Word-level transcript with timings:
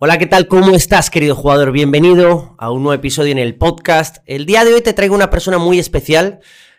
Hola, 0.00 0.16
¿qué 0.16 0.26
tal? 0.26 0.46
¿Cómo 0.46 0.76
estás, 0.76 1.10
querido 1.10 1.34
jugador? 1.34 1.72
Bienvenido 1.72 2.54
a 2.56 2.70
un 2.70 2.84
nuevo 2.84 2.94
episodio 2.94 3.32
en 3.32 3.38
el 3.38 3.56
podcast. 3.56 4.18
El 4.26 4.46
día 4.46 4.64
de 4.64 4.72
hoy 4.72 4.80
te 4.80 4.92
traigo 4.92 5.12
una 5.12 5.28
persona 5.28 5.58
muy 5.58 5.80
especial 5.80 6.38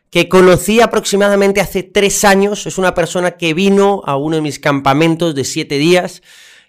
que 0.10 0.30
conocí 0.30 0.80
aproximadamente 0.80 1.60
hace 1.60 1.84
tres 1.84 2.24
años. 2.24 2.66
Es 2.66 2.78
una 2.78 2.94
persona 2.94 3.32
que 3.32 3.54
vino 3.54 4.04
a 4.06 4.16
uno 4.16 4.38
de 4.38 4.42
mis 4.42 4.58
campamentos 4.58 5.36
de 5.36 5.44
siete 5.44 5.78
días 5.78 6.22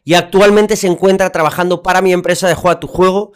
y 0.03 0.15
actualmente 0.15 0.75
se 0.75 0.89
encuentra 0.89 1.31
trabajando 1.31 1.85
para 1.85 2.03
mi 2.03 2.13
empresa 2.13 2.49
de 2.49 2.57
Juega 2.57 2.81
tu 2.81 2.89
Juego. 2.89 3.31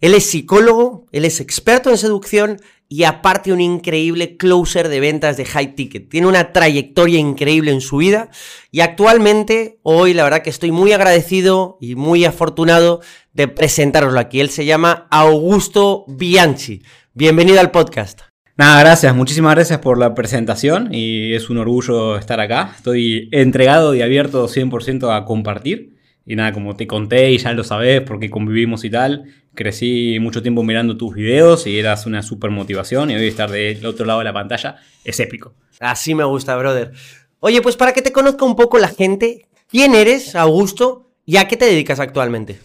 Él 0.00 0.14
es 0.14 0.30
psicólogo, 0.30 1.08
él 1.10 1.24
es 1.24 1.40
experto 1.40 1.90
en 1.90 1.98
seducción 1.98 2.60
y 2.92 3.04
aparte 3.04 3.52
un 3.52 3.60
increíble 3.60 4.36
closer 4.36 4.88
de 4.88 4.98
ventas 4.98 5.36
de 5.36 5.44
high 5.44 5.76
ticket. 5.76 6.08
Tiene 6.08 6.26
una 6.26 6.52
trayectoria 6.52 7.20
increíble 7.20 7.70
en 7.70 7.80
su 7.80 7.98
vida 7.98 8.30
y 8.72 8.80
actualmente 8.80 9.78
hoy 9.84 10.12
la 10.12 10.24
verdad 10.24 10.42
que 10.42 10.50
estoy 10.50 10.72
muy 10.72 10.92
agradecido 10.92 11.78
y 11.80 11.94
muy 11.94 12.24
afortunado 12.24 13.00
de 13.32 13.46
presentaroslo 13.46 14.18
aquí. 14.18 14.40
Él 14.40 14.50
se 14.50 14.64
llama 14.64 15.06
Augusto 15.12 16.04
Bianchi. 16.08 16.82
Bienvenido 17.14 17.60
al 17.60 17.70
podcast. 17.70 18.22
Nada, 18.56 18.80
gracias, 18.80 19.14
muchísimas 19.14 19.54
gracias 19.54 19.78
por 19.78 19.96
la 19.96 20.12
presentación 20.16 20.92
y 20.92 21.32
es 21.34 21.48
un 21.48 21.58
orgullo 21.58 22.18
estar 22.18 22.40
acá. 22.40 22.72
Estoy 22.76 23.28
entregado 23.30 23.94
y 23.94 24.02
abierto 24.02 24.48
100% 24.48 25.16
a 25.16 25.24
compartir. 25.24 25.99
Y 26.30 26.36
nada, 26.36 26.52
como 26.52 26.76
te 26.76 26.86
conté 26.86 27.32
y 27.32 27.38
ya 27.38 27.52
lo 27.54 27.64
sabes 27.64 28.02
porque 28.02 28.30
convivimos 28.30 28.84
y 28.84 28.90
tal, 28.90 29.24
crecí 29.52 30.16
mucho 30.20 30.42
tiempo 30.42 30.62
mirando 30.62 30.96
tus 30.96 31.12
videos 31.12 31.66
y 31.66 31.76
eras 31.76 32.06
una 32.06 32.22
super 32.22 32.52
motivación 32.52 33.10
y 33.10 33.16
hoy 33.16 33.26
estar 33.26 33.50
del 33.50 33.84
otro 33.84 34.06
lado 34.06 34.20
de 34.20 34.26
la 34.26 34.32
pantalla 34.32 34.76
es 35.02 35.18
épico. 35.18 35.54
Así 35.80 36.14
me 36.14 36.22
gusta, 36.22 36.56
brother. 36.56 36.92
Oye, 37.40 37.60
pues 37.60 37.74
para 37.74 37.92
que 37.92 38.00
te 38.00 38.12
conozca 38.12 38.44
un 38.44 38.54
poco 38.54 38.78
la 38.78 38.86
gente, 38.86 39.48
¿quién 39.68 39.96
eres, 39.96 40.36
Augusto, 40.36 41.10
y 41.26 41.36
a 41.36 41.48
qué 41.48 41.56
te 41.56 41.64
dedicas 41.64 41.98
actualmente? 41.98 42.60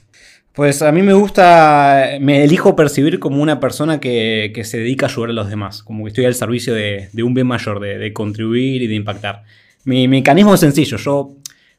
Pues 0.54 0.84
a 0.84 0.92
mí 0.92 1.02
me 1.02 1.14
gusta, 1.14 2.20
me 2.22 2.44
elijo 2.44 2.76
percibir 2.76 3.18
como 3.18 3.42
una 3.42 3.60
persona 3.60 4.00
que, 4.00 4.62
se 4.64 4.78
dedica 4.78 5.08
a 5.08 5.10
ayudar 5.10 5.32
a 5.32 5.34
los 5.34 5.50
demás, 5.50 5.82
como 5.82 6.04
que 6.04 6.10
estoy 6.10 6.26
al 6.26 6.36
servicio 6.36 6.76
de, 6.76 7.10
un 7.24 7.34
bien 7.34 7.48
mayor, 7.48 7.80
de, 7.80 7.98
de, 7.98 8.14
contribuir 8.14 8.84
y 8.84 8.86
de 8.88 8.94
impactar. 8.94 9.42
Mi 9.86 10.08
mecanismo 10.08 10.54
es 10.54 10.60
sencillo, 10.60 10.98
yo 10.98 11.36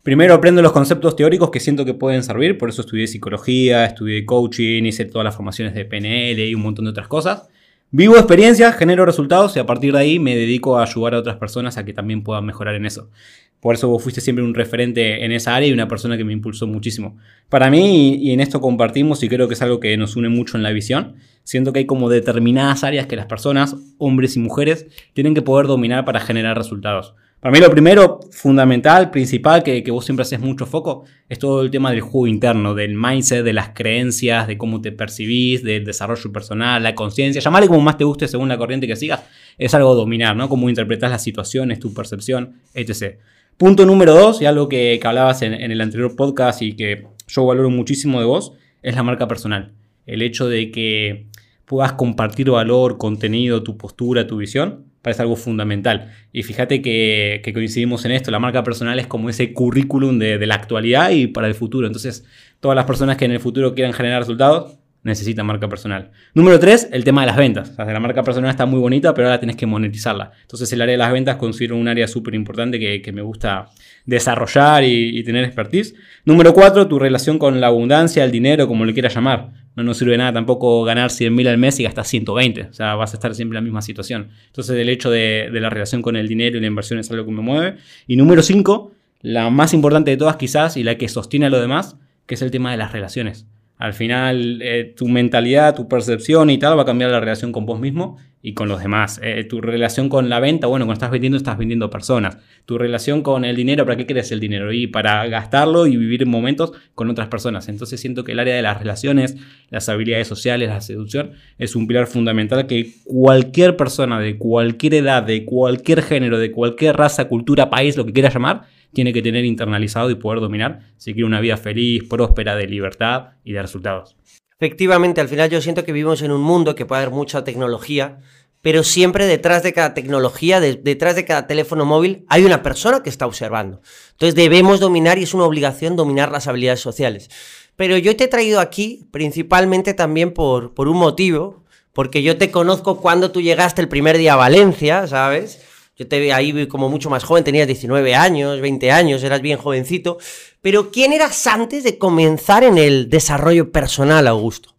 Primero 0.06 0.34
aprendo 0.34 0.62
los 0.62 0.70
conceptos 0.70 1.16
teóricos 1.16 1.50
que 1.50 1.58
siento 1.58 1.84
que 1.84 1.92
pueden 1.92 2.22
servir, 2.22 2.58
por 2.58 2.68
eso 2.68 2.82
estudié 2.82 3.08
psicología, 3.08 3.84
estudié 3.84 4.24
coaching, 4.24 4.84
hice 4.84 5.04
todas 5.04 5.24
las 5.24 5.34
formaciones 5.34 5.74
de 5.74 5.84
PNL 5.84 6.38
y 6.48 6.54
un 6.54 6.62
montón 6.62 6.84
de 6.84 6.92
otras 6.92 7.08
cosas. 7.08 7.48
Vivo 7.90 8.14
experiencias, 8.14 8.76
genero 8.76 9.04
resultados 9.04 9.56
y 9.56 9.58
a 9.58 9.66
partir 9.66 9.92
de 9.92 9.98
ahí 9.98 10.20
me 10.20 10.36
dedico 10.36 10.78
a 10.78 10.84
ayudar 10.84 11.14
a 11.14 11.18
otras 11.18 11.38
personas 11.38 11.76
a 11.76 11.84
que 11.84 11.92
también 11.92 12.22
puedan 12.22 12.46
mejorar 12.46 12.76
en 12.76 12.86
eso. 12.86 13.10
Por 13.58 13.74
eso 13.74 13.88
vos 13.88 14.00
fuiste 14.00 14.20
siempre 14.20 14.44
un 14.44 14.54
referente 14.54 15.24
en 15.24 15.32
esa 15.32 15.56
área 15.56 15.68
y 15.68 15.72
una 15.72 15.88
persona 15.88 16.16
que 16.16 16.22
me 16.22 16.32
impulsó 16.32 16.68
muchísimo. 16.68 17.18
Para 17.48 17.68
mí, 17.68 18.14
y 18.14 18.30
en 18.30 18.38
esto 18.38 18.60
compartimos 18.60 19.24
y 19.24 19.28
creo 19.28 19.48
que 19.48 19.54
es 19.54 19.62
algo 19.62 19.80
que 19.80 19.96
nos 19.96 20.14
une 20.14 20.28
mucho 20.28 20.56
en 20.56 20.62
la 20.62 20.70
visión, 20.70 21.16
siento 21.42 21.72
que 21.72 21.80
hay 21.80 21.86
como 21.86 22.08
determinadas 22.08 22.84
áreas 22.84 23.08
que 23.08 23.16
las 23.16 23.26
personas, 23.26 23.74
hombres 23.98 24.36
y 24.36 24.38
mujeres, 24.38 24.86
tienen 25.14 25.34
que 25.34 25.42
poder 25.42 25.66
dominar 25.66 26.04
para 26.04 26.20
generar 26.20 26.56
resultados. 26.56 27.16
Para 27.40 27.52
mí 27.52 27.60
lo 27.60 27.70
primero, 27.70 28.20
fundamental, 28.30 29.10
principal, 29.10 29.62
que, 29.62 29.84
vos 29.90 30.04
siempre 30.04 30.22
haces 30.22 30.40
mucho 30.40 30.64
foco, 30.64 31.04
es 31.28 31.38
todo 31.38 31.60
el 31.60 31.70
tema 31.70 31.90
del 31.90 32.00
juego 32.00 32.26
interno, 32.26 32.74
del 32.74 32.94
mindset, 32.94 33.44
de 33.44 33.52
las 33.52 33.68
creencias, 33.68 34.46
de 34.46 34.56
cómo 34.56 34.80
te 34.80 34.90
percibís, 34.90 35.62
del 35.62 35.84
desarrollo 35.84 36.32
personal, 36.32 36.82
la 36.82 36.94
conciencia, 36.94 37.42
llamarle 37.42 37.68
como 37.68 37.82
más 37.82 37.98
te 37.98 38.04
guste 38.04 38.26
según 38.26 38.48
la 38.48 38.56
corriente 38.56 38.86
que 38.86 38.96
sigas, 38.96 39.22
es 39.58 39.74
algo 39.74 39.94
dominar, 39.94 40.34
¿no? 40.34 40.48
Cómo 40.48 40.68
interpretas 40.70 41.10
las 41.10 41.22
situaciones, 41.22 41.78
tu 41.78 41.92
percepción, 41.92 42.54
etc. 42.72 43.18
Punto 43.58 43.84
número 43.84 44.14
dos, 44.14 44.40
y 44.40 44.46
algo 44.46 44.68
que, 44.68 44.98
hablabas 45.04 45.42
en, 45.42 45.52
en 45.52 45.70
el 45.70 45.80
anterior 45.82 46.16
podcast 46.16 46.62
y 46.62 46.72
que 46.74 47.06
yo 47.28 47.44
valoro 47.44 47.68
muchísimo 47.68 48.18
de 48.18 48.26
vos, 48.26 48.54
es 48.82 48.96
la 48.96 49.02
marca 49.02 49.28
personal. 49.28 49.72
El 50.06 50.22
hecho 50.22 50.48
de 50.48 50.70
que 50.70 51.26
puedas 51.66 51.92
compartir 51.92 52.50
valor, 52.50 52.96
contenido, 52.96 53.62
tu 53.62 53.76
postura, 53.76 54.26
tu 54.26 54.38
visión, 54.38 54.86
parece 55.06 55.22
algo 55.22 55.36
fundamental. 55.36 56.10
Y 56.32 56.42
fíjate 56.42 56.82
que, 56.82 57.40
coincidimos 57.54 58.04
en 58.06 58.10
esto, 58.10 58.32
la 58.32 58.40
marca 58.40 58.64
personal 58.64 58.98
es 58.98 59.06
como 59.06 59.30
ese 59.30 59.52
currículum 59.52 60.18
de, 60.18 60.44
la 60.44 60.56
actualidad 60.56 61.10
y 61.10 61.28
para 61.28 61.46
el 61.46 61.54
futuro. 61.54 61.86
Entonces, 61.86 62.24
todas 62.58 62.74
las 62.74 62.86
personas 62.86 63.16
que 63.16 63.24
en 63.24 63.30
el 63.30 63.38
futuro 63.38 63.72
quieran 63.72 63.92
generar 63.92 64.18
resultados 64.18 64.78
necesitan 65.04 65.46
marca 65.46 65.68
personal. 65.68 66.10
Número 66.34 66.58
tres, 66.58 66.88
el 66.90 67.04
tema 67.04 67.20
de 67.20 67.28
las 67.28 67.36
ventas. 67.36 67.72
la 67.78 68.00
marca 68.00 68.24
personal 68.24 68.50
está 68.50 68.66
muy 68.66 68.80
bonita, 68.80 69.14
pero 69.14 69.28
ahora 69.28 69.38
tienes 69.38 69.54
que 69.54 69.64
monetizarla. 69.64 70.32
Entonces, 70.42 70.72
el 70.72 70.82
área 70.82 70.94
de 70.94 70.98
las 70.98 71.12
ventas 71.12 71.36
considero 71.36 71.76
un 71.76 71.86
área 71.86 72.08
súper 72.08 72.34
importante 72.34 72.80
que, 72.80 73.12
me 73.12 73.22
gusta 73.22 73.68
desarrollar 74.06 74.82
y, 74.82 75.16
y 75.16 75.22
tener 75.22 75.44
expertise. 75.44 75.94
Número 76.24 76.52
cuatro, 76.52 76.88
tu 76.88 76.98
relación 76.98 77.38
con 77.38 77.60
la 77.60 77.68
abundancia, 77.68 78.24
el 78.24 78.32
dinero, 78.32 78.66
como 78.66 78.84
le 78.84 78.92
quieras 78.92 79.14
llamar 79.14 79.65
no 79.76 79.82
nos 79.82 79.98
sirve 79.98 80.16
nada 80.16 80.32
tampoco 80.32 80.82
ganar 80.84 81.10
100.000 81.10 81.48
al 81.48 81.58
mes 81.58 81.78
y 81.78 81.84
gastar 81.84 82.06
120. 82.06 82.62
O 82.62 82.72
sea, 82.72 82.94
vas 82.94 83.12
a 83.12 83.16
estar 83.18 83.34
siempre 83.34 83.58
en 83.58 83.62
la 83.62 83.66
misma 83.66 83.82
situación. 83.82 84.30
Entonces, 84.46 84.76
el 84.76 84.88
hecho 84.88 85.10
de, 85.10 85.50
la 85.52 85.68
relación 85.68 86.00
con 86.00 86.16
el 86.16 86.26
dinero 86.28 86.56
y 86.56 86.60
la 86.60 86.66
inversión 86.66 86.98
es 86.98 87.10
algo 87.10 87.26
que 87.26 87.30
me 87.30 87.42
mueve. 87.42 87.76
Y 88.06 88.16
número 88.16 88.42
5, 88.42 88.90
la 89.20 89.50
más 89.50 89.74
importante 89.74 90.10
de 90.10 90.16
todas 90.16 90.36
quizás 90.36 90.78
y 90.78 90.82
la 90.82 90.96
que 90.96 91.08
sostiene 91.08 91.46
a 91.46 91.50
lo 91.50 91.60
demás, 91.60 91.96
que 92.24 92.34
es 92.34 92.42
el 92.42 92.50
tema 92.50 92.70
de 92.70 92.78
las 92.78 92.92
relaciones. 92.92 93.46
Al 93.78 93.92
final, 93.92 94.60
eh, 94.62 94.94
tu 94.96 95.06
mentalidad, 95.08 95.74
tu 95.74 95.86
percepción 95.86 96.48
y 96.50 96.58
tal 96.58 96.78
va 96.78 96.82
a 96.82 96.86
cambiar 96.86 97.10
la 97.10 97.20
relación 97.20 97.52
con 97.52 97.66
vos 97.66 97.78
mismo 97.78 98.16
y 98.46 98.54
con 98.54 98.68
los 98.68 98.80
demás. 98.80 99.20
Eh, 99.24 99.44
tu 99.44 99.60
relación 99.60 100.08
con 100.08 100.28
la 100.28 100.38
venta, 100.38 100.68
bueno, 100.68 100.86
cuando 100.86 100.94
estás 100.94 101.10
vendiendo, 101.10 101.36
estás 101.36 101.58
vendiendo 101.58 101.90
personas. 101.90 102.38
Tu 102.64 102.78
relación 102.78 103.22
con 103.22 103.44
el 103.44 103.56
dinero, 103.56 103.84
¿para 103.84 103.96
qué 103.96 104.06
quieres 104.06 104.30
el 104.30 104.40
dinero? 104.40 104.72
Y 104.72 104.86
para 104.86 105.26
gastarlo 105.26 105.86
y 105.86 105.96
vivir 105.96 106.24
momentos 106.26 106.72
con 106.94 107.10
otras 107.10 107.28
personas. 107.28 107.68
Entonces 107.68 108.00
siento 108.00 108.22
que 108.22 108.32
el 108.32 108.38
área 108.38 108.54
de 108.54 108.62
las 108.62 108.78
relaciones, 108.78 109.36
las 109.68 109.88
habilidades 109.88 110.28
sociales, 110.28 110.68
la 110.68 110.80
seducción, 110.80 111.32
es 111.58 111.74
un 111.74 111.88
pilar 111.88 112.06
fundamental 112.06 112.68
que 112.68 112.92
cualquier 113.04 113.76
persona 113.76 114.20
de 114.20 114.38
cualquier 114.38 114.94
edad, 114.94 115.24
de 115.24 115.44
cualquier 115.44 116.02
género, 116.02 116.38
de 116.38 116.52
cualquier 116.52 116.96
raza, 116.96 117.26
cultura, 117.26 117.68
país, 117.68 117.96
lo 117.96 118.06
que 118.06 118.12
quiera 118.12 118.30
llamar, 118.30 118.62
tiene 118.96 119.12
que 119.12 119.20
tener 119.20 119.44
internalizado 119.44 120.08
y 120.08 120.14
poder 120.14 120.40
dominar 120.40 120.80
si 120.96 121.12
quiere 121.12 121.26
una 121.26 121.42
vida 121.42 121.58
feliz, 121.58 122.04
próspera, 122.08 122.56
de 122.56 122.66
libertad 122.66 123.34
y 123.44 123.52
de 123.52 123.60
resultados. 123.60 124.16
Efectivamente, 124.58 125.20
al 125.20 125.28
final 125.28 125.50
yo 125.50 125.60
siento 125.60 125.84
que 125.84 125.92
vivimos 125.92 126.22
en 126.22 126.32
un 126.32 126.40
mundo 126.40 126.74
que 126.74 126.86
puede 126.86 127.02
haber 127.02 127.14
mucha 127.14 127.44
tecnología, 127.44 128.20
pero 128.62 128.82
siempre 128.82 129.26
detrás 129.26 129.62
de 129.62 129.74
cada 129.74 129.92
tecnología, 129.92 130.60
detrás 130.60 131.14
de 131.14 131.26
cada 131.26 131.46
teléfono 131.46 131.84
móvil, 131.84 132.24
hay 132.28 132.46
una 132.46 132.62
persona 132.62 133.02
que 133.02 133.10
está 133.10 133.26
observando. 133.26 133.82
Entonces 134.12 134.34
debemos 134.34 134.80
dominar 134.80 135.18
y 135.18 135.24
es 135.24 135.34
una 135.34 135.44
obligación 135.44 135.94
dominar 135.94 136.32
las 136.32 136.48
habilidades 136.48 136.80
sociales. 136.80 137.28
Pero 137.76 137.98
yo 137.98 138.16
te 138.16 138.24
he 138.24 138.28
traído 138.28 138.60
aquí 138.60 139.10
principalmente 139.10 139.92
también 139.92 140.32
por, 140.32 140.72
por 140.72 140.88
un 140.88 140.96
motivo, 140.96 141.64
porque 141.92 142.22
yo 142.22 142.38
te 142.38 142.50
conozco 142.50 143.02
cuando 143.02 143.30
tú 143.30 143.42
llegaste 143.42 143.82
el 143.82 143.88
primer 143.88 144.16
día 144.16 144.32
a 144.32 144.36
Valencia, 144.36 145.06
¿sabes? 145.06 145.65
Yo 145.98 146.06
te 146.06 146.20
vi 146.20 146.30
ahí 146.30 146.66
como 146.66 146.90
mucho 146.90 147.08
más 147.08 147.24
joven, 147.24 147.42
tenías 147.42 147.66
19 147.66 148.14
años, 148.14 148.60
20 148.60 148.90
años, 148.90 149.22
eras 149.22 149.40
bien 149.40 149.56
jovencito. 149.56 150.18
Pero 150.60 150.90
¿quién 150.90 151.14
eras 151.14 151.46
antes 151.46 151.84
de 151.84 151.96
comenzar 151.96 152.64
en 152.64 152.76
el 152.76 153.08
desarrollo 153.08 153.72
personal, 153.72 154.26
Augusto? 154.26 154.74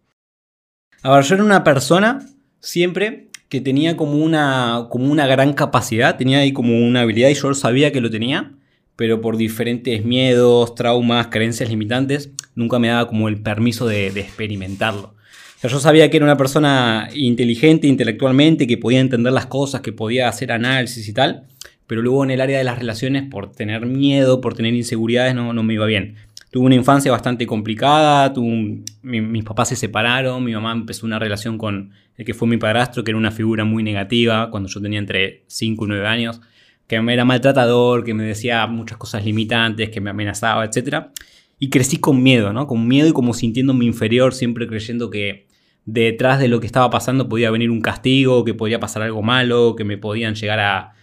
A 1.02 1.16
ver, 1.16 1.24
yo 1.24 1.34
era 1.34 1.44
una 1.44 1.64
persona 1.64 2.24
siempre 2.60 3.30
que 3.50 3.62
tenía 3.62 3.98
como 3.98 4.24
una, 4.24 4.88
como 4.92 5.12
una 5.12 5.26
gran 5.26 5.54
capacidad, 5.54 6.18
tenía 6.18 6.40
ahí 6.40 6.54
como 6.54 6.78
una 6.86 7.02
habilidad 7.02 7.30
y 7.30 7.34
yo 7.34 7.52
sabía 7.56 7.92
que 7.92 8.02
lo 8.02 8.12
tenía, 8.12 8.54
pero 8.96 9.20
por 9.20 9.38
diferentes 9.38 10.06
miedos, 10.06 10.76
traumas, 10.76 11.28
creencias 11.28 11.70
limitantes, 11.70 12.30
nunca 12.54 12.78
me 12.78 12.90
daba 12.90 13.08
como 13.08 13.28
el 13.28 13.42
permiso 13.42 13.88
de 13.88 14.08
experimentarlo 14.08 15.17
yo 15.64 15.80
sabía 15.80 16.10
que 16.10 16.18
era 16.18 16.26
una 16.26 16.38
persona 16.38 17.10
inteligente 17.16 17.88
intelectualmente, 17.88 18.68
que 18.68 18.78
podía 18.78 19.00
entender 19.00 19.34
las 19.34 19.48
cosas, 19.48 19.82
que 19.82 19.92
podía 19.92 20.28
hacer 20.28 20.52
análisis 20.52 21.08
y 21.08 21.14
tal, 21.14 21.46
pero 21.88 22.02
luego 22.02 22.24
en 22.24 22.32
el 22.32 22.42
área 22.42 22.60
de 22.60 22.64
las 22.64 22.78
relaciones, 22.78 23.24
por 23.24 23.52
tener 23.52 23.86
miedo, 23.86 24.40
por 24.40 24.54
tener 24.54 24.76
inseguridades, 24.76 25.34
no, 25.34 25.54
no 25.54 25.64
me 25.64 25.74
iba 25.74 25.86
bien. 25.86 26.16
Tuve 26.52 26.66
una 26.66 26.76
infancia 26.76 27.12
bastante 27.12 27.48
complicada, 27.48 28.34
mis 29.02 29.44
papás 29.44 29.70
se 29.70 29.76
separaron, 29.76 30.44
mi 30.44 30.54
mamá 30.54 30.74
empezó 30.74 31.06
una 31.06 31.18
relación 31.18 31.58
con 31.58 31.92
el 32.16 32.26
que 32.26 32.34
fue 32.34 32.48
mi 32.48 32.58
padrastro, 32.58 33.04
que 33.04 33.12
era 33.12 33.18
una 33.18 33.32
figura 33.32 33.66
muy 33.66 33.84
negativa 33.84 34.50
cuando 34.52 34.70
yo 34.70 34.80
tenía 34.80 35.00
entre 35.00 35.44
5 35.48 35.86
y 35.86 35.88
9 35.88 36.08
años, 36.08 36.40
que 36.88 37.02
me 37.02 37.14
era 37.14 37.26
maltratador, 37.26 38.04
que 38.04 38.14
me 38.14 38.24
decía 38.24 38.66
muchas 38.68 38.98
cosas 38.98 39.26
limitantes, 39.26 39.90
que 39.90 40.02
me 40.02 40.10
amenazaba, 40.10 40.66
etc. 40.66 41.08
Y 41.60 41.70
crecí 41.70 41.98
con 41.98 42.24
miedo, 42.24 42.54
¿no? 42.54 42.68
Con 42.68 42.88
miedo 42.88 43.10
y 43.10 43.14
como 43.14 43.34
sintiéndome 43.34 43.86
inferior, 43.86 44.34
siempre 44.34 44.68
creyendo 44.68 45.10
que 45.10 45.47
detrás 45.88 46.38
de 46.40 46.50
lo 46.50 46.60
que 46.60 46.68
estaba 46.68 46.90
pasando 46.90 47.30
podía 47.30 47.50
venir 47.50 47.72
un 47.72 47.82
castigo, 47.82 48.44
que 48.44 48.54
podía 48.54 48.80
pasar 48.80 49.02
algo 49.04 49.24
malo, 49.24 49.76
que 49.76 49.86
me 49.86 49.98
podían 49.98 50.36
llegar 50.36 50.60
a, 50.60 50.94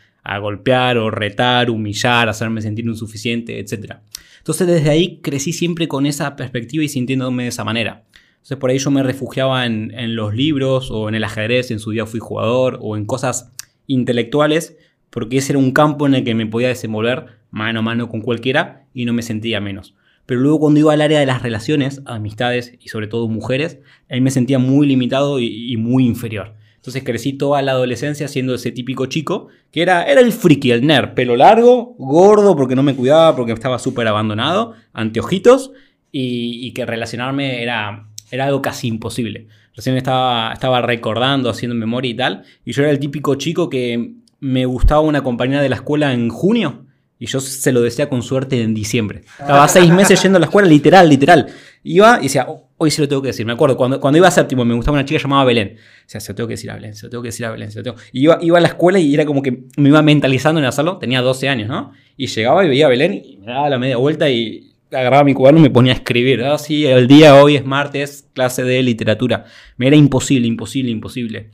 golpear 0.41 0.97
o 0.99 1.11
retar, 1.11 1.71
humillar, 1.71 2.29
hacerme 2.29 2.63
sentir 2.63 2.87
insuficiente, 2.87 3.59
etc. 3.59 3.97
Entonces 4.39 4.67
desde 4.67 4.91
ahí 4.91 5.21
crecí 5.23 5.53
siempre 5.53 5.89
con 5.89 6.07
esa 6.07 6.37
perspectiva 6.37 6.85
y 6.85 6.89
sintiéndome 6.89 7.45
de 7.45 7.49
esa 7.49 7.65
manera. 7.65 8.05
Entonces 8.35 8.59
por 8.59 8.71
ahí 8.71 8.79
yo 8.79 8.91
me 8.91 9.03
refugiaba 9.03 9.67
en, 9.67 9.91
en 9.93 10.17
los 10.17 10.35
libros 10.35 10.91
o 10.91 11.09
en 11.09 11.15
el 11.15 11.25
ajedrez, 11.25 11.71
en 11.71 11.79
su 11.79 11.91
día 11.91 12.07
fui 12.07 12.21
jugador, 12.21 12.79
o 12.81 12.97
en 12.97 13.07
cosas 13.07 13.53
intelectuales, 13.87 14.77
porque 15.09 15.39
ese 15.39 15.53
era 15.53 15.59
un 15.59 15.73
campo 15.73 16.07
en 16.07 16.15
el 16.15 16.25
que 16.25 16.35
me 16.35 16.47
podía 16.47 16.69
desenvolver 16.69 17.39
mano 17.51 17.81
a 17.81 17.83
mano 17.83 18.09
con 18.09 18.21
cualquiera 18.21 18.87
y 18.93 19.07
no 19.07 19.15
me 19.15 19.23
sentía 19.23 19.61
menos. 19.61 19.95
Pero 20.27 20.41
luego 20.41 20.61
cuando 20.61 20.81
iba 20.81 20.93
al 20.93 21.03
área 21.03 21.21
de 21.21 21.27
las 21.27 21.43
relaciones, 21.43 22.03
amistades 22.07 22.75
y 22.81 22.89
sobre 22.89 23.07
todo 23.07 23.29
mujeres, 23.29 23.79
ahí 24.09 24.21
me 24.21 24.31
sentía 24.31 24.59
muy 24.59 24.87
limitado 24.87 25.39
y, 25.41 25.77
muy 25.77 26.07
inferior. 26.07 26.55
Entonces 26.77 27.03
crecí 27.03 27.33
toda 27.33 27.63
la 27.63 27.73
adolescencia 27.73 28.29
siendo 28.29 28.55
ese 28.55 28.71
típico 28.71 29.07
chico 29.07 29.49
que 29.71 29.83
era, 29.83 30.05
era 30.05 30.21
el 30.21 30.33
friki, 30.33 30.71
el 30.71 30.87
nerd, 30.87 31.15
pelo 31.15 31.37
largo, 31.37 31.95
gordo 31.99 32.57
porque 32.57 32.77
no 32.77 32.83
me 32.83 32.95
cuidaba, 32.95 33.35
porque 33.37 33.53
estaba 33.53 33.79
súper 33.79 34.07
abandonado, 34.07 34.75
anteojitos 34.93 35.73
y, 36.13 36.67
y, 36.67 36.73
que 36.73 36.85
relacionarme 36.85 37.63
era, 37.63 38.09
era 38.31 38.47
algo 38.47 38.61
casi 38.63 38.89
imposible. 38.89 39.49
Recién 39.75 39.97
estaba, 39.97 40.53
estaba 40.53 40.83
recordando, 40.83 41.51
haciendo 41.51 41.75
memoria 41.75 42.11
y 42.11 42.15
tal, 42.15 42.43
y 42.65 42.73
yo 42.73 42.83
era 42.83 42.93
el 42.93 42.99
típico 42.99 43.35
chico 43.35 43.69
que 43.69 44.15
me 44.41 44.67
gustaba 44.67 45.01
una 45.01 45.23
compañera 45.23 45.63
de 45.63 45.71
la 45.71 45.77
escuela 45.77 46.13
en 46.13 46.29
junio 46.29 46.84
y 47.19 47.27
yo 47.27 47.41
se 47.41 47.73
lo 47.73 47.81
decía 47.81 48.09
con 48.09 48.23
suerte 48.23 48.61
en 48.61 48.75
diciembre. 48.75 49.23
Estaba 49.39 49.67
seis 49.69 49.91
meses 49.91 50.21
yendo 50.23 50.37
a 50.37 50.41
la 50.41 50.47
escuela, 50.47 50.69
literal, 50.69 51.09
literal. 51.09 51.47
Iba 51.85 52.19
y 52.21 52.25
decía, 52.25 52.47
oh, 52.49 52.69
hoy 52.77 52.91
sí 52.91 53.01
lo 53.01 53.09
tengo 53.09 53.23
que 53.23 53.29
decir. 53.29 53.47
Me 53.47 53.53
acuerdo, 53.53 53.77
cuando, 53.77 54.01
cuando 54.01 54.19
iba 54.19 54.27
a 54.27 54.31
séptimo 54.31 54.65
me 54.65 54.75
gustaba 54.75 54.97
una 54.97 55.05
chica 55.05 55.21
llamada 55.21 55.45
Belén. 55.45 55.77
O 55.79 56.03
sea, 56.07 56.21
se 56.21 56.33
lo 56.33 56.37
tengo 56.37 56.49
que 56.49 56.55
decir 56.55 56.71
a 56.71 56.75
Belén, 56.75 56.95
se 56.95 57.07
lo 57.07 57.11
tengo 57.11 57.23
que 57.23 57.29
decir 57.29 57.47
a 57.47 57.51
Belén, 57.51 57.71
se 57.71 57.79
lo 57.79 57.85
tengo. 57.85 57.97
Y 58.13 58.23
iba, 58.25 58.39
iba 58.41 58.59
a 58.59 58.61
la 58.61 58.69
escuela 58.69 58.99
y 58.99 59.15
era 59.15 59.25
como 59.25 59.43
que 59.43 59.65
me 59.77 59.89
iba 59.89 60.03
mentalizando 60.03 60.61
en 60.61 60.67
hacerlo. 60.67 60.99
Tenía 60.99 61.21
12 61.21 61.49
años, 61.49 61.69
¿no? 61.69 61.93
Y 62.17 62.27
llegaba 62.27 62.65
y 62.65 62.69
veía 62.69 62.87
a 62.87 62.89
Belén 62.89 63.15
y 63.15 63.37
me 63.39 63.47
daba 63.47 63.69
la 63.69 63.79
media 63.79 63.97
vuelta 63.97 64.29
y 64.29 64.73
agarraba 64.91 65.25
mi 65.25 65.35
cuaderno 65.35 65.61
y 65.61 65.63
me 65.63 65.71
ponía 65.71 65.93
a 65.93 65.97
escribir. 65.97 66.43
Ah, 66.43 66.59
sí, 66.59 66.85
el 66.87 67.07
día 67.07 67.37
hoy 67.37 67.57
es 67.57 67.65
martes, 67.65 68.29
clase 68.33 68.65
de 68.65 68.83
literatura. 68.83 69.45
Me 69.77 69.87
era 69.87 69.97
imposible, 69.97 70.47
imposible, 70.47 70.91
imposible. 70.91 71.51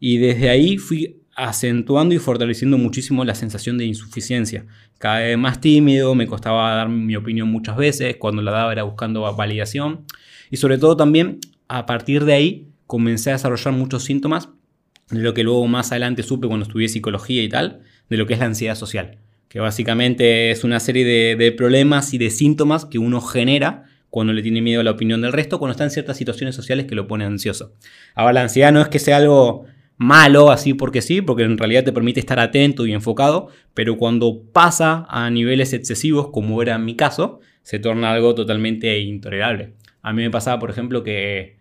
Y 0.00 0.18
desde 0.18 0.50
ahí 0.50 0.76
fui 0.78 1.23
acentuando 1.36 2.14
y 2.14 2.18
fortaleciendo 2.18 2.78
muchísimo 2.78 3.24
la 3.24 3.34
sensación 3.34 3.78
de 3.78 3.84
insuficiencia. 3.84 4.66
Cada 4.98 5.20
vez 5.20 5.38
más 5.38 5.60
tímido, 5.60 6.14
me 6.14 6.26
costaba 6.26 6.74
dar 6.74 6.88
mi 6.88 7.16
opinión 7.16 7.48
muchas 7.48 7.76
veces, 7.76 8.16
cuando 8.16 8.42
la 8.42 8.52
daba 8.52 8.72
era 8.72 8.84
buscando 8.84 9.20
validación. 9.34 10.04
Y 10.50 10.56
sobre 10.56 10.78
todo 10.78 10.96
también, 10.96 11.40
a 11.68 11.86
partir 11.86 12.24
de 12.24 12.34
ahí, 12.34 12.68
comencé 12.86 13.30
a 13.30 13.34
desarrollar 13.34 13.74
muchos 13.74 14.04
síntomas 14.04 14.50
de 15.10 15.20
lo 15.20 15.34
que 15.34 15.42
luego 15.42 15.66
más 15.66 15.90
adelante 15.92 16.22
supe 16.22 16.46
cuando 16.46 16.64
estudié 16.64 16.88
psicología 16.88 17.42
y 17.42 17.48
tal, 17.48 17.80
de 18.08 18.16
lo 18.16 18.26
que 18.26 18.34
es 18.34 18.40
la 18.40 18.46
ansiedad 18.46 18.74
social, 18.74 19.18
que 19.48 19.60
básicamente 19.60 20.50
es 20.50 20.64
una 20.64 20.80
serie 20.80 21.36
de, 21.36 21.52
problemas 21.52 22.14
y 22.14 22.18
de 22.18 22.30
síntomas 22.30 22.84
que 22.84 22.98
uno 22.98 23.20
genera 23.20 23.84
cuando 24.10 24.32
le 24.32 24.42
tiene 24.42 24.62
miedo 24.62 24.80
a 24.80 24.84
la 24.84 24.92
opinión 24.92 25.20
del 25.22 25.32
resto, 25.32 25.58
cuando 25.58 25.72
está 25.72 25.84
en 25.84 25.90
ciertas 25.90 26.16
situaciones 26.16 26.54
sociales 26.54 26.86
que 26.86 26.94
lo 26.94 27.08
pone 27.08 27.24
ansioso. 27.24 27.72
Ahora, 28.14 28.34
la 28.34 28.42
ansiedad 28.42 28.72
no 28.72 28.80
es 28.80 28.88
que 28.88 29.00
sea 29.00 29.16
algo 29.16 29.66
malo 29.96 30.50
así 30.50 30.74
porque 30.74 31.02
sí, 31.02 31.22
porque 31.22 31.44
en 31.44 31.58
realidad 31.58 31.84
te 31.84 31.92
permite 31.92 32.20
estar 32.20 32.40
atento 32.40 32.86
y 32.86 32.92
enfocado, 32.92 33.48
pero 33.74 33.96
cuando 33.96 34.42
pasa 34.52 35.06
a 35.08 35.30
niveles 35.30 35.72
excesivos, 35.72 36.28
como 36.30 36.60
era 36.62 36.78
mi 36.78 36.96
caso, 36.96 37.40
se 37.62 37.78
torna 37.78 38.12
algo 38.12 38.34
totalmente 38.34 38.98
intolerable. 39.00 39.74
A 40.02 40.12
mí 40.12 40.22
me 40.22 40.30
pasaba, 40.30 40.58
por 40.58 40.70
ejemplo, 40.70 41.02
que 41.02 41.56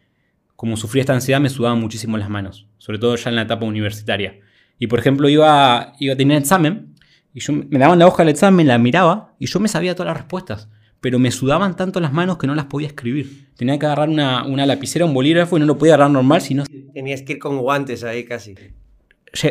como 0.56 0.77
sufría 0.77 1.01
esta 1.01 1.13
ansiedad 1.13 1.39
me 1.39 1.50
sudaban 1.50 1.80
muchísimo 1.80 2.18
las 2.18 2.30
manos, 2.30 2.68
sobre 2.77 3.00
todo 3.00 3.15
ya 3.15 3.30
en 3.30 3.35
la 3.35 3.44
etapa 3.44 3.65
universitaria. 3.65 4.39
Y 4.79 4.88
por 4.88 5.00
ejemplo, 5.00 5.29
iba, 5.29 5.94
iba 6.00 6.13
a 6.13 6.18
tener 6.18 6.38
examen 6.38 6.95
y 7.33 7.39
yo 7.39 7.53
me 7.53 7.79
daban 7.79 8.00
la 8.00 8.07
hoja 8.07 8.24
del 8.24 8.29
examen, 8.29 8.68
la 8.68 8.77
miraba 8.77 9.33
y 9.39 9.47
yo 9.47 9.59
me 9.59 9.68
sabía 9.68 9.95
todas 9.95 10.07
las 10.07 10.18
respuestas 10.18 10.69
pero 11.03 11.19
me 11.19 11.31
sudaban 11.31 11.75
tanto 11.75 12.00
las 12.00 12.13
manos 12.13 12.38
que 12.38 12.47
no 12.47 12.55
las 12.55 12.67
podía 12.67 12.88
escribir. 12.88 13.50
Tenía 13.57 13.77
que 13.77 13.85
agarrar 13.85 14.07
una, 14.07 14.45
una 14.45 14.65
lapicera, 14.65 15.03
un 15.03 15.13
bolígrafo 15.13 15.57
y 15.57 15.59
no 15.59 15.65
lo 15.65 15.77
podía 15.77 15.95
agarrar 15.95 16.11
normal, 16.11 16.39
sino... 16.39 16.63
Tenías 16.94 17.23
que 17.23 17.33
ir 17.33 17.39
con 17.39 17.57
guantes 17.57 18.05
ahí 18.05 18.23
casi. 18.23 18.55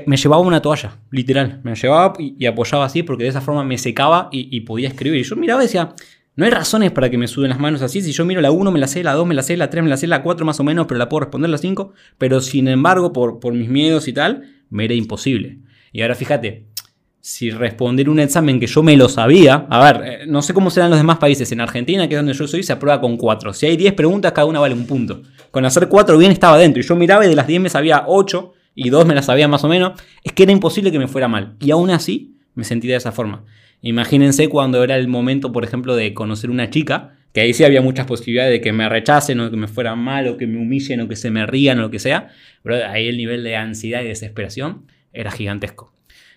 Me 0.07 0.17
llevaba 0.17 0.41
una 0.41 0.63
toalla, 0.63 0.97
literal. 1.11 1.61
Me 1.63 1.75
llevaba 1.75 2.15
y, 2.19 2.47
apoyaba 2.47 2.87
así 2.87 3.03
porque 3.03 3.25
de 3.25 3.29
esa 3.29 3.43
forma 3.43 3.65
me 3.65 3.77
secaba 3.77 4.31
y, 4.33 4.59
podía 4.63 4.89
escribir. 4.89 5.21
Y 5.21 5.25
yo 5.25 5.37
miraba 5.37 5.63
y 5.63 5.67
decía, 5.67 5.95
no 6.37 6.47
hay 6.47 6.51
razones 6.51 6.91
para 6.91 7.11
que 7.11 7.19
me 7.19 7.29
suden 7.29 7.51
las 7.51 7.61
manos 7.61 7.83
así. 7.83 8.01
Si 8.01 8.13
yo 8.13 8.25
miro 8.25 8.41
la 8.41 8.51
1, 8.51 8.71
me 8.73 8.79
la 8.79 8.89
sé, 8.89 9.03
la 9.05 9.13
2, 9.13 9.27
me 9.27 9.35
la 9.35 9.43
sé, 9.43 9.59
la 9.59 9.69
3, 9.69 9.85
me 9.85 9.91
la 9.91 9.99
sé, 9.99 10.07
la 10.07 10.23
4 10.23 10.47
más 10.47 10.59
o 10.59 10.65
menos, 10.65 10.87
pero 10.87 10.97
la 10.97 11.11
puedo 11.11 11.21
responder 11.21 11.51
la 11.51 11.59
5. 11.59 11.93
Pero 12.17 12.41
sin 12.41 12.67
embargo, 12.67 13.13
por, 13.13 13.41
por 13.41 13.53
mis 13.53 13.69
miedos 13.69 14.09
y 14.09 14.15
tal, 14.15 14.45
me 14.71 14.87
era 14.87 14.95
imposible. 14.95 15.59
Y 15.93 16.01
ahora 16.01 16.15
fíjate, 16.15 16.72
si 17.25 17.53
responder 17.53 18.11
un 18.11 18.19
examen 18.19 18.59
que 18.59 18.67
yo 18.67 18.83
me 18.83 18.97
lo 18.97 19.09
sabía, 19.09 19.65
a 19.71 19.93
ver, 19.93 20.03
eh, 20.05 20.25
no 20.27 20.43
sé 20.43 20.53
cómo 20.53 20.71
serán 20.71 20.91
los 20.91 20.99
demás 20.99 21.19
países, 21.19 21.53
en 21.53 21.61
Argentina, 21.61 22.09
que 22.09 22.17
es 22.17 22.19
donde 22.19 22.35
yo 22.35 22.49
soy, 22.49 22.65
se 22.65 22.73
aprueba 22.73 23.01
con 23.01 23.17
4. 23.17 23.53
Si 23.53 23.65
hay 23.65 23.77
10 23.77 23.95
preguntas, 23.95 24.33
cada 24.33 24.45
una 24.45 24.59
vale 24.59 24.75
un 24.75 24.87
punto. 24.87 25.23
Con 25.53 25.65
hacer 25.65 25.87
4 25.89 26.19
bien 26.19 26.33
estaba 26.33 26.59
dentro 26.59 26.83
y 26.83 26.85
yo 26.85 26.97
miraba 26.97 27.25
y 27.25 27.29
de 27.29 27.37
las 27.37 27.47
10 27.47 27.61
me 27.61 27.69
sabía 27.69 28.05
8 28.09 28.53
y 28.75 28.91
2 28.91 29.07
me 29.07 29.15
las 29.15 29.27
sabía 29.27 29.47
más 29.47 29.63
o 29.63 29.69
menos, 29.69 29.93
es 30.25 30.33
que 30.33 30.43
era 30.43 30.51
imposible 30.51 30.91
que 30.91 30.99
me 30.99 31.07
fuera 31.07 31.29
mal. 31.29 31.55
Y 31.61 31.71
aún 31.71 31.91
así 31.91 32.35
me 32.57 32.65
sentí 32.65 32.89
de 32.89 32.97
esa 32.97 33.13
forma. 33.13 33.45
Imagínense 33.83 34.49
cuando 34.49 34.83
era 34.83 34.97
el 34.97 35.07
momento, 35.07 35.53
por 35.53 35.63
ejemplo, 35.63 35.95
de 35.95 36.15
conocer 36.15 36.51
una 36.51 36.71
chica, 36.71 37.13
que 37.33 37.41
ahí 37.41 37.55
sí 37.55 37.63
había 37.63 37.83
muchas 37.83 38.07
posibilidades 38.07 38.51
de 38.51 38.61
que 38.61 38.73
me 38.73 38.89
rechacen 38.89 39.39
o 39.39 39.49
que 39.49 39.57
me 39.57 39.69
fuera 39.69 39.95
mal 39.95 40.27
o 40.27 40.37
que 40.37 40.49
me 40.49 40.59
humillen 40.59 41.01
o 41.01 41.09
que 41.09 41.15
se 41.15 41.31
me 41.31 41.47
rían 41.47 41.79
o 41.79 41.83
lo 41.83 41.91
que 41.93 42.01
sea, 42.01 42.31
pero 42.65 42.85
ahí 42.85 43.07
el 43.07 43.17
nivel 43.17 43.45
de 43.45 43.55
ansiedad 43.55 44.03
y 44.03 44.09
desesperación 44.09 44.87
era 45.13 45.31
gigantesco. 45.31 45.92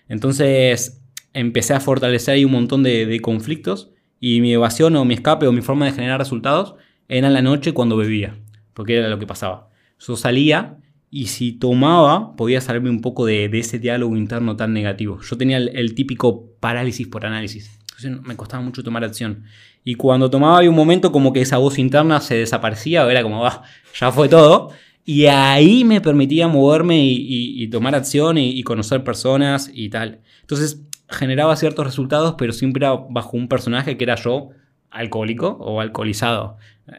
Entonces 0.08 1.02
empecé 1.32 1.74
a 1.74 1.80
fortalecer 1.80 2.34
ahí 2.34 2.44
un 2.44 2.52
montón 2.52 2.82
de, 2.82 3.18
conflictos 3.20 3.90
y 4.20 4.40
mi 4.40 4.52
evasión 4.52 4.96
o 4.96 5.04
mi 5.04 5.14
escape 5.14 5.46
o 5.46 5.52
mi 5.52 5.60
forma 5.60 5.86
de 5.86 5.92
generar 5.92 6.18
resultados 6.18 6.74
era 7.08 7.26
en 7.26 7.34
la 7.34 7.42
noche 7.42 7.72
cuando 7.72 7.96
bebía, 7.96 8.36
porque 8.72 8.96
era 8.96 9.08
lo 9.08 9.18
que 9.18 9.26
pasaba. 9.26 9.68
Yo 9.98 10.16
salía 10.16 10.78
y 11.10 11.26
si 11.26 11.52
tomaba 11.52 12.34
podía 12.36 12.60
salirme 12.60 12.90
un 12.90 13.00
poco 13.00 13.26
de, 13.26 13.50
ese 13.52 13.78
diálogo 13.78 14.16
interno 14.16 14.56
tan 14.56 14.72
negativo. 14.72 15.20
Yo 15.20 15.36
tenía 15.36 15.58
el, 15.58 15.94
típico 15.94 16.46
parálisis 16.58 17.06
por 17.06 17.26
análisis. 17.26 17.78
Entonces 17.82 18.26
me 18.26 18.36
costaba 18.36 18.62
mucho 18.62 18.82
tomar 18.82 19.04
acción. 19.04 19.44
Y 19.84 19.94
cuando 19.94 20.30
tomaba 20.30 20.58
había 20.58 20.70
un 20.70 20.76
momento 20.76 21.12
como 21.12 21.32
que 21.32 21.42
esa 21.42 21.58
voz 21.58 21.78
interna 21.78 22.20
se 22.20 22.36
desaparecía, 22.36 23.08
era 23.10 23.22
como, 23.22 23.46
ah, 23.46 23.62
ya 23.98 24.10
fue 24.10 24.28
todo. 24.28 24.70
Y 25.08 25.26
ahí 25.26 25.84
me 25.84 26.00
permitía 26.00 26.48
moverme 26.48 26.98
y, 27.00 27.68
tomar 27.68 27.94
acción 27.94 28.38
y, 28.38 28.60
conocer 28.64 29.04
personas 29.04 29.70
y 29.72 29.88
tal. 29.88 30.18
Entonces 30.40 30.82
generaba 31.08 31.54
ciertos 31.54 31.86
resultados, 31.86 32.34
pero 32.36 32.52
siempre 32.52 32.88
bajo 33.08 33.36
un 33.36 33.46
personaje 33.46 33.96
que 33.96 34.02
era 34.02 34.16
yo 34.16 34.50
alcohólico 34.90 35.46
o 35.60 35.80
alcoholizado. 35.80 36.56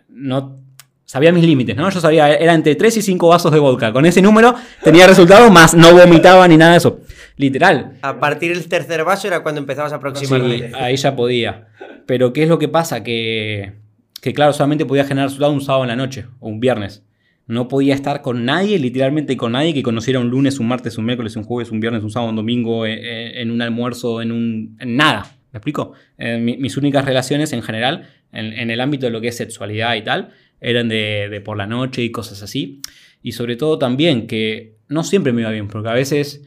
No 0.08 0.58
sabía 1.04 1.34
mis 1.34 1.44
límites, 1.44 1.76
¿no? 1.76 1.90
Yo 1.90 2.00
sabía, 2.00 2.34
era 2.34 2.54
entre 2.54 2.76
3 2.76 2.96
y 2.96 3.02
5 3.02 3.28
vasos 3.28 3.52
de 3.52 3.60
vodka. 3.60 3.92
Con 3.92 4.06
ese 4.06 4.22
número 4.22 4.56
tenía 4.86 5.06
resultados, 5.06 5.52
más 5.52 5.74
no 5.74 5.92
vomitaba 5.94 6.48
ni 6.48 6.56
nada 6.56 6.72
de 6.72 6.78
eso. 6.78 7.02
Literal. 7.36 7.98
A 8.02 8.22
partir 8.22 8.54
del 8.54 8.66
tercer 8.70 9.04
vaso 9.04 9.28
era 9.28 9.44
cuando 9.44 9.60
empezabas 9.60 9.92
a 9.92 9.98
aproximarte. 9.98 10.70
Sí, 10.70 10.74
ahí 10.76 10.96
ya 10.96 11.14
podía. 11.14 11.68
Pero 12.06 12.32
¿qué 12.32 12.44
es 12.44 12.50
lo 12.50 12.58
que 12.58 12.70
pasa? 12.70 13.04
Que, 13.04 13.74
que 14.22 14.34
claro, 14.34 14.54
solamente 14.54 14.86
podía 14.86 15.04
generar 15.04 15.28
resultados 15.28 15.54
un 15.54 15.62
sábado 15.62 15.84
en 15.84 15.90
la 15.90 15.98
noche 15.98 16.26
o 16.40 16.48
un 16.48 16.62
viernes. 16.62 17.04
No 17.48 17.70
podía 17.70 17.96
estar 17.96 18.22
con 18.22 18.44
nadie, 18.44 18.78
literalmente 18.78 19.38
con 19.38 19.54
nadie 19.54 19.74
que 19.74 19.82
conociera 19.82 20.20
un 20.20 20.30
lunes, 20.30 20.60
un 20.60 20.68
martes, 20.68 20.98
un 20.98 21.06
miércoles, 21.06 21.36
un 21.38 21.44
jueves, 21.44 21.72
un 21.72 21.80
viernes, 21.80 22.04
un 22.04 22.12
sábado, 22.12 22.30
un 22.30 22.36
domingo, 22.36 22.86
eh, 22.86 22.94
eh, 22.94 23.42
en, 23.42 23.52
un 23.52 23.62
almuerzo, 23.62 24.22
en 24.22 24.32
un. 24.32 24.78
Nada. 24.86 25.38
¿Me 25.54 25.58
explico? 25.58 25.94
Eh, 26.18 26.38
mis 26.40 26.76
únicas 26.76 27.06
relaciones 27.06 27.54
en 27.54 27.64
general, 27.64 28.10
en, 28.34 28.70
el 28.70 28.82
ámbito 28.82 29.06
de 29.06 29.12
lo 29.12 29.22
que 29.22 29.30
es 29.30 29.38
sexualidad 29.38 29.96
y 29.96 30.04
tal, 30.04 30.32
eran 30.60 30.90
de, 30.90 31.30
de, 31.32 31.40
por 31.40 31.56
la 31.56 31.66
noche 31.66 32.04
y 32.04 32.12
cosas 32.12 32.44
así. 32.44 32.82
Y 33.24 33.32
sobre 33.32 33.56
todo 33.56 33.80
también 33.80 34.28
que 34.28 34.76
no 34.90 35.04
siempre 35.04 35.32
me 35.32 35.42
iba 35.42 35.50
bien, 35.50 35.70
porque 35.70 35.90
a 35.90 35.94
veces 35.94 36.46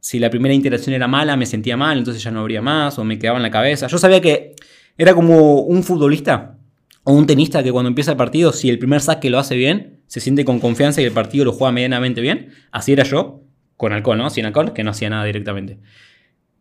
si 0.00 0.18
la 0.18 0.30
primera 0.30 0.54
interacción 0.54 0.94
era 0.94 1.08
mala, 1.08 1.36
me 1.36 1.46
sentía 1.46 1.76
mal, 1.76 1.98
entonces 1.98 2.22
ya 2.22 2.30
no 2.30 2.40
habría 2.40 2.62
más 2.62 2.98
o 2.98 3.04
me 3.04 3.18
quedaba 3.18 3.36
en 3.36 3.42
la 3.42 3.50
cabeza. 3.50 3.86
Yo 3.86 3.98
sabía 3.98 4.20
que 4.20 4.54
era 4.96 5.14
como 5.14 5.60
un 5.60 5.82
futbolista 5.82 6.57
o 7.08 7.12
un 7.14 7.26
tenista 7.26 7.62
que 7.62 7.72
cuando 7.72 7.88
empieza 7.88 8.10
el 8.10 8.18
partido, 8.18 8.52
si 8.52 8.68
el 8.68 8.78
primer 8.78 9.00
saque 9.00 9.30
lo 9.30 9.38
hace 9.38 9.56
bien, 9.56 10.02
se 10.08 10.20
siente 10.20 10.44
con 10.44 10.60
confianza 10.60 11.00
y 11.00 11.06
el 11.06 11.12
partido 11.12 11.46
lo 11.46 11.52
juega 11.52 11.72
medianamente 11.72 12.20
bien. 12.20 12.50
Así 12.70 12.92
era 12.92 13.02
yo, 13.02 13.44
con 13.78 13.94
alcohol, 13.94 14.18
¿no? 14.18 14.28
Sin 14.28 14.44
alcohol, 14.44 14.74
que 14.74 14.84
no 14.84 14.90
hacía 14.90 15.08
nada 15.08 15.24
directamente. 15.24 15.78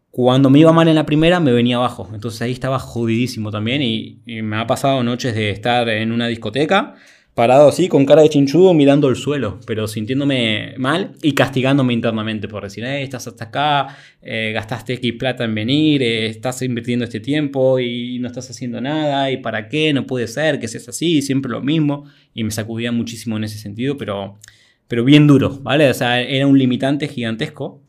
Cuando 0.09 0.49
me 0.49 0.59
iba 0.59 0.71
mal 0.71 0.87
en 0.87 0.95
la 0.95 1.05
primera, 1.05 1.41
me 1.41 1.51
venía 1.51 1.75
abajo. 1.75 2.09
Entonces 2.13 2.41
ahí 2.41 2.53
estaba 2.53 2.79
jodidísimo 2.79 3.51
también. 3.51 3.81
Y, 3.81 4.21
y 4.25 4.41
me 4.41 4.55
ha 4.55 4.65
pasado 4.67 5.03
noches 5.03 5.35
de 5.35 5.49
estar 5.49 5.89
en 5.89 6.13
una 6.13 6.27
discoteca 6.27 6.95
parado 7.37 7.67
así, 7.67 7.87
con 7.87 8.03
cara 8.07 8.23
de 8.23 8.29
chinchudo, 8.29 8.73
mirando 8.73 9.09
el 9.09 9.15
suelo, 9.15 9.59
pero 9.67 9.87
sintiéndome 9.87 10.73
mal 10.79 11.11
y 11.21 11.33
castigándome 11.33 11.93
internamente 11.93 12.47
por 12.47 12.63
decir, 12.63 12.83
eh, 12.83 13.03
estás 13.03 13.27
hasta 13.27 13.43
acá, 13.43 13.95
eh, 14.23 14.53
gastaste 14.55 14.93
X 14.93 15.13
plata 15.19 15.43
en 15.43 15.53
venir, 15.53 16.01
eh, 16.01 16.25
estás 16.25 16.63
invirtiendo 16.63 17.05
este 17.05 17.19
tiempo 17.19 17.79
y 17.79 18.17
no 18.17 18.25
estás 18.27 18.49
haciendo 18.49 18.81
nada, 18.81 19.29
y 19.29 19.37
para 19.37 19.69
qué, 19.69 19.93
no 19.93 20.07
puede 20.07 20.27
ser 20.27 20.59
que 20.59 20.67
seas 20.67 20.89
así, 20.89 21.21
siempre 21.21 21.51
lo 21.51 21.61
mismo, 21.61 22.05
y 22.33 22.43
me 22.43 22.49
sacudía 22.49 22.91
muchísimo 22.91 23.37
en 23.37 23.43
ese 23.43 23.59
sentido, 23.59 23.97
pero, 23.97 24.39
pero 24.87 25.03
bien 25.03 25.27
duro, 25.27 25.59
¿vale? 25.61 25.91
O 25.91 25.93
sea, 25.93 26.19
era 26.19 26.47
un 26.47 26.57
limitante 26.57 27.07
gigantesco, 27.07 27.83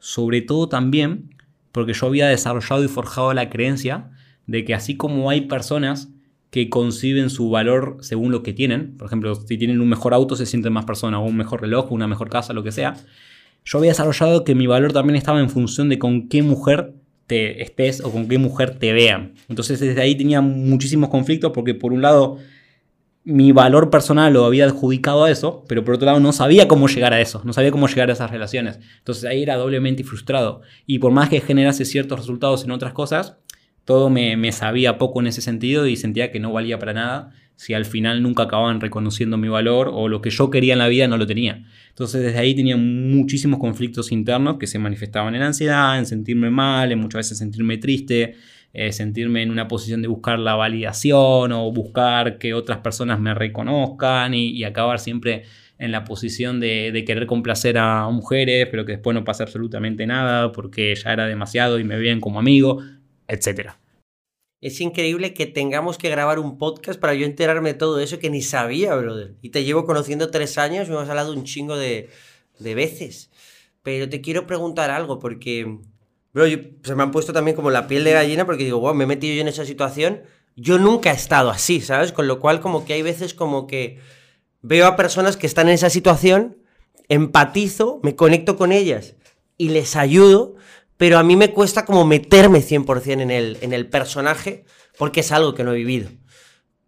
sobre 0.00 0.42
todo 0.42 0.68
también 0.68 1.34
porque 1.72 1.94
yo 1.94 2.08
había 2.08 2.28
desarrollado 2.28 2.84
y 2.84 2.88
forjado 2.88 3.32
la 3.32 3.48
creencia 3.48 4.10
de 4.46 4.66
que 4.66 4.74
así 4.74 4.98
como 4.98 5.30
hay 5.30 5.42
personas 5.42 6.11
que 6.52 6.68
conciben 6.68 7.30
su 7.30 7.48
valor 7.48 7.96
según 8.02 8.30
lo 8.30 8.42
que 8.42 8.52
tienen. 8.52 8.98
Por 8.98 9.06
ejemplo, 9.06 9.34
si 9.34 9.56
tienen 9.56 9.80
un 9.80 9.88
mejor 9.88 10.12
auto, 10.12 10.36
se 10.36 10.44
sienten 10.44 10.70
más 10.74 10.84
personas, 10.84 11.20
o 11.20 11.22
un 11.22 11.34
mejor 11.34 11.62
reloj, 11.62 11.90
una 11.90 12.06
mejor 12.06 12.28
casa, 12.28 12.52
lo 12.52 12.62
que 12.62 12.72
sea. 12.72 12.94
Yo 13.64 13.78
había 13.78 13.92
desarrollado 13.92 14.44
que 14.44 14.54
mi 14.54 14.66
valor 14.66 14.92
también 14.92 15.16
estaba 15.16 15.40
en 15.40 15.48
función 15.48 15.88
de 15.88 15.98
con 15.98 16.28
qué 16.28 16.42
mujer 16.42 16.92
te 17.26 17.62
estés 17.62 18.02
o 18.02 18.12
con 18.12 18.28
qué 18.28 18.36
mujer 18.36 18.78
te 18.78 18.92
vean. 18.92 19.32
Entonces 19.48 19.80
desde 19.80 20.02
ahí 20.02 20.14
tenía 20.14 20.42
muchísimos 20.42 21.08
conflictos 21.08 21.52
porque 21.54 21.72
por 21.72 21.94
un 21.94 22.02
lado 22.02 22.36
mi 23.24 23.52
valor 23.52 23.88
personal 23.88 24.34
lo 24.34 24.44
había 24.44 24.66
adjudicado 24.66 25.24
a 25.24 25.30
eso, 25.30 25.64
pero 25.68 25.84
por 25.84 25.94
otro 25.94 26.04
lado 26.04 26.20
no 26.20 26.32
sabía 26.32 26.68
cómo 26.68 26.86
llegar 26.86 27.14
a 27.14 27.20
eso, 27.22 27.40
no 27.44 27.54
sabía 27.54 27.70
cómo 27.70 27.88
llegar 27.88 28.10
a 28.10 28.12
esas 28.12 28.30
relaciones. 28.30 28.78
Entonces 28.98 29.24
ahí 29.24 29.42
era 29.42 29.56
doblemente 29.56 30.04
frustrado. 30.04 30.60
Y 30.86 30.98
por 30.98 31.12
más 31.12 31.30
que 31.30 31.40
generase 31.40 31.86
ciertos 31.86 32.18
resultados 32.18 32.64
en 32.64 32.72
otras 32.72 32.92
cosas, 32.92 33.38
todo 33.84 34.10
me, 34.10 34.52
sabía 34.52 34.98
poco 34.98 35.20
en 35.20 35.26
ese 35.26 35.40
sentido 35.40 35.86
y 35.86 35.96
sentía 35.96 36.30
que 36.30 36.40
no 36.40 36.52
valía 36.52 36.78
para 36.78 36.92
nada 36.92 37.30
si 37.56 37.74
al 37.74 37.84
final 37.84 38.22
nunca 38.22 38.44
acababan 38.44 38.80
reconociendo 38.80 39.36
mi 39.36 39.48
valor 39.48 39.90
o 39.92 40.08
lo 40.08 40.20
que 40.20 40.30
yo 40.30 40.50
quería 40.50 40.72
en 40.72 40.80
la 40.80 40.88
vida 40.88 41.06
no 41.06 41.16
lo 41.16 41.26
tenía. 41.26 41.64
Entonces 41.90 42.22
desde 42.22 42.38
ahí 42.38 42.54
tenía 42.54 42.76
muchísimos 42.76 43.60
conflictos 43.60 44.10
internos 44.10 44.56
que 44.58 44.66
se 44.66 44.78
manifestaban 44.78 45.34
en 45.34 45.42
ansiedad, 45.42 45.98
en 45.98 46.06
sentirme 46.06 46.50
mal, 46.50 46.90
en 46.90 46.98
muchas 46.98 47.20
veces 47.20 47.38
sentirme 47.38 47.76
triste, 47.78 48.34
eh, 48.74 48.90
sentirme 48.90 49.42
en 49.42 49.50
una 49.50 49.68
posición 49.68 50.00
de 50.00 50.08
buscar 50.08 50.38
la 50.38 50.54
validación 50.54 51.52
o 51.52 51.70
buscar 51.72 52.38
que 52.38 52.54
otras 52.54 52.78
personas 52.78 53.20
me 53.20 53.34
reconozcan 53.34 54.32
y, 54.32 54.64
acabar 54.64 54.98
siempre 54.98 55.42
en 55.78 55.92
la 55.92 56.04
posición 56.04 56.58
de, 56.58 57.04
querer 57.06 57.26
complacer 57.26 57.76
a 57.76 58.08
mujeres, 58.08 58.68
pero 58.70 58.86
que 58.86 58.92
después 58.92 59.14
no 59.14 59.24
pasa 59.24 59.44
absolutamente 59.44 60.06
nada 60.06 60.52
porque 60.52 60.94
ya 60.94 61.12
era 61.12 61.26
demasiado 61.26 61.78
y 61.78 61.84
me 61.84 61.96
veían 61.96 62.20
como 62.20 62.38
amigo, 62.38 62.82
etc. 63.32 63.72
Es 64.60 64.80
increíble 64.80 65.34
que 65.34 65.46
tengamos 65.46 65.98
que 65.98 66.10
grabar 66.10 66.38
un 66.38 66.58
podcast 66.58 67.00
para 67.00 67.14
yo 67.14 67.26
enterarme 67.26 67.72
de 67.72 67.78
todo 67.78 68.00
eso 68.00 68.18
que 68.18 68.30
ni 68.30 68.42
sabía, 68.42 68.94
brother. 68.94 69.34
Y 69.42 69.50
te 69.50 69.64
llevo 69.64 69.84
conociendo 69.84 70.30
tres 70.30 70.58
años 70.58 70.88
me 70.88 70.96
has 70.96 71.08
hablado 71.08 71.32
un 71.32 71.44
chingo 71.44 71.76
de, 71.76 72.10
de 72.58 72.74
veces. 72.74 73.30
Pero 73.82 74.08
te 74.08 74.20
quiero 74.20 74.46
preguntar 74.46 74.90
algo 74.90 75.18
porque 75.18 75.80
Bro, 76.32 76.46
se 76.82 76.94
me 76.94 77.02
han 77.02 77.10
puesto 77.10 77.32
también 77.32 77.54
como 77.54 77.70
la 77.70 77.86
piel 77.86 78.04
de 78.04 78.12
gallina 78.12 78.46
porque 78.46 78.64
digo, 78.64 78.80
wow, 78.80 78.94
me 78.94 79.04
he 79.04 79.06
metido 79.06 79.34
yo 79.34 79.42
en 79.42 79.48
esa 79.48 79.66
situación. 79.66 80.22
Yo 80.56 80.78
nunca 80.78 81.10
he 81.10 81.14
estado 81.14 81.50
así, 81.50 81.80
¿sabes? 81.80 82.12
Con 82.12 82.26
lo 82.26 82.40
cual, 82.40 82.60
como 82.60 82.84
que 82.84 82.94
hay 82.94 83.02
veces 83.02 83.34
como 83.34 83.66
que 83.66 83.98
veo 84.62 84.86
a 84.86 84.96
personas 84.96 85.36
que 85.36 85.46
están 85.46 85.68
en 85.68 85.74
esa 85.74 85.90
situación, 85.90 86.56
empatizo, 87.08 88.00
me 88.02 88.16
conecto 88.16 88.56
con 88.56 88.72
ellas 88.72 89.14
y 89.58 89.70
les 89.70 89.96
ayudo, 89.96 90.54
pero 90.96 91.18
a 91.18 91.22
mí 91.22 91.36
me 91.36 91.52
cuesta 91.52 91.84
como 91.84 92.04
meterme 92.04 92.60
100% 92.60 93.20
en 93.20 93.30
el, 93.30 93.58
en 93.60 93.72
el 93.72 93.88
personaje 93.88 94.64
porque 94.98 95.20
es 95.20 95.32
algo 95.32 95.54
que 95.54 95.64
no 95.64 95.72
he 95.72 95.76
vivido. 95.76 96.10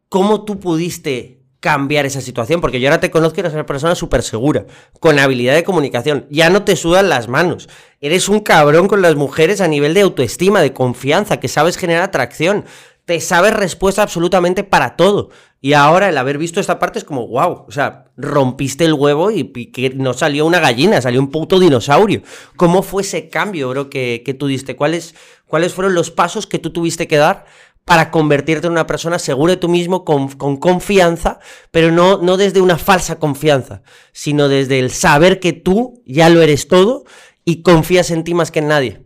¿Cómo 0.08 0.44
tú 0.44 0.60
pudiste 0.60 1.44
cambiar 1.64 2.04
esa 2.04 2.20
situación, 2.20 2.60
porque 2.60 2.78
yo 2.78 2.90
ahora 2.90 3.00
te 3.00 3.10
conozco 3.10 3.38
y 3.38 3.40
eres 3.40 3.54
una 3.54 3.64
persona 3.64 3.94
súper 3.94 4.22
segura, 4.22 4.66
con 5.00 5.18
habilidad 5.18 5.54
de 5.54 5.64
comunicación, 5.64 6.26
ya 6.28 6.50
no 6.50 6.62
te 6.62 6.76
sudan 6.76 7.08
las 7.08 7.26
manos, 7.26 7.70
eres 8.02 8.28
un 8.28 8.40
cabrón 8.40 8.86
con 8.86 9.00
las 9.00 9.14
mujeres 9.14 9.62
a 9.62 9.66
nivel 9.66 9.94
de 9.94 10.02
autoestima, 10.02 10.60
de 10.60 10.74
confianza, 10.74 11.40
que 11.40 11.48
sabes 11.48 11.78
generar 11.78 12.02
atracción, 12.02 12.66
te 13.04 13.20
sabes 13.20 13.52
respuesta 13.52 14.02
absolutamente 14.02 14.64
para 14.64 14.96
todo. 14.96 15.30
Y 15.60 15.72
ahora 15.72 16.08
el 16.08 16.18
haber 16.18 16.38
visto 16.38 16.60
esta 16.60 16.78
parte 16.78 16.98
es 16.98 17.04
como, 17.04 17.26
wow, 17.26 17.64
o 17.66 17.72
sea, 17.72 18.06
rompiste 18.16 18.84
el 18.84 18.94
huevo 18.94 19.30
y, 19.30 19.44
que 19.72 19.90
no 19.90 20.12
salió 20.12 20.44
una 20.46 20.60
gallina, 20.60 21.00
salió 21.00 21.20
un 21.20 21.30
puto 21.30 21.58
dinosaurio. 21.58 22.22
¿Cómo 22.56 22.82
fue 22.82 23.02
ese 23.02 23.28
cambio, 23.28 23.70
bro, 23.70 23.88
que, 23.88 24.22
que 24.24 24.34
tú 24.34 24.46
diste? 24.46 24.76
¿Cuáles, 24.76 25.14
¿Cuáles 25.46 25.72
fueron 25.72 25.94
los 25.94 26.10
pasos 26.10 26.46
que 26.46 26.58
tú 26.58 26.70
tuviste 26.70 27.08
que 27.08 27.16
dar 27.16 27.46
para 27.84 28.10
convertirte 28.10 28.66
en 28.66 28.72
una 28.72 28.86
persona 28.86 29.18
segura 29.18 29.52
de 29.52 29.56
tú 29.58 29.68
mismo, 29.68 30.04
con, 30.04 30.28
confianza, 30.56 31.38
pero 31.70 31.92
no, 31.92 32.18
no 32.18 32.36
desde 32.36 32.60
una 32.60 32.78
falsa 32.78 33.18
confianza, 33.18 33.82
sino 34.12 34.48
desde 34.48 34.78
el 34.78 34.90
saber 34.90 35.38
que 35.38 35.52
tú 35.52 36.02
ya 36.06 36.30
lo 36.30 36.40
eres 36.40 36.66
todo 36.68 37.04
y 37.44 37.62
confías 37.62 38.10
en 38.10 38.24
ti 38.24 38.32
más 38.32 38.50
que 38.50 38.60
en 38.60 38.68
nadie. 38.68 39.03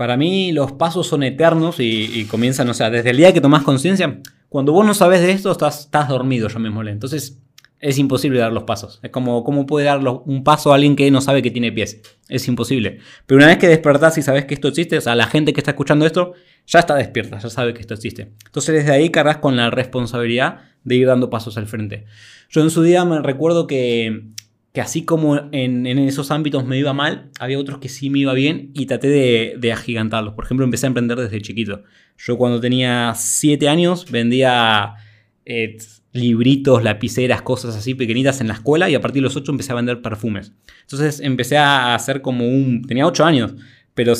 Para 0.00 0.16
mí 0.16 0.50
los 0.50 0.72
pasos 0.72 1.06
son 1.06 1.22
eternos 1.24 1.76
y, 1.78 2.24
comienzan, 2.24 2.66
o 2.70 2.72
sea, 2.72 2.88
desde 2.88 3.10
el 3.10 3.18
día 3.18 3.34
que 3.34 3.42
tomas 3.42 3.64
conciencia, 3.64 4.20
cuando 4.48 4.72
vos 4.72 4.86
no 4.86 4.94
sabes 4.94 5.20
de 5.20 5.30
esto, 5.30 5.52
estás, 5.52 5.80
estás 5.80 6.08
dormido, 6.08 6.48
yo 6.48 6.58
mismo. 6.58 6.82
Entonces, 6.82 7.38
es 7.80 7.98
imposible 7.98 8.38
dar 8.38 8.50
los 8.50 8.62
pasos. 8.62 8.98
Es 9.02 9.10
como, 9.10 9.44
¿cómo 9.44 9.66
puede 9.66 9.84
dar 9.84 10.00
un 10.00 10.42
paso 10.42 10.72
a 10.72 10.76
alguien 10.76 10.96
que 10.96 11.10
no 11.10 11.20
sabe 11.20 11.42
que 11.42 11.50
tiene 11.50 11.70
pies? 11.70 12.00
Es 12.30 12.48
imposible. 12.48 13.00
Pero 13.26 13.40
una 13.40 13.48
vez 13.48 13.58
que 13.58 13.68
despertás 13.68 14.16
y 14.16 14.22
sabes 14.22 14.46
que 14.46 14.54
esto 14.54 14.68
existe, 14.68 14.96
o 14.96 15.02
sea, 15.02 15.14
la 15.14 15.26
gente 15.26 15.52
que 15.52 15.60
está 15.60 15.72
escuchando 15.72 16.06
esto 16.06 16.32
ya 16.66 16.78
está 16.78 16.94
despierta, 16.94 17.38
ya 17.38 17.50
sabe 17.50 17.74
que 17.74 17.82
esto 17.82 17.92
existe. 17.92 18.32
Entonces 18.46 18.74
desde 18.74 18.92
ahí 18.92 19.10
cargas 19.10 19.36
con 19.36 19.54
la 19.58 19.68
responsabilidad 19.68 20.60
de 20.82 20.94
ir 20.94 21.08
dando 21.08 21.28
pasos 21.28 21.58
al 21.58 21.66
frente. 21.66 22.06
Yo 22.48 22.62
en 22.62 22.70
su 22.70 22.82
día 22.82 23.04
me 23.04 23.20
recuerdo 23.20 23.66
que, 23.66 24.30
que 24.72 24.80
así 24.80 25.04
como 25.04 25.48
en, 25.52 25.86
esos 25.86 26.30
ámbitos 26.30 26.64
me 26.64 26.78
iba 26.78 26.92
mal, 26.92 27.30
había 27.40 27.58
otros 27.58 27.78
que 27.78 27.88
sí 27.88 28.08
me 28.08 28.20
iba 28.20 28.32
bien 28.34 28.70
y 28.74 28.86
traté 28.86 29.08
de, 29.08 29.72
agigantarlos. 29.72 30.34
Por 30.34 30.44
ejemplo, 30.44 30.64
empecé 30.64 30.86
a 30.86 30.88
emprender 30.88 31.18
desde 31.18 31.40
chiquito. 31.42 31.82
Yo 32.18 32.36
cuando 32.38 32.60
tenía 32.60 33.14
7 33.16 33.68
años 33.68 34.10
vendía... 34.10 34.94
Eh, 35.44 35.78
libritos, 36.12 36.82
lapiceras, 36.82 37.42
cosas 37.42 37.76
así 37.76 37.94
pequeñitas 37.94 38.40
en 38.40 38.48
la 38.48 38.54
escuela 38.54 38.90
y 38.90 38.94
a 38.94 39.00
partir 39.00 39.22
de 39.22 39.24
los 39.24 39.36
8 39.36 39.52
empecé 39.52 39.72
a 39.72 39.76
vender 39.76 40.02
perfumes. 40.02 40.52
Entonces 40.82 41.20
empecé 41.20 41.56
a 41.56 41.94
hacer 41.94 42.20
como 42.20 42.48
un... 42.48 42.82
Tenía 42.82 43.06
8 43.06 43.24
años, 43.24 43.54
pero 43.94 44.14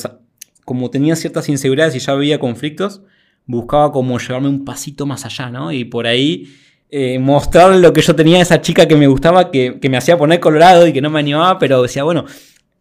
como 0.65 0.91
tenía 0.91 1.17
ciertas 1.17 1.49
inseguridades 1.49 1.95
y 1.97 1.99
ya 1.99 2.13
había 2.13 2.39
conflictos, 2.39 3.03
buscaba 3.47 3.91
como 3.93 4.19
llevarme 4.19 4.49
un 4.49 4.65
pasito 4.65 5.07
más 5.07 5.25
allá, 5.25 5.51
¿no? 5.51 5.73
Y 5.73 5.85
por 5.85 6.07
ahí 6.07 6.49
eh, 6.91 7.19
mostrar 7.19 7.77
lo 7.77 7.93
que 7.93 8.03
yo 8.03 8.17
tenía 8.17 8.39
a 8.39 8.43
esa 8.43 8.61
chica 8.61 8.89
que 8.89 8.97
me 8.97 9.07
gustaba, 9.07 9.51
que, 9.51 9.79
me 9.89 9.97
hacía 9.97 10.19
poner 10.19 10.41
colorado 10.41 10.87
y 10.87 10.93
que 10.93 11.01
no 11.01 11.11
me 11.11 11.21
animaba, 11.21 11.59
pero 11.59 11.83
decía, 11.83 12.03
bueno, 12.03 12.25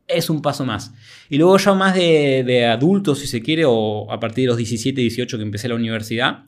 es 0.07 0.29
un 0.29 0.41
paso 0.41 0.65
más. 0.65 0.93
Y 1.29 1.37
luego 1.37 1.57
ya 1.57 1.73
más 1.73 1.95
de, 1.95 2.43
de 2.45 2.65
adulto, 2.65 3.13
si 3.13 3.27
se 3.27 3.41
quiere, 3.41 3.65
o 3.67 4.11
a 4.11 4.19
partir 4.19 4.43
de 4.43 4.47
los 4.47 4.57
17, 4.57 4.99
18 4.99 5.37
que 5.37 5.43
empecé 5.43 5.67
la 5.67 5.75
universidad, 5.75 6.45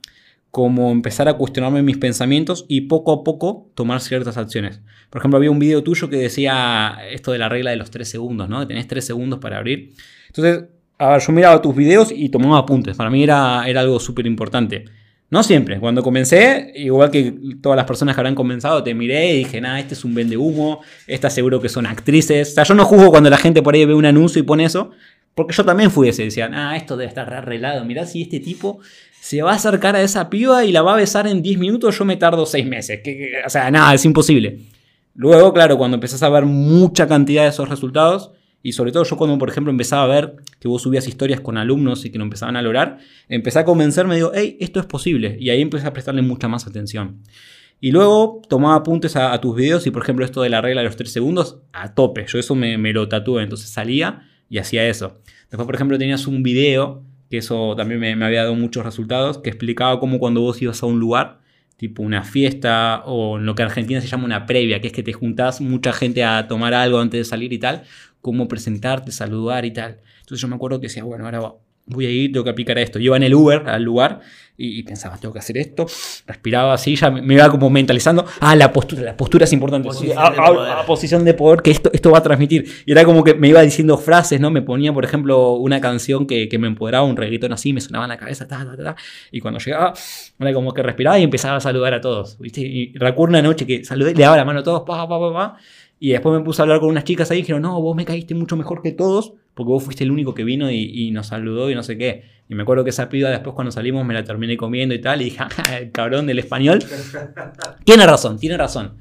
como 0.50 0.92
empezar 0.92 1.28
a 1.28 1.34
cuestionarme 1.34 1.82
mis 1.82 1.96
pensamientos 1.96 2.66
y 2.68 2.82
poco 2.82 3.12
a 3.12 3.24
poco 3.24 3.70
tomar 3.74 4.00
ciertas 4.00 4.36
acciones. 4.36 4.80
Por 5.08 5.20
ejemplo, 5.20 5.38
había 5.38 5.50
un 5.50 5.58
video 5.58 5.82
tuyo 5.82 6.10
que 6.10 6.16
decía 6.16 6.98
esto 7.10 7.32
de 7.32 7.38
la 7.38 7.48
regla 7.48 7.70
de 7.70 7.76
los 7.76 7.90
tres 7.90 8.08
segundos, 8.10 8.48
¿no? 8.48 8.66
Tenés 8.66 8.86
tres 8.86 9.06
segundos 9.06 9.38
para 9.38 9.58
abrir. 9.58 9.94
Entonces, 10.26 10.64
a 10.98 11.08
ver, 11.10 11.22
yo 11.22 11.32
miraba 11.32 11.62
tus 11.62 11.74
videos 11.74 12.12
y 12.14 12.28
tomaba 12.28 12.58
apuntes. 12.58 12.96
Para 12.96 13.08
mí 13.08 13.22
era, 13.22 13.64
era 13.66 13.80
algo 13.80 13.98
súper 13.98 14.26
importante. 14.26 14.84
No 15.32 15.42
siempre. 15.42 15.80
Cuando 15.80 16.02
comencé, 16.02 16.74
igual 16.74 17.10
que 17.10 17.34
todas 17.62 17.74
las 17.74 17.86
personas 17.86 18.14
que 18.14 18.20
habrán 18.20 18.34
comenzado, 18.34 18.82
te 18.82 18.92
miré 18.92 19.32
y 19.32 19.38
dije, 19.38 19.62
nada, 19.62 19.80
este 19.80 19.94
es 19.94 20.04
un 20.04 20.14
vende 20.14 20.36
humo, 20.36 20.82
está 21.06 21.30
seguro 21.30 21.58
que 21.58 21.70
son 21.70 21.86
actrices. 21.86 22.50
O 22.50 22.54
sea, 22.54 22.64
yo 22.64 22.74
no 22.74 22.84
juzgo 22.84 23.08
cuando 23.10 23.30
la 23.30 23.38
gente 23.38 23.62
por 23.62 23.74
ahí 23.74 23.86
ve 23.86 23.94
un 23.94 24.04
anuncio 24.04 24.40
y 24.40 24.42
pone 24.42 24.66
eso, 24.66 24.90
porque 25.34 25.54
yo 25.54 25.64
también 25.64 25.90
fui 25.90 26.10
ese. 26.10 26.24
Decían, 26.24 26.52
ah, 26.52 26.76
esto 26.76 26.98
debe 26.98 27.08
estar 27.08 27.32
arreglado. 27.32 27.82
Mirá 27.86 28.04
si 28.04 28.20
este 28.20 28.40
tipo 28.40 28.80
se 29.22 29.40
va 29.40 29.52
a 29.52 29.54
acercar 29.54 29.96
a 29.96 30.02
esa 30.02 30.28
piba 30.28 30.66
y 30.66 30.72
la 30.72 30.82
va 30.82 30.92
a 30.92 30.96
besar 30.96 31.26
en 31.26 31.40
10 31.40 31.58
minutos, 31.58 31.98
yo 31.98 32.04
me 32.04 32.18
tardo 32.18 32.44
6 32.44 32.66
meses. 32.66 33.00
o 33.46 33.48
sea, 33.48 33.70
nada, 33.70 33.94
es 33.94 34.04
imposible. 34.04 34.58
Luego, 35.14 35.54
claro, 35.54 35.78
cuando 35.78 35.94
empezás 35.94 36.22
a 36.22 36.28
ver 36.28 36.44
mucha 36.44 37.08
cantidad 37.08 37.44
de 37.44 37.48
esos 37.48 37.70
resultados, 37.70 38.32
y 38.62 38.72
sobre 38.72 38.92
todo 38.92 39.04
yo 39.04 39.16
cuando, 39.16 39.38
por 39.38 39.48
ejemplo, 39.48 39.70
empezaba 39.70 40.04
a 40.04 40.06
ver 40.06 40.36
que 40.60 40.68
vos 40.68 40.82
subías 40.82 41.06
historias 41.08 41.40
con 41.40 41.58
alumnos 41.58 42.04
y 42.04 42.10
que 42.10 42.18
no 42.18 42.24
empezaban 42.24 42.56
a 42.56 42.62
lograr, 42.62 42.98
empecé 43.28 43.58
a 43.58 43.64
convencerme, 43.64 44.14
digo, 44.14 44.32
hey, 44.34 44.56
esto 44.60 44.80
es 44.80 44.86
posible. 44.86 45.36
Y 45.40 45.50
ahí 45.50 45.60
empecé 45.60 45.86
a 45.86 45.92
prestarle 45.92 46.22
mucha 46.22 46.48
más 46.48 46.66
atención. 46.66 47.22
Y 47.80 47.90
luego 47.90 48.40
tomaba 48.48 48.76
apuntes 48.76 49.16
a, 49.16 49.36
tus 49.40 49.56
videos 49.56 49.86
y, 49.86 49.90
por 49.90 50.02
ejemplo, 50.02 50.24
esto 50.24 50.42
de 50.42 50.48
la 50.48 50.60
regla 50.60 50.82
de 50.82 50.86
los 50.86 50.96
3 50.96 51.12
segundos, 51.12 51.58
a 51.72 51.94
tope. 51.94 52.24
Yo 52.28 52.38
eso 52.38 52.54
me, 52.54 52.78
me 52.78 52.92
lo 52.92 53.08
tatué, 53.08 53.42
entonces 53.42 53.70
salía 53.70 54.28
y 54.48 54.58
hacía 54.58 54.86
eso. 54.88 55.20
Después, 55.50 55.66
por 55.66 55.74
ejemplo, 55.74 55.98
tenías 55.98 56.28
un 56.28 56.44
video 56.44 57.02
que 57.32 57.38
eso 57.38 57.74
también 57.76 57.98
me, 57.98 58.12
había 58.26 58.42
dado 58.42 58.54
muchos 58.54 58.84
resultados, 58.84 59.38
que 59.38 59.48
explicaba 59.48 59.98
cómo 59.98 60.18
cuando 60.18 60.42
vos 60.42 60.60
ibas 60.60 60.82
a 60.82 60.86
un 60.86 61.00
lugar, 61.00 61.40
tipo 61.78 62.02
una 62.02 62.24
fiesta 62.24 63.02
o 63.06 63.38
en 63.38 63.46
lo 63.46 63.54
que 63.54 63.62
en 63.62 63.68
Argentina 63.68 64.02
se 64.02 64.06
llama 64.06 64.26
una 64.26 64.44
previa, 64.44 64.82
que 64.82 64.88
es 64.88 64.92
que 64.92 65.02
te 65.02 65.14
juntás 65.14 65.62
mucha 65.62 65.94
gente 65.94 66.22
a 66.24 66.46
tomar 66.46 66.74
algo 66.74 67.00
antes 67.00 67.18
de 67.18 67.24
salir 67.24 67.50
y 67.54 67.58
tal, 67.58 67.84
cómo 68.22 68.48
presentarte, 68.48 69.12
saludar 69.12 69.66
y 69.66 69.72
tal. 69.72 70.00
Entonces 70.20 70.40
yo 70.40 70.48
me 70.48 70.56
acuerdo 70.56 70.80
que 70.80 70.86
decía, 70.86 71.04
bueno, 71.04 71.26
ahora 71.26 71.52
voy 71.86 72.06
a 72.06 72.10
ir, 72.10 72.32
tengo 72.32 72.44
que 72.44 72.50
aplicar 72.50 72.78
esto. 72.78 72.98
Yo 72.98 73.06
iba 73.06 73.16
en 73.16 73.24
el 73.24 73.34
Uber 73.34 73.68
al 73.68 73.82
lugar 73.82 74.20
y, 74.56 74.82
pensaba, 74.84 75.16
tengo 75.16 75.32
que 75.32 75.40
hacer 75.40 75.58
esto. 75.58 75.86
Respiraba 76.26 76.74
así, 76.74 76.94
ya 76.94 77.10
me, 77.10 77.34
iba 77.34 77.50
como 77.50 77.68
mentalizando. 77.68 78.24
Ah, 78.40 78.54
la 78.54 78.72
postura, 78.72 79.02
la 79.02 79.16
postura 79.16 79.44
es 79.44 79.52
importante. 79.52 79.88
Posición 79.88 80.16
a, 80.16 80.26
ah, 80.26 80.84
posición 80.86 81.24
de 81.24 81.34
poder 81.34 81.62
que 81.62 81.72
esto, 81.72 81.90
esto 81.92 82.12
va 82.12 82.18
a 82.18 82.22
transmitir. 82.22 82.66
Y 82.86 82.92
era 82.92 83.04
como 83.04 83.24
que 83.24 83.34
me 83.34 83.48
iba 83.48 83.60
diciendo 83.62 83.98
frases, 83.98 84.40
¿no? 84.40 84.50
Me 84.50 84.62
ponía, 84.62 84.92
por 84.92 85.04
ejemplo, 85.04 85.54
una 85.54 85.80
canción 85.80 86.26
que, 86.26 86.48
me 86.60 86.68
empoderaba, 86.68 87.04
un 87.04 87.16
reggaetón 87.16 87.52
así, 87.52 87.72
me 87.72 87.80
sonaba 87.80 88.04
en 88.04 88.10
la 88.10 88.18
cabeza, 88.18 88.46
ta, 88.46 88.64
ta, 88.64 88.76
ta, 88.76 88.96
y 89.32 89.40
cuando 89.40 89.58
llegaba, 89.58 89.94
era 90.38 90.52
como 90.52 90.72
que 90.72 90.82
respiraba 90.82 91.18
y 91.18 91.24
empezaba 91.24 91.56
a 91.56 91.60
saludar 91.60 91.94
a 91.94 92.00
todos. 92.00 92.38
¿viste? 92.38 92.60
Y 92.60 92.92
recuerdo 92.94 93.32
una 93.32 93.42
noche 93.42 93.66
que 93.66 93.84
saludé, 93.84 94.14
le 94.14 94.22
daba 94.22 94.36
la 94.36 94.44
mano 94.44 94.60
a 94.60 94.62
todos, 94.62 94.82
pa, 94.82 95.08
pa, 95.08 95.18
pa, 95.18 95.32
pa, 95.32 95.56
y 96.04 96.10
después 96.10 96.36
me 96.36 96.44
puse 96.44 96.60
a 96.60 96.64
hablar 96.64 96.80
con 96.80 96.88
unas 96.88 97.04
chicas 97.04 97.30
ahí 97.30 97.38
y 97.38 97.42
dijeron, 97.42 97.62
no, 97.62 97.80
vos 97.80 97.94
me 97.94 98.04
caíste 98.04 98.34
mucho 98.34 98.56
mejor 98.56 98.82
que 98.82 98.90
todos, 98.90 99.34
porque 99.54 99.68
vos 99.68 99.84
fuiste 99.84 100.02
el 100.02 100.10
único 100.10 100.34
que 100.34 100.42
vino 100.42 100.68
y, 100.68 101.12
nos 101.12 101.28
saludó 101.28 101.70
y 101.70 101.76
no 101.76 101.84
sé 101.84 101.96
qué. 101.96 102.24
Y 102.48 102.56
me 102.56 102.64
acuerdo 102.64 102.82
que 102.82 102.90
esa 102.90 103.08
piba 103.08 103.30
después 103.30 103.54
cuando 103.54 103.70
salimos 103.70 104.04
me 104.04 104.12
la 104.12 104.24
terminé 104.24 104.56
comiendo 104.56 104.96
y 104.96 105.00
tal, 105.00 105.22
y 105.22 105.26
dije, 105.26 105.44
el 105.80 105.92
cabrón 105.92 106.26
del 106.26 106.40
español. 106.40 106.80
tiene 107.84 108.04
razón, 108.04 108.36
tiene 108.36 108.56
razón. 108.56 108.96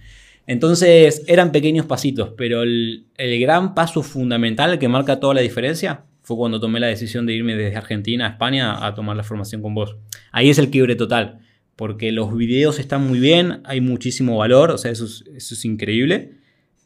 Entonces 0.46 1.24
eran 1.26 1.52
pequeños 1.52 1.88
pasitos, 1.88 2.34
pero 2.38 2.62
el, 2.62 3.08
el 3.18 3.40
gran 3.42 3.74
paso 3.74 4.04
fundamental 4.04 4.78
que 4.78 4.88
marca 4.88 5.20
toda 5.20 5.34
la 5.34 5.42
diferencia 5.42 6.04
fue 6.22 6.38
cuando 6.38 6.60
tomé 6.60 6.80
la 6.80 6.86
decisión 6.86 7.26
de 7.26 7.34
irme 7.34 7.56
desde 7.56 7.78
Argentina 7.78 8.28
a 8.28 8.30
España 8.34 8.86
a 8.86 8.94
tomar 8.94 9.18
la 9.18 9.24
formación 9.24 9.64
con 9.64 9.74
vos. 9.74 9.96
Ahí 10.32 10.52
es 10.52 10.60
el 10.60 10.70
quiebre 10.70 10.96
total, 10.96 11.40
porque 11.76 12.12
los 12.12 12.32
videos 12.38 12.78
están 12.78 13.08
muy 13.08 13.20
bien, 13.20 13.62
hay 13.64 13.82
muchísimo 13.82 14.38
valor, 14.38 14.70
o 14.70 14.78
sea, 14.78 14.92
eso 14.92 15.06
es, 15.06 15.24
eso 15.36 15.56
es 15.56 15.66
increíble, 15.66 16.41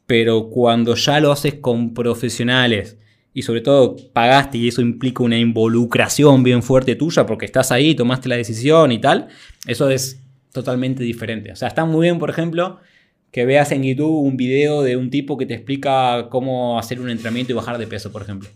pero 0.07 0.49
cuando 0.49 0.95
ya 0.95 1.19
lo 1.19 1.31
haces 1.31 1.55
con 1.55 1.93
profesionales 1.93 2.97
y 3.33 3.41
sobre 3.41 3.61
todo 3.61 3.95
pagaste 4.13 4.57
y 4.57 4.67
eso 4.67 4.81
implica 4.81 5.23
una 5.23 5.37
involucración 5.37 6.43
bien 6.43 6.63
fuerte 6.63 6.95
tuya 6.95 7.25
porque 7.25 7.45
estás 7.45 7.71
ahí, 7.71 7.95
tomaste 7.95 8.29
la 8.29 8.37
decisión 8.37 8.91
y 8.91 8.99
tal, 8.99 9.27
eso 9.67 9.89
es 9.89 10.21
totalmente 10.51 11.03
diferente. 11.03 11.51
O 11.51 11.55
sea, 11.55 11.67
está 11.67 11.85
muy 11.85 12.03
bien, 12.03 12.17
por 12.17 12.29
ejemplo, 12.29 12.79
que 13.31 13.45
veas 13.45 13.71
en 13.73 13.83
YouTube 13.83 14.21
un 14.21 14.37
video 14.37 14.81
de 14.83 14.95
un 14.95 15.09
tipo 15.09 15.37
que 15.37 15.45
te 15.45 15.53
explica 15.53 16.29
cómo 16.29 16.79
hacer 16.79 17.01
un 17.01 17.09
entrenamiento 17.09 17.51
y 17.51 17.55
bajar 17.55 17.77
de 17.77 17.87
peso, 17.87 18.11
por 18.11 18.21
ejemplo. 18.21 18.47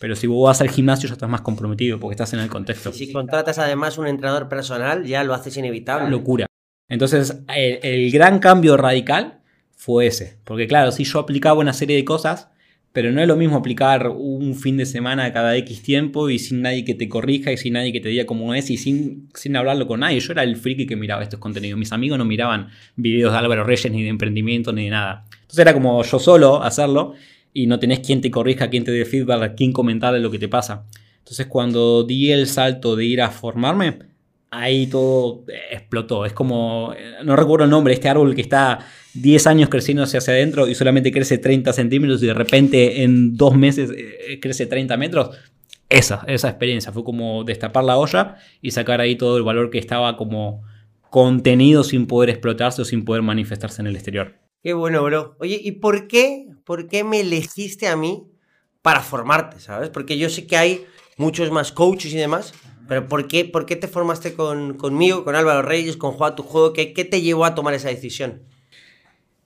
Pero 0.00 0.16
si 0.16 0.26
vos 0.26 0.48
vas 0.48 0.60
al 0.60 0.70
gimnasio 0.70 1.08
ya 1.08 1.12
estás 1.12 1.30
más 1.30 1.42
comprometido 1.42 2.00
porque 2.00 2.14
estás 2.14 2.32
en 2.32 2.40
el 2.40 2.48
contexto. 2.48 2.90
Y 2.90 2.94
si 2.94 3.12
contratas 3.12 3.58
además 3.58 3.96
un 3.98 4.08
entrenador 4.08 4.48
personal, 4.48 5.04
ya 5.04 5.22
lo 5.22 5.34
haces 5.34 5.56
inevitable. 5.56 6.10
Locura. 6.10 6.46
Entonces, 6.88 7.38
el, 7.54 7.78
el 7.82 8.10
gran 8.10 8.40
cambio 8.40 8.76
radical 8.76 9.43
fue 9.76 10.06
ese. 10.06 10.38
Porque 10.44 10.66
claro, 10.66 10.92
si 10.92 11.04
yo 11.04 11.18
aplicaba 11.18 11.60
una 11.60 11.72
serie 11.72 11.96
de 11.96 12.04
cosas, 12.04 12.48
pero 12.94 13.10
no 13.10 13.20
es 13.20 13.26
lo 13.26 13.34
mismo 13.34 13.56
aplicar 13.56 14.06
un 14.08 14.54
fin 14.54 14.76
de 14.76 14.86
semana 14.86 15.32
cada 15.32 15.56
X 15.56 15.82
tiempo 15.82 16.30
y 16.30 16.38
sin 16.38 16.62
nadie 16.62 16.84
que 16.84 16.94
te 16.94 17.08
corrija 17.08 17.50
y 17.50 17.56
sin 17.56 17.72
nadie 17.72 17.92
que 17.92 18.00
te 18.00 18.08
diga 18.08 18.24
cómo 18.24 18.54
es 18.54 18.70
y 18.70 18.76
sin, 18.76 19.28
sin 19.34 19.56
hablarlo 19.56 19.88
con 19.88 19.98
nadie. 19.98 20.20
Yo 20.20 20.32
era 20.32 20.44
el 20.44 20.56
friki 20.56 20.86
que 20.86 20.94
miraba 20.94 21.24
estos 21.24 21.40
contenidos. 21.40 21.76
Mis 21.76 21.90
amigos 21.90 22.18
no 22.18 22.24
miraban 22.24 22.68
videos 22.94 23.32
de 23.32 23.38
Álvaro 23.38 23.64
Reyes 23.64 23.90
ni 23.90 24.04
de 24.04 24.10
emprendimiento 24.10 24.72
ni 24.72 24.84
de 24.84 24.90
nada. 24.90 25.24
Entonces 25.32 25.58
era 25.58 25.72
como 25.72 26.04
yo 26.04 26.20
solo 26.20 26.62
hacerlo 26.62 27.14
y 27.52 27.66
no 27.66 27.80
tenés 27.80 27.98
quien 27.98 28.20
te 28.20 28.30
corrija, 28.30 28.70
quien 28.70 28.84
te 28.84 28.92
dé 28.92 29.04
feedback, 29.04 29.56
quien 29.56 29.72
comentarle 29.72 30.20
lo 30.20 30.30
que 30.30 30.38
te 30.38 30.46
pasa. 30.46 30.86
Entonces 31.18 31.46
cuando 31.46 32.04
di 32.04 32.30
el 32.30 32.46
salto 32.46 32.94
de 32.94 33.06
ir 33.06 33.22
a 33.22 33.30
formarme, 33.30 33.98
ahí 34.54 34.86
todo 34.86 35.44
explotó. 35.70 36.24
Es 36.24 36.32
como, 36.32 36.94
no 37.24 37.36
recuerdo 37.36 37.64
el 37.64 37.70
nombre, 37.70 37.94
este 37.94 38.08
árbol 38.08 38.34
que 38.34 38.40
está 38.40 38.86
10 39.14 39.46
años 39.46 39.68
creciendo 39.68 40.02
hacia, 40.02 40.20
adentro 40.20 40.68
y 40.68 40.74
solamente 40.74 41.12
crece 41.12 41.38
30 41.38 41.72
centímetros 41.72 42.22
y 42.22 42.26
de 42.26 42.34
repente 42.34 43.02
en 43.02 43.36
dos 43.36 43.56
meses 43.56 43.90
eh, 43.90 44.38
crece 44.40 44.66
30 44.66 44.96
metros. 44.96 45.36
Esa, 45.88 46.24
esa 46.26 46.48
experiencia 46.48 46.92
fue 46.92 47.04
como 47.04 47.44
destapar 47.44 47.84
la 47.84 47.98
olla 47.98 48.36
y 48.62 48.70
sacar 48.70 49.00
ahí 49.00 49.16
todo 49.16 49.36
el 49.36 49.42
valor 49.42 49.70
que 49.70 49.78
estaba 49.78 50.16
como 50.16 50.62
contenido 51.10 51.84
sin 51.84 52.06
poder 52.06 52.30
explotarse 52.30 52.82
o 52.82 52.84
sin 52.84 53.04
poder 53.04 53.22
manifestarse 53.22 53.82
en 53.82 53.86
el 53.86 53.94
exterior. 53.94 54.34
Qué 54.62 54.72
bueno, 54.72 55.02
bro. 55.04 55.36
Oye, 55.40 55.60
¿y 55.62 55.72
por 55.72 56.08
qué, 56.08 56.46
por 56.64 56.88
qué 56.88 57.04
me 57.04 57.20
elegiste 57.20 57.86
a 57.86 57.96
mí 57.96 58.24
para 58.82 59.00
formarte, 59.00 59.60
sabes? 59.60 59.90
Porque 59.90 60.18
yo 60.18 60.28
sé 60.30 60.46
que 60.46 60.56
hay 60.56 60.86
muchos 61.16 61.50
más 61.50 61.70
coaches 61.70 62.12
y 62.12 62.16
demás, 62.16 62.54
pero 62.88 63.08
¿por 63.08 63.28
qué, 63.28 63.44
por 63.44 63.66
qué 63.66 63.76
te 63.76 63.88
formaste 63.88 64.34
con, 64.34 64.74
conmigo, 64.74 65.24
con 65.24 65.34
Álvaro 65.34 65.62
Reyes, 65.62 65.96
con 65.96 66.12
Juan 66.12 66.36
Tu 66.36 66.42
Juego? 66.42 66.72
¿Qué, 66.72 66.92
¿Qué 66.92 67.04
te 67.04 67.22
llevó 67.22 67.44
a 67.44 67.54
tomar 67.54 67.74
esa 67.74 67.88
decisión? 67.88 68.42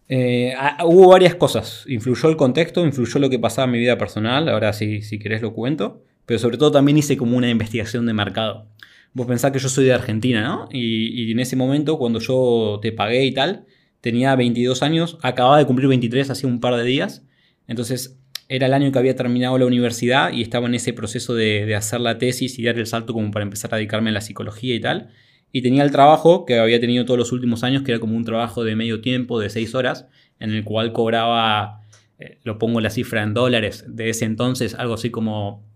Eh, 0.09 0.55
hubo 0.85 1.09
varias 1.09 1.35
cosas. 1.35 1.85
Influyó 1.87 2.29
el 2.29 2.37
contexto, 2.37 2.85
influyó 2.85 3.21
lo 3.21 3.31
que 3.31 3.39
pasaba 3.39 3.67
en 3.67 3.73
mi 3.73 3.79
vida 3.79 3.99
personal. 3.99 4.49
Ahora, 4.49 4.73
si, 4.73 5.03
si 5.03 5.19
querés, 5.19 5.43
lo 5.43 5.53
cuento. 5.53 6.03
Pero 6.27 6.39
sobre 6.39 6.59
todo 6.59 6.73
también 6.73 6.99
hice 6.99 7.17
como 7.17 7.37
una 7.37 7.49
investigación 7.49 8.07
de 8.07 8.13
mercado. 8.13 8.67
Vos 9.13 9.27
pensás 9.27 9.53
que 9.53 9.59
yo 9.59 9.69
soy 9.69 9.87
de 9.87 9.95
Argentina, 9.95 10.43
¿no? 10.43 10.69
Y, 10.71 11.23
y 11.23 11.33
en 11.33 11.41
ese 11.41 11.57
momento, 11.57 11.99
cuando 11.99 12.19
yo 12.21 12.79
te 12.83 12.93
pagué 12.93 13.25
y 13.25 13.33
tal, 13.33 13.65
tenía 14.01 14.35
22 14.37 14.83
años, 14.83 15.19
acababa 15.23 15.59
de 15.59 15.67
cumplir 15.67 15.89
23 15.89 16.31
hace 16.31 16.47
un 16.47 16.61
par 16.61 16.77
de 16.77 16.85
días. 16.85 17.25
Entonces, 17.67 18.19
era 18.49 18.67
el 18.67 18.75
año 18.75 18.91
que 18.91 18.99
había 18.99 19.15
terminado 19.15 19.59
la 19.59 19.67
universidad 19.67 20.33
y 20.33 20.43
estaba 20.43 20.67
en 20.67 20.75
ese 20.75 20.93
proceso 20.93 21.35
de, 21.35 21.67
de 21.67 21.75
hacer 21.75 22.01
la 22.01 22.19
tesis 22.19 22.59
y 22.59 22.65
dar 22.65 22.79
el 22.79 22.87
salto 22.87 23.13
como 23.13 23.31
para 23.31 23.43
empezar 23.43 23.73
a 23.75 23.77
dedicarme 23.77 24.11
a 24.11 24.15
la 24.15 24.21
psicología 24.21 24.75
y 24.75 24.81
tal. 24.81 25.11
Y 25.53 25.63
tenía 25.63 25.83
el 25.83 25.91
trabajo 25.91 26.45
que 26.45 26.59
había 26.59 26.81
tenido 26.81 27.05
todos 27.05 27.19
los 27.19 27.33
últimos 27.33 27.63
años, 27.65 27.83
que 27.83 27.93
era 27.93 28.01
como 28.01 28.17
un 28.17 28.25
trabajo 28.25 28.65
de 28.65 28.77
medio 28.77 29.01
tiempo, 29.01 29.41
de 29.41 29.51
seis 29.51 29.75
horas, 29.75 30.07
en 30.41 30.51
el 30.51 30.65
cual 30.65 30.93
cobraba, 30.93 31.83
eh, 32.19 32.39
lo 32.45 32.59
pongo 32.59 32.81
la 32.81 32.91
cifra 32.91 33.23
en 33.23 33.35
dólares, 33.35 33.85
de 33.89 34.11
ese 34.11 34.25
entonces 34.25 34.75
algo 34.75 34.95
así 34.95 35.11
como 35.11 35.67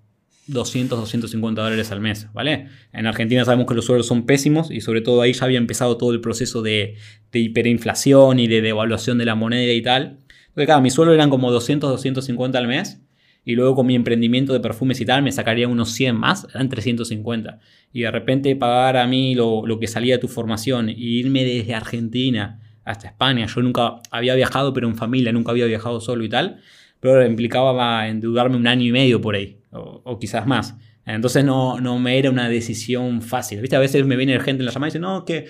200, 0.49 0.99
250 0.99 1.63
dólares 1.63 1.91
al 1.93 2.01
mes, 2.01 2.29
¿vale? 2.33 2.69
En 2.93 3.07
Argentina 3.07 3.45
sabemos 3.45 3.67
que 3.67 3.75
los 3.75 3.85
sueldos 3.85 4.07
son 4.07 4.27
pésimos 4.27 4.71
y 4.71 4.81
sobre 4.81 5.01
todo 5.01 5.23
ahí 5.23 5.33
ya 5.33 5.45
había 5.45 5.59
empezado 5.59 5.97
todo 5.97 6.13
el 6.13 6.21
proceso 6.21 6.63
de, 6.63 6.97
de 7.31 7.39
hiperinflación 7.39 8.41
y 8.41 8.49
de 8.49 8.61
devaluación 8.61 9.19
de 9.19 9.25
la 9.25 9.35
moneda 9.35 9.73
y 9.73 9.83
tal. 9.83 10.19
Entonces, 10.53 10.67
claro, 10.67 10.83
mi 10.83 10.91
sueldo 10.91 11.15
eran 11.15 11.31
como 11.31 11.51
200, 11.51 11.89
250 11.89 12.59
al 12.59 12.69
mes 12.69 13.01
y 13.43 13.55
luego 13.55 13.75
con 13.75 13.87
mi 13.87 13.95
emprendimiento 13.95 14.53
de 14.53 14.61
perfumes 14.61 15.01
y 15.01 15.07
tal 15.07 15.23
me 15.23 15.33
sacaría 15.33 15.67
unos 15.67 15.93
100 15.93 16.15
más, 16.15 16.47
eran 16.55 16.69
350. 16.69 17.59
Y 17.93 18.03
de 18.03 18.11
repente 18.11 18.55
pagar 18.55 18.99
a 18.99 19.07
mí 19.07 19.35
lo, 19.35 19.65
que 19.81 19.87
salía 19.87 20.17
de 20.17 20.21
tu 20.21 20.29
formación 20.29 20.91
e 20.91 20.95
irme 20.99 21.43
desde 21.45 21.75
Argentina 21.75 22.61
hasta 22.85 23.09
España. 23.09 23.47
Yo 23.47 23.63
nunca 23.63 23.95
había 24.11 24.35
viajado, 24.35 24.75
pero 24.75 24.89
en 24.89 24.95
familia, 24.95 25.33
nunca 25.33 25.53
había 25.53 25.65
viajado 25.65 26.01
solo 26.01 26.23
y 26.23 26.29
tal. 26.29 26.61
Pero 27.01 27.25
implicaba 27.27 28.07
endeudarme 28.09 28.57
un 28.57 28.67
año 28.67 28.87
y 28.87 28.93
medio 28.93 29.21
por 29.21 29.35
ahí, 29.35 29.59
o, 29.71 30.03
o 30.05 30.19
quizás 30.19 30.47
más. 30.47 30.77
Entonces 31.05 31.45
no, 31.45 31.81
no 31.81 31.99
me 31.99 32.19
era 32.19 32.31
una 32.31 32.49
decisión 32.49 33.23
fácil. 33.23 33.61
¿Viste? 33.61 33.77
A 33.77 33.81
veces 33.81 34.05
me 34.07 34.17
viene 34.17 34.39
gente 34.39 34.61
en 34.63 34.67
la 34.67 34.73
llamada 34.73 34.89
y 34.89 34.91
dice, 34.91 35.01
no, 35.01 35.25
que 35.25 35.47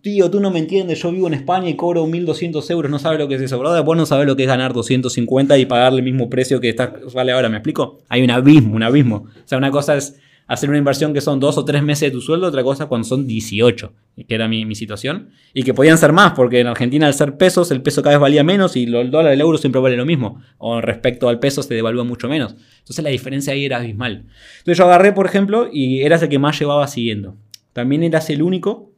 tío, 0.00 0.30
tú 0.30 0.40
no 0.40 0.50
me 0.50 0.58
entiendes, 0.58 1.02
yo 1.02 1.12
vivo 1.12 1.26
en 1.26 1.34
España 1.34 1.68
y 1.68 1.74
cobro 1.74 2.06
1.200 2.06 2.70
euros, 2.70 2.90
no 2.90 2.98
sabes 2.98 3.18
lo 3.18 3.28
que 3.28 3.34
es 3.34 3.42
eso, 3.42 3.58
brother, 3.58 3.84
vos 3.84 3.96
no 3.96 4.06
sabes 4.06 4.26
lo 4.26 4.36
que 4.36 4.44
es 4.44 4.48
ganar 4.48 4.72
250 4.72 5.58
y 5.58 5.66
pagarle 5.66 5.98
el 5.98 6.04
mismo 6.04 6.30
precio 6.30 6.60
que 6.60 6.70
está, 6.70 6.94
vale 7.14 7.32
ahora, 7.32 7.48
¿me 7.48 7.56
explico? 7.56 7.98
Hay 8.08 8.22
un 8.22 8.30
abismo, 8.30 8.74
un 8.74 8.82
abismo. 8.82 9.16
O 9.16 9.48
sea, 9.48 9.58
una 9.58 9.70
cosa 9.70 9.96
es 9.96 10.18
hacer 10.46 10.68
una 10.68 10.78
inversión 10.78 11.12
que 11.12 11.20
son 11.20 11.40
dos 11.40 11.58
o 11.58 11.64
tres 11.64 11.82
meses 11.82 12.08
de 12.08 12.10
tu 12.12 12.20
sueldo, 12.20 12.46
otra 12.46 12.62
cosa 12.62 12.86
cuando 12.86 13.06
son 13.06 13.26
18, 13.26 13.92
que 14.26 14.34
era 14.34 14.48
mi, 14.48 14.64
mi 14.64 14.74
situación, 14.74 15.30
y 15.52 15.62
que 15.62 15.74
podían 15.74 15.98
ser 15.98 16.12
más, 16.12 16.32
porque 16.32 16.60
en 16.60 16.68
Argentina 16.68 17.06
al 17.06 17.14
ser 17.14 17.36
pesos, 17.36 17.70
el 17.70 17.82
peso 17.82 18.02
cada 18.02 18.16
vez 18.16 18.20
valía 18.20 18.44
menos 18.44 18.76
y 18.76 18.84
el 18.84 19.10
dólar, 19.10 19.32
el 19.32 19.40
euro 19.40 19.58
siempre 19.58 19.80
vale 19.80 19.96
lo 19.96 20.06
mismo, 20.06 20.40
o 20.58 20.80
respecto 20.80 21.28
al 21.28 21.38
peso 21.38 21.62
se 21.62 21.74
devalúa 21.74 22.04
mucho 22.04 22.28
menos. 22.28 22.54
Entonces 22.78 23.02
la 23.02 23.10
diferencia 23.10 23.52
ahí 23.52 23.64
era 23.64 23.78
abismal. 23.78 24.24
Entonces 24.58 24.78
yo 24.78 24.84
agarré, 24.84 25.12
por 25.12 25.26
ejemplo, 25.26 25.68
y 25.70 26.02
eras 26.02 26.22
el 26.22 26.28
que 26.28 26.38
más 26.38 26.58
llevaba 26.58 26.86
siguiendo. 26.86 27.36
También 27.72 28.04
eras 28.04 28.30
el 28.30 28.42
único 28.42 28.95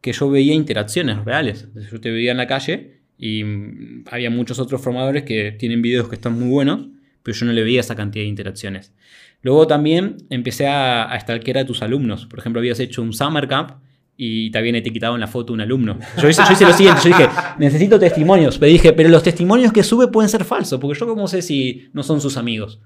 que 0.00 0.12
yo 0.12 0.30
veía 0.30 0.54
interacciones 0.54 1.24
reales. 1.24 1.68
Yo 1.90 2.00
te 2.00 2.10
veía 2.10 2.32
en 2.32 2.36
la 2.36 2.46
calle 2.46 3.00
y 3.18 3.44
mm, 3.44 4.04
había 4.10 4.30
muchos 4.30 4.58
otros 4.58 4.80
formadores 4.80 5.24
que 5.24 5.52
tienen 5.52 5.82
videos 5.82 6.08
que 6.08 6.14
están 6.14 6.38
muy 6.38 6.48
buenos, 6.48 6.86
pero 7.22 7.36
yo 7.36 7.46
no 7.46 7.52
le 7.52 7.62
veía 7.62 7.80
esa 7.80 7.94
cantidad 7.94 8.22
de 8.24 8.28
interacciones. 8.28 8.92
Luego 9.42 9.66
también 9.66 10.16
empecé 10.30 10.66
a, 10.66 11.04
a 11.04 11.20
stalkear 11.20 11.58
a 11.58 11.66
tus 11.66 11.82
alumnos. 11.82 12.26
Por 12.26 12.38
ejemplo, 12.38 12.60
habías 12.60 12.80
hecho 12.80 13.02
un 13.02 13.12
summer 13.12 13.46
camp 13.48 13.72
y 14.20 14.50
te 14.50 14.58
habían 14.58 14.74
etiquetado 14.74 15.14
en 15.14 15.20
la 15.20 15.28
foto 15.28 15.52
un 15.52 15.60
alumno. 15.60 15.96
Yo 16.20 16.28
hice, 16.28 16.42
yo 16.44 16.52
hice 16.52 16.64
lo 16.64 16.72
siguiente, 16.72 17.00
yo 17.04 17.16
dije, 17.16 17.30
necesito 17.58 18.00
testimonios. 18.00 18.58
Pero 18.58 18.72
dije, 18.72 18.92
pero 18.92 19.08
los 19.08 19.22
testimonios 19.22 19.72
que 19.72 19.84
sube 19.84 20.08
pueden 20.08 20.28
ser 20.28 20.44
falsos, 20.44 20.80
porque 20.80 20.98
yo 20.98 21.06
cómo 21.06 21.28
sé 21.28 21.40
si 21.40 21.88
no 21.92 22.02
son 22.02 22.20
sus 22.20 22.36
amigos. 22.36 22.80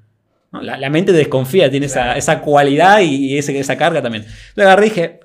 ¿No? 0.53 0.61
La, 0.61 0.77
la, 0.77 0.91
mente 0.91 1.13
desconfía, 1.13 1.71
tiene 1.71 1.87
esa, 1.87 2.19
esa 2.19 2.43
cualidad 2.43 3.01
y, 3.01 3.39
ese, 3.39 3.59
esa 3.59 3.79
carga 3.79 4.03
también. 4.03 4.25
Entonces 4.25 4.65
agarré 4.65 4.87
y 4.87 4.91
dije, 4.91 5.21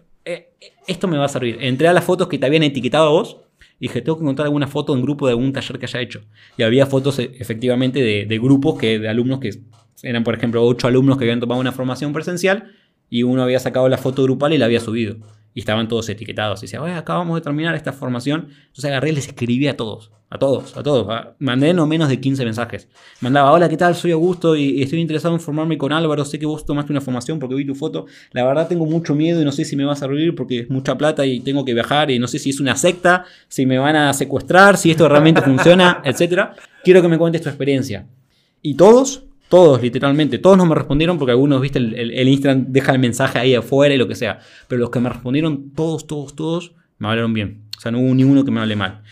esto 0.87 1.07
me 1.07 1.17
va 1.17 1.25
a 1.25 1.29
servir. 1.29 1.57
Entré 1.61 1.87
a 1.87 1.93
las 1.93 2.03
fotos 2.03 2.27
que 2.27 2.37
te 2.37 2.45
habían 2.45 2.63
etiquetado 2.63 3.07
a 3.07 3.11
vos 3.11 3.37
y 3.79 3.87
dije, 3.87 4.01
tengo 4.01 4.17
que 4.17 4.23
encontrar 4.23 4.45
alguna 4.45 4.67
foto 4.67 4.95
en 4.95 5.01
grupo 5.01 5.27
de 5.27 5.33
algún 5.33 5.53
taller 5.53 5.77
que 5.77 5.85
haya 5.85 6.01
hecho. 6.01 6.21
Y 6.57 6.63
había 6.63 6.85
fotos 6.85 7.19
e, 7.19 7.31
efectivamente 7.39 8.01
de, 8.01 8.25
de 8.25 8.39
grupos 8.39 8.79
que, 8.79 8.99
de 8.99 9.07
alumnos 9.07 9.39
que 9.39 9.51
eran, 10.03 10.23
por 10.23 10.35
ejemplo, 10.35 10.63
ocho 10.65 10.87
alumnos 10.87 11.17
que 11.17 11.25
habían 11.25 11.39
tomado 11.39 11.59
una 11.59 11.71
formación 11.71 12.13
presencial 12.13 12.71
y 13.09 13.23
uno 13.23 13.43
había 13.43 13.59
sacado 13.59 13.87
la 13.89 13.97
foto 13.97 14.23
grupal 14.23 14.53
y 14.53 14.57
la 14.57 14.65
había 14.65 14.79
subido. 14.79 15.17
Y 15.57 15.61
estaban 15.61 15.87
todos 15.87 16.07
etiquetados. 16.07 16.61
Y 16.61 16.67
decía, 16.67 16.83
oye, 16.83 16.93
acabamos 16.93 17.33
de 17.33 17.41
terminar 17.41 17.73
esta 17.73 17.91
formación. 17.91 18.49
Entonces 18.67 18.85
agarré 18.85 19.09
y 19.09 19.13
les 19.13 19.27
escribí 19.27 19.67
a 19.67 19.75
todos. 19.75 20.11
A 20.29 20.37
todos, 20.37 20.77
a 20.77 20.83
todos. 20.83 21.07
Mandé 21.39 21.73
no 21.73 21.87
menos 21.87 22.09
de 22.09 22.19
15 22.19 22.45
mensajes. 22.45 22.87
Mandaba, 23.21 23.51
hola, 23.51 23.67
¿qué 23.67 23.75
tal? 23.75 23.95
Soy 23.95 24.11
Augusto 24.11 24.55
y 24.55 24.83
estoy 24.83 24.99
interesado 25.01 25.33
en 25.33 25.39
formarme 25.39 25.75
con 25.79 25.91
Álvaro. 25.93 26.25
Sé 26.25 26.37
que 26.37 26.45
vos 26.45 26.63
tomaste 26.63 26.93
una 26.93 27.01
formación 27.01 27.39
porque 27.39 27.55
vi 27.55 27.65
tu 27.65 27.73
foto. 27.73 28.05
La 28.33 28.45
verdad 28.45 28.67
tengo 28.67 28.85
mucho 28.85 29.15
miedo 29.15 29.41
y 29.41 29.45
no 29.45 29.51
sé 29.51 29.65
si 29.65 29.75
me 29.75 29.83
va 29.83 29.93
a 29.93 29.95
servir 29.95 30.35
porque 30.35 30.59
es 30.59 30.69
mucha 30.69 30.95
plata 30.95 31.25
y 31.25 31.39
tengo 31.39 31.65
que 31.65 31.73
viajar 31.73 32.11
y 32.11 32.19
no 32.19 32.27
sé 32.27 32.37
si 32.37 32.51
es 32.51 32.59
una 32.59 32.75
secta, 32.75 33.25
si 33.47 33.65
me 33.65 33.79
van 33.79 33.95
a 33.95 34.13
secuestrar, 34.13 34.77
si 34.77 34.91
esto 34.91 35.09
realmente 35.09 35.41
funciona, 35.41 36.01
etc. 36.05 36.49
Quiero 36.83 37.01
que 37.01 37.07
me 37.07 37.17
cuentes 37.17 37.41
tu 37.41 37.49
experiencia. 37.49 38.05
Y 38.61 38.75
todos 38.75 39.23
todos, 39.49 39.81
literalmente. 39.81 40.37
Todos 40.37 40.57
no 40.57 40.65
me 40.65 40.75
respondieron 40.75 41.17
porque 41.17 41.31
algunos, 41.31 41.61
viste, 41.61 41.79
el, 41.79 42.27
Instagram 42.27 42.65
deja 42.69 42.91
el 42.91 42.99
mensaje 42.99 43.39
ahí 43.39 43.55
afuera 43.55 43.93
y 43.95 43.97
lo 43.97 44.07
que 44.07 44.15
sea. 44.15 44.39
Pero 44.67 44.79
los 44.79 44.89
que 44.89 44.99
me 44.99 45.09
respondieron, 45.09 45.73
todos, 45.73 46.07
todos, 46.07 46.35
todos, 46.35 46.73
me 46.97 47.07
hablaron 47.07 47.33
bien. 47.33 47.63
O 47.77 47.81
sea, 47.81 47.91
no 47.91 47.99
hubo 47.99 48.13
ni 48.13 48.23
uno 48.23 48.43
que 48.43 48.51
me 48.51 48.59
hable 48.59 48.75
mal. 48.75 49.03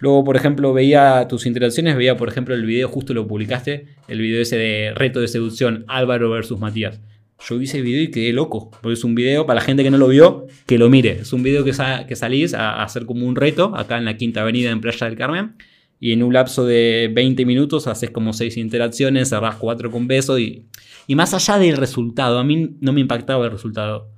Luego, 0.00 0.24
por 0.24 0.36
ejemplo, 0.36 0.72
veía 0.72 1.26
tus 1.28 1.46
interacciones, 1.46 1.96
veía, 1.96 2.16
por 2.16 2.28
ejemplo, 2.28 2.54
el 2.54 2.64
video, 2.66 2.88
justo 2.88 3.14
lo 3.14 3.28
publicaste, 3.28 3.86
el 4.08 4.20
video 4.20 4.42
ese 4.42 4.56
de 4.56 4.92
reto 4.94 5.20
de 5.20 5.28
seducción, 5.28 5.84
Álvaro 5.86 6.28
versus 6.30 6.58
Matías. 6.58 7.00
Yo 7.48 7.58
vi 7.58 7.64
ese 7.64 7.82
video 7.82 8.02
y 8.02 8.10
quedé 8.10 8.32
loco, 8.32 8.70
porque 8.80 8.94
es 8.94 9.04
un 9.04 9.14
video, 9.14 9.46
para 9.46 9.60
la 9.60 9.64
gente 9.64 9.84
que 9.84 9.90
no 9.90 9.98
lo 9.98 10.08
vio, 10.08 10.46
que 10.66 10.78
lo 10.78 10.88
mire. 10.88 11.20
Es 11.20 11.32
un 11.32 11.42
video 11.42 11.64
que, 11.64 11.72
sa 11.72 12.04
salís 12.14 12.54
a, 12.54 12.72
a 12.74 12.84
hacer 12.84 13.06
como 13.06 13.26
un 13.26 13.36
reto, 13.36 13.76
acá 13.76 13.98
en 13.98 14.04
la 14.04 14.16
Quinta 14.16 14.42
Avenida 14.42 14.70
en 14.70 14.80
Playa 14.80 15.06
del 15.08 15.16
Carmen, 15.16 15.54
y 16.02 16.10
en 16.10 16.24
un 16.24 16.32
lapso 16.32 16.66
de 16.66 17.12
20 17.14 17.46
minutos 17.46 17.86
haces 17.86 18.10
como 18.10 18.32
6 18.32 18.56
interacciones, 18.56 19.28
cerrás 19.28 19.54
4 19.54 19.88
con 19.92 20.08
beso 20.08 20.36
y, 20.36 20.66
y 21.06 21.14
más 21.14 21.32
allá 21.32 21.58
del 21.58 21.76
resultado, 21.76 22.40
a 22.40 22.44
mí 22.44 22.76
no 22.80 22.92
me 22.92 23.00
impactaba 23.00 23.44
el 23.44 23.52
resultado. 23.52 24.10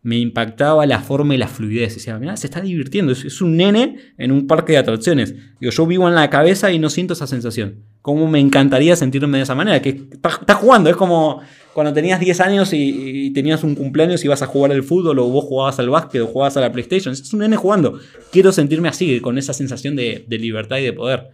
Me 0.00 0.16
impactaba 0.16 0.86
la 0.86 1.00
forma 1.00 1.34
y 1.34 1.36
la 1.36 1.46
fluidez. 1.46 1.96
Decía, 1.96 2.18
mira, 2.18 2.38
se 2.38 2.46
está 2.46 2.62
divirtiendo. 2.62 3.12
Es, 3.12 3.42
un 3.42 3.58
nene 3.58 3.98
en 4.16 4.32
un 4.32 4.46
parque 4.46 4.72
de 4.72 4.78
atracciones. 4.78 5.34
Digo, 5.60 5.72
yo 5.72 5.86
vivo 5.86 6.08
en 6.08 6.14
la 6.14 6.30
cabeza 6.30 6.72
y 6.72 6.78
no 6.78 6.88
siento 6.88 7.12
esa 7.12 7.26
sensación. 7.26 7.82
Cómo 8.00 8.26
me 8.28 8.40
encantaría 8.40 8.96
sentirme 8.96 9.36
de 9.36 9.42
esa 9.42 9.54
manera. 9.54 9.82
Que 9.82 9.90
estás 9.90 10.56
jugando. 10.56 10.88
Es 10.88 10.96
como 10.96 11.42
cuando 11.76 11.92
tenías 11.92 12.18
10 12.18 12.40
años 12.40 12.70
y, 12.72 13.30
tenías 13.34 13.62
un 13.62 13.74
cumpleaños 13.74 14.24
y 14.24 14.28
ibas 14.28 14.40
a 14.40 14.46
jugar 14.46 14.72
al 14.72 14.82
fútbol 14.82 15.18
o 15.18 15.28
vos 15.28 15.44
jugabas 15.44 15.78
al 15.78 15.90
básquet 15.90 16.22
o 16.22 16.26
jugabas 16.26 16.56
a 16.56 16.62
la 16.62 16.72
PlayStation. 16.72 17.12
Es 17.12 17.30
un 17.34 17.40
nene 17.40 17.56
jugando. 17.56 18.00
Quiero 18.32 18.50
sentirme 18.50 18.88
así, 18.88 19.20
con 19.20 19.36
esa 19.36 19.52
sensación 19.52 19.94
de, 19.94 20.24
libertad 20.26 20.78
y 20.78 20.84
de 20.84 20.94
poder. 20.94 21.32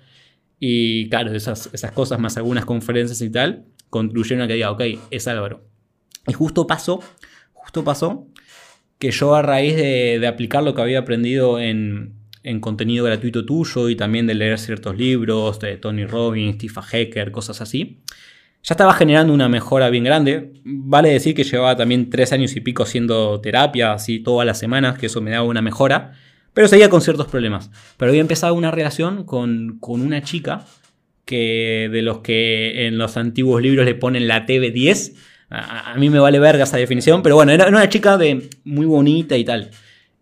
Y 0.58 1.08
claro, 1.10 1.32
esas, 1.32 1.70
esas 1.72 1.92
cosas 1.92 2.18
más 2.18 2.36
algunas 2.38 2.64
conferencias 2.64 3.20
y 3.20 3.30
tal, 3.30 3.66
concluyeron 3.88 4.42
a 4.42 4.48
que 4.48 4.54
diga, 4.54 4.72
ok, 4.72 4.82
es 5.12 5.28
Álvaro. 5.28 5.64
Y 6.26 6.32
justo 6.32 6.66
pasó, 6.66 6.98
justo 7.52 7.84
pasó 7.84 8.26
que 8.98 9.12
yo 9.12 9.36
a 9.36 9.42
raíz 9.42 9.76
de, 9.76 10.26
aplicar 10.26 10.64
lo 10.64 10.74
que 10.74 10.82
había 10.82 10.98
aprendido 10.98 11.60
en, 11.60 12.16
contenido 12.60 13.04
gratuito 13.04 13.46
tuyo 13.46 13.88
y 13.88 13.94
también 13.94 14.26
de 14.26 14.34
leer 14.34 14.58
ciertos 14.58 14.96
libros 14.96 15.60
de 15.60 15.76
Tony 15.76 16.04
Robbins, 16.04 16.56
Steve 16.56 16.74
Hacker, 16.82 17.30
cosas 17.30 17.60
así, 17.60 18.00
ya 18.62 18.74
estaba 18.74 18.94
generando 18.94 19.34
una 19.34 19.48
mejora 19.48 19.90
bien 19.90 20.04
grande. 20.04 20.52
Vale 20.64 21.10
decir 21.10 21.34
que 21.34 21.42
llevaba 21.42 21.76
también 21.76 22.10
tres 22.10 22.32
años 22.32 22.54
y 22.54 22.60
pico 22.60 22.84
haciendo 22.84 23.40
terapia, 23.40 23.92
así 23.92 24.20
todas 24.20 24.46
las 24.46 24.58
semanas, 24.58 24.98
que 24.98 25.06
eso 25.06 25.20
me 25.20 25.32
daba 25.32 25.44
una 25.44 25.62
mejora, 25.62 26.12
pero 26.54 26.68
seguía 26.68 26.88
con 26.88 27.00
ciertos 27.00 27.26
problemas. 27.26 27.70
Pero 27.96 28.10
había 28.10 28.20
empezado 28.20 28.54
una 28.54 28.70
relación 28.70 29.24
con, 29.24 29.78
con 29.80 30.00
una 30.00 30.22
chica 30.22 30.64
que 31.24 31.88
de 31.90 32.02
los 32.02 32.18
que 32.18 32.86
en 32.86 32.98
los 32.98 33.16
antiguos 33.16 33.62
libros 33.62 33.84
le 33.84 33.96
ponen 33.96 34.28
la 34.28 34.46
TV10. 34.46 35.14
A, 35.50 35.94
mí 35.98 36.08
me 36.08 36.18
vale 36.18 36.38
verga 36.38 36.64
esa 36.64 36.76
definición, 36.76 37.22
pero 37.22 37.34
bueno, 37.34 37.52
era, 37.52 37.68
una 37.68 37.88
chica 37.88 38.16
de, 38.16 38.48
muy 38.64 38.86
bonita 38.86 39.36
y 39.36 39.44
tal. 39.44 39.70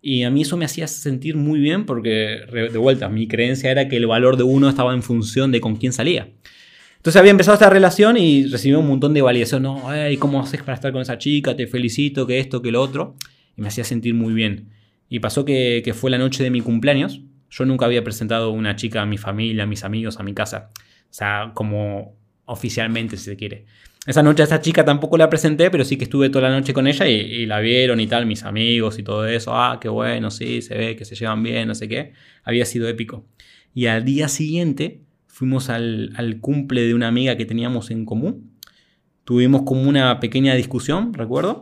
Y 0.01 0.23
a 0.23 0.31
mí 0.31 0.41
eso 0.41 0.57
me 0.57 0.65
hacía 0.65 0.87
sentir 0.87 1.35
muy 1.37 1.59
bien 1.59 1.85
porque, 1.85 2.41
de 2.51 2.77
vuelta, 2.79 3.07
mi 3.07 3.27
creencia 3.27 3.69
era 3.69 3.87
que 3.87 3.97
el 3.97 4.07
valor 4.07 4.35
de 4.35 4.43
uno 4.43 4.67
estaba 4.67 4.93
en 4.93 5.03
función 5.03 5.51
de 5.51 5.61
con 5.61 5.75
quién 5.75 5.93
salía. 5.93 6.27
Entonces 7.01 7.19
había 7.19 7.31
empezado 7.31 7.55
esta 7.55 7.67
relación 7.67 8.15
y 8.15 8.45
recibí 8.45 8.75
un 8.75 8.87
montón 8.87 9.15
de 9.15 9.23
validación. 9.23 9.63
No, 9.63 9.83
¿cómo 10.19 10.39
haces 10.39 10.61
para 10.61 10.75
estar 10.75 10.91
con 10.91 11.01
esa 11.01 11.17
chica? 11.17 11.55
Te 11.55 11.65
felicito, 11.65 12.27
que 12.27 12.37
esto, 12.37 12.61
que 12.61 12.71
lo 12.71 12.79
otro. 12.79 13.15
Y 13.57 13.61
me 13.63 13.69
hacía 13.69 13.83
sentir 13.83 14.13
muy 14.13 14.35
bien. 14.35 14.69
Y 15.09 15.17
pasó 15.17 15.43
que, 15.43 15.81
que 15.83 15.95
fue 15.95 16.11
la 16.11 16.19
noche 16.19 16.43
de 16.43 16.51
mi 16.51 16.61
cumpleaños. 16.61 17.21
Yo 17.49 17.65
nunca 17.65 17.87
había 17.87 18.03
presentado 18.03 18.51
una 18.51 18.75
chica 18.75 19.01
a 19.01 19.07
mi 19.07 19.17
familia, 19.17 19.63
a 19.63 19.65
mis 19.65 19.83
amigos, 19.83 20.19
a 20.19 20.23
mi 20.23 20.35
casa. 20.35 20.69
O 20.75 21.07
sea, 21.09 21.53
como 21.55 22.15
oficialmente, 22.45 23.17
si 23.17 23.23
se 23.23 23.35
quiere. 23.35 23.65
Esa 24.05 24.21
noche 24.21 24.43
a 24.43 24.45
esa 24.45 24.61
chica 24.61 24.85
tampoco 24.85 25.17
la 25.17 25.27
presenté, 25.27 25.71
pero 25.71 25.83
sí 25.83 25.97
que 25.97 26.03
estuve 26.03 26.29
toda 26.29 26.49
la 26.49 26.55
noche 26.55 26.71
con 26.71 26.85
ella 26.85 27.07
y, 27.07 27.47
la 27.47 27.59
vieron 27.61 27.99
y 27.99 28.05
tal, 28.05 28.27
mis 28.27 28.43
amigos 28.43 28.99
y 28.99 29.03
todo 29.03 29.25
eso. 29.25 29.55
Ah, 29.55 29.79
qué 29.81 29.89
bueno, 29.89 30.29
sí, 30.29 30.61
se 30.61 30.75
ve 30.75 30.95
que 30.95 31.03
se 31.03 31.15
llevan 31.15 31.41
bien, 31.41 31.67
no 31.67 31.73
sé 31.73 31.87
qué. 31.87 32.13
Había 32.43 32.65
sido 32.65 32.87
épico. 32.87 33.25
Y 33.73 33.87
al 33.87 34.05
día 34.05 34.27
siguiente 34.27 35.01
fuimos 35.41 35.69
al, 35.69 36.37
cumple 36.39 36.81
de 36.81 36.93
una 36.93 37.07
amiga 37.07 37.35
que 37.37 37.45
teníamos 37.45 37.91
en 37.91 38.05
común. 38.05 38.51
Tuvimos 39.23 39.63
como 39.63 39.83
una 39.89 40.19
pequeña 40.19 40.55
discusión, 40.55 41.13
recuerdo. 41.13 41.61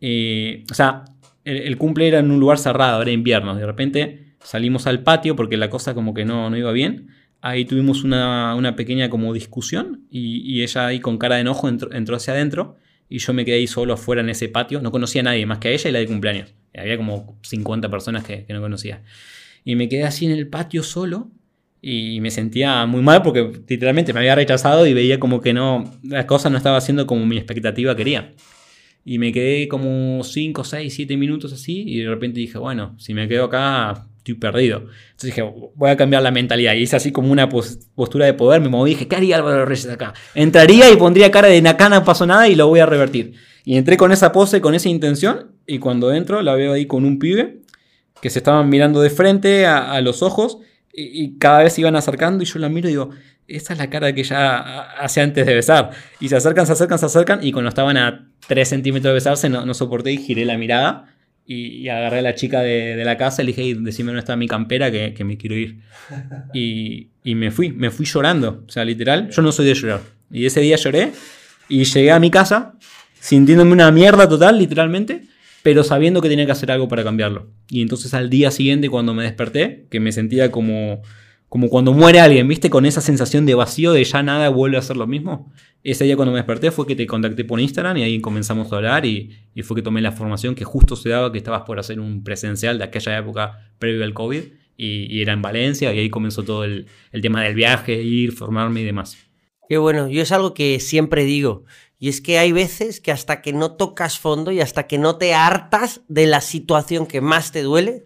Eh, 0.00 0.64
o 0.70 0.74
sea, 0.74 1.04
el, 1.44 1.56
el, 1.58 1.76
cumple 1.78 2.08
era 2.08 2.18
en 2.20 2.30
un 2.30 2.40
lugar 2.40 2.58
cerrado, 2.58 3.02
era 3.02 3.10
invierno. 3.10 3.54
De 3.54 3.66
repente 3.66 4.34
salimos 4.40 4.86
al 4.86 5.02
patio 5.02 5.34
porque 5.36 5.56
la 5.56 5.70
cosa 5.70 5.94
como 5.94 6.14
que 6.14 6.24
no, 6.24 6.50
no 6.50 6.56
iba 6.56 6.72
bien 6.72 7.08
ahí 7.40 7.64
tuvimos 7.64 8.04
una, 8.04 8.74
pequeña 8.76 9.08
como 9.08 9.32
discusión 9.32 10.06
y, 10.10 10.62
ella 10.62 10.86
ahí 10.86 11.00
con 11.00 11.18
cara 11.18 11.36
de 11.36 11.42
enojo 11.42 11.68
entró, 11.68 12.16
hacia 12.16 12.34
adentro 12.34 12.76
y 13.08 13.18
yo 13.18 13.32
me 13.32 13.44
quedé 13.44 13.56
ahí 13.56 13.66
solo 13.66 13.94
afuera 13.94 14.20
en 14.20 14.30
ese 14.30 14.48
patio. 14.48 14.80
No 14.80 14.90
conocía 14.90 15.20
a 15.20 15.24
nadie 15.24 15.46
más 15.46 15.58
que 15.58 15.68
a 15.68 15.70
ella 15.70 15.88
y 15.88 15.92
la 15.92 15.98
de 16.00 16.06
cumpleaños. 16.06 16.54
Había 16.76 16.96
como 16.96 17.38
50 17.42 17.88
personas 17.88 18.24
que, 18.24 18.44
no 18.48 18.60
conocía. 18.60 19.02
Y 19.64 19.76
me 19.76 19.88
quedé 19.88 20.04
así 20.04 20.26
en 20.26 20.32
el 20.32 20.48
patio 20.48 20.82
solo 20.82 21.30
y 21.88 22.20
me 22.20 22.32
sentía 22.32 22.84
muy 22.86 23.00
mal 23.00 23.22
porque 23.22 23.48
literalmente 23.68 24.12
me 24.12 24.18
había 24.18 24.34
rechazado 24.34 24.88
y 24.88 24.92
veía 24.92 25.20
como 25.20 25.40
que 25.40 25.52
no, 25.52 25.84
la 26.02 26.26
cosa 26.26 26.50
no 26.50 26.56
estaba 26.56 26.78
haciendo 26.78 27.06
como 27.06 27.24
mi 27.26 27.36
expectativa 27.36 27.94
quería. 27.94 28.32
Y 29.04 29.20
me 29.20 29.32
quedé 29.32 29.68
como 29.68 30.24
5, 30.24 30.64
6, 30.64 30.92
7 30.92 31.16
minutos 31.16 31.52
así 31.52 31.84
y 31.86 32.00
de 32.00 32.08
repente 32.08 32.40
dije, 32.40 32.58
bueno, 32.58 32.96
si 32.98 33.14
me 33.14 33.28
quedo 33.28 33.44
acá 33.44 34.08
estoy 34.18 34.34
perdido. 34.34 34.78
Entonces 34.78 35.26
dije, 35.26 35.42
voy 35.76 35.90
a 35.90 35.96
cambiar 35.96 36.24
la 36.24 36.32
mentalidad. 36.32 36.74
Y 36.74 36.78
hice 36.78 36.96
así 36.96 37.12
como 37.12 37.30
una 37.30 37.48
postura 37.48 38.26
de 38.26 38.34
poder, 38.34 38.60
me 38.60 38.68
moví, 38.68 38.90
dije, 38.90 39.06
¿qué 39.06 39.14
haría 39.14 39.36
Álvaro 39.36 39.64
Reyes 39.64 39.88
acá? 39.88 40.12
Entraría 40.34 40.90
y 40.90 40.96
pondría 40.96 41.30
cara 41.30 41.46
de 41.46 41.68
acá 41.68 41.88
no 41.88 42.02
pasó 42.02 42.26
nada 42.26 42.48
y 42.48 42.56
lo 42.56 42.66
voy 42.66 42.80
a 42.80 42.86
revertir. 42.86 43.34
Y 43.64 43.76
entré 43.76 43.96
con 43.96 44.10
esa 44.10 44.32
pose, 44.32 44.60
con 44.60 44.74
esa 44.74 44.88
intención, 44.88 45.52
y 45.68 45.78
cuando 45.78 46.12
entro 46.12 46.42
la 46.42 46.56
veo 46.56 46.72
ahí 46.72 46.86
con 46.86 47.04
un 47.04 47.20
pibe 47.20 47.60
que 48.20 48.30
se 48.30 48.40
estaban 48.40 48.68
mirando 48.68 49.02
de 49.02 49.10
frente 49.10 49.66
a, 49.66 50.00
los 50.00 50.22
ojos 50.22 50.58
y, 50.96 51.38
cada 51.38 51.62
vez 51.62 51.74
se 51.74 51.82
iban 51.82 51.94
acercando 51.94 52.42
y 52.42 52.46
yo 52.46 52.58
la 52.58 52.68
miro 52.68 52.88
y 52.88 52.92
digo, 52.92 53.10
esa 53.46 53.74
es 53.74 53.78
la 53.78 53.90
cara 53.90 54.14
que 54.14 54.24
ya 54.24 54.80
hace 54.98 55.20
antes 55.20 55.46
de 55.46 55.54
besar. 55.54 55.90
Y 56.20 56.28
se 56.28 56.36
acercan, 56.36 56.66
se 56.66 56.72
acercan, 56.72 56.98
se 56.98 57.06
acercan 57.06 57.40
y 57.42 57.52
cuando 57.52 57.68
estaban 57.68 57.96
a 57.96 58.28
3 58.48 58.68
centímetros 58.68 59.10
de 59.10 59.14
besarse 59.14 59.48
no, 59.48 59.66
no 59.66 59.74
soporté 59.74 60.12
y 60.12 60.16
giré 60.18 60.44
la 60.44 60.56
mirada 60.56 61.06
y, 61.46 61.88
agarré 61.88 62.18
a 62.18 62.22
la 62.22 62.34
chica 62.34 62.60
de, 62.60 63.00
la 63.04 63.16
casa 63.16 63.42
y 63.42 63.46
le 63.46 63.52
dije, 63.52 63.78
decime 63.80 64.08
dónde 64.08 64.20
está 64.20 64.36
mi 64.36 64.48
campera 64.48 64.90
que, 64.90 65.24
me 65.24 65.36
quiero 65.36 65.56
ir. 65.56 65.80
Y, 66.54 67.34
me 67.34 67.50
fui, 67.50 67.72
me 67.72 67.90
fui 67.90 68.06
llorando. 68.06 68.64
O 68.66 68.70
sea, 68.70 68.84
literal, 68.84 69.30
yo 69.30 69.42
no 69.42 69.52
soy 69.52 69.66
de 69.66 69.74
llorar. 69.74 70.00
Y 70.30 70.46
ese 70.46 70.60
día 70.60 70.76
lloré 70.76 71.12
y 71.68 71.84
llegué 71.84 72.10
a 72.12 72.18
mi 72.18 72.30
casa 72.30 72.74
sintiéndome 73.20 73.72
una 73.72 73.90
mierda 73.90 74.28
total, 74.28 74.58
literalmente, 74.58 75.22
pero 75.66 75.82
sabiendo 75.82 76.22
que 76.22 76.28
tenía 76.28 76.46
que 76.46 76.52
hacer 76.52 76.70
algo 76.70 76.86
para 76.86 77.02
cambiarlo. 77.02 77.48
Y 77.68 77.82
entonces 77.82 78.14
al 78.14 78.30
día 78.30 78.52
siguiente, 78.52 78.88
cuando 78.88 79.14
me 79.14 79.24
desperté, 79.24 79.88
que 79.90 79.98
me 79.98 80.12
sentía 80.12 80.52
como 80.52 81.02
como 81.48 81.68
cuando 81.68 81.92
muere 81.92 82.20
alguien, 82.20 82.46
¿viste? 82.46 82.70
Con 82.70 82.86
esa 82.86 83.00
sensación 83.00 83.46
de 83.46 83.56
vacío, 83.56 83.90
de 83.92 84.04
ya 84.04 84.22
nada 84.22 84.48
vuelve 84.48 84.76
a 84.76 84.82
ser 84.82 84.96
lo 84.96 85.08
mismo. 85.08 85.52
Ese 85.82 86.04
día 86.04 86.14
cuando 86.14 86.30
me 86.30 86.38
desperté 86.38 86.70
fue 86.70 86.86
que 86.86 86.94
te 86.94 87.04
contacté 87.04 87.44
por 87.44 87.58
Instagram 87.58 87.96
y 87.96 88.04
ahí 88.04 88.20
comenzamos 88.20 88.72
a 88.72 88.76
hablar 88.76 89.06
y, 89.06 89.32
fue 89.64 89.74
que 89.74 89.82
tomé 89.82 90.00
la 90.00 90.12
formación 90.12 90.54
que 90.54 90.62
justo 90.62 90.94
se 90.94 91.08
daba 91.08 91.32
que 91.32 91.38
estabas 91.38 91.62
por 91.62 91.80
hacer 91.80 91.98
un 91.98 92.22
presencial 92.22 92.78
de 92.78 92.84
aquella 92.84 93.18
época 93.18 93.72
previo 93.80 94.04
al 94.04 94.14
COVID 94.14 94.42
y, 94.76 95.20
era 95.20 95.32
en 95.32 95.42
Valencia 95.42 95.92
y 95.92 95.98
ahí 95.98 96.10
comenzó 96.10 96.44
todo 96.44 96.62
el, 96.62 96.86
el, 97.10 97.22
tema 97.22 97.42
del 97.42 97.56
viaje, 97.56 98.00
ir, 98.00 98.30
formarme 98.30 98.82
y 98.82 98.84
demás. 98.84 99.18
Qué 99.68 99.78
bueno, 99.78 100.08
yo 100.08 100.22
es 100.22 100.30
algo 100.30 100.54
que 100.54 100.78
siempre 100.78 101.24
digo 101.24 101.64
y 101.98 102.08
es 102.08 102.20
que 102.20 102.38
hay 102.38 102.52
veces 102.52 103.00
que 103.00 103.12
hasta 103.12 103.40
que 103.40 103.52
no 103.52 103.72
tocas 103.76 104.18
fondo 104.18 104.50
y 104.52 104.60
hasta 104.60 104.86
que 104.86 104.98
no 104.98 105.16
te 105.16 105.34
hartas 105.34 106.02
de 106.08 106.26
la 106.26 106.40
situación 106.40 107.06
que 107.06 107.20
más 107.20 107.52
te 107.52 107.62
duele, 107.62 108.04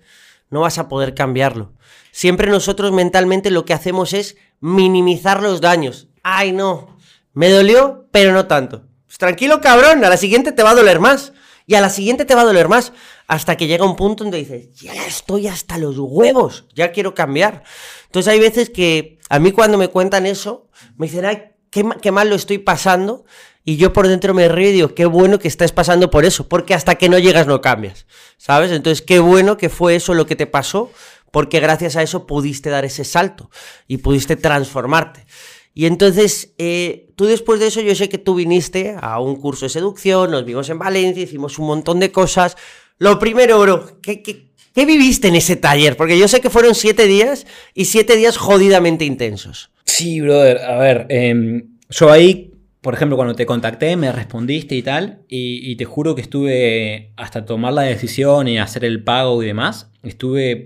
no 0.49 0.61
vas 0.61 0.79
a 0.79 0.89
poder 0.89 1.15
cambiarlo. 1.15 1.73
Siempre 2.13 2.51
nosotros 2.51 2.93
mentalmente 2.93 3.51
lo 3.51 3.65
que 3.65 3.75
hacemos 3.75 4.13
es 4.13 4.37
minimizar 4.61 5.43
los 5.43 5.61
daños. 5.61 6.09
Ay, 6.23 6.53
no, 6.53 6.99
me 7.33 7.51
dolió, 7.51 8.09
pero 8.13 8.33
no 8.33 8.47
tanto. 8.47 8.87
Pues 9.07 9.19
tranquilo, 9.19 9.61
cabrón, 9.61 10.05
a 10.05 10.09
la 10.09 10.17
siguiente 10.17 10.53
te 10.53 10.63
va 10.63 10.71
a 10.71 10.75
doler 10.75 11.01
más. 11.01 11.33
Y 11.67 11.75
a 11.75 11.81
la 11.81 11.91
siguiente 11.91 12.25
te 12.25 12.35
va 12.35 12.43
a 12.43 12.47
doler 12.47 12.69
más. 12.69 12.93
Hasta 13.29 13.57
que 13.57 13.69
llega 13.69 13.85
un 13.85 13.97
punto 13.97 14.25
donde 14.25 14.39
dices, 14.39 14.75
ya 14.75 15.07
estoy 15.07 15.47
hasta 15.47 15.79
los 15.79 15.97
huevos, 15.99 16.67
ya 16.75 16.91
quiero 16.91 17.15
cambiar. 17.15 17.63
Entonces 18.07 18.33
hay 18.33 18.41
veces 18.41 18.71
que 18.71 19.19
a 19.29 19.39
mí 19.39 19.53
cuando 19.53 19.79
me 19.79 19.89
cuentan 19.89 20.27
eso, 20.27 20.69
me 20.97 21.07
dicen, 21.07 21.25
ay, 21.25 21.45
qué, 21.71 22.11
mal 22.13 22.29
lo 22.29 22.37
estoy 22.37 22.59
pasando. 22.59 23.25
Y 23.65 23.77
yo 23.77 23.93
por 23.93 24.09
dentro 24.09 24.33
me 24.35 24.49
río 24.49 24.71
y 24.71 24.73
digo, 24.73 24.95
qué 24.95 25.05
bueno 25.05 25.39
que 25.39 25.49
estás 25.49 25.71
pasando 25.71 26.11
por 26.11 26.25
eso, 26.25 26.49
porque 26.49 26.73
hasta 26.75 26.95
que 26.95 27.11
no 27.11 27.19
llegas 27.19 27.47
no 27.47 27.61
cambias, 27.61 28.07
¿sabes? 28.39 28.71
Entonces, 28.73 29.03
qué 29.03 29.21
bueno 29.21 29.59
que 29.59 29.69
fue 29.69 29.97
eso 29.97 30.15
lo 30.15 30.25
que 30.27 30.35
te 30.35 30.47
pasó, 30.47 30.91
porque 31.31 31.61
gracias 31.61 31.95
a 31.97 32.03
eso 32.03 32.27
pudiste 32.27 32.71
dar 32.71 32.87
ese 32.87 33.05
salto 33.05 33.51
y 33.87 33.99
pudiste 33.99 34.37
transformarte. 34.37 35.27
Y 35.75 35.87
entonces, 35.87 36.55
eh, 36.59 37.11
tú 37.17 37.27
después 37.27 37.61
de 37.61 37.69
eso, 37.69 37.81
yo 37.81 37.95
sé 37.95 38.09
que 38.09 38.19
tú 38.19 38.35
viniste 38.35 38.97
a 39.01 39.21
un 39.21 39.37
curso 39.37 39.67
de 39.67 39.71
seducción, 39.71 40.31
nos 40.31 40.45
vimos 40.45 40.69
en 40.71 40.79
Valencia, 40.79 41.23
hicimos 41.23 41.59
un 41.59 41.67
montón 41.67 42.01
de 42.01 42.11
cosas. 42.11 42.57
Lo 42.99 43.19
primero, 43.19 43.61
bro, 43.61 44.01
¿qué, 44.01 44.23
qué, 44.23 44.51
qué 44.75 44.87
viviste 44.87 45.29
en 45.29 45.37
ese 45.37 45.57
taller? 45.57 45.97
Porque 45.97 46.19
yo 46.19 46.29
sé 46.29 46.41
que 46.41 46.51
fueron 46.51 46.75
siete 46.75 47.07
días 47.07 47.47
y 47.75 47.85
siete 47.85 48.17
días 48.17 48.37
jodidamente 48.37 49.05
intensos. 49.05 49.71
Sí, 49.91 50.21
brother, 50.21 50.59
a 50.59 50.79
ver, 50.79 51.07
em, 51.09 51.77
yo 51.89 52.11
ahí 52.11 52.51
por 52.81 52.95
ejemplo, 52.95 53.17
cuando 53.17 53.35
te 53.35 53.45
contacté, 53.45 53.97
me 53.97 54.11
respondiste 54.11 54.75
y 54.75 54.83
tal, 54.83 55.21
y, 55.29 55.77
te 55.77 55.85
juro 55.85 56.15
que 56.15 56.23
estuve 56.23 57.13
hasta 57.17 57.45
tomar 57.45 57.75
la 57.75 57.83
decisión 57.83 58.49
y 58.49 58.59
hacer 58.59 58.85
el 58.85 59.05
pago 59.05 59.43
y 59.43 59.47
demás. 59.47 59.91
Estuve, 60.03 60.65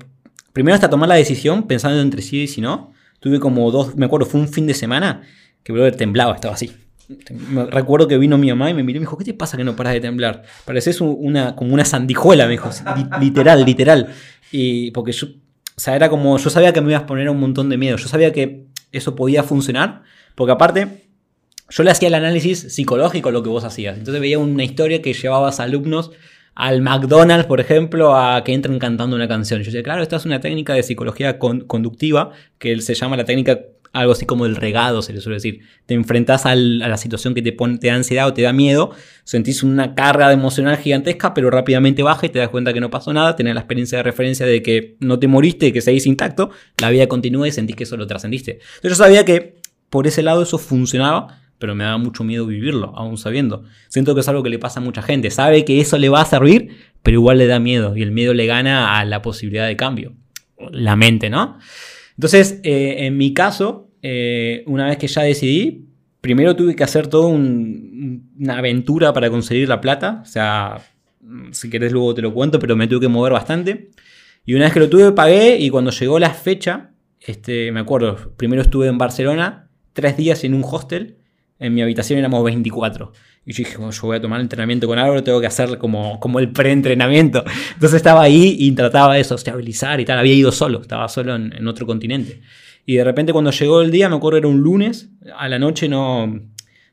primero 0.53 0.77
hasta 0.77 0.89
tomar 0.89 1.09
la 1.09 1.17
decisión, 1.17 1.65
pensando 1.65 2.01
entre 2.01 2.23
sí 2.23 2.43
y 2.43 2.47
si 2.47 2.61
no. 2.61 2.93
Tuve 3.19 3.41
como 3.41 3.69
dos, 3.71 3.97
me 3.97 4.07
acuerdo, 4.07 4.27
fue 4.27 4.41
un 4.41 4.49
fin 4.49 4.67
de 4.67 4.75
semana 4.75 5.23
que, 5.65 5.73
brother, 5.73 5.97
temblaba, 5.97 6.35
estaba 6.35 6.55
así. 6.55 6.71
recuerdo 7.71 8.07
que 8.07 8.17
vino 8.17 8.39
mi 8.39 8.49
mamá 8.49 8.71
y 8.71 8.75
me 8.75 8.85
miró 8.85 8.99
y 8.99 9.01
me 9.01 9.07
dijo, 9.07 9.19
¿qué 9.19 9.25
te 9.25 9.35
pasa 9.35 9.57
que 9.57 9.65
no 9.65 9.75
paras 9.75 9.95
de 9.95 10.01
temblar? 10.01 10.43
Pareces 10.65 11.01
una, 11.01 11.57
como 11.57 11.75
una 11.75 11.85
sandijuela, 11.85 12.45
me 12.45 12.53
dijo, 12.53 12.71
literal, 13.21 13.65
literal. 13.65 14.09
Y 14.53 14.93
porque 14.93 15.11
yo 15.11 15.27
o 15.77 15.81
sea, 15.81 15.97
era 15.97 16.09
como, 16.09 16.39
yo 16.39 16.51
sabía 16.51 16.73
que 16.73 16.81
me 16.81 16.91
ibas 16.91 17.03
a 17.03 17.07
poner 17.07 17.29
un 17.29 17.41
montón 17.41 17.69
de 17.69 17.77
miedo, 17.77 17.97
yo 17.97 18.09
sabía 18.09 18.33
que 18.33 18.67
eso 18.93 19.17
podía 19.17 19.43
funcionar, 19.43 20.03
porque 20.35 20.53
aparte, 20.53 21.09
yo 21.69 21.83
le 21.83 21.91
hacía 21.91 22.09
el 22.09 22.15
análisis 22.15 22.75
psicológico 22.75 23.31
lo 23.31 23.43
que 23.43 23.49
vos 23.49 23.65
hacías. 23.65 23.99
Entonces 23.99 24.21
veía 24.21 24.39
una 24.39 24.65
historia 24.65 25.03
que 25.03 25.13
llevabas 25.13 25.61
alumnos 25.61 26.11
al 26.55 26.83
McDonald's, 26.83 27.47
por 27.47 27.61
ejemplo, 27.61 28.15
a 28.17 28.45
que 28.45 28.53
entren 28.53 28.79
cantando 28.79 29.17
una 29.17 29.27
canción. 29.27 29.61
Yo 29.61 29.67
decía, 29.67 29.83
claro, 29.83 30.03
esta 30.03 30.17
es 30.17 30.25
una 30.25 30.41
técnica 30.41 30.75
de 30.75 30.83
psicología 30.83 31.39
conductiva 31.39 32.31
que 32.59 32.81
se 32.81 32.95
llama 32.95 33.17
la 33.17 33.25
técnica 33.25 33.61
algo 33.95 34.13
así 34.13 34.27
como 34.27 34.45
el 34.45 34.57
regado, 34.57 35.03
se 35.03 35.13
le 35.13 35.21
suele 35.21 35.37
decir. 35.37 35.61
Te 35.87 35.95
enfrentas 35.95 36.47
a 36.47 36.55
la 36.57 36.97
situación 36.97 37.33
que 37.33 37.43
te, 37.43 37.53
pone, 37.53 37.79
te 37.79 37.87
da 37.87 37.95
ansiedad 37.95 38.27
o 38.27 38.35
te 38.35 38.43
da 38.43 38.53
miedo, 38.53 38.91
sentís 39.23 39.63
una 39.63 39.95
carga 39.95 40.33
emocional 40.33 40.77
gigantesca, 40.77 41.33
pero 41.33 41.49
rápidamente 41.49 42.03
baja 42.03 42.27
y 42.27 42.29
te 42.29 42.41
das 42.41 42.49
cuenta 42.49 42.73
que 42.73 42.81
no 42.81 42.91
pasó 42.91 43.13
nada, 43.13 43.37
tenés 43.37 43.55
la 43.55 43.61
experiencia 43.61 43.99
de 43.99 44.03
referencia 44.03 44.45
de 44.45 44.63
que 44.63 44.97
no 44.99 45.19
te 45.21 45.29
moriste, 45.29 45.73
que 45.73 45.81
seguís 45.81 46.07
intacto, 46.07 46.51
la 46.81 46.91
vida 46.91 47.07
continúa 47.07 47.47
y 47.47 47.53
sentís 47.53 47.77
que 47.77 47.85
eso 47.85 47.97
lo 47.97 48.07
trascendiste. 48.07 48.59
Entonces 48.77 48.99
yo 48.99 49.05
sabía 49.05 49.25
que 49.25 49.61
por 49.91 50.09
ese 50.09 50.25
lado 50.25 50.43
eso 50.43 50.59
funcionaba, 50.59 51.41
pero 51.59 51.77
me 51.77 51.85
daba 51.85 51.99
mucho 51.99 52.25
miedo 52.25 52.47
vivirlo, 52.47 52.93
aún 52.97 53.17
sabiendo. 53.17 53.63
Siento 53.89 54.15
que 54.15 54.23
es 54.23 54.29
algo 54.29 54.43
que 54.43 54.51
le 54.51 54.59
pasa 54.59 54.81
a 54.81 54.83
mucha 54.83 55.03
gente, 55.03 55.31
sabe 55.31 55.65
que 55.65 55.81
eso 55.81 55.99
le 55.99 56.09
va 56.09 56.21
a 56.21 56.27
servir, 56.27 56.77
pero 57.05 57.15
igual 57.15 57.39
le 57.39 57.47
da 57.47 57.61
miedo 57.61 57.97
y 57.97 58.03
el 58.03 58.11
miedo 58.11 58.35
le 58.35 58.47
gana 58.47 58.99
a 58.99 59.05
la 59.05 59.23
posibilidad 59.23 59.69
de 59.69 59.77
cambio. 59.77 60.15
La 60.73 60.97
mente, 60.97 61.31
¿no? 61.31 61.59
Entonces, 62.17 62.61
eh, 62.63 63.07
en 63.07 63.17
mi 63.17 63.35
caso, 63.35 63.84
eh, 64.07 64.65
una 64.67 64.87
vez 64.87 64.99
que 64.99 65.07
ya 65.07 65.23
decidí, 65.23 65.87
primero 66.21 66.55
tuve 66.55 66.77
que 66.77 66.85
hacer 66.85 67.07
toda 67.07 67.29
una 67.29 68.59
aventura 68.59 69.15
para 69.15 69.31
conseguir 69.31 69.67
la 69.67 69.81
plata. 69.81 70.21
O 70.23 70.27
sea, 70.27 70.83
si 71.53 71.71
querés 71.71 71.91
luego 71.91 72.13
te 72.15 72.21
lo 72.21 72.35
cuento, 72.35 72.59
pero 72.59 72.77
me 72.77 72.87
tuve 72.87 73.01
que 73.01 73.09
mover 73.09 73.33
bastante. 73.33 73.89
Y 74.45 74.53
una 74.53 74.65
vez 74.65 74.75
que 74.75 74.81
lo 74.81 74.91
tuve, 74.91 75.13
pagué 75.13 75.57
y 75.59 75.71
cuando 75.71 75.91
llegó 75.91 76.19
la 76.19 76.35
fecha, 76.35 76.91
este, 77.19 77.73
me 77.73 77.81
acuerdo, 77.81 78.35
primero 78.37 78.61
estuve 78.61 78.89
en 78.89 78.99
Barcelona, 78.99 79.71
tres 79.95 80.19
días 80.19 80.45
en 80.45 80.53
un 80.53 80.65
hostel, 80.71 81.17
en 81.59 81.73
mi 81.73 81.81
habitación 81.81 82.19
éramos 82.19 82.45
24. 82.45 83.11
Y 83.47 83.53
yo 83.55 83.65
dije, 83.65 83.79
yo 83.79 84.03
voy 84.03 84.19
a 84.19 84.21
tomar 84.21 84.43
entrenamiento 84.43 84.87
con 84.87 84.99
algo, 84.99 85.23
tengo 85.23 85.41
que 85.41 85.47
hacer 85.47 85.79
como, 85.79 86.21
como 86.21 86.41
el 86.41 86.51
pre-entrenamiento. 86.51 87.43
Entonces 87.73 87.97
estaba 87.97 88.21
ahí 88.21 88.55
y 88.59 88.73
trataba 88.73 89.15
de 89.15 89.25
sociabilizar 89.25 89.99
y 89.99 90.05
tal. 90.05 90.19
Había 90.19 90.35
ido 90.35 90.53
solo, 90.53 90.83
estaba 90.83 91.09
solo 91.09 91.37
en, 91.37 91.67
otro 91.67 91.87
continente. 91.87 92.43
Y 92.87 92.97
de 92.97 93.05
repente 93.05 93.33
cuando 93.33 93.51
llegó 93.51 93.81
el 93.81 93.91
día, 93.91 94.09
me 94.09 94.17
acuerdo 94.17 94.39
era 94.39 94.49
un 94.49 94.61
lunes, 94.61 95.09
a 95.37 95.49
la 95.49 95.59
noche 95.59 95.89
no, 95.89 96.27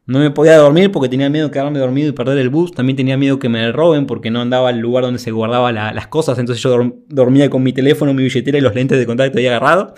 no 0.06 0.19
me 0.19 0.32
podía 0.32 0.58
dormir 0.58 0.91
porque 0.91 1.10
tenía 1.10 1.30
miedo 1.30 1.47
de 1.47 1.51
quedarme 1.51 1.80
dormido 1.80 2.10
y 2.10 2.12
perder 2.12 2.38
el 2.38 2.49
bus. 2.49 2.73
También 2.73 2.95
tenía 2.95 3.17
miedo 3.17 3.39
que 3.39 3.49
me 3.49 3.71
roben 3.71 4.06
porque 4.06 4.32
no 4.32 4.41
andaba 4.41 4.69
al 4.69 4.80
lugar 4.80 5.04
donde 5.04 5.19
se 5.19 5.32
guardaban 5.32 5.75
las 5.75 6.08
cosas. 6.08 6.39
Entonces 6.39 6.63
yo 6.63 6.77
dormía 7.08 7.49
con 7.49 7.63
mi 7.63 7.73
teléfono, 7.73 8.13
mi 8.13 8.23
billetera 8.23 8.58
y 8.58 8.62
los 8.62 8.75
lentes 8.75 8.97
de 8.97 9.06
contacto 9.06 9.38
ahí 9.38 9.47
agarrado. 9.47 9.93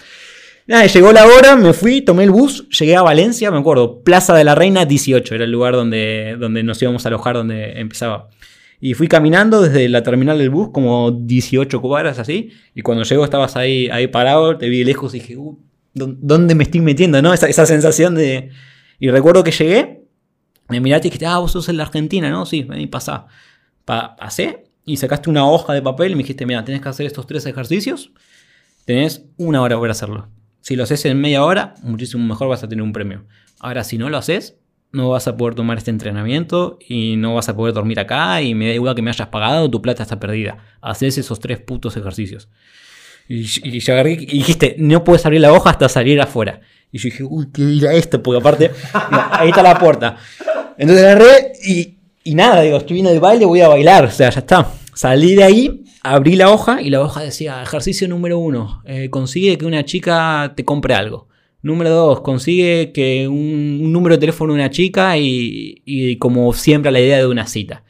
Nada, 0.66 0.86
llegó 0.86 1.12
la 1.12 1.26
hora, 1.26 1.58
me 1.58 1.74
fui, 1.74 2.02
tomé 2.02 2.24
el 2.24 2.32
bus, 2.32 2.70
llegué 2.70 2.96
a 2.96 3.02
Valencia, 3.02 3.52
me 3.52 3.58
acuerdo, 3.58 4.02
Plaza 4.02 4.34
de 4.34 4.46
la 4.46 4.56
Reina 4.56 4.86
18, 4.86 5.36
era 5.36 5.44
el 5.44 5.52
lugar 5.52 5.74
donde, 5.74 6.38
donde 6.40 6.64
nos 6.64 6.82
íbamos 6.82 7.06
a 7.06 7.10
alojar, 7.10 7.36
donde 7.36 7.82
empezaba. 7.82 8.30
Y 8.80 8.94
fui 8.94 9.10
caminando 9.10 9.62
desde 9.62 9.90
la 9.90 10.04
terminal 10.04 10.38
del 10.38 10.50
bus, 10.50 10.70
como 10.72 11.12
18 11.12 11.82
cuadras 11.82 12.18
así, 12.18 12.52
y 12.74 12.82
cuando 12.82 13.04
llegó 13.04 13.26
estabas 13.26 13.58
ahí, 13.58 13.90
ahí 13.90 14.08
parado, 14.08 14.58
te 14.58 14.70
vi 14.70 14.80
de 14.80 14.86
lejos 14.86 15.14
y 15.14 15.20
dije, 15.20 15.36
uh, 15.36 15.60
¿dónde 15.94 16.56
me 16.56 16.64
estoy 16.64 16.82
metiendo? 16.82 17.22
¿no? 17.22 17.34
Esa, 17.34 17.48
esa 17.48 17.66
sensación 17.66 18.16
de... 18.16 18.52
Y 19.00 19.10
recuerdo 19.10 19.44
que 19.44 19.52
llegué, 19.52 20.04
me 20.70 20.80
miraste 20.80 21.08
y 21.08 21.10
dijiste, 21.10 21.26
ah, 21.26 21.38
vos 21.40 21.52
sos 21.52 21.70
en 21.70 21.78
la 21.78 21.84
Argentina, 21.84 22.30
¿no? 22.30 22.46
Sí, 22.46 22.64
vení, 22.64 22.88
pasá. 22.88 23.28
pasé 23.86 24.66
y 24.86 24.98
sacaste 24.98 25.30
una 25.30 25.48
hoja 25.48 25.74
de 25.74 25.82
papel 25.82 26.12
y 26.12 26.16
me 26.16 26.24
dijiste, 26.24 26.46
mira, 26.46 26.64
tenés 26.64 26.82
que 26.82 26.90
hacer 26.90 27.06
estos 27.06 27.28
tres 27.28 27.46
ejercicios, 27.46 28.12
tenés 28.86 29.26
una 29.38 29.62
hora 29.62 29.80
para 29.80 29.92
hacerlo. 29.92 30.30
Si 30.62 30.76
lo 30.76 30.84
haces 30.84 31.06
en 31.06 31.20
media 31.20 31.44
hora, 31.44 31.76
muchísimo 31.84 32.26
mejor 32.26 32.48
vas 32.48 32.64
a 32.64 32.70
tener 32.70 32.84
un 32.84 32.94
premio. 32.94 33.26
Ahora, 33.60 33.84
si 33.84 33.98
no 33.98 34.10
lo 34.10 34.18
haces, 34.18 34.58
no 34.92 35.10
vas 35.10 35.28
a 35.28 35.36
poder 35.36 35.56
tomar 35.56 35.78
este 35.78 35.92
entrenamiento 35.92 36.78
y 36.88 37.16
no 37.18 37.34
vas 37.36 37.50
a 37.50 37.56
poder 37.56 37.74
dormir 37.74 38.00
acá 38.00 38.42
y 38.42 38.56
me 38.56 38.68
da 38.68 38.74
igual 38.74 38.96
que 38.96 39.02
me 39.02 39.10
hayas 39.10 39.28
pagado, 39.28 39.70
tu 39.70 39.82
plata 39.82 40.04
está 40.04 40.20
perdida. 40.20 40.60
Haces 40.82 41.18
esos 41.18 41.40
tres 41.40 41.60
putos 41.60 41.98
ejercicios. 41.98 42.50
Y, 43.28 43.46
y, 43.64 43.92
agarré 43.92 44.14
y 44.14 44.26
dijiste, 44.26 44.76
no 44.78 45.04
puedes 45.04 45.26
abrir 45.26 45.42
la 45.42 45.54
hoja 45.54 45.70
hasta 45.70 45.90
salir 45.90 46.20
afuera. 46.22 46.62
Y 46.92 46.98
yo 47.00 47.06
dije, 47.06 47.24
uy, 47.24 47.48
qué 47.54 47.62
ir 47.62 47.86
esto, 47.86 48.22
porque 48.22 48.40
aparte, 48.40 48.72
ahí 49.32 49.50
está 49.50 49.64
la 49.64 49.80
puerta. 49.80 50.18
Entonces 50.78 51.06
agarré 51.06 51.54
y, 51.66 51.98
y 52.24 52.36
nada, 52.36 52.62
digo, 52.62 52.78
estoy 52.78 52.96
viendo 52.96 53.12
el 53.12 53.20
baile, 53.20 53.46
voy 53.46 53.62
a 53.62 53.68
bailar, 53.68 54.06
o 54.06 54.12
sea, 54.12 54.30
ya 54.30 54.40
está. 54.40 54.72
Salí 54.94 55.36
de 55.36 55.44
ahí 55.44 55.84
abrí 56.04 56.36
la 56.36 56.52
hoja 56.52 56.82
y 56.82 56.90
la 56.90 57.02
hoja 57.02 57.22
decía, 57.22 57.64
ejercicio 57.64 58.08
número 58.08 58.38
uno, 58.38 58.84
eh, 58.86 59.10
consigue 59.10 59.58
que 59.58 59.66
una 59.66 59.86
chica 59.86 60.54
te 60.56 60.66
compre 60.66 60.94
algo. 60.94 61.30
Número 61.62 61.90
dos, 61.90 62.22
consigue 62.22 62.92
que 62.92 63.28
un, 63.30 63.92
número 63.94 64.16
de 64.16 64.20
teléfono 64.20 64.52
de 64.52 64.60
una 64.60 64.70
chica 64.70 65.18
y, 65.18 66.18
como 66.20 66.54
siempre 66.54 66.92
la 66.92 67.00
idea 67.00 67.18
de 67.20 67.28
una 67.28 67.48
cita. 67.48 67.86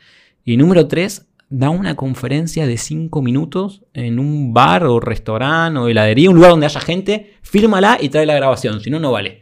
Y 0.46 0.58
número 0.58 0.88
tres, 0.88 1.26
da 1.54 1.70
una 1.70 1.96
conferencia 1.96 2.66
de 2.66 2.78
cinco 2.78 3.22
minutos 3.22 3.84
en 3.94 4.18
un 4.18 4.54
bar 4.54 4.86
o 4.86 5.00
restaurante 5.00 5.80
o 5.80 5.88
heladería, 5.88 6.32
un 6.32 6.36
lugar 6.36 6.50
donde 6.50 6.66
haya 6.66 6.82
gente, 6.82 7.36
fírmala 7.44 8.00
y 8.02 8.10
trae 8.10 8.26
la 8.26 8.34
grabación, 8.34 8.82
si 8.82 8.89
no, 8.89 9.00
no 9.00 9.12
vale. 9.12 9.42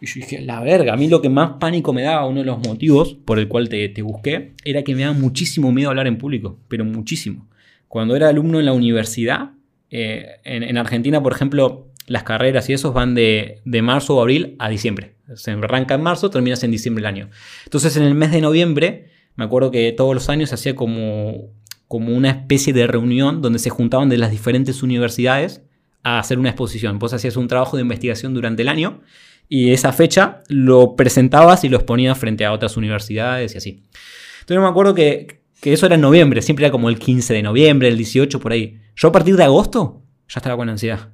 Y 0.00 0.06
yo 0.06 0.14
dije, 0.16 0.40
la 0.40 0.60
verga, 0.60 0.94
a 0.94 0.96
mí 0.96 1.06
lo 1.06 1.22
que 1.22 1.28
más 1.28 1.52
pánico 1.60 1.92
me 1.92 2.02
daba, 2.02 2.26
uno 2.26 2.40
de 2.40 2.46
los 2.46 2.58
motivos 2.58 3.14
por 3.14 3.38
el 3.38 3.46
cual 3.46 3.68
te, 3.68 3.88
te 3.88 4.02
busqué, 4.02 4.54
era 4.64 4.82
que 4.82 4.96
me 4.96 5.02
daba 5.02 5.14
muchísimo 5.14 5.70
miedo 5.70 5.90
hablar 5.90 6.08
en 6.08 6.18
público, 6.18 6.58
pero 6.66 6.84
muchísimo. 6.84 7.48
Cuando 7.86 8.16
era 8.16 8.28
alumno 8.28 8.58
en 8.58 8.66
la 8.66 8.72
universidad, 8.72 9.52
eh, 9.90 10.40
en, 10.42 10.76
Argentina, 10.76 11.22
por 11.22 11.32
ejemplo, 11.32 11.86
las 12.08 12.24
carreras 12.24 12.68
y 12.68 12.72
esos 12.72 12.92
van 12.92 13.14
de, 13.14 13.60
marzo 13.64 14.16
o 14.16 14.20
abril 14.20 14.56
a 14.58 14.68
diciembre. 14.68 15.14
Se 15.34 15.52
arranca 15.52 15.94
en 15.94 16.02
marzo, 16.02 16.30
terminas 16.30 16.64
en 16.64 16.72
diciembre 16.72 17.02
del 17.02 17.14
año. 17.14 17.30
Entonces, 17.64 17.96
en 17.96 18.02
el 18.02 18.14
mes 18.14 18.32
de 18.32 18.40
noviembre, 18.40 19.17
me 19.38 19.44
acuerdo 19.44 19.70
que 19.70 19.90
todos 19.92 20.14
los 20.14 20.28
años 20.28 20.50
se 20.50 20.56
hacía 20.56 20.74
como, 20.74 21.54
como 21.86 22.14
una 22.14 22.28
especie 22.28 22.74
de 22.74 22.86
reunión 22.86 23.40
donde 23.40 23.58
se 23.58 23.70
juntaban 23.70 24.10
de 24.10 24.18
las 24.18 24.30
diferentes 24.30 24.82
universidades 24.82 25.62
a 26.02 26.18
hacer 26.18 26.38
una 26.38 26.50
exposición. 26.50 26.98
Vos 26.98 27.14
hacías 27.14 27.36
un 27.36 27.48
trabajo 27.48 27.76
de 27.76 27.82
investigación 27.82 28.34
durante 28.34 28.60
el 28.60 28.68
año 28.68 29.00
y 29.48 29.70
esa 29.70 29.92
fecha 29.92 30.42
lo 30.48 30.94
presentabas 30.94 31.64
y 31.64 31.70
lo 31.70 31.78
exponías 31.78 32.18
frente 32.18 32.44
a 32.44 32.52
otras 32.52 32.76
universidades 32.76 33.54
y 33.54 33.58
así. 33.58 33.82
Entonces 34.40 34.62
me 34.62 34.68
acuerdo 34.68 34.94
que 34.94 35.38
que 35.60 35.72
eso 35.72 35.86
era 35.86 35.96
en 35.96 36.00
noviembre, 36.00 36.42
siempre 36.42 36.66
era 36.66 36.72
como 36.72 36.88
el 36.88 36.98
15 36.98 37.34
de 37.34 37.42
noviembre, 37.42 37.88
el 37.88 37.96
18, 37.96 38.40
por 38.40 38.52
ahí. 38.52 38.80
Yo 38.94 39.08
a 39.08 39.12
partir 39.12 39.36
de 39.36 39.44
agosto 39.44 40.02
ya 40.28 40.38
estaba 40.38 40.56
con 40.56 40.68
ansiedad. 40.68 41.10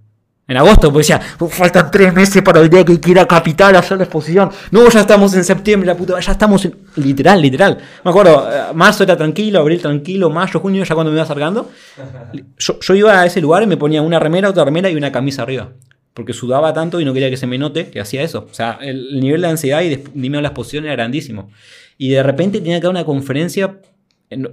En 0.47 0.59
agosto, 0.59 0.93
pues 0.93 1.09
decía, 1.09 1.21
faltan 1.49 1.91
tres 1.91 2.13
meses 2.13 2.43
para 2.43 2.61
el 2.61 2.69
día 2.69 2.85
que 2.85 3.01
quiera 3.01 3.27
Capital 3.27 3.77
a 3.77 3.79
hacer 3.79 3.97
la 3.97 4.05
exposición. 4.05 4.51
No, 4.71 4.87
ya 4.91 5.01
estamos 5.01 5.33
en 5.35 5.43
septiembre, 5.43 5.87
la 5.87 5.97
puta, 5.97 6.21
ya 6.21 6.33
estamos 6.33 6.65
en... 6.67 6.77
Literal, 6.97 7.41
literal. 7.41 7.79
Me 8.05 8.11
acuerdo, 8.11 8.47
eh, 8.53 8.75
marzo 8.75 9.05
era 9.05 9.17
tranquilo, 9.17 9.61
abril 9.61 9.81
tranquilo, 9.81 10.29
mayo, 10.29 10.61
junio, 10.61 10.85
ya 10.85 10.95
cuando 10.95 11.11
me 11.11 11.17
iba 11.17 11.25
acercando. 11.25 11.71
Yo, 12.59 12.79
yo 12.79 12.95
iba 12.95 13.21
a 13.21 13.27
ese 13.27 13.41
lugar 13.41 13.63
y 13.63 13.67
me 13.67 13.77
ponía 13.77 14.03
una 14.03 14.19
remera, 14.19 14.51
otra 14.51 14.65
remera 14.65 14.91
y 14.91 14.97
una 14.97 15.11
camisa 15.11 15.43
arriba. 15.43 15.73
Porque 16.13 16.33
sudaba 16.33 16.73
tanto 16.73 17.01
y 17.01 17.05
no 17.05 17.13
quería 17.15 17.31
que 17.31 17.37
se 17.37 17.47
me 17.47 17.59
note 17.59 17.91
que 17.91 18.01
hacía 18.01 18.23
eso. 18.23 18.47
O 18.51 18.55
sea, 18.55 18.79
el 18.83 19.21
nivel 19.21 19.41
de 19.41 19.49
ansiedad 19.49 19.83
y 19.83 19.89
de, 19.89 20.05
de 20.13 20.29
la 20.43 20.49
exposición 20.49 20.85
era 20.85 20.95
grandísimo. 20.95 21.51
Y 21.97 22.11
de 22.11 22.23
repente 22.23 22.59
tenía 22.59 22.79
que 22.79 22.85
dar 22.85 22.91
una 22.91 23.05
conferencia 23.05 23.79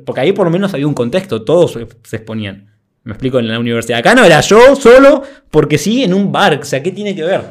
porque 0.05 0.21
ahí 0.21 0.31
por 0.31 0.45
lo 0.45 0.51
menos 0.51 0.73
había 0.73 0.87
un 0.87 0.93
contexto, 0.93 1.43
todos 1.43 1.77
se 2.03 2.15
exponían. 2.15 2.70
Me 3.03 3.13
explico, 3.13 3.39
en 3.39 3.47
la 3.47 3.59
universidad. 3.59 3.99
Acá 3.99 4.13
no 4.13 4.23
era 4.23 4.41
yo 4.41 4.75
solo, 4.75 5.23
porque 5.49 5.77
sí, 5.77 6.03
en 6.03 6.13
un 6.13 6.31
bar. 6.31 6.59
O 6.61 6.65
sea, 6.65 6.83
¿qué 6.83 6.91
tiene 6.91 7.15
que 7.15 7.23
ver? 7.23 7.41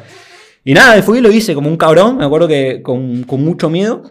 Y 0.63 0.73
nada, 0.73 1.01
fui 1.01 1.17
y 1.17 1.21
lo 1.21 1.31
hice 1.31 1.53
como 1.53 1.69
un 1.69 1.77
cabrón. 1.77 2.17
Me 2.17 2.25
acuerdo 2.25 2.47
que 2.47 2.81
con, 2.81 3.25
mucho 3.27 3.69
miedo. 3.69 4.03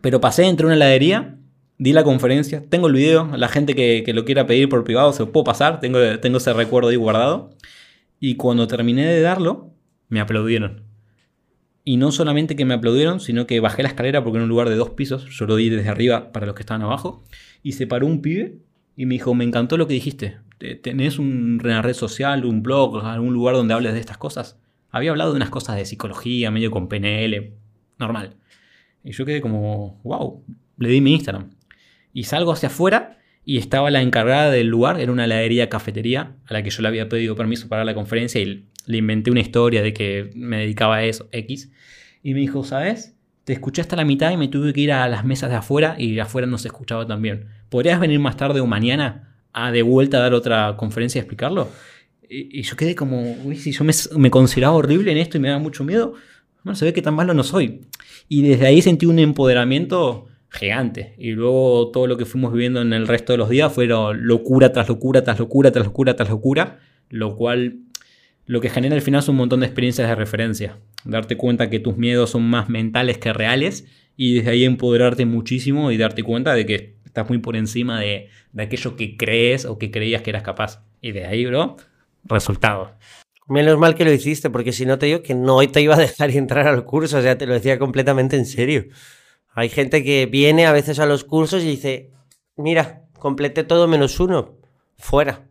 Pero 0.00 0.20
pasé, 0.20 0.44
entre 0.44 0.66
una 0.66 0.76
heladería, 0.76 1.36
di 1.78 1.92
la 1.92 2.04
conferencia. 2.04 2.62
Tengo 2.68 2.86
el 2.86 2.94
video. 2.94 3.36
La 3.36 3.48
gente 3.48 3.74
que, 3.74 4.04
lo 4.12 4.24
quiera 4.24 4.46
pedir 4.46 4.68
por 4.68 4.84
privado 4.84 5.12
se 5.12 5.20
lo 5.20 5.32
puedo 5.32 5.44
pasar. 5.44 5.80
Tengo, 5.80 5.98
ese 5.98 6.52
recuerdo 6.52 6.90
ahí 6.90 6.96
guardado. 6.96 7.50
Y 8.20 8.36
cuando 8.36 8.68
terminé 8.68 9.06
de 9.06 9.20
darlo, 9.20 9.74
me 10.08 10.20
aplaudieron. 10.20 10.84
Y 11.84 11.96
no 11.96 12.12
solamente 12.12 12.54
que 12.54 12.64
me 12.64 12.74
aplaudieron, 12.74 13.18
sino 13.18 13.48
que 13.48 13.58
bajé 13.58 13.82
la 13.82 13.88
escalera 13.88 14.22
porque 14.22 14.36
era 14.36 14.44
un 14.44 14.48
lugar 14.48 14.68
de 14.68 14.76
dos 14.76 14.90
pisos. 14.90 15.26
Yo 15.30 15.46
lo 15.46 15.56
di 15.56 15.70
desde 15.70 15.88
arriba 15.88 16.30
para 16.30 16.46
los 16.46 16.54
que 16.54 16.62
estaban 16.62 16.82
abajo. 16.82 17.24
Y 17.64 17.72
se 17.72 17.88
paró 17.88 18.06
un 18.06 18.22
pibe 18.22 18.58
y 18.96 19.06
me 19.06 19.14
dijo, 19.14 19.34
me 19.34 19.42
encantó 19.42 19.76
lo 19.76 19.88
que 19.88 19.94
dijiste. 19.94 20.36
¿Tenés 20.82 21.18
una 21.18 21.82
red 21.82 21.94
social, 21.94 22.44
un 22.44 22.62
blog, 22.62 23.04
algún 23.04 23.34
lugar 23.34 23.56
donde 23.56 23.74
hables 23.74 23.94
de 23.94 24.00
estas 24.00 24.18
cosas? 24.18 24.58
Había 24.90 25.10
hablado 25.10 25.32
de 25.32 25.36
unas 25.36 25.50
cosas 25.50 25.76
de 25.76 25.84
psicología, 25.84 26.50
medio 26.50 26.70
con 26.70 26.88
PNL, 26.88 27.54
normal. 27.98 28.36
Y 29.02 29.12
yo 29.12 29.24
quedé 29.24 29.40
como, 29.40 30.00
wow, 30.04 30.44
le 30.78 30.88
di 30.88 31.00
mi 31.00 31.14
Instagram. 31.14 31.50
Y 32.12 32.24
salgo 32.24 32.52
hacia 32.52 32.68
afuera 32.68 33.18
y 33.44 33.58
estaba 33.58 33.90
la 33.90 34.02
encargada 34.02 34.50
del 34.50 34.68
lugar, 34.68 35.00
era 35.00 35.10
una 35.10 35.24
heladería 35.24 35.68
cafetería 35.68 36.36
a 36.46 36.52
la 36.52 36.62
que 36.62 36.70
yo 36.70 36.82
le 36.82 36.88
había 36.88 37.08
pedido 37.08 37.34
permiso 37.34 37.68
para 37.68 37.84
la 37.84 37.94
conferencia 37.94 38.40
y 38.40 38.68
le 38.86 38.98
inventé 38.98 39.30
una 39.30 39.40
historia 39.40 39.82
de 39.82 39.92
que 39.92 40.30
me 40.34 40.58
dedicaba 40.58 40.96
a 40.96 41.04
eso, 41.04 41.28
X. 41.32 41.72
Y 42.22 42.34
me 42.34 42.40
dijo, 42.40 42.62
¿sabes? 42.62 43.16
Te 43.44 43.52
escuché 43.52 43.80
hasta 43.80 43.96
la 43.96 44.04
mitad 44.04 44.30
y 44.30 44.36
me 44.36 44.46
tuve 44.46 44.72
que 44.72 44.82
ir 44.82 44.92
a 44.92 45.08
las 45.08 45.24
mesas 45.24 45.50
de 45.50 45.56
afuera 45.56 45.96
y 45.98 46.16
afuera 46.20 46.46
no 46.46 46.58
se 46.58 46.68
escuchaba 46.68 47.06
también. 47.06 47.48
¿Podrías 47.68 47.98
venir 47.98 48.20
más 48.20 48.36
tarde 48.36 48.60
o 48.60 48.66
mañana 48.66 49.31
a 49.52 49.70
de 49.70 49.82
vuelta 49.82 50.18
a 50.18 50.20
dar 50.20 50.34
otra 50.34 50.76
conferencia 50.76 51.18
y 51.18 51.20
explicarlo? 51.20 51.68
Y, 52.28 52.62
yo 52.62 52.76
quedé 52.76 52.94
como, 52.94 53.36
uy, 53.44 53.56
si 53.56 53.72
yo 53.72 53.84
me, 53.84 54.30
consideraba 54.30 54.74
horrible 54.74 55.12
en 55.12 55.18
esto 55.18 55.36
y 55.36 55.40
me 55.40 55.48
daba 55.48 55.60
mucho 55.60 55.84
miedo, 55.84 56.14
bueno, 56.64 56.76
se 56.76 56.84
ve 56.84 56.92
que 56.92 57.02
tan 57.02 57.14
malo 57.14 57.34
no 57.34 57.42
soy. 57.42 57.82
Y 58.28 58.42
desde 58.42 58.66
ahí 58.66 58.80
sentí 58.80 59.04
un 59.06 59.18
empoderamiento 59.18 60.28
gigante. 60.48 61.14
Y 61.18 61.32
luego 61.32 61.90
todo 61.90 62.06
lo 62.06 62.16
que 62.16 62.24
fuimos 62.24 62.52
viviendo 62.52 62.80
en 62.80 62.92
el 62.92 63.06
resto 63.06 63.32
de 63.32 63.38
los 63.38 63.48
días 63.48 63.72
fueron 63.72 64.26
locura 64.26 64.72
tras 64.72 64.88
locura, 64.88 65.24
tras 65.24 65.38
locura, 65.38 65.72
tras 65.72 65.86
locura, 65.86 66.16
tras 66.16 66.30
locura, 66.30 66.78
lo 67.10 67.36
cual 67.36 67.78
lo 68.46 68.60
que 68.60 68.70
genera 68.70 68.94
al 68.94 69.02
final 69.02 69.20
es 69.20 69.28
un 69.28 69.36
montón 69.36 69.60
de 69.60 69.66
experiencias 69.66 70.08
de 70.08 70.14
referencia. 70.14 70.78
Darte 71.04 71.36
cuenta 71.36 71.70
que 71.70 71.80
tus 71.80 71.96
miedos 71.96 72.30
son 72.30 72.42
más 72.42 72.68
mentales 72.68 73.18
que 73.18 73.32
reales 73.32 73.86
y 74.16 74.34
desde 74.34 74.50
ahí 74.50 74.64
empoderarte 74.64 75.26
muchísimo 75.26 75.90
y 75.90 75.96
darte 75.96 76.22
cuenta 76.22 76.54
de 76.54 76.66
que 76.66 76.96
estás 77.12 77.28
muy 77.28 77.38
por 77.38 77.56
encima 77.56 78.00
de, 78.00 78.30
aquello 78.58 78.96
que 78.96 79.18
crees 79.18 79.66
o 79.66 79.78
que 79.78 79.90
creías 79.90 80.22
que 80.22 80.30
eras 80.30 80.42
capaz. 80.42 80.82
Y 81.02 81.12
de 81.12 81.26
ahí, 81.26 81.44
bro, 81.44 81.76
resultado. 82.24 82.96
Menos 83.48 83.78
mal 83.78 83.94
que 83.94 84.06
lo 84.06 84.12
hiciste, 84.12 84.48
porque 84.48 84.72
si 84.72 84.86
no 84.86 84.98
te 84.98 85.06
digo 85.06 85.22
que 85.22 85.34
no 85.34 85.58
te 85.68 85.82
iba 85.82 85.94
a 85.94 85.98
dejar 85.98 86.30
entrar 86.36 86.66
al 86.66 86.86
curso, 86.86 87.18
o 87.18 87.22
sea, 87.22 87.36
te 87.36 87.44
lo 87.44 87.52
decía 87.52 87.78
completamente 87.78 88.36
en 88.36 88.46
serio. 88.46 88.86
Hay 89.54 89.68
gente 89.68 90.02
que 90.02 90.24
viene 90.24 90.64
a 90.64 90.72
veces 90.72 90.98
a 91.00 91.06
los 91.06 91.24
cursos 91.24 91.62
y 91.62 91.66
dice, 91.66 92.10
mira, 92.56 93.02
completé 93.18 93.62
todo 93.62 93.86
menos 93.86 94.18
uno, 94.18 94.56
fuera. 94.96 95.46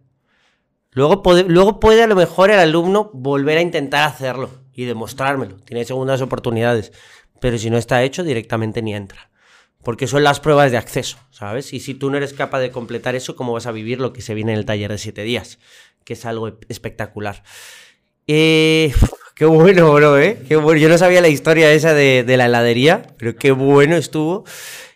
Luego 0.89 1.21
puede, 1.21 1.43
luego 1.43 1.79
puede 1.79 2.01
a 2.01 2.07
lo 2.07 2.15
mejor 2.15 2.49
el 2.49 2.57
alumno 2.57 3.11
volver 3.13 3.59
a 3.59 3.61
intentar 3.61 4.07
hacerlo 4.07 4.49
y 4.73 4.85
demostrármelo. 4.85 5.57
Tiene 5.57 5.85
segundas 5.85 6.21
oportunidades. 6.21 6.91
Pero 7.39 7.59
si 7.59 7.69
no 7.69 7.77
está 7.77 8.01
hecho, 8.01 8.23
directamente 8.23 8.81
ni 8.81 8.95
entra. 8.95 9.30
Porque 9.83 10.07
son 10.07 10.23
las 10.23 10.39
pruebas 10.39 10.71
de 10.71 10.77
acceso, 10.77 11.17
¿sabes? 11.31 11.73
Y 11.73 11.79
si 11.79 11.95
tú 11.95 12.11
no 12.11 12.17
eres 12.17 12.33
capaz 12.33 12.59
de 12.59 12.71
completar 12.71 13.15
eso, 13.15 13.35
¿cómo 13.35 13.53
vas 13.53 13.65
a 13.65 13.71
vivir 13.71 13.99
lo 13.99 14.13
que 14.13 14.21
se 14.21 14.33
viene 14.33 14.53
en 14.53 14.59
el 14.59 14.65
taller 14.65 14.91
de 14.91 14.97
siete 14.97 15.23
días? 15.23 15.59
Que 16.03 16.13
es 16.13 16.25
algo 16.25 16.59
espectacular. 16.69 17.43
Eh, 18.27 18.93
qué 19.35 19.45
bueno, 19.45 19.91
bro, 19.93 20.19
¿eh? 20.19 20.37
Qué 20.47 20.55
bueno. 20.55 20.79
Yo 20.79 20.89
no 20.89 20.97
sabía 20.97 21.21
la 21.21 21.29
historia 21.29 21.71
esa 21.71 21.93
de, 21.93 22.23
la 22.27 22.45
heladería, 22.45 23.07
pero 23.17 23.35
qué 23.35 23.51
bueno 23.51 23.95
estuvo. 23.95 24.45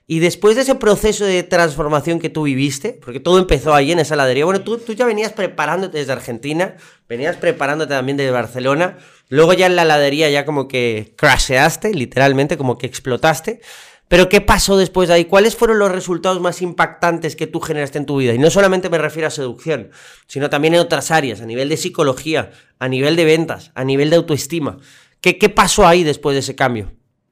Y 0.08 0.20
después 0.20 0.56
de 0.56 0.62
ese 0.62 0.76
proceso 0.76 1.26
de 1.26 1.42
transformación 1.42 2.20
que 2.20 2.30
tú 2.30 2.44
viviste, 2.44 2.94
porque 3.04 3.20
todo 3.20 3.40
empezó 3.40 3.74
ahí 3.74 3.92
en 3.92 3.98
esa 3.98 4.14
heladería, 4.14 4.46
bueno, 4.46 4.62
tú, 4.62 4.78
tú 4.78 4.94
ya 4.94 5.08
venías 5.08 5.34
preparándote 5.34 5.98
desde 5.98 6.12
Argentina, 6.12 6.76
venías 7.10 7.38
preparándote 7.38 7.96
también 7.96 8.16
desde 8.16 8.30
Barcelona, 8.30 9.00
luego 9.30 9.54
ya 9.54 9.66
en 9.66 9.76
la 9.76 9.82
heladería 9.82 10.30
ya 10.30 10.46
como 10.46 10.68
que 10.68 11.16
crasheaste, 11.18 11.92
literalmente, 11.96 12.56
como 12.56 12.78
que 12.78 12.86
explotaste. 12.86 13.62
Pero 14.08 14.30
¿qué 14.30 14.40
pasó 14.40 14.78
después 14.78 15.10
de 15.10 15.16
ahí? 15.16 15.26
¿Cuáles 15.26 15.56
fueron 15.56 15.80
los 15.80 15.92
resultados 15.92 16.40
más 16.40 16.62
impactantes 16.62 17.36
que 17.36 17.48
tú 17.48 17.60
generaste 17.60 17.98
en 17.98 18.06
tu 18.06 18.18
vida? 18.18 18.34
Y 18.34 18.38
no 18.38 18.50
solamente 18.50 18.90
me 18.90 19.00
refiero 19.00 19.28
a 19.28 19.32
seducción, 19.32 19.90
sino 20.28 20.50
también 20.50 20.76
en 20.76 20.82
otras 20.82 21.10
áreas, 21.10 21.42
a 21.42 21.46
nivel 21.46 21.70
de 21.70 21.78
psicología, 21.78 22.52
a 22.78 22.88
nivel 22.88 23.16
de 23.16 23.26
ventas, 23.26 23.72
a 23.74 23.84
nivel 23.84 24.12
de 24.12 24.18
autoestima. 24.18 24.78
¿Qué, 25.22 25.38
qué 25.40 25.50
pasó 25.50 25.88
ahí 25.88 26.04
después 26.04 26.36
de 26.36 26.42
ese 26.42 26.56
cambio? 26.56 26.92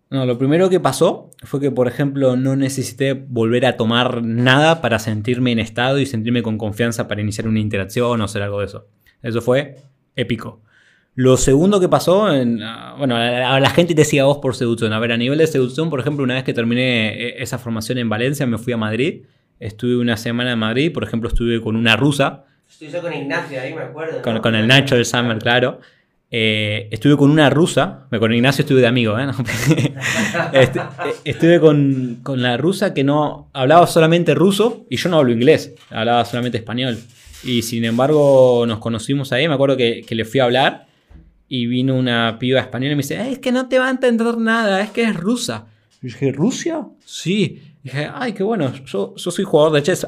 No, 0.10 0.28
lo 0.28 0.38
primero 0.38 0.70
que 0.70 0.80
pasó 0.80 1.32
fue 1.44 1.60
que, 1.60 1.72
por 1.72 1.88
ejemplo, 1.88 2.36
no 2.36 2.56
necesité 2.56 3.14
volver 3.14 3.66
a 3.66 3.78
tomar 3.78 4.24
nada 4.24 4.80
para 4.80 5.00
sentirme 5.00 5.52
en 5.52 5.60
estado 5.60 5.98
y 6.00 6.06
sentirme 6.06 6.44
con 6.44 6.60
confianza 6.60 7.08
para 7.08 7.22
iniciar 7.22 7.48
una 7.48 7.60
interacción 7.60 8.22
o 8.22 8.24
hacer 8.24 8.44
algo 8.44 8.60
de 8.60 8.66
eso. 8.66 8.88
Eso 9.24 9.42
fue 9.42 9.78
épico. 10.16 10.62
Lo 11.16 11.38
segundo 11.38 11.80
que 11.80 11.90
pasó, 11.90 12.34
en, 12.34 12.62
ah, 12.64 12.96
bueno, 12.98 13.16
a 13.16 13.60
la 13.60 13.70
gente 13.70 13.94
te 13.94 14.02
decía 14.02 14.26
vos 14.26 14.40
por 14.40 14.56
seducción. 14.56 14.94
A 14.94 15.00
ver, 15.00 15.12
a 15.12 15.18
nivel 15.18 15.38
de 15.38 15.48
seducción, 15.48 15.90
por 15.90 16.00
ejemplo, 16.00 16.24
una 16.24 16.34
vez 16.34 16.44
que 16.44 16.54
terminé 16.54 17.14
eh, 17.14 17.36
esa 17.38 17.60
formación 17.60 17.98
en 18.00 18.10
Valencia, 18.10 18.46
me 18.48 18.58
fui 18.58 18.74
a 18.74 18.78
Madrid. 18.78 19.24
Estuve 19.60 19.98
una 19.98 20.18
semana 20.18 20.54
en 20.54 20.60
Madrid, 20.60 20.92
por 20.92 21.04
ejemplo, 21.04 21.30
estuve 21.30 21.62
con 21.62 21.76
una 21.76 21.96
rusa. 21.96 22.46
Estuve 22.70 23.00
con 23.00 23.14
Ignacio 23.14 23.62
ahí, 23.62 23.74
me 23.74 23.82
acuerdo. 23.82 24.22
Con, 24.22 24.40
con 24.40 24.56
el 24.56 24.68
Nacho 24.68 24.96
del 24.96 25.06
Summer, 25.06 25.38
claro. 25.38 25.80
Eh, 26.36 26.88
estuve 26.90 27.16
con 27.16 27.30
una 27.30 27.52
rusa, 27.52 28.08
con 28.10 28.34
Ignacio 28.34 28.64
estuve 28.64 28.82
de 28.82 28.88
amigo, 28.88 29.20
¿eh? 29.20 29.28
Este, 30.54 30.80
eh, 30.80 31.14
estuve 31.26 31.60
con, 31.60 32.42
la 32.42 32.58
rusa 32.58 32.96
que 32.96 33.04
no 33.04 33.52
hablaba 33.54 33.86
solamente 33.86 34.34
ruso 34.34 34.88
y 34.90 34.98
yo 34.98 35.10
no 35.10 35.20
hablo 35.20 35.32
inglés, 35.32 35.76
hablaba 35.92 36.26
solamente 36.26 36.58
español. 36.58 36.98
Y 37.44 37.62
sin 37.62 37.86
embargo 37.86 38.66
nos 38.68 38.80
conocimos 38.80 39.32
ahí, 39.32 39.48
me 39.48 39.54
acuerdo 39.54 39.78
que, 39.78 40.04
le 40.10 40.26
fui 40.26 40.40
a 40.40 40.46
hablar 40.46 40.88
y 41.56 41.68
vino 41.68 41.94
una 41.94 42.40
piba 42.40 42.60
española 42.60 42.94
y 42.94 42.96
me 42.96 43.04
dice, 43.04 43.30
es 43.30 43.38
que 43.38 43.52
no 43.52 43.70
te 43.70 43.78
va 43.78 43.86
a 43.86 43.92
entender 43.92 44.40
nada, 44.40 44.82
es 44.82 44.90
que 44.90 45.04
es 45.04 45.16
rusa. 45.16 45.68
Y 46.02 46.08
dije, 46.08 46.32
¿Rusia? 46.32 46.88
Sí. 47.06 47.62
dije, 47.84 48.10
ay, 48.12 48.34
qué 48.34 48.42
bueno, 48.42 48.74
yo, 48.86 49.14
yo 49.16 49.32
soy 49.32 49.46
jugador 49.46 49.74
de 49.74 49.84
chess. 49.84 50.08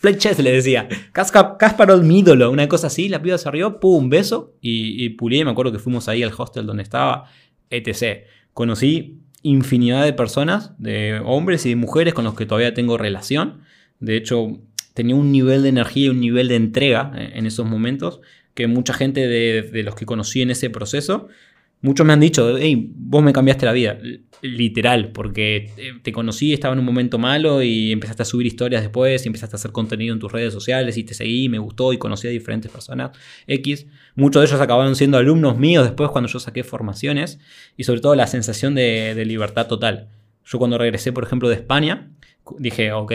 Play 0.00 0.16
chess 0.16 0.38
le 0.38 0.50
decía. 0.50 0.88
Kasparov 1.12 2.02
mi 2.02 2.20
ídolo, 2.20 2.50
una 2.50 2.66
cosa 2.68 2.86
así. 2.86 3.10
La 3.10 3.20
piba 3.20 3.36
se 3.36 3.46
arrió, 3.46 3.80
pum, 3.80 4.08
beso. 4.08 4.54
Y, 4.62 5.04
y 5.04 5.10
pulié, 5.10 5.44
me 5.44 5.50
acuerdo 5.50 5.72
que 5.72 5.78
fuimos 5.78 6.08
ahí 6.08 6.22
al 6.22 6.32
hostel 6.34 6.64
donde 6.64 6.84
estaba, 6.84 7.26
etc. 7.68 8.24
Conocí 8.54 9.20
infinidad 9.42 10.06
de 10.06 10.14
personas, 10.14 10.72
de 10.78 11.20
hombres 11.22 11.66
y 11.66 11.68
de 11.68 11.76
mujeres 11.76 12.14
con 12.14 12.24
los 12.24 12.32
que 12.32 12.46
todavía 12.46 12.72
tengo 12.72 12.96
relación. 12.96 13.60
De 14.00 14.16
hecho, 14.16 14.58
tenía 14.98 15.14
un 15.14 15.30
nivel 15.30 15.62
de 15.62 15.68
energía 15.68 16.06
y 16.06 16.08
un 16.08 16.20
nivel 16.20 16.48
de 16.48 16.56
entrega 16.56 17.12
en 17.14 17.46
esos 17.46 17.64
momentos 17.64 18.20
que 18.54 18.66
mucha 18.66 18.92
gente 18.92 19.28
de, 19.28 19.82
los 19.84 19.94
que 19.94 20.06
conocí 20.06 20.42
en 20.42 20.50
ese 20.50 20.70
proceso 20.70 21.28
Muchos 21.80 22.04
me 22.04 22.12
han 22.12 22.18
dicho, 22.18 22.58
hey, 22.58 22.90
vos 22.92 23.22
me 23.22 23.32
cambiaste 23.32 23.64
la 23.64 23.72
vida, 23.72 23.96
literal, 24.42 25.12
porque 25.12 25.70
te 26.02 26.10
conocí, 26.10 26.52
estaba 26.52 26.72
en 26.72 26.80
un 26.80 26.84
momento 26.84 27.18
malo 27.18 27.62
y 27.62 27.92
empezaste 27.92 28.22
a 28.22 28.24
subir 28.24 28.48
historias 28.48 28.82
después, 28.82 29.24
y 29.24 29.28
empezaste 29.28 29.54
a 29.54 29.58
hacer 29.58 29.70
contenido 29.70 30.12
en 30.12 30.18
tus 30.18 30.32
redes 30.32 30.52
sociales 30.52 30.96
y 30.96 31.04
te 31.04 31.14
seguí, 31.14 31.48
me 31.48 31.60
gustó 31.60 31.92
y 31.92 31.98
conocí 31.98 32.26
a 32.26 32.30
diferentes 32.30 32.68
personas 32.68 33.16
X. 33.46 33.86
Muchos 34.16 34.42
de 34.42 34.48
ellos 34.48 34.60
acabaron 34.60 34.96
siendo 34.96 35.18
alumnos 35.18 35.56
míos 35.56 35.84
después 35.84 36.10
cuando 36.10 36.28
yo 36.28 36.40
saqué 36.40 36.64
formaciones 36.64 37.38
y 37.76 37.84
sobre 37.84 38.00
todo 38.00 38.16
la 38.16 38.26
sensación 38.26 38.74
de, 38.74 39.14
de 39.14 39.24
libertad 39.24 39.68
total. 39.68 40.08
Yo 40.44 40.58
cuando 40.58 40.78
regresé, 40.78 41.12
por 41.12 41.22
ejemplo, 41.22 41.48
de 41.48 41.54
España, 41.54 42.10
dije, 42.58 42.90
ok, 42.90 43.12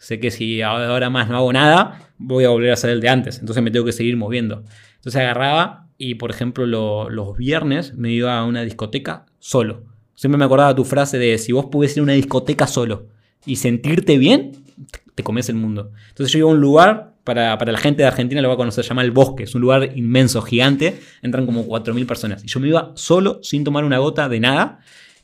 sé 0.00 0.18
que 0.18 0.30
si 0.30 0.62
ahora 0.62 1.10
más 1.10 1.28
no 1.28 1.36
hago 1.36 1.52
nada, 1.52 2.10
voy 2.18 2.44
a 2.44 2.48
volver 2.48 2.72
a 2.72 2.76
ser 2.76 2.90
el 2.90 3.00
de 3.00 3.08
antes, 3.08 3.38
entonces 3.38 3.62
me 3.62 3.70
tengo 3.70 3.84
que 3.84 3.92
seguir 3.92 4.16
moviendo. 4.16 4.64
Entonces 4.96 5.20
agarraba 5.20 5.86
y, 5.98 6.16
por 6.16 6.30
ejemplo, 6.30 6.66
los 7.08 7.36
viernes 7.36 7.94
me 7.94 8.10
iba 8.10 8.38
a 8.38 8.44
una 8.44 8.62
discoteca 8.62 9.26
solo. 9.38 9.84
Siempre 10.14 10.38
me 10.38 10.44
acordaba 10.44 10.74
tu 10.74 10.84
frase 10.84 11.18
de 11.18 11.38
si 11.38 11.52
vos 11.52 11.66
pudieses 11.66 11.98
ir 11.98 12.00
a 12.00 12.04
una 12.04 12.12
discoteca 12.14 12.66
solo 12.66 13.08
y 13.46 13.56
sentirte 13.56 14.18
bien, 14.18 14.52
te 15.14 15.22
comes 15.22 15.48
el 15.48 15.56
mundo. 15.56 15.92
Entonces 16.08 16.32
yo 16.32 16.40
iba 16.40 16.50
a 16.50 16.54
un 16.54 16.60
lugar, 16.60 17.14
para, 17.24 17.56
la 17.56 17.78
gente 17.78 18.02
de 18.02 18.08
Argentina 18.08 18.40
lo 18.40 18.48
va 18.48 18.54
a 18.54 18.56
conocer, 18.56 18.82
se 18.84 18.88
llama 18.88 19.02
El 19.02 19.10
Bosque. 19.10 19.44
Es 19.44 19.54
un 19.54 19.60
lugar 19.60 19.92
inmenso, 19.96 20.42
gigante. 20.42 21.00
Entran 21.22 21.46
como 21.46 21.66
4.000 21.66 22.06
personas. 22.06 22.44
Y 22.44 22.48
yo 22.48 22.60
me 22.60 22.68
iba 22.68 22.92
solo, 22.94 23.40
sin 23.42 23.64
tomar 23.64 23.84
una 23.84 23.98
gota 23.98 24.28
de 24.28 24.40
nada. 24.40 24.80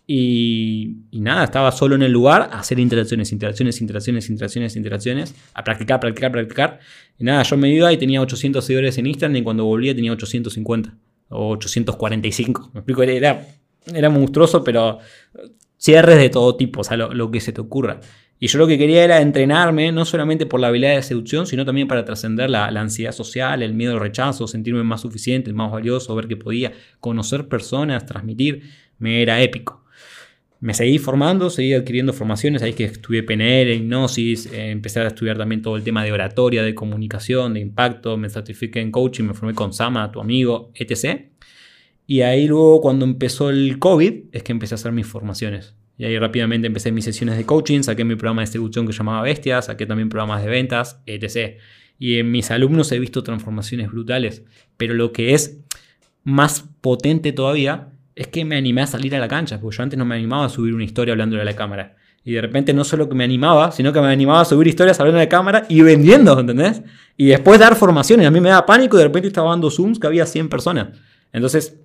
Y, 0.09 0.99
nada, 1.11 1.45
estaba 1.45 1.73
solo 1.73 1.97
en 1.97 2.03
el 2.03 2.13
lugar 2.13 2.49
a 2.53 2.61
hacer 2.61 2.79
interacciones, 2.79 3.33
interacciones, 3.33 3.81
interacciones, 3.81 4.31
interacciones, 4.31 4.77
interacciones, 4.77 5.35
a 5.53 5.65
practicar, 5.65 5.99
practicar, 5.99 6.31
practicar. 6.31 6.79
Y 7.19 7.25
nada, 7.25 7.43
yo 7.43 7.57
me 7.57 7.69
iba 7.71 7.93
y 7.93 7.97
tenía 7.97 8.21
800 8.21 8.65
seguidores 8.65 8.99
en 8.99 9.07
Instagram 9.07 9.37
y 9.37 9.43
cuando 9.43 9.65
volvía 9.65 9.95
tenía 9.95 10.13
850 10.13 10.95
o 11.31 11.51
845. 11.51 12.71
Me 12.73 12.81
explico, 12.81 13.03
era, 13.03 13.47
era 13.93 14.09
monstruoso, 14.09 14.63
pero 14.63 14.99
cierres 15.77 16.19
de 16.19 16.31
todo 16.31 16.57
tipo, 16.57 16.83
o 16.83 16.85
sea, 16.85 16.97
lo, 16.97 17.31
que 17.33 17.41
se 17.41 17.53
te 17.53 17.61
ocurra. 17.61 17.99
Y 18.39 18.47
yo 18.47 18.59
lo 18.59 18.69
que 18.69 18.79
quería 18.79 19.03
era 19.03 19.21
entrenarme, 19.21 19.91
no 19.91 20.05
solamente 20.05 20.47
por 20.47 20.61
la 20.61 20.69
habilidad 20.69 20.95
de 20.95 21.03
seducción, 21.03 21.47
sino 21.47 21.65
también 21.65 21.89
para 21.89 22.05
trascender 22.05 22.49
la, 22.51 22.71
la, 22.71 22.83
ansiedad 22.83 23.13
social, 23.13 23.63
el 23.63 23.75
miedo 23.75 23.95
al 23.95 24.01
rechazo, 24.01 24.47
sentirme 24.47 24.85
más 24.85 25.01
suficiente, 25.01 25.53
más 25.53 25.73
valioso, 25.73 26.15
ver 26.15 26.29
que 26.29 26.37
podía 26.37 26.73
conocer 27.01 27.49
personas, 27.49 28.05
transmitir, 28.07 28.63
me 28.99 29.23
era 29.23 29.41
épico 29.43 29.86
me 30.61 30.75
seguí 30.75 30.99
formando, 30.99 31.51
seguí 31.51 31.75
adquiriendo 31.75 32.13
formaciones, 32.13 32.63
ahí 32.63 32.73
que 32.73 32.85
estudié 32.85 33.23
PNL, 33.23 33.75
hipnosis, 33.75 34.47
eh, 34.47 34.71
empecé 34.71 35.01
a 35.01 35.07
estudiar 35.07 35.37
también 35.37 35.63
todo 35.63 35.77
el 35.77 35.83
tema 35.83 36.03
de 36.03 36.13
oratoria, 36.13 36.63
de 36.63 36.75
comunicación, 36.75 37.55
de 37.55 37.61
impacto, 37.61 38.17
me 38.17 38.31
certifiqué 38.31 38.81
en 38.81 38.91
coaching, 38.91 39.25
me 39.25 39.35
formé 39.35 39.55
con 39.55 39.73
Sama, 39.73 40.11
tu 40.11 40.21
amigo, 40.21 40.73
etc. 40.75 41.27
Y 42.07 42.23
ahí 42.23 42.47
luego 42.47 42.81
cuando 42.81 43.05
empezó 43.05 43.51
el 43.51 43.79
COVID 43.79 44.15
es 44.33 44.43
que 44.43 44.53
empecé 44.53 44.75
a 44.75 44.77
hacer 44.77 44.93
mis 44.93 45.07
formaciones. 45.07 45.75
Y 45.99 46.05
ahí 46.05 46.19
rápidamente 46.19 46.67
empecé 46.67 46.93
mis 46.93 47.05
sesiones 47.05 47.37
de 47.37 47.45
coaching, 47.45 47.83
saqué 47.83 48.05
mi 48.05 48.17
programa 48.17 48.43
de 48.43 48.47
distribución 48.47 48.87
que 48.87 48.93
llamaba 48.93 49.23
Bestia, 49.23 49.63
saqué 49.63 49.87
también 49.87 50.09
programas 50.09 50.43
de 50.43 50.49
ventas, 50.49 51.01
etc. 51.07 51.59
Y 51.99 52.19
en 52.19 52.31
mis 52.31 52.51
alumnos 52.51 52.93
he 52.93 52.99
visto 52.99 53.23
transformaciones 53.23 53.91
brutales. 53.91 54.45
Pero 54.77 54.95
lo 54.95 55.13
que 55.13 55.35
es 55.35 55.59
más 56.23 56.65
potente 56.81 57.33
todavía 57.33 57.93
es 58.17 58.29
que 58.29 58.47
me 58.47 58.57
animé 58.57 58.81
a 58.81 58.87
salir 58.87 59.15
a 59.15 59.21
la 59.21 59.29
cancha, 59.29 59.61
porque 59.61 59.77
yo 59.77 59.83
antes 59.83 59.99
no 59.99 60.07
me 60.07 60.17
animaba 60.17 60.47
a 60.47 60.49
subir 60.49 60.75
una 60.75 60.85
historia 60.85 61.13
hablando 61.13 61.37
de 61.37 61.45
la 61.45 61.55
cámara. 61.55 61.97
Y 62.25 62.33
de 62.33 62.41
repente 62.41 62.73
no 62.73 62.83
solo 62.83 63.09
que 63.09 63.15
me 63.15 63.25
animaba, 63.25 63.71
sino 63.71 63.93
que 63.93 64.01
me 64.01 64.09
animaba 64.09 64.41
a 64.41 64.45
subir 64.47 64.67
historias 64.67 64.99
hablando 64.99 65.19
de 65.21 65.27
la 65.27 65.29
cámara 65.29 65.67
y 65.69 65.83
vendiendo, 65.83 66.41
¿entendés? 66.41 66.81
Y 67.19 67.27
después 67.27 67.61
dar 67.61 67.77
formaciones. 67.77 68.27
A 68.27 68.31
mí 68.31 68.41
me 68.41 68.49
da 68.49 68.65
pánico 68.65 68.97
y 68.97 69.01
de 69.01 69.05
repente 69.05 69.29
estaba 69.29 69.51
dando 69.51 69.71
Zooms 69.71 70.01
que 70.01 70.07
había 70.07 70.25
100 70.25 70.49
personas. 70.49 70.99
Entonces... 71.31 71.77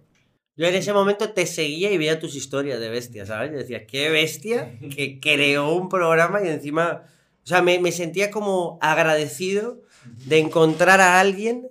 Yo 0.55 0.65
en 0.65 0.75
ese 0.75 0.93
momento 0.93 1.29
te 1.29 1.45
seguía 1.45 1.91
y 1.91 1.97
veía 1.97 2.19
tus 2.19 2.33
historias 2.35 2.79
de 2.79 2.89
bestia, 2.89 3.25
¿sabes? 3.25 3.51
Yo 3.51 3.57
decía, 3.57 3.85
qué 3.85 4.09
bestia 4.09 4.79
que 4.95 5.19
creó 5.19 5.73
un 5.75 5.89
programa 5.89 6.41
y 6.43 6.47
encima... 6.47 7.03
O 7.43 7.47
sea, 7.47 7.61
me, 7.61 7.77
me 7.79 7.91
sentía 7.91 8.31
como 8.31 8.79
agradecido 8.81 9.81
de 10.25 10.39
encontrar 10.39 11.01
a 11.01 11.19
alguien 11.19 11.67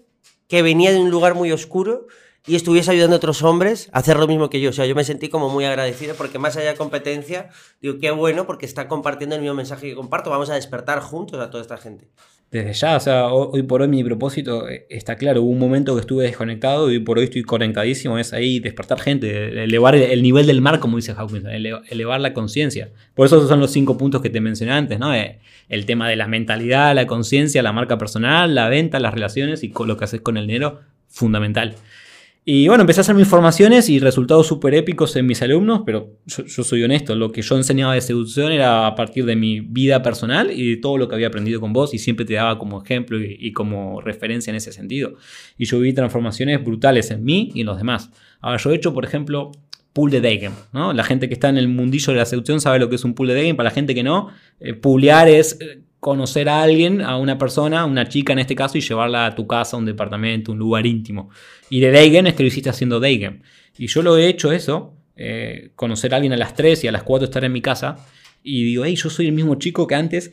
que 0.49 0.63
venía 0.63 0.93
de 0.93 0.99
un 0.99 1.11
lugar 1.11 1.35
muy 1.35 1.51
oscuro 1.51 2.09
y 2.47 2.57
estuviese 2.57 2.91
ayudando 2.91 3.17
a 3.17 3.19
otros 3.19 3.43
hombres 3.43 3.91
a 3.93 3.99
hacer 3.99 4.19
lo 4.19 4.27
mismo 4.27 4.51
que 4.51 4.61
yo. 4.61 4.71
O 4.71 4.73
sea, 4.73 4.87
yo 4.87 4.95
me 4.95 5.05
sentí 5.05 5.29
como 5.29 5.49
muy 5.49 5.65
agradecido 5.65 6.15
porque 6.15 6.39
más 6.39 6.57
allá 6.57 6.71
de 6.71 6.77
competencia, 6.77 7.51
digo, 7.81 7.99
qué 8.01 8.11
bueno 8.11 8.47
porque 8.47 8.67
está 8.67 8.89
compartiendo 8.89 9.37
el 9.37 9.43
mismo 9.43 9.55
mensaje 9.55 9.89
que 9.89 9.95
comparto. 9.95 10.31
Vamos 10.31 10.51
a 10.51 10.55
despertar 10.55 11.01
juntos 11.01 11.41
a 11.41 11.51
toda 11.51 11.63
esta 11.63 11.77
gente. 11.77 12.09
Desde 12.51 12.73
ya, 12.73 12.97
o 12.97 13.01
sea, 13.01 13.29
hoy 13.29 13.63
por 13.63 13.81
hoy 13.81 13.87
mi 13.87 14.03
propósito 14.03 14.69
eh, 14.69 14.85
está 14.91 15.15
claro. 15.15 15.43
Hubo 15.43 15.51
un 15.51 15.61
momento 15.61 15.95
que 15.95 16.01
estuve 16.01 16.25
desconectado 16.25 16.91
y 16.91 16.99
por 16.99 17.19
hoy 17.19 17.25
estoy 17.25 17.43
conectadísimo. 17.43 18.19
Es 18.19 18.33
ahí 18.33 18.59
despertar 18.59 18.99
gente, 18.99 19.63
elevar 19.63 19.95
el 19.95 20.21
nivel 20.21 20.49
del 20.49 20.61
mar, 20.61 20.81
como 20.81 20.97
dice 20.97 21.13
Hawkins, 21.17 21.45
elevar 21.47 22.21
la 22.21 22.33
conciencia. 22.33 22.91
Por 23.15 23.27
eso 23.27 23.47
son 23.47 23.61
los 23.61 23.71
cinco 23.71 23.97
puntos 23.97 24.21
que 24.21 24.31
te 24.31 24.41
mencioné 24.41 24.73
antes, 24.73 24.99
¿no? 24.99 25.15
Eh, 25.15 25.39
el 25.69 25.87
tema 25.87 26.09
de 26.09 26.17
la 26.17 26.27
mentalidad, 26.27 26.93
la 26.97 27.07
conciencia, 27.07 27.63
la 27.63 27.73
marca 27.73 27.99
personal, 27.99 28.53
la 28.53 28.69
venta, 28.69 28.99
las 28.99 29.15
relaciones 29.15 29.63
y 29.63 29.73
lo 29.87 29.97
que 29.97 30.05
haces 30.05 30.21
con 30.21 30.37
el 30.37 30.49
dinero, 30.49 30.81
fundamental. 31.07 31.77
Y 32.53 32.67
bueno, 32.67 32.81
empecé 32.81 32.99
a 32.99 33.03
hacer 33.03 33.15
mis 33.15 33.29
formaciones 33.29 33.89
y 33.89 34.01
resultados 34.01 34.49
súper 34.49 34.75
épicos 34.75 35.15
en 35.15 35.25
mis 35.25 35.41
alumnos, 35.41 35.83
pero 35.87 36.17
yo, 36.27 36.65
soy 36.65 36.83
honesto, 36.83 37.15
lo 37.15 37.31
que 37.31 37.43
yo 37.43 37.57
enseñaba 37.57 37.95
de 37.95 38.01
seducción 38.01 38.51
era 38.51 38.89
a 38.89 38.97
partir 38.97 39.25
de 39.25 39.37
mi 39.37 39.61
vida 39.61 40.03
personal 40.03 40.51
y 40.51 40.71
de 40.71 40.77
todo 40.79 40.99
lo 40.99 41.07
que 41.07 41.15
había 41.15 41.29
aprendido 41.29 41.61
con 41.61 41.73
vos 41.73 41.95
y 41.95 41.99
siempre 41.99 42.27
te 42.27 42.35
daba 42.35 42.59
como 42.59 42.83
ejemplo 42.83 43.21
y, 43.23 43.53
como 43.53 44.01
referencia 44.01 44.51
en 44.51 44.57
ese 44.57 44.73
sentido. 44.73 45.15
Y 45.59 45.67
yo 45.67 45.79
vi 45.79 45.93
transformaciones 45.93 46.65
brutales 46.65 47.13
en 47.13 47.23
mí 47.23 47.53
y 47.55 47.61
en 47.61 47.67
los 47.67 47.79
demás. 47.79 48.11
Ahora, 48.41 48.59
yo 48.59 48.73
he 48.73 48.75
hecho, 48.75 48.93
por 48.93 49.05
ejemplo, 49.05 49.53
pool 49.93 50.11
de 50.11 50.21
day 50.21 50.41
¿no? 50.73 50.93
La 50.93 51.05
gente 51.05 51.29
que 51.29 51.35
está 51.35 51.51
en 51.51 51.57
el 51.57 51.69
mundillo 51.69 52.13
de 52.13 52.19
la 52.19 52.27
seducción 52.27 52.61
sabe 52.61 52.81
lo 52.81 52.89
que 52.89 52.97
es 52.97 53.05
un 53.05 53.15
pool 53.15 53.29
de 53.29 53.35
day 53.35 53.53
para 53.53 53.69
la 53.69 53.75
gente 53.75 53.95
que 53.95 54.03
no, 54.03 54.31
eh, 54.59 54.75
es... 55.29 55.57
Conocer 56.01 56.49
a 56.49 56.63
alguien, 56.63 57.03
a 57.03 57.17
una 57.19 57.39
persona, 57.39 57.85
una 57.85 58.09
chica 58.09 58.33
en 58.33 58.41
este 58.41 58.57
caso, 58.57 58.79
y 58.79 58.81
llevarla 58.81 59.27
a 59.27 59.35
tu 59.35 59.47
casa, 59.47 59.77
un 59.77 59.85
departamento, 59.85 60.53
un 60.53 60.59
lugar 60.59 60.87
íntimo. 60.87 61.31
Y 61.69 61.81
de 61.81 61.93
Daygen 61.93 62.27
es 62.27 62.35
que 62.35 62.43
lo 62.43 62.49
hiciste 62.49 62.71
haciendo 62.71 62.99
Daygen. 63.01 63.43
Y 63.79 63.87
yo 63.87 64.03
lo 64.03 64.17
he 64.17 64.27
hecho 64.27 64.51
eso, 64.51 64.95
eh, 65.17 65.71
conocer 65.77 66.13
a 66.13 66.17
alguien 66.17 66.33
a 66.33 66.37
las 66.37 66.55
3 66.55 66.85
y 66.85 66.89
a 66.89 66.93
las 66.93 67.03
4 67.03 67.27
estar 67.27 67.45
en 67.45 67.53
mi 67.53 67.61
casa, 67.61 67.99
y 68.43 68.65
digo, 68.65 68.85
hey, 68.85 68.97
yo 68.97 69.11
soy 69.11 69.27
el 69.27 69.33
mismo 69.33 69.57
chico 69.57 69.87
que 69.87 69.95
antes 69.95 70.33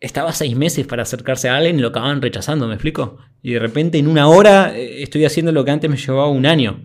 estaba 0.00 0.32
seis 0.32 0.56
meses 0.56 0.86
para 0.86 1.02
acercarse 1.02 1.48
a 1.48 1.56
alguien 1.56 1.78
y 1.78 1.82
lo 1.82 1.88
acababan 1.88 2.22
rechazando, 2.22 2.66
¿me 2.66 2.74
explico? 2.74 3.18
Y 3.42 3.52
de 3.52 3.58
repente 3.58 3.98
en 3.98 4.08
una 4.08 4.28
hora 4.28 4.76
eh, 4.76 5.02
estoy 5.02 5.24
haciendo 5.24 5.52
lo 5.52 5.64
que 5.64 5.70
antes 5.70 5.90
me 5.90 5.96
llevaba 5.96 6.28
un 6.28 6.46
año. 6.46 6.84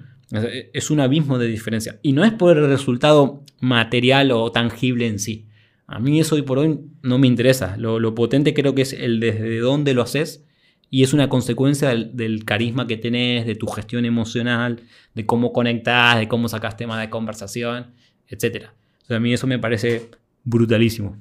Es 0.73 0.89
un 0.89 0.99
abismo 0.99 1.37
de 1.37 1.45
diferencia. 1.45 1.99
Y 2.01 2.13
no 2.13 2.25
es 2.25 2.31
por 2.31 2.57
el 2.57 2.67
resultado 2.67 3.43
material 3.59 4.31
o 4.31 4.51
tangible 4.51 5.05
en 5.05 5.19
sí. 5.19 5.45
A 5.87 5.99
mí 5.99 6.19
eso 6.19 6.35
hoy 6.35 6.41
por 6.41 6.59
hoy 6.59 6.79
no 7.01 7.17
me 7.17 7.27
interesa. 7.27 7.75
Lo, 7.77 8.15
potente 8.15 8.53
creo 8.53 8.73
que 8.73 8.83
es 8.83 8.93
el 8.93 9.19
desde 9.19 9.59
dónde 9.59 9.93
lo 9.93 10.01
haces 10.01 10.45
y 10.89 11.03
es 11.03 11.13
una 11.13 11.29
consecuencia 11.29 11.89
del, 11.89 12.45
carisma 12.45 12.87
que 12.87 12.97
tenés, 12.97 13.45
de 13.45 13.55
tu 13.55 13.67
gestión 13.67 14.05
emocional, 14.05 14.81
de 15.13 15.25
cómo 15.25 15.51
conectás, 15.51 16.19
de 16.19 16.27
cómo 16.27 16.47
sacas 16.47 16.77
temas 16.77 16.99
de 16.99 17.09
conversación, 17.09 17.93
etc. 18.27 18.67
a 19.09 19.19
mí 19.19 19.33
eso 19.33 19.47
me 19.47 19.59
parece 19.59 20.09
brutalísimo. 20.43 21.17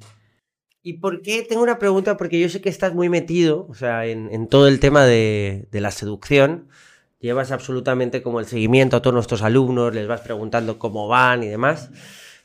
¿Y 0.83 0.95
por 0.95 1.23
qué? 1.23 1.47
Tengo 1.49 1.63
una 1.63 1.79
pregunta 1.79 2.17
porque 2.17 2.41
yo 2.41 2.49
sé 2.49 2.61
que 2.61 2.69
estás 2.69 2.93
muy 2.93 3.09
metido, 3.09 3.67
o 3.69 3.75
sea, 3.75 4.05
en, 4.07 4.49
todo 4.49 4.69
el 4.69 4.81
tema 4.81 5.05
de, 5.07 5.69
de, 5.71 5.81
la 5.81 5.91
seducción. 5.93 6.69
Llevas 7.21 7.53
absolutamente 7.53 8.21
como 8.21 8.41
el 8.41 8.47
seguimiento 8.47 8.97
a 8.97 9.01
todos 9.01 9.15
nuestros 9.15 9.43
alumnos, 9.43 9.95
les 9.95 10.09
vas 10.09 10.23
preguntando 10.23 10.81
cómo 10.81 11.07
van 11.07 11.45
y 11.45 11.47
demás. 11.47 11.91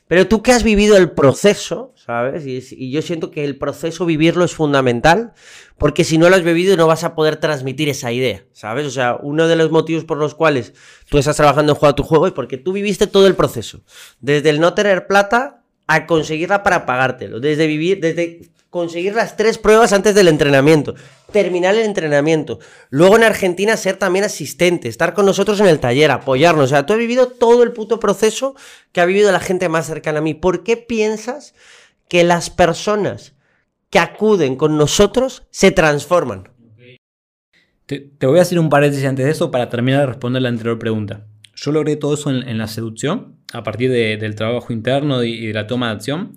Pero 0.08 0.26
tú 0.26 0.42
que 0.42 0.52
has 0.52 0.62
vivido 0.62 0.96
el 0.96 1.10
proceso, 1.10 1.92
¿sabes? 1.94 2.44
Y, 2.46 2.90
yo 2.90 3.02
siento 3.02 3.30
que 3.30 3.44
el 3.44 3.58
proceso 3.58 4.06
vivirlo 4.06 4.44
es 4.44 4.54
fundamental, 4.54 5.34
porque 5.76 6.02
si 6.02 6.16
no 6.16 6.30
lo 6.30 6.36
has 6.36 6.42
vivido 6.42 6.76
no 6.76 6.86
vas 6.86 7.04
a 7.04 7.14
poder 7.14 7.36
transmitir 7.36 7.90
esa 7.90 8.10
idea, 8.10 8.44
¿sabes? 8.52 8.86
O 8.86 8.90
sea, 8.90 9.18
uno 9.22 9.46
de 9.46 9.56
los 9.56 9.70
motivos 9.70 10.04
por 10.04 10.16
los 10.16 10.34
cuales 10.34 10.72
tú 11.08 11.18
estás 11.18 11.36
trabajando 11.36 11.72
en 11.72 11.78
Juega 11.78 11.94
tu 11.94 12.02
Juego 12.02 12.26
es 12.26 12.32
porque 12.32 12.56
tú 12.56 12.72
viviste 12.72 13.06
todo 13.06 13.26
el 13.26 13.34
proceso. 13.34 13.82
Desde 14.20 14.48
el 14.48 14.60
no 14.60 14.72
tener 14.72 15.06
plata 15.06 15.62
a 15.86 16.06
conseguirla 16.06 16.62
para 16.62 16.86
pagártelo. 16.86 17.38
Desde 17.38 17.66
vivir, 17.66 18.00
desde 18.00 18.50
conseguir 18.70 19.14
las 19.14 19.36
tres 19.36 19.58
pruebas 19.58 19.92
antes 19.92 20.14
del 20.14 20.28
entrenamiento, 20.28 20.94
terminar 21.32 21.74
el 21.74 21.84
entrenamiento, 21.84 22.58
luego 22.90 23.16
en 23.16 23.24
Argentina 23.24 23.76
ser 23.76 23.96
también 23.96 24.24
asistente, 24.24 24.88
estar 24.88 25.14
con 25.14 25.26
nosotros 25.26 25.60
en 25.60 25.66
el 25.66 25.78
taller, 25.78 26.10
apoyarnos, 26.10 26.64
o 26.64 26.68
sea, 26.68 26.86
tú 26.86 26.94
has 26.94 26.98
vivido 26.98 27.28
todo 27.28 27.62
el 27.62 27.72
puto 27.72 28.00
proceso 28.00 28.54
que 28.92 29.00
ha 29.00 29.06
vivido 29.06 29.30
la 29.30 29.40
gente 29.40 29.68
más 29.68 29.86
cercana 29.86 30.18
a 30.18 30.22
mí. 30.22 30.34
¿Por 30.34 30.64
qué 30.64 30.76
piensas 30.76 31.54
que 32.08 32.24
las 32.24 32.50
personas 32.50 33.34
que 33.90 33.98
acuden 33.98 34.56
con 34.56 34.76
nosotros 34.76 35.44
se 35.50 35.70
transforman? 35.70 36.48
Te, 37.86 38.10
voy 38.22 38.38
a 38.38 38.42
hacer 38.42 38.58
un 38.58 38.68
paréntesis 38.68 39.06
antes 39.06 39.24
de 39.24 39.32
eso 39.32 39.50
para 39.50 39.68
terminar 39.68 40.00
de 40.00 40.06
responder 40.06 40.42
la 40.42 40.50
anterior 40.50 40.78
pregunta. 40.78 41.26
Yo 41.54 41.72
logré 41.72 41.96
todo 41.96 42.14
eso 42.14 42.30
en, 42.30 42.58
la 42.58 42.68
seducción, 42.68 43.36
a 43.52 43.62
partir 43.62 43.90
del 43.90 44.34
trabajo 44.34 44.72
interno 44.72 45.24
y 45.24 45.46
de 45.46 45.54
la 45.54 45.66
toma 45.66 45.88
de 45.88 45.94
acción 45.94 46.34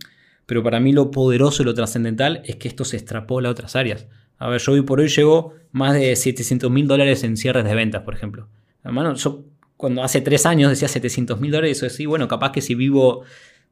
pero 0.51 0.63
para 0.63 0.81
mí 0.81 0.91
lo 0.91 1.11
poderoso 1.11 1.63
y 1.63 1.65
lo 1.65 1.73
trascendental 1.73 2.41
es 2.43 2.57
que 2.57 2.67
esto 2.67 2.83
se 2.83 2.97
extrapola 2.97 3.47
a 3.47 3.53
otras 3.53 3.77
áreas. 3.77 4.07
A 4.41 4.49
ver, 4.49 4.59
yo 4.59 4.71
hoy 4.71 4.81
por 4.81 4.99
hoy 4.99 5.07
llevo 5.07 5.53
más 5.71 5.93
de 5.93 6.15
700 6.15 6.71
mil 6.71 6.87
dólares 6.87 7.23
en 7.23 7.37
cierres 7.37 7.63
de 7.63 7.75
ventas, 7.75 8.01
por 8.01 8.15
ejemplo. 8.15 8.47
Hermano, 8.83 9.13
yo 9.13 9.45
cuando 9.77 10.01
hace 10.01 10.19
tres 10.19 10.47
años 10.47 10.71
decía 10.71 10.87
700 10.87 11.39
mil 11.39 11.51
dólares, 11.51 11.77
eso 11.77 11.95
sí, 11.95 12.07
bueno, 12.07 12.27
capaz 12.27 12.51
que 12.51 12.59
si 12.61 12.73
vivo 12.73 13.21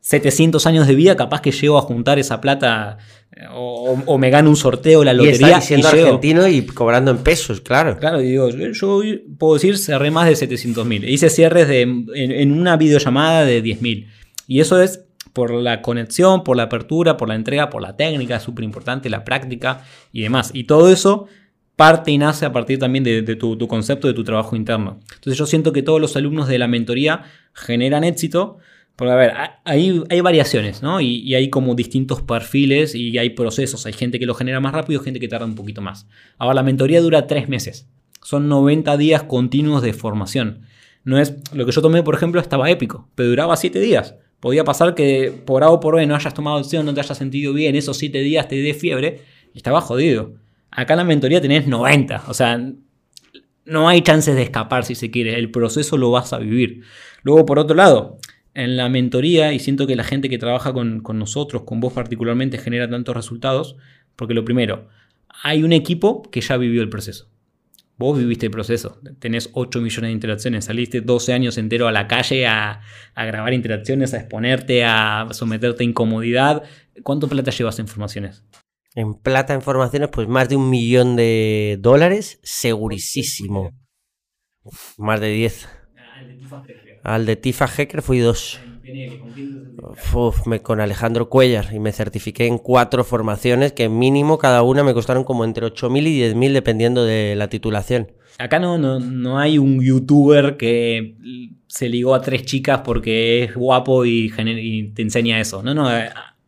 700 0.02 0.68
años 0.68 0.86
de 0.86 0.94
vida, 0.94 1.16
capaz 1.16 1.42
que 1.42 1.52
llego 1.52 1.80
a 1.80 1.82
juntar 1.82 2.20
esa 2.20 2.40
plata 2.40 3.00
eh, 3.36 3.46
o, 3.52 4.18
me 4.20 4.30
gano 4.30 4.52
un 4.52 4.56
sorteo, 4.56 5.04
la 5.04 5.14
lotería. 5.14 5.58
Y 5.58 5.62
siendo 5.62 5.88
argentino 5.88 6.48
y 6.48 6.64
cobrando 6.68 7.10
en 7.10 7.18
pesos, 7.18 7.62
claro. 7.62 7.98
Claro, 7.98 8.20
digo, 8.20 8.50
yo, 8.50 9.02
puedo 9.40 9.56
decir 9.56 9.76
cerré 9.76 10.12
más 10.12 10.30
de 10.30 10.36
700 10.36 10.86
mil. 10.86 11.04
Hice 11.04 11.32
cierres 11.32 11.68
de, 11.68 11.82
en, 11.82 12.08
en, 12.14 12.52
una 12.52 12.78
videollamada 12.78 13.44
de 13.44 13.64
10 13.64 13.82
mil. 13.82 14.08
Y 14.48 14.60
eso 14.60 14.80
es 14.80 15.04
por 15.34 15.52
la 15.52 15.82
conexión, 15.82 16.44
por 16.44 16.58
la 16.58 16.64
apertura, 16.64 17.18
por 17.18 17.28
la 17.28 17.36
entrega, 17.36 17.70
por 17.70 17.82
la 17.82 17.96
técnica, 17.96 18.38
es 18.38 18.44
súper 18.44 18.64
importante, 18.64 19.10
la 19.10 19.24
práctica 19.24 19.84
y 20.12 20.22
demás. 20.22 20.52
Y 20.54 20.66
todo 20.66 20.90
eso 20.90 21.28
parte 21.80 22.12
y 22.12 22.18
nace 22.18 22.46
a 22.46 22.52
partir 22.52 22.78
también 22.78 23.06
de, 23.06 23.22
tu, 23.38 23.58
concepto, 23.70 24.10
de 24.10 24.14
tu 24.14 24.26
trabajo 24.26 24.58
interno. 24.58 25.00
Entonces 25.14 25.38
yo 25.38 25.46
siento 25.46 25.72
que 25.72 25.82
todos 25.82 26.02
los 26.02 26.14
alumnos 26.18 26.50
de 26.50 26.60
la 26.60 26.68
mentoría 26.68 27.24
generan 27.54 28.04
éxito, 28.04 28.58
porque 28.98 29.14
a 29.14 29.16
ver, 29.16 29.32
hay, 29.64 30.04
hay 30.10 30.20
variaciones, 30.20 30.84
¿no? 30.84 31.00
Y, 31.00 31.34
hay 31.36 31.50
como 31.50 31.76
distintos 31.76 32.22
perfiles 32.22 32.96
y 32.96 33.18
hay 33.18 33.30
procesos. 33.30 33.86
Hay 33.86 33.94
gente 33.94 34.20
que 34.20 34.26
lo 34.26 34.36
genera 34.36 34.60
más 34.60 34.74
rápido, 34.74 35.00
gente 35.00 35.22
que 35.22 35.30
tarda 35.30 35.46
un 35.46 35.56
poquito 35.56 35.82
más. 35.82 36.06
Ahora, 36.38 36.56
la 36.56 36.64
mentoría 36.64 37.00
dura 37.00 37.28
tres 37.28 37.48
meses. 37.48 37.88
Son 38.22 38.50
90 38.50 38.98
días 38.98 39.24
continuos 39.24 39.82
de 39.82 39.94
formación. 39.94 40.64
No 41.06 41.18
es, 41.18 41.38
lo 41.54 41.66
que 41.66 41.72
yo 41.72 41.82
tomé, 41.82 42.04
por 42.04 42.14
ejemplo, 42.14 42.42
estaba 42.42 42.70
épico, 42.70 43.08
pero 43.16 43.30
duraba 43.30 43.56
7 43.56 43.80
días. 43.80 44.16
Podía 44.40 44.64
pasar 44.64 44.96
que 44.96 45.34
por 45.46 45.64
A 45.64 45.70
o 45.70 45.80
por 45.80 45.96
B 45.96 46.06
no 46.06 46.16
hayas 46.16 46.34
tomado 46.34 46.58
acción, 46.58 46.86
no 46.86 46.94
te 46.94 47.02
hayas 47.02 47.18
sentido 47.18 47.54
bien, 47.54 47.76
esos 47.76 47.98
7 47.98 48.20
días 48.20 48.48
te 48.48 48.56
dé 48.56 48.74
fiebre 48.74 49.22
y 49.54 49.58
estabas 49.58 49.84
jodido. 49.84 50.36
Acá 50.72 50.94
en 50.94 50.98
la 50.98 51.04
mentoría 51.04 51.42
tenés 51.42 51.68
90, 51.68 52.24
o 52.28 52.34
sea, 52.34 52.62
no 53.66 53.90
hay 53.90 54.02
chances 54.02 54.36
de 54.36 54.44
escapar 54.44 54.86
si 54.86 54.96
se 54.96 55.12
quiere, 55.12 55.38
el 55.38 55.52
proceso 55.52 55.98
lo 55.98 56.12
vas 56.12 56.32
a 56.34 56.38
vivir. 56.38 56.84
Luego, 57.24 57.46
por 57.46 57.60
otro 57.60 57.76
lado, 57.76 58.18
en 58.54 58.78
la 58.78 58.90
mentoría, 58.90 59.54
y 59.54 59.60
siento 59.60 59.88
que 59.88 59.96
la 59.96 60.04
gente 60.04 60.30
que 60.30 60.38
trabaja 60.38 60.74
con, 60.74 61.02
con 61.02 61.20
nosotros, 61.20 61.64
con 61.64 61.80
vos 61.80 61.94
particularmente, 61.94 62.58
genera 62.58 62.90
tantos 62.90 63.16
resultados, 63.16 63.76
porque 64.16 64.34
lo 64.34 64.46
primero, 64.46 64.88
hay 65.44 65.64
un 65.64 65.74
equipo 65.74 66.24
que 66.24 66.42
ya 66.42 66.58
vivió 66.58 66.82
el 66.82 66.90
proceso. 66.90 67.30
Vos 68.00 68.18
viviste 68.18 68.46
el 68.46 68.52
proceso, 68.54 68.98
tenés 69.20 69.50
8 69.52 69.82
millones 69.82 70.08
de 70.08 70.14
interacciones, 70.14 70.64
saliste 70.64 71.02
12 71.02 71.34
años 71.34 71.58
entero 71.58 71.86
a 71.86 71.92
la 71.92 72.08
calle 72.08 72.48
a, 72.48 72.80
grabar 73.14 73.54
interacciones, 73.54 74.14
a 74.14 74.20
exponerte, 74.20 74.86
a 74.86 75.28
someterte 75.32 75.84
a 75.84 75.86
incomodidad. 75.86 76.64
¿Cuánto 77.04 77.28
plata 77.28 77.52
llevas 77.52 77.78
en 77.78 77.90
formaciones? 77.90 78.46
En 78.96 79.16
plata 79.16 79.54
en 79.54 79.62
formaciones, 79.62 80.08
pues 80.14 80.30
más 80.30 80.48
de 80.48 80.56
un 80.56 80.70
millón 80.70 81.18
de 81.18 81.78
dólares, 81.82 82.40
segurísimo. 82.42 83.72
Más 84.98 85.20
de 85.20 85.32
10. 85.32 85.68
Al 87.04 87.26
de 87.26 87.36
Tifa 87.36 87.68
Hacker 87.68 88.02
fui 88.02 88.20
dos 88.20 88.62
con 90.64 90.80
Alejandro 90.82 91.30
Cuellar 91.30 91.74
y 91.74 91.80
me 91.80 91.92
certifiqué 91.92 92.46
en 92.46 92.58
cuatro 92.58 93.04
formaciones 93.04 93.74
que 93.74 93.90
mínimo 93.90 94.38
cada 94.38 94.64
una 94.64 94.84
me 94.84 94.94
costaron 94.94 95.24
como 95.24 95.46
entre 95.46 95.66
8.000 95.66 96.08
y 96.08 96.22
10.000 96.22 96.54
dependiendo 96.54 97.04
de 97.06 97.36
la 97.36 97.50
titulación. 97.50 98.12
Acá 98.38 98.60
no, 98.60 98.78
no, 98.78 99.38
hay 99.38 99.58
un 99.58 99.82
youtuber 99.84 100.56
que 100.56 101.16
se 101.68 101.90
ligó 101.90 102.16
a 102.16 102.22
tres 102.22 102.46
chicas 102.46 102.82
porque 102.86 103.44
es 103.44 103.56
guapo 103.56 104.06
y, 104.06 104.32
y 104.38 104.84
te 104.90 105.02
enseña 105.02 105.40
eso. 105.40 105.62
No, 105.62 105.74
no, 105.74 105.90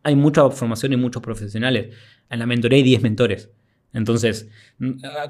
hay 0.02 0.16
mucha 0.16 0.48
formación 0.50 0.92
y 0.92 0.96
muchos 0.96 1.22
profesionales. 1.22 1.94
En 2.30 2.38
la 2.38 2.46
mentoría 2.46 2.76
hay 2.76 2.82
10 2.82 3.02
mentores. 3.02 3.50
Entonces, 3.92 4.48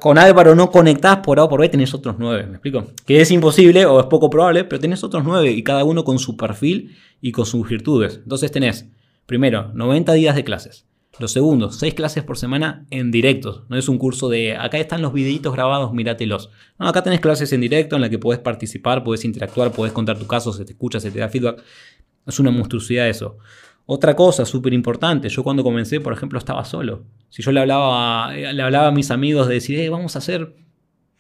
con 0.01 0.19
Álvaro 0.19 0.55
no 0.55 0.71
conectás 0.71 1.19
por 1.19 1.39
A 1.39 1.45
o 1.45 1.49
por 1.49 1.61
B, 1.61 1.69
tenés 1.69 1.93
otros 1.93 2.17
nueve, 2.19 2.47
¿me 2.47 2.53
explico? 2.53 2.87
Que 3.05 3.21
es 3.21 3.31
imposible 3.31 3.85
o 3.87 4.01
es 4.01 4.07
poco 4.07 4.31
probable, 4.31 4.65
pero 4.65 4.81
tenés 4.81 5.05
otros 5.05 5.25
nueve 5.25 5.51
y 5.51 5.63
cada 5.63 5.85
uno 5.85 6.05
con 6.05 6.19
su 6.19 6.37
perfil 6.37 6.97
y 7.21 7.33
con 7.33 7.45
sus 7.45 7.69
virtudes. 7.69 8.21
Entonces 8.23 8.51
tenés, 8.51 8.89
primero, 9.27 9.71
90 9.75 10.13
días 10.15 10.35
de 10.35 10.45
clases. 10.45 10.87
Lo 11.19 11.29
segundo, 11.29 11.71
seis 11.71 11.93
clases 11.93 12.25
por 12.25 12.39
semana 12.39 12.87
en 12.91 13.11
directo. 13.11 13.67
No 13.69 13.77
es 13.77 13.89
un 13.89 13.99
curso 13.99 14.31
de 14.31 14.57
acá 14.57 14.79
están 14.79 15.03
los 15.03 15.13
videitos 15.13 15.53
grabados, 15.53 15.93
míratelos. 15.93 16.49
No, 16.79 16.89
acá 16.89 17.03
tenés 17.03 17.21
clases 17.21 17.53
en 17.53 17.61
directo 17.61 17.97
en 17.97 18.03
las 18.03 18.11
que 18.11 18.19
podés 18.19 18.41
participar, 18.41 19.05
podés 19.05 19.27
interactuar, 19.27 19.73
podés 19.73 19.93
contar 19.93 20.19
tu 20.19 20.27
caso, 20.27 20.55
se 20.55 20.65
te 20.65 20.73
escucha, 20.73 21.01
se 21.01 21.11
te 21.11 21.19
da 21.19 21.29
feedback. 21.29 21.63
Es 22.27 22.41
una 22.41 22.51
monstruosidad 22.51 23.09
eso. 23.09 23.37
Otra 23.85 24.17
cosa 24.17 24.47
súper 24.47 24.73
importante, 24.73 25.29
yo 25.29 25.43
cuando 25.43 25.63
comencé, 25.63 26.01
por 26.01 26.15
ejemplo, 26.15 26.39
estaba 26.39 26.65
solo. 26.65 27.05
Si 27.33 27.43
yo 27.43 27.51
le 27.51 27.61
hablaba, 27.61 28.31
le 28.35 28.63
hablaba 28.63 28.89
a 28.89 28.91
mis 28.91 29.11
amigos 29.11 29.49
de 29.49 29.55
decir, 29.55 29.81
eh, 29.81 29.89
vamos 29.89 30.17
a 30.17 30.19
hacer 30.19 30.55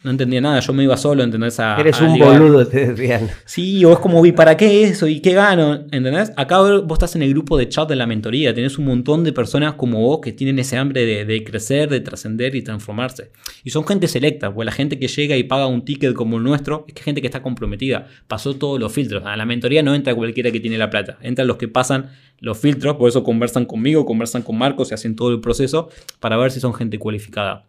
no 0.02 0.10
entendía 0.10 0.40
nada, 0.40 0.58
yo 0.58 0.72
me 0.72 0.82
iba 0.82 0.96
solo, 0.96 1.22
¿entendés? 1.22 1.60
A, 1.60 1.76
Eres 1.78 2.00
un 2.00 2.18
boludo, 2.18 2.66
te 2.66 2.88
decían. 2.88 3.30
Sí, 3.44 3.84
o 3.84 3.92
es 3.92 3.98
como, 4.00 4.24
¿y 4.26 4.32
para 4.32 4.56
qué 4.56 4.84
eso? 4.84 5.06
¿Y 5.06 5.20
qué 5.20 5.32
gano? 5.32 5.74
¿Entendés? 5.92 6.32
Acá 6.36 6.60
vos 6.60 6.92
estás 6.92 7.14
en 7.14 7.22
el 7.22 7.30
grupo 7.30 7.56
de 7.56 7.68
chat 7.68 7.88
de 7.88 7.94
la 7.94 8.06
mentoría, 8.06 8.52
tenés 8.52 8.78
un 8.78 8.86
montón 8.86 9.22
de 9.22 9.32
personas 9.32 9.74
como 9.74 10.00
vos 10.00 10.20
que 10.20 10.32
tienen 10.32 10.58
ese 10.58 10.76
hambre 10.76 11.24
de, 11.24 11.44
crecer, 11.44 11.88
de 11.88 12.00
trascender 12.00 12.56
y 12.56 12.62
transformarse. 12.62 13.30
Y 13.62 13.70
son 13.70 13.86
gente 13.86 14.08
selecta, 14.08 14.52
pues 14.52 14.66
la 14.66 14.72
gente 14.72 14.98
que 14.98 15.06
llega 15.06 15.36
y 15.36 15.44
paga 15.44 15.66
un 15.66 15.84
ticket 15.84 16.14
como 16.14 16.38
el 16.38 16.42
nuestro, 16.42 16.84
es 16.88 16.94
que 16.94 17.02
gente 17.02 17.20
que 17.20 17.28
está 17.28 17.42
comprometida, 17.42 18.08
pasó 18.26 18.54
todos 18.54 18.80
los 18.80 18.92
filtros. 18.92 19.24
A 19.24 19.36
la 19.36 19.44
mentoría 19.44 19.82
no 19.84 19.94
entra 19.94 20.14
cualquiera 20.14 20.50
que 20.50 20.58
tiene 20.58 20.78
la 20.78 20.90
plata, 20.90 21.18
entran 21.20 21.46
los 21.46 21.58
que 21.58 21.68
pasan 21.68 22.10
los 22.40 22.58
filtros, 22.58 22.96
por 22.96 23.08
eso 23.08 23.22
conversan 23.22 23.66
conmigo, 23.66 24.04
conversan 24.04 24.42
con 24.42 24.58
Marcos 24.58 24.90
y 24.90 24.94
hacen 24.94 25.14
todo 25.14 25.30
el 25.30 25.40
proceso 25.40 25.90
para 26.18 26.36
ver 26.36 26.50
si 26.50 26.58
son 26.58 26.74
gente 26.74 26.98
cualificada 26.98 27.66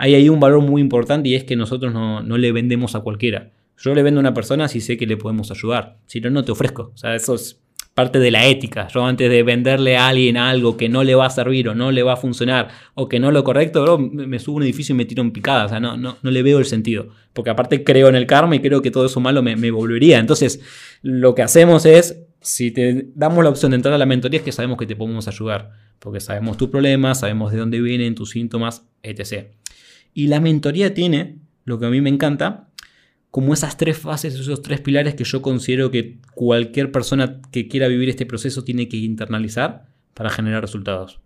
hay 0.00 0.14
ahí 0.14 0.30
un 0.30 0.40
valor 0.40 0.62
muy 0.62 0.80
importante 0.80 1.28
y 1.28 1.34
es 1.34 1.44
que 1.44 1.56
nosotros 1.56 1.92
no, 1.92 2.22
le 2.22 2.52
vendemos 2.52 2.94
a 2.94 3.00
cualquiera. 3.00 3.50
Yo 3.76 3.94
le 3.94 4.02
vendo 4.02 4.18
a 4.18 4.22
una 4.22 4.32
persona 4.32 4.66
si 4.66 4.80
sé 4.80 4.96
que 4.96 5.06
le 5.06 5.18
podemos 5.18 5.50
ayudar. 5.50 5.98
Si 6.06 6.22
no, 6.22 6.30
no 6.30 6.42
te 6.42 6.52
ofrezco. 6.52 6.90
O 6.94 6.96
sea, 6.96 7.14
eso 7.14 7.34
es 7.34 7.60
parte 7.92 8.18
de 8.18 8.30
la 8.30 8.46
ética. 8.46 8.88
Yo 8.88 9.04
antes 9.04 9.28
de 9.28 9.42
venderle 9.42 9.98
a 9.98 10.08
alguien 10.08 10.38
algo 10.38 10.78
que 10.78 10.88
no 10.88 11.04
le 11.04 11.14
va 11.14 11.26
a 11.26 11.30
servir 11.30 11.68
o 11.68 11.74
no 11.74 11.92
le 11.92 12.02
va 12.02 12.14
a 12.14 12.16
funcionar 12.16 12.68
o 12.94 13.10
que 13.10 13.20
no 13.20 13.28
es 13.28 13.34
lo 13.34 13.44
correcto, 13.44 13.98
me 13.98 14.38
subo 14.38 14.54
a 14.54 14.56
un 14.56 14.62
edificio 14.62 14.94
y 14.94 14.96
me 14.96 15.04
tiro 15.04 15.22
en 15.22 15.32
picada. 15.32 15.66
O 15.66 15.68
sea, 15.68 15.80
no, 15.80 15.98
no, 15.98 16.16
no 16.22 16.30
le 16.30 16.42
veo 16.42 16.58
el 16.58 16.64
sentido. 16.64 17.08
Porque 17.34 17.50
aparte 17.50 17.84
creo 17.84 18.08
en 18.08 18.14
el 18.14 18.26
karma 18.26 18.56
y 18.56 18.60
creo 18.60 18.80
que 18.80 18.90
todo 18.90 19.04
eso 19.04 19.20
malo 19.20 19.42
me, 19.42 19.54
me 19.56 19.70
volvería. 19.70 20.18
Entonces, 20.18 20.62
lo 21.02 21.34
que 21.34 21.42
hacemos 21.42 21.84
es, 21.84 22.22
si 22.40 22.70
te 22.70 23.08
damos 23.14 23.44
la 23.44 23.50
opción 23.50 23.72
de 23.72 23.76
entrar 23.76 23.92
a 23.92 23.98
la 23.98 24.06
mentoría, 24.06 24.38
es 24.38 24.44
que 24.46 24.52
sabemos 24.52 24.78
que 24.78 24.86
te 24.86 24.96
podemos 24.96 25.28
ayudar. 25.28 25.72
Porque 25.98 26.20
sabemos 26.20 26.56
tu 26.56 26.70
problema, 26.70 27.14
sabemos 27.14 27.52
de 27.52 27.58
dónde 27.58 27.82
vienen 27.82 28.14
tus 28.14 28.30
síntomas, 28.30 28.88
etc. 29.02 29.59
Y 30.14 30.26
la 30.26 30.40
mentoría 30.40 30.94
tiene, 30.94 31.36
lo 31.64 31.78
que 31.78 31.86
a 31.86 31.90
mí 31.90 32.00
me 32.00 32.10
encanta, 32.10 32.68
como 33.30 33.54
esas 33.54 33.76
tres 33.76 33.98
fases, 33.98 34.34
esos 34.34 34.62
tres 34.62 34.80
pilares 34.80 35.14
que 35.14 35.24
yo 35.24 35.40
considero 35.40 35.90
que 35.90 36.18
cualquier 36.34 36.90
persona 36.90 37.40
que 37.52 37.68
quiera 37.68 37.88
vivir 37.88 38.08
este 38.08 38.26
proceso 38.26 38.64
tiene 38.64 38.88
que 38.88 38.96
internalizar 38.96 39.86
para 40.14 40.30
generar 40.30 40.62
resultados. 40.62 41.20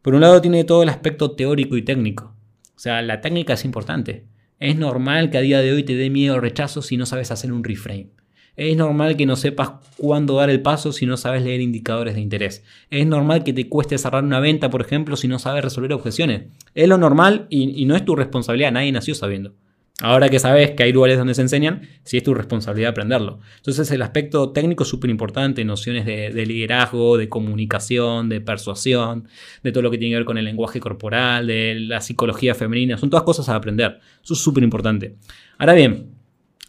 Por 0.00 0.14
un 0.14 0.22
lado 0.22 0.40
tiene 0.40 0.64
todo 0.64 0.82
el 0.82 0.88
aspecto 0.88 1.32
teórico 1.32 1.76
y 1.76 1.82
técnico. 1.82 2.34
O 2.74 2.78
sea, 2.78 3.02
la 3.02 3.20
técnica 3.20 3.52
es 3.52 3.64
importante. 3.64 4.24
Es 4.58 4.76
normal 4.76 5.30
que 5.30 5.38
a 5.38 5.42
día 5.42 5.60
de 5.60 5.72
hoy 5.72 5.82
te 5.84 5.94
dé 5.94 6.08
miedo 6.08 6.36
o 6.36 6.40
rechazo 6.40 6.82
si 6.82 6.96
no 6.96 7.06
sabes 7.06 7.30
hacer 7.30 7.52
un 7.52 7.62
reframe. 7.62 8.10
Es 8.56 8.76
normal 8.76 9.16
que 9.16 9.24
no 9.24 9.36
sepas 9.36 9.70
cuándo 9.96 10.36
dar 10.36 10.50
el 10.50 10.60
paso 10.60 10.92
si 10.92 11.06
no 11.06 11.16
sabes 11.16 11.42
leer 11.42 11.60
indicadores 11.62 12.14
de 12.14 12.20
interés. 12.20 12.62
Es 12.90 13.06
normal 13.06 13.44
que 13.44 13.54
te 13.54 13.68
cueste 13.68 13.96
cerrar 13.96 14.24
una 14.24 14.40
venta, 14.40 14.68
por 14.68 14.82
ejemplo, 14.82 15.16
si 15.16 15.26
no 15.26 15.38
sabes 15.38 15.64
resolver 15.64 15.92
objeciones. 15.94 16.44
Es 16.74 16.86
lo 16.88 16.98
normal 16.98 17.46
y, 17.48 17.84
no 17.86 17.96
es 17.96 18.04
tu 18.04 18.14
responsabilidad, 18.14 18.72
nadie 18.72 18.92
nació 18.92 19.14
sabiendo. 19.14 19.54
Ahora 20.00 20.28
que 20.28 20.38
sabes 20.38 20.72
que 20.72 20.82
hay 20.82 20.92
lugares 20.92 21.16
donde 21.16 21.34
se 21.34 21.42
enseñan, 21.42 21.82
sí 22.02 22.16
es 22.16 22.24
tu 22.24 22.34
responsabilidad 22.34 22.90
aprenderlo. 22.90 23.38
Entonces 23.58 23.90
el 23.90 24.02
aspecto 24.02 24.50
técnico 24.50 24.82
es 24.82 24.88
súper 24.88 25.10
importante, 25.10 25.64
nociones 25.64 26.04
de, 26.04 26.30
de, 26.30 26.46
liderazgo, 26.46 27.16
de 27.16 27.28
comunicación, 27.28 28.28
de 28.28 28.40
persuasión, 28.40 29.28
de 29.62 29.70
todo 29.70 29.82
lo 29.82 29.90
que 29.90 29.98
tiene 29.98 30.12
que 30.12 30.16
ver 30.16 30.24
con 30.24 30.38
el 30.38 30.44
lenguaje 30.44 30.80
corporal, 30.80 31.46
de 31.46 31.76
la 31.78 32.00
psicología 32.00 32.54
femenina, 32.54 32.98
son 32.98 33.10
todas 33.10 33.24
cosas 33.24 33.48
a 33.48 33.54
aprender. 33.54 34.00
Eso 34.22 34.34
es 34.34 34.40
súper 34.40 34.64
importante. 34.64 35.14
Ahora 35.58 35.74
bien, 35.74 36.21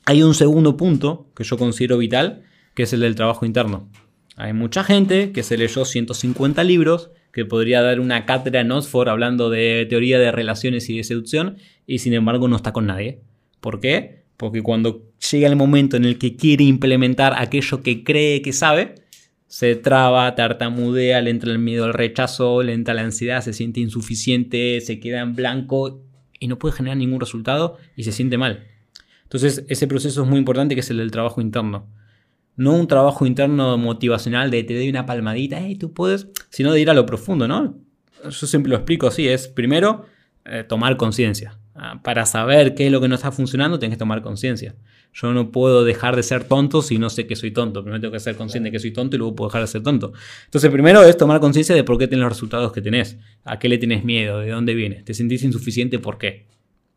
hay 0.05 0.23
un 0.23 0.33
segundo 0.33 0.77
punto 0.77 1.27
que 1.35 1.43
yo 1.43 1.57
considero 1.57 1.97
vital, 1.97 2.43
que 2.73 2.83
es 2.83 2.93
el 2.93 3.01
del 3.01 3.15
trabajo 3.15 3.45
interno. 3.45 3.89
Hay 4.35 4.53
mucha 4.53 4.83
gente 4.83 5.31
que 5.31 5.43
se 5.43 5.57
leyó 5.57 5.85
150 5.85 6.63
libros, 6.63 7.11
que 7.31 7.45
podría 7.45 7.81
dar 7.81 7.99
una 7.99 8.25
cátedra 8.25 8.61
en 8.61 8.71
Oxford 8.71 9.09
hablando 9.09 9.49
de 9.49 9.85
teoría 9.89 10.19
de 10.19 10.31
relaciones 10.31 10.89
y 10.89 10.97
de 10.97 11.03
seducción, 11.03 11.57
y 11.87 11.99
sin 11.99 12.13
embargo 12.13 12.47
no 12.47 12.55
está 12.55 12.73
con 12.73 12.87
nadie. 12.87 13.21
¿Por 13.59 13.79
qué? 13.79 14.23
Porque 14.37 14.61
cuando 14.61 15.03
llega 15.31 15.47
el 15.47 15.55
momento 15.55 15.95
en 15.97 16.05
el 16.05 16.17
que 16.17 16.35
quiere 16.35 16.63
implementar 16.63 17.33
aquello 17.37 17.81
que 17.81 18.03
cree 18.03 18.41
que 18.41 18.53
sabe, 18.53 18.95
se 19.47 19.75
traba, 19.75 20.33
tartamudea, 20.35 21.21
le 21.21 21.29
entra 21.29 21.51
el 21.51 21.59
miedo 21.59 21.85
al 21.85 21.93
rechazo, 21.93 22.63
le 22.63 22.73
entra 22.73 22.95
la 22.95 23.03
ansiedad, 23.03 23.41
se 23.41 23.53
siente 23.53 23.79
insuficiente, 23.79 24.81
se 24.81 24.99
queda 24.99 25.21
en 25.21 25.35
blanco 25.35 26.01
y 26.39 26.47
no 26.47 26.57
puede 26.57 26.75
generar 26.75 26.97
ningún 26.97 27.19
resultado 27.19 27.77
y 27.95 28.03
se 28.03 28.11
siente 28.11 28.37
mal. 28.37 28.65
Entonces, 29.33 29.65
ese 29.67 29.87
proceso 29.87 30.21
es 30.21 30.29
muy 30.29 30.37
importante 30.37 30.75
que 30.75 30.81
es 30.81 30.89
el 30.91 30.97
del 30.97 31.09
trabajo 31.09 31.41
interno. 31.41 31.87
No 32.55 32.75
un 32.75 32.87
trabajo 32.87 33.25
interno 33.25 33.79
motivacional 33.79 34.51
de 34.51 34.63
te 34.63 34.75
doy 34.75 34.89
una 34.89 35.07
palmadita, 35.07 35.57
hey, 35.59 35.75
tú 35.75 35.91
puedes, 35.91 36.27
sino 36.51 36.71
de 36.71 36.79
ir 36.79 36.91
a 36.91 36.93
lo 36.93 37.07
profundo, 37.07 37.47
¿no? 37.47 37.75
Yo 38.23 38.47
siempre 38.47 38.69
lo 38.69 38.75
explico 38.75 39.07
así, 39.07 39.27
es 39.27 39.47
primero 39.47 40.05
eh, 40.45 40.63
tomar 40.63 40.97
conciencia. 40.97 41.57
Ah, 41.73 41.99
para 42.03 42.27
saber 42.27 42.75
qué 42.75 42.85
es 42.85 42.91
lo 42.91 43.01
que 43.01 43.07
no 43.07 43.15
está 43.15 43.31
funcionando, 43.31 43.79
tienes 43.79 43.97
que 43.97 43.99
tomar 43.99 44.21
conciencia. 44.21 44.75
Yo 45.15 45.33
no 45.33 45.51
puedo 45.51 45.83
dejar 45.83 46.15
de 46.15 46.21
ser 46.21 46.43
tonto 46.43 46.83
si 46.83 46.99
no 46.99 47.09
sé 47.09 47.25
que 47.25 47.35
soy 47.35 47.49
tonto. 47.49 47.81
Primero 47.81 48.01
tengo 48.01 48.11
que 48.11 48.19
ser 48.19 48.35
consciente 48.35 48.67
de 48.67 48.71
que 48.71 48.79
soy 48.79 48.93
tonto 48.93 49.15
y 49.15 49.19
luego 49.19 49.35
puedo 49.35 49.49
dejar 49.49 49.61
de 49.61 49.67
ser 49.67 49.81
tonto. 49.81 50.13
Entonces, 50.45 50.69
primero 50.69 51.03
es 51.03 51.17
tomar 51.17 51.39
conciencia 51.39 51.73
de 51.73 51.83
por 51.83 51.97
qué 51.97 52.07
tienes 52.07 52.23
los 52.23 52.33
resultados 52.33 52.71
que 52.71 52.81
tenés. 52.81 53.17
¿A 53.43 53.57
qué 53.57 53.67
le 53.67 53.79
tienes 53.79 54.03
miedo? 54.03 54.39
¿De 54.39 54.51
dónde 54.51 54.75
viene? 54.75 55.01
¿Te 55.01 55.15
sentís 55.15 55.43
insuficiente? 55.43 55.97
¿Por 55.97 56.19
qué? 56.19 56.45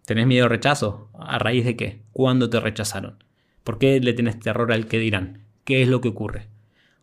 ¿Tenés 0.07 0.29
miedo 0.29 0.45
al 0.45 0.51
rechazo? 0.51 1.11
¿A 1.19 1.41
raíz 1.41 1.65
de 1.65 1.77
qué? 1.77 2.01
¿Cuándo 2.13 2.49
te 2.49 2.61
rechazaron? 2.61 3.25
¿Por 3.65 3.79
qué 3.79 3.99
le 3.99 4.13
tenés 4.13 4.39
terror 4.39 4.73
al 4.73 4.87
que 4.87 5.01
dirán? 5.01 5.41
¿Qué 5.65 5.83
es 5.83 5.89
lo 5.89 6.01
que 6.01 6.07
ocurre? 6.07 6.47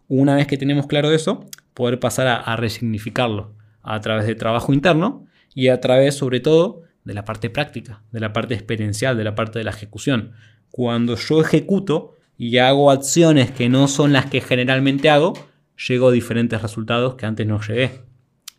Una 0.07 0.35
vez 0.35 0.47
que 0.47 0.55
tenemos 0.55 0.87
claro 0.87 1.11
eso, 1.11 1.45
poder 1.73 1.99
pasar 1.99 2.27
a, 2.27 2.55
resignificarlo 2.55 3.51
a 3.81 3.99
través 3.99 4.25
de 4.25 4.35
trabajo 4.35 4.71
interno 4.71 5.25
y 5.53 5.67
a 5.67 5.81
través, 5.81 6.15
sobre 6.15 6.39
todo, 6.39 6.83
de 7.03 7.13
la 7.13 7.25
parte 7.25 7.49
práctica, 7.49 8.01
de 8.13 8.21
la 8.21 8.31
parte 8.31 8.53
experiencial, 8.53 9.17
de 9.17 9.25
la 9.25 9.35
parte 9.35 9.59
de 9.59 9.65
la 9.65 9.71
ejecución. 9.71 10.31
Cuando 10.71 11.17
yo 11.17 11.41
ejecuto 11.41 12.15
y 12.37 12.57
hago 12.59 12.89
acciones 12.89 13.51
que 13.51 13.67
no 13.67 13.89
son 13.89 14.13
las 14.13 14.27
que 14.27 14.39
generalmente 14.39 15.09
hago, 15.09 15.33
llego 15.89 16.07
a 16.07 16.13
diferentes 16.13 16.61
resultados 16.61 17.15
que 17.15 17.25
antes 17.25 17.45
no 17.45 17.59
llegué. 17.59 18.12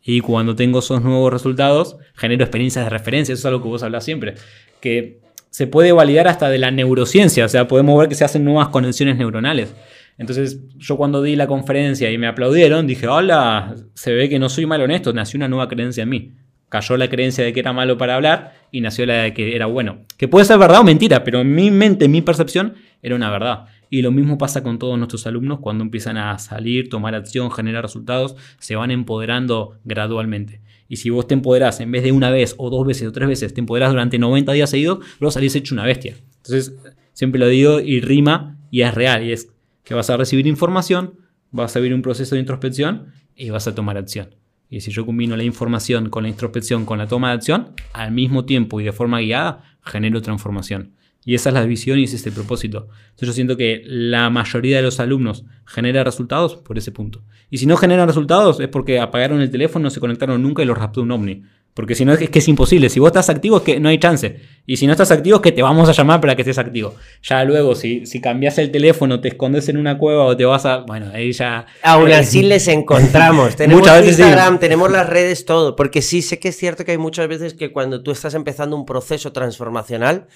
Y 0.05 0.20
cuando 0.20 0.55
tengo 0.55 0.80
esos 0.80 1.02
nuevos 1.02 1.32
resultados, 1.32 1.96
genero 2.14 2.44
experiencias 2.44 2.84
de 2.84 2.90
referencia. 2.90 3.32
Eso 3.32 3.40
es 3.40 3.46
algo 3.46 3.62
que 3.62 3.68
vos 3.68 3.82
hablas 3.82 4.05
siempre. 4.05 4.34
Que 4.80 5.20
se 5.48 5.66
puede 5.66 5.92
validar 5.92 6.28
hasta 6.28 6.50
de 6.50 6.59
la 6.59 6.70
neurociencia. 6.70 7.46
O 7.46 7.48
sea, 7.48 7.66
podemos 7.66 7.98
ver 7.98 8.11
que 8.11 8.14
se 8.14 8.24
hacen 8.24 8.44
nuevas 8.44 8.68
conexiones 8.68 9.16
neuronales. 9.16 9.74
Entonces, 10.18 10.61
yo 10.76 10.96
cuando 10.96 11.22
di 11.22 11.36
la 11.36 11.46
conferencia 11.46 12.11
y 12.11 12.18
me 12.18 12.26
aplaudieron, 12.26 12.86
dije, 12.86 13.09
hola, 13.09 13.74
se 13.94 14.12
ve 14.12 14.28
que 14.28 14.38
no 14.38 14.48
soy 14.48 14.66
mal 14.66 14.82
honesto, 14.82 15.12
nació 15.12 15.38
una 15.38 15.48
nueva 15.48 15.68
creencia 15.68 16.02
en 16.02 16.09
mí. 16.11 16.32
Cayó 16.68 16.96
la 16.96 17.09
creencia 17.09 17.44
de 17.44 17.52
que 17.52 17.61
era 17.61 17.72
malo 17.72 17.96
para 17.96 18.16
hablar 18.16 18.52
y 18.70 18.80
nació 18.80 19.07
la 19.07 19.22
de 19.22 19.32
que 19.32 19.57
era 19.57 19.66
bueno. 19.66 20.05
Que 20.16 20.28
puede 20.28 20.44
ser 20.44 20.59
verdad 20.59 20.80
o 20.80 20.84
mentira, 20.84 21.24
pero 21.24 21.40
en 21.40 21.55
mi 21.55 21.70
mente, 21.70 22.05
en 22.05 22.11
mi 22.11 22.20
percepción, 22.20 22.74
era 23.02 23.14
una 23.14 23.30
verdad. 23.30 23.66
Y 23.91 24.03
lo 24.03 24.11
mismo 24.11 24.39
pasa 24.39 24.62
con 24.62 24.78
todos 24.78 24.99
nuestros 24.99 25.26
alumnos 25.26 25.61
cuando 25.61 25.85
empiezan 25.85 26.16
a 26.16 26.39
salir, 26.39 26.89
tomar 26.89 27.14
acción, 27.14 27.51
generar 27.51 27.82
resultados, 27.82 28.37
se 28.59 28.76
van 28.76 28.91
empoderando 28.91 29.78
gradualmente. 29.85 30.61
Y 30.89 30.97
si 30.97 31.11
vos 31.11 31.26
te 31.26 31.35
empoderás 31.35 31.80
en 31.80 31.91
vez 31.91 32.03
de 32.03 32.12
una 32.12 32.30
vez 32.30 32.55
o 32.59 32.70
dos 32.70 32.87
veces 32.87 33.09
o 33.09 33.12
tres 33.12 33.28
veces, 33.28 33.55
te 33.55 33.61
empoderás 33.61 33.91
durante 33.91 34.18
90 34.18 34.53
días 34.53 34.70
seguidos, 34.70 35.05
luego 35.20 35.30
salís 35.30 35.55
hecho 35.57 35.74
una 35.74 35.85
bestia. 35.85 36.16
Entonces, 36.37 36.74
siempre 37.12 37.39
lo 37.39 37.49
digo 37.49 37.80
y 37.80 38.01
rima 38.01 38.59
y 38.70 38.82
es 38.82 38.95
real. 38.95 39.24
Y 39.24 39.32
es 39.32 39.51
que 39.82 39.95
vas 39.95 40.11
a 40.11 40.16
recibir 40.16 40.47
información, 40.47 41.14
vas 41.51 41.74
a 41.76 41.80
vivir 41.80 41.95
un 41.95 42.03
proceso 42.03 42.35
de 42.35 42.41
introspección 42.41 43.12
y 43.35 43.51
vas 43.51 43.66
a 43.66 43.74
tomar 43.74 43.97
acción. 43.97 44.35
Y 44.68 44.80
si 44.80 44.91
yo 44.91 45.07
combino 45.07 45.37
la 45.37 45.45
información 45.45 46.11
con 46.11 46.24
la 46.24 46.28
introspección, 46.28 46.85
con 46.85 46.99
la 46.99 47.07
toma 47.07 47.28
de 47.28 47.35
acción, 47.35 47.72
al 47.93 48.12
mismo 48.12 48.45
tiempo 48.45 48.80
y 48.80 48.85
de 48.85 48.93
forma 48.93 49.20
guiada, 49.20 49.62
genero 49.82 50.20
transformación. 50.22 50.95
Y 51.24 51.34
esa 51.34 51.48
es 51.48 51.54
la 51.54 51.64
visión 51.64 51.98
y 51.98 52.04
ese 52.04 52.16
es 52.16 52.26
el 52.26 52.32
propósito. 52.32 52.88
Entonces 53.10 53.28
yo 53.28 53.32
siento 53.32 53.56
que 53.56 53.82
la 53.86 54.28
mayoría 54.30 54.76
de 54.76 54.82
los 54.82 55.00
alumnos 55.00 55.44
genera 55.64 56.04
resultados 56.04 56.56
por 56.56 56.76
ese 56.76 56.92
punto. 56.92 57.22
Y 57.50 57.58
si 57.58 57.66
no 57.66 57.76
generan 57.76 58.08
resultados 58.08 58.60
es 58.60 58.68
porque 58.68 59.00
apagaron 59.00 59.40
el 59.40 59.50
teléfono, 59.50 59.84
no 59.84 59.90
se 59.90 60.00
conectaron 60.00 60.42
nunca 60.42 60.62
y 60.62 60.66
los 60.66 60.76
raptó 60.76 61.02
un 61.02 61.10
ovni. 61.10 61.42
Porque 61.74 61.96
si 61.96 62.04
no 62.04 62.12
es 62.12 62.30
que 62.30 62.38
es 62.38 62.48
imposible. 62.48 62.88
Si 62.88 63.00
vos 63.00 63.08
estás 63.08 63.28
activo 63.30 63.56
es 63.56 63.62
que 63.64 63.80
no 63.80 63.88
hay 63.88 63.98
chance. 63.98 64.40
Y 64.64 64.76
si 64.76 64.86
no 64.86 64.92
estás 64.92 65.10
activo 65.10 65.36
es 65.36 65.42
que 65.42 65.50
te 65.50 65.60
vamos 65.60 65.88
a 65.88 65.92
llamar 65.92 66.20
para 66.20 66.36
que 66.36 66.42
estés 66.42 66.58
activo. 66.58 66.94
Ya 67.22 67.42
luego, 67.42 67.74
si, 67.74 68.06
si 68.06 68.20
cambias 68.20 68.58
el 68.58 68.70
teléfono, 68.70 69.20
te 69.20 69.28
escondes 69.28 69.68
en 69.68 69.78
una 69.78 69.98
cueva 69.98 70.24
o 70.24 70.36
te 70.36 70.44
vas 70.44 70.66
a... 70.66 70.78
Bueno, 70.78 71.10
ahí 71.12 71.32
ya... 71.32 71.66
Aún 71.82 72.12
así 72.12 72.44
les 72.44 72.68
encontramos. 72.68 73.56
tenemos 73.56 73.88
Instagram, 74.06 74.60
tenemos 74.60 74.88
las 74.92 75.08
redes, 75.08 75.46
todo. 75.46 75.74
Porque 75.74 76.00
sí 76.00 76.22
sé 76.22 76.38
que 76.38 76.48
es 76.48 76.56
cierto 76.56 76.84
que 76.84 76.92
hay 76.92 76.98
muchas 76.98 77.26
veces 77.26 77.54
que 77.54 77.72
cuando 77.72 78.04
tú 78.04 78.12
estás 78.12 78.34
empezando 78.34 78.76
un 78.76 78.86
proceso 78.86 79.32
transformacional 79.32 80.28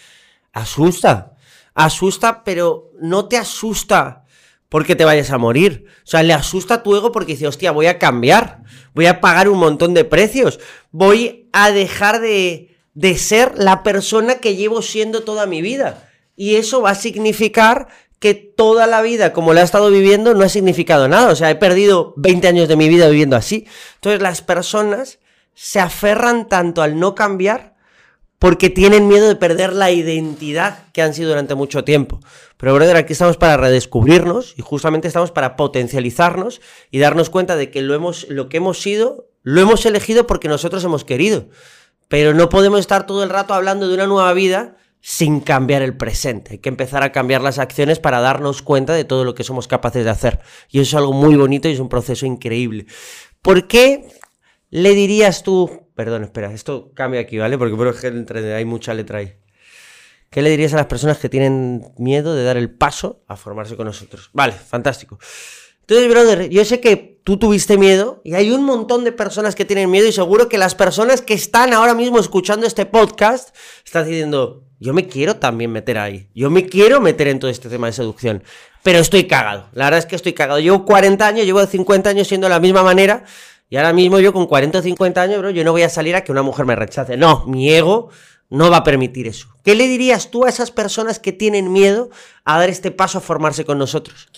asusta. 0.52 1.34
Asusta, 1.74 2.44
pero 2.44 2.90
no 3.00 3.26
te 3.28 3.36
asusta 3.36 4.24
porque 4.68 4.96
te 4.96 5.04
vayas 5.04 5.30
a 5.30 5.38
morir. 5.38 5.86
O 6.04 6.06
sea, 6.06 6.22
le 6.22 6.32
asusta 6.32 6.74
a 6.74 6.82
tu 6.82 6.94
ego 6.96 7.12
porque 7.12 7.32
dice, 7.32 7.46
hostia, 7.46 7.70
voy 7.70 7.86
a 7.86 7.98
cambiar, 7.98 8.62
voy 8.94 9.06
a 9.06 9.20
pagar 9.20 9.48
un 9.48 9.58
montón 9.58 9.94
de 9.94 10.04
precios, 10.04 10.60
voy 10.90 11.48
a 11.52 11.70
dejar 11.70 12.20
de, 12.20 12.76
de 12.94 13.16
ser 13.16 13.52
la 13.56 13.82
persona 13.82 14.36
que 14.36 14.56
llevo 14.56 14.82
siendo 14.82 15.22
toda 15.22 15.46
mi 15.46 15.62
vida. 15.62 16.08
Y 16.36 16.56
eso 16.56 16.82
va 16.82 16.90
a 16.90 16.94
significar 16.94 17.88
que 18.18 18.34
toda 18.34 18.86
la 18.86 19.00
vida, 19.00 19.32
como 19.32 19.54
la 19.54 19.60
he 19.60 19.64
estado 19.64 19.90
viviendo, 19.90 20.34
no 20.34 20.44
ha 20.44 20.48
significado 20.48 21.08
nada. 21.08 21.30
O 21.30 21.36
sea, 21.36 21.50
he 21.50 21.54
perdido 21.54 22.14
20 22.16 22.48
años 22.48 22.68
de 22.68 22.76
mi 22.76 22.88
vida 22.88 23.08
viviendo 23.08 23.36
así. 23.36 23.66
Entonces 23.96 24.20
las 24.20 24.42
personas 24.42 25.20
se 25.54 25.80
aferran 25.80 26.48
tanto 26.48 26.82
al 26.82 26.98
no 26.98 27.14
cambiar 27.14 27.74
porque 28.38 28.70
tienen 28.70 29.08
miedo 29.08 29.26
de 29.26 29.36
perder 29.36 29.72
la 29.72 29.90
identidad 29.90 30.84
que 30.92 31.02
han 31.02 31.14
sido 31.14 31.30
durante 31.30 31.54
mucho 31.54 31.84
tiempo. 31.84 32.20
Pero, 32.56 32.74
brother, 32.74 32.96
aquí 32.96 33.12
estamos 33.12 33.36
para 33.36 33.56
redescubrirnos 33.56 34.54
y 34.56 34.62
justamente 34.62 35.08
estamos 35.08 35.32
para 35.32 35.56
potencializarnos 35.56 36.60
y 36.90 36.98
darnos 36.98 37.30
cuenta 37.30 37.56
de 37.56 37.70
que 37.70 37.82
lo, 37.82 37.94
hemos, 37.94 38.28
lo 38.28 38.48
que 38.48 38.58
hemos 38.58 38.80
sido, 38.80 39.28
lo 39.42 39.60
hemos 39.60 39.84
elegido 39.86 40.26
porque 40.26 40.48
nosotros 40.48 40.84
hemos 40.84 41.04
querido. 41.04 41.48
Pero 42.08 42.32
no 42.32 42.48
podemos 42.48 42.80
estar 42.80 43.06
todo 43.06 43.22
el 43.22 43.30
rato 43.30 43.54
hablando 43.54 43.88
de 43.88 43.94
una 43.94 44.06
nueva 44.06 44.32
vida 44.32 44.76
sin 45.00 45.40
cambiar 45.40 45.82
el 45.82 45.96
presente. 45.96 46.52
Hay 46.52 46.58
que 46.58 46.68
empezar 46.68 47.02
a 47.02 47.12
cambiar 47.12 47.42
las 47.42 47.58
acciones 47.58 47.98
para 47.98 48.20
darnos 48.20 48.62
cuenta 48.62 48.94
de 48.94 49.04
todo 49.04 49.24
lo 49.24 49.34
que 49.34 49.44
somos 49.44 49.68
capaces 49.68 50.04
de 50.04 50.10
hacer. 50.10 50.40
Y 50.70 50.80
eso 50.80 50.96
es 50.96 51.00
algo 51.00 51.12
muy 51.12 51.36
bonito 51.36 51.68
y 51.68 51.72
es 51.72 51.80
un 51.80 51.88
proceso 51.88 52.24
increíble. 52.24 52.86
¿Por 53.42 53.68
qué 53.68 54.08
le 54.70 54.94
dirías 54.94 55.42
tú, 55.42 55.87
perdón, 55.98 56.22
espera, 56.22 56.52
esto 56.52 56.92
cambia 56.94 57.20
aquí, 57.20 57.38
¿vale? 57.38 57.58
Porque 57.58 57.74
por 57.74 57.88
ejemplo 57.88 58.38
hay 58.54 58.64
mucha 58.64 58.94
letra 58.94 59.18
ahí. 59.18 59.34
¿Qué 60.30 60.42
le 60.42 60.50
dirías 60.50 60.72
a 60.72 60.76
las 60.76 60.86
personas 60.86 61.18
que 61.18 61.28
tienen 61.28 61.92
miedo 61.98 62.36
de 62.36 62.44
dar 62.44 62.56
el 62.56 62.70
paso 62.70 63.24
a 63.26 63.34
formarse 63.34 63.74
con 63.74 63.86
nosotros? 63.86 64.30
Vale, 64.32 64.52
fantástico. 64.52 65.18
Entonces, 65.80 66.08
brother, 66.08 66.50
yo 66.50 66.64
sé 66.64 66.78
que 66.78 67.20
tú 67.24 67.36
tuviste 67.36 67.76
miedo 67.76 68.20
y 68.22 68.34
hay 68.34 68.52
un 68.52 68.62
montón 68.62 69.02
de 69.02 69.10
personas 69.10 69.56
que 69.56 69.64
tienen 69.64 69.90
miedo 69.90 70.06
y 70.06 70.12
seguro 70.12 70.48
que 70.48 70.56
las 70.56 70.76
personas 70.76 71.20
que 71.20 71.34
están 71.34 71.72
ahora 71.72 71.94
mismo 71.94 72.20
escuchando 72.20 72.64
este 72.64 72.86
podcast 72.86 73.52
están 73.84 74.06
diciendo, 74.06 74.68
yo 74.78 74.94
me 74.94 75.08
quiero 75.08 75.34
también 75.34 75.72
meter 75.72 75.98
ahí. 75.98 76.30
Yo 76.32 76.48
me 76.48 76.66
quiero 76.66 77.00
meter 77.00 77.26
en 77.26 77.40
todo 77.40 77.50
este 77.50 77.68
tema 77.68 77.88
de 77.88 77.94
seducción. 77.94 78.44
Pero 78.84 79.00
estoy 79.00 79.26
cagado. 79.26 79.68
La 79.72 79.86
verdad 79.86 79.98
es 79.98 80.06
que 80.06 80.14
estoy 80.14 80.32
cagado. 80.32 80.60
Llevo 80.60 80.84
40 80.84 81.26
años, 81.26 81.44
llevo 81.44 81.66
50 81.66 82.08
años 82.08 82.28
siendo 82.28 82.46
de 82.46 82.50
la 82.50 82.60
misma 82.60 82.84
manera. 82.84 83.24
Y 83.70 83.76
ahora 83.76 83.92
mismo 83.92 84.18
yo 84.20 84.32
con 84.32 84.46
40 84.46 84.78
o 84.78 84.82
50 84.82 85.20
años, 85.20 85.38
bro, 85.38 85.50
yo 85.50 85.62
no 85.64 85.72
voy 85.72 85.82
a 85.82 85.88
salir 85.88 86.16
a 86.16 86.22
que 86.22 86.32
una 86.32 86.42
mujer 86.42 86.64
me 86.64 86.74
rechace. 86.74 87.16
No, 87.16 87.44
mi 87.46 87.70
ego 87.70 88.10
no 88.50 88.70
va 88.70 88.78
a 88.78 88.84
permitir 88.84 89.26
eso. 89.26 89.48
¿Qué 89.62 89.74
le 89.74 89.86
dirías 89.86 90.30
tú 90.30 90.46
a 90.46 90.48
esas 90.48 90.70
personas 90.70 91.18
que 91.18 91.32
tienen 91.32 91.72
miedo 91.72 92.10
a 92.44 92.58
dar 92.58 92.70
este 92.70 92.90
paso 92.90 93.18
a 93.18 93.20
formarse 93.20 93.64
con 93.64 93.78
nosotros? 93.78 94.28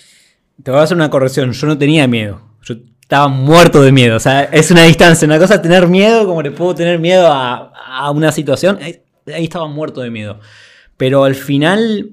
Te 0.63 0.71
voy 0.71 0.81
a 0.81 0.83
hacer 0.83 0.97
una 0.97 1.11
corrección. 1.11 1.53
Yo 1.53 1.67
no 1.67 1.79
tenía 1.79 2.09
miedo. 2.09 2.41
Yo 2.65 2.75
estaba 3.01 3.29
muerto 3.29 3.83
de 3.83 3.93
miedo. 3.93 4.17
O 4.17 4.21
sea, 4.21 4.45
es 4.45 4.71
una 4.73 4.83
distancia. 4.83 5.27
Una 5.27 5.39
cosa 5.39 5.55
es 5.55 5.63
tener 5.63 5.87
miedo, 5.87 6.27
como 6.27 6.43
le 6.43 6.51
puedo 6.51 6.75
tener 6.75 6.99
miedo 6.99 7.29
a, 7.29 7.73
a 7.87 8.11
una 8.11 8.33
situación. 8.33 8.79
Ahí, 8.83 9.01
ahí 9.33 9.45
estaba 9.45 9.69
muerto 9.69 10.01
de 10.01 10.11
miedo. 10.11 10.41
Pero 10.97 11.23
al 11.25 11.37
final, 11.37 12.11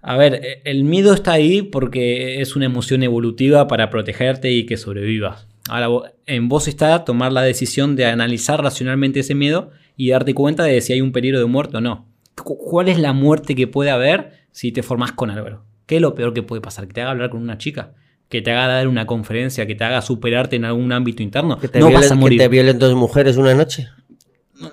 a 0.00 0.16
ver, 0.16 0.60
el 0.64 0.84
miedo 0.84 1.12
está 1.12 1.32
ahí 1.32 1.62
porque 1.62 2.40
es 2.40 2.54
una 2.54 2.66
emoción 2.66 3.02
evolutiva 3.02 3.66
para 3.66 3.90
protegerte 3.90 4.52
y 4.52 4.64
que 4.64 4.76
sobrevivas. 4.76 5.48
Ahora, 5.68 6.12
en 6.26 6.48
vos 6.48 6.68
está 6.68 7.04
tomar 7.04 7.32
la 7.32 7.42
decisión 7.42 7.96
de 7.96 8.06
analizar 8.06 8.62
racionalmente 8.62 9.20
ese 9.20 9.34
miedo 9.34 9.70
y 9.96 10.10
darte 10.10 10.34
cuenta 10.34 10.62
de 10.64 10.80
si 10.80 10.92
hay 10.92 11.00
un 11.00 11.12
peligro 11.12 11.38
de 11.38 11.46
muerte 11.46 11.78
o 11.78 11.80
no. 11.80 12.06
¿Cuál 12.36 12.88
es 12.88 12.98
la 12.98 13.12
muerte 13.12 13.54
que 13.54 13.66
puede 13.66 13.90
haber 13.90 14.32
si 14.52 14.72
te 14.72 14.82
formas 14.82 15.12
con 15.12 15.30
Álvaro? 15.30 15.64
¿Qué 15.86 15.96
es 15.96 16.02
lo 16.02 16.14
peor 16.14 16.34
que 16.34 16.42
puede 16.42 16.60
pasar? 16.60 16.86
¿Que 16.86 16.94
te 16.94 17.00
haga 17.00 17.12
hablar 17.12 17.30
con 17.30 17.40
una 17.40 17.58
chica? 17.58 17.94
¿Que 18.28 18.42
te 18.42 18.50
haga 18.50 18.66
dar 18.66 18.88
una 18.88 19.06
conferencia? 19.06 19.66
¿Que 19.66 19.74
te 19.74 19.84
haga 19.84 20.02
superarte 20.02 20.56
en 20.56 20.64
algún 20.64 20.92
ámbito 20.92 21.22
interno? 21.22 21.58
¿Que 21.58 21.68
te, 21.68 21.78
no 21.78 21.90
vas 21.90 22.10
a 22.10 22.14
morir. 22.14 22.38
¿Que 22.38 22.44
te 22.44 22.48
violen 22.48 22.78
dos 22.78 22.94
mujeres 22.94 23.36
una 23.36 23.54
noche? 23.54 23.88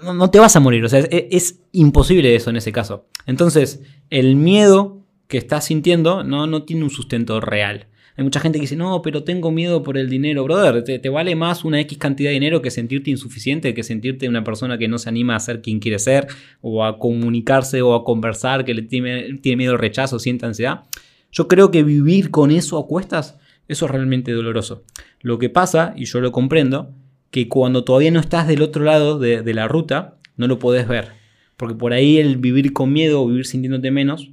No, 0.03 0.13
no, 0.13 0.29
te 0.29 0.39
vas 0.39 0.55
a 0.55 0.59
morir. 0.59 0.83
O 0.83 0.89
sea, 0.89 0.99
es, 0.99 1.09
es, 1.09 1.59
imposible 1.71 2.35
eso 2.35 2.49
en 2.49 2.55
ese 2.55 2.71
caso. 2.71 3.05
Entonces, 3.25 3.81
el 4.09 4.35
miedo 4.35 5.03
que 5.27 5.37
estás 5.37 5.65
sintiendo 5.65 6.23
no, 6.23 6.47
no 6.47 6.63
tiene 6.63 6.83
un 6.83 6.89
sustento 6.89 7.39
real. 7.39 7.87
Hay 8.15 8.23
mucha 8.23 8.39
gente 8.39 8.59
que 8.59 8.63
dice, 8.63 8.75
no, 8.75 9.01
pero 9.01 9.23
tengo 9.23 9.49
miedo 9.49 9.81
por 9.81 9.97
el 9.97 10.07
dinero, 10.07 10.43
brother. 10.43 10.83
Te, 10.83 11.09
vale 11.09 11.35
más 11.35 11.65
una 11.65 11.79
X 11.81 11.97
cantidad 11.97 12.29
de 12.29 12.35
dinero 12.35 12.61
que 12.61 12.69
sentirte 12.69 13.09
insuficiente, 13.09 13.73
que 13.73 13.81
sentirte 13.81 14.29
una 14.29 14.43
persona 14.43 14.77
que 14.77 14.87
no 14.87 14.99
se 14.99 15.09
anima 15.09 15.35
a 15.35 15.39
ser 15.39 15.61
quien 15.61 15.79
quiere 15.79 15.97
ser, 15.97 16.27
o 16.61 16.85
a 16.85 16.99
comunicarse, 16.99 17.81
o 17.81 17.95
a 17.95 18.03
conversar, 18.03 18.65
que 18.65 18.75
le 18.75 18.83
tiene, 18.83 19.39
tiene 19.41 19.57
miedo 19.57 19.73
al 19.73 19.79
rechazo, 19.79 20.19
siente 20.19 20.45
ansiedad. 20.45 20.81
Yo 21.31 21.47
creo 21.47 21.71
que 21.71 21.81
vivir 21.81 22.29
con 22.29 22.51
eso 22.51 22.77
a 22.77 22.85
cuestas, 22.85 23.39
eso 23.67 23.85
es 23.85 23.91
realmente 23.91 24.31
doloroso. 24.31 24.83
Lo 25.21 25.39
que 25.39 25.49
pasa, 25.49 25.93
y 25.97 26.05
yo 26.05 26.21
lo 26.21 26.31
comprendo, 26.31 26.93
que 27.31 27.49
cuando 27.49 27.83
todavía 27.83 28.11
no 28.11 28.19
estás 28.19 28.47
del 28.47 28.61
otro 28.61 28.83
lado 28.83 29.17
de, 29.17 29.41
de 29.41 29.53
la 29.55 29.67
ruta, 29.67 30.17
no 30.37 30.45
lo 30.47 30.59
podés 30.59 30.87
ver. 30.87 31.13
Porque 31.57 31.73
por 31.73 31.93
ahí 31.93 32.19
el 32.19 32.37
vivir 32.37 32.73
con 32.73 32.93
miedo 32.93 33.23
o 33.23 33.27
vivir 33.27 33.47
sintiéndote 33.47 33.89
menos, 33.89 34.29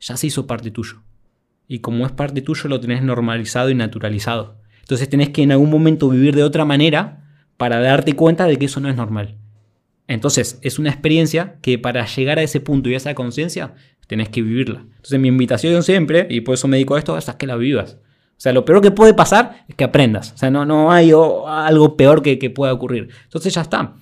ya 0.00 0.16
se 0.16 0.26
hizo 0.26 0.48
parte 0.48 0.72
tuyo 0.72 1.02
y 1.70 1.78
como 1.78 2.04
es 2.04 2.10
parte 2.10 2.42
tuyo 2.42 2.68
lo 2.68 2.80
tenés 2.80 3.00
normalizado 3.00 3.70
y 3.70 3.76
naturalizado. 3.76 4.56
Entonces 4.80 5.08
tenés 5.08 5.28
que 5.28 5.44
en 5.44 5.52
algún 5.52 5.70
momento 5.70 6.08
vivir 6.08 6.34
de 6.34 6.42
otra 6.42 6.64
manera 6.64 7.28
para 7.56 7.78
darte 7.78 8.16
cuenta 8.16 8.46
de 8.46 8.56
que 8.56 8.64
eso 8.64 8.80
no 8.80 8.88
es 8.88 8.96
normal. 8.96 9.36
Entonces 10.08 10.58
es 10.62 10.80
una 10.80 10.90
experiencia 10.90 11.58
que 11.62 11.78
para 11.78 12.04
llegar 12.06 12.40
a 12.40 12.42
ese 12.42 12.58
punto 12.58 12.88
y 12.88 12.94
a 12.94 12.96
esa 12.96 13.14
conciencia 13.14 13.74
tenés 14.08 14.30
que 14.30 14.42
vivirla. 14.42 14.80
Entonces 14.80 15.20
mi 15.20 15.28
invitación 15.28 15.84
siempre, 15.84 16.26
y 16.28 16.40
por 16.40 16.54
eso 16.54 16.66
me 16.66 16.76
dedico 16.76 16.96
a 16.96 16.98
esto, 16.98 17.16
es 17.16 17.26
que 17.26 17.46
la 17.46 17.54
vivas. 17.54 17.98
O 18.02 18.40
sea, 18.40 18.52
lo 18.52 18.64
peor 18.64 18.80
que 18.80 18.90
puede 18.90 19.14
pasar 19.14 19.64
es 19.68 19.76
que 19.76 19.84
aprendas. 19.84 20.32
O 20.32 20.38
sea, 20.38 20.50
no, 20.50 20.66
no 20.66 20.90
hay 20.90 21.12
algo 21.12 21.96
peor 21.96 22.20
que, 22.20 22.40
que 22.40 22.50
pueda 22.50 22.72
ocurrir. 22.72 23.10
Entonces 23.22 23.54
ya 23.54 23.60
está. 23.60 23.94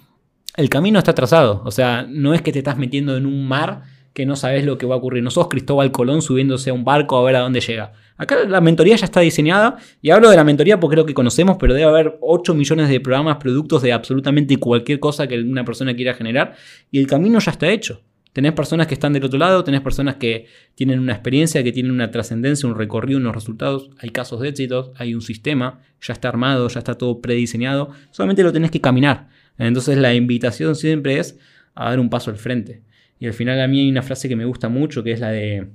El 0.57 0.71
camino 0.71 0.99
está 0.99 1.15
trazado. 1.15 1.61
O 1.67 1.71
sea, 1.71 2.07
no 2.09 2.33
es 2.33 2.41
que 2.41 2.51
te 2.51 2.61
estás 2.61 2.79
metiendo 2.79 3.15
en 3.15 3.27
un 3.27 3.47
mar 3.47 3.83
que 4.19 4.27
no 4.27 4.35
sabes 4.35 4.65
lo 4.65 4.79
que 4.79 4.85
va 4.85 4.97
a 4.97 4.99
ocurrir. 4.99 5.23
No 5.23 5.31
sos 5.31 5.47
Cristóbal 5.47 5.93
Colón 5.93 6.23
subiéndose 6.23 6.71
a 6.71 6.75
un 6.75 6.83
barco 6.83 7.17
a 7.17 7.23
ver 7.23 7.37
a 7.37 7.39
dónde 7.39 7.61
llega. 7.61 7.93
Acá 8.17 8.45
la 8.49 8.61
mentoría 8.61 8.97
ya 8.97 9.05
está 9.05 9.21
diseñada 9.21 9.77
y 10.03 10.11
hablo 10.11 10.29
de 10.29 10.35
la 10.35 10.43
mentoría 10.43 10.81
porque 10.81 10.97
es 10.97 10.99
lo 10.99 11.07
que 11.07 11.15
conocemos, 11.15 11.57
pero 11.57 11.73
debe 11.73 11.87
haber 11.87 12.19
8 12.21 12.53
millones 12.53 12.89
de 12.89 12.99
programas, 12.99 13.37
productos 13.37 13.81
de 13.81 13.93
absolutamente 13.93 14.57
cualquier 14.57 14.99
cosa 14.99 15.29
que 15.29 15.39
una 15.39 15.65
persona 15.65 15.95
quiera 15.95 16.15
generar 16.15 16.57
y 16.91 16.99
el 16.99 17.07
camino 17.07 17.39
ya 17.39 17.53
está 17.53 17.69
hecho. 17.69 18.03
Tenés 18.33 18.55
personas 18.55 18.89
que 18.89 18.95
están 18.95 19.13
del 19.13 19.23
otro 19.23 19.39
lado, 19.39 19.63
tenés 19.63 19.83
personas 19.83 20.17
que 20.17 20.47
tienen 20.75 20.99
una 20.99 21.13
experiencia, 21.13 21.63
que 21.63 21.71
tienen 21.71 21.93
una 21.93 22.11
trascendencia, 22.11 22.69
un 22.69 22.75
recorrido, 22.75 23.21
unos 23.21 23.37
resultados. 23.37 23.91
Hay 24.01 24.11
casos 24.11 24.41
de 24.41 24.49
éxitos, 24.49 24.91
hay 24.97 25.15
un 25.15 25.23
sistema, 25.23 25.81
ya 26.01 26.13
está 26.13 26.29
armado, 26.29 26.67
ya 26.67 26.81
está 26.81 26.95
todo 26.97 27.21
prediseñado. 27.21 27.91
Solamente 28.11 28.43
lo 28.43 28.53
tenés 28.53 28.73
que 28.73 28.81
caminar. 28.81 29.29
Entonces 29.59 29.97
la 29.97 30.13
invitación 30.13 30.75
siempre 30.75 31.21
es 31.21 31.39
a 31.77 31.91
dar 31.91 32.01
un 32.01 32.11
paso 32.11 32.33
al 32.33 32.37
frente. 32.37 32.83
Y 33.21 33.27
al 33.27 33.33
final 33.33 33.61
a 33.61 33.69
mí 33.69 33.81
hay 33.81 33.91
una 33.91 34.03
frase 34.03 34.29
que 34.29 34.37
me 34.37 34.45
gusta 34.45 34.69
mucho, 34.69 35.03
que 35.03 35.13
es 35.13 35.21
la 35.21 35.31
de, 35.31 35.69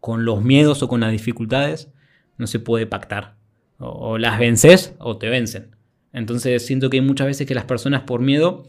con 0.00 0.24
los 0.24 0.42
miedos 0.42 0.82
o 0.82 0.88
con 0.88 1.00
las 1.00 1.12
dificultades 1.12 1.90
no 2.38 2.46
se 2.46 2.60
puede 2.60 2.86
pactar. 2.86 3.34
O, 3.78 4.18
las 4.18 4.38
vences 4.38 4.94
o 4.98 5.18
te 5.18 5.28
vencen. 5.28 5.76
Entonces 6.12 6.64
siento 6.64 6.88
que 6.88 6.98
hay 6.98 7.02
muchas 7.02 7.26
veces 7.26 7.46
que 7.46 7.54
las 7.54 7.64
personas 7.64 8.02
por 8.02 8.20
miedo 8.20 8.64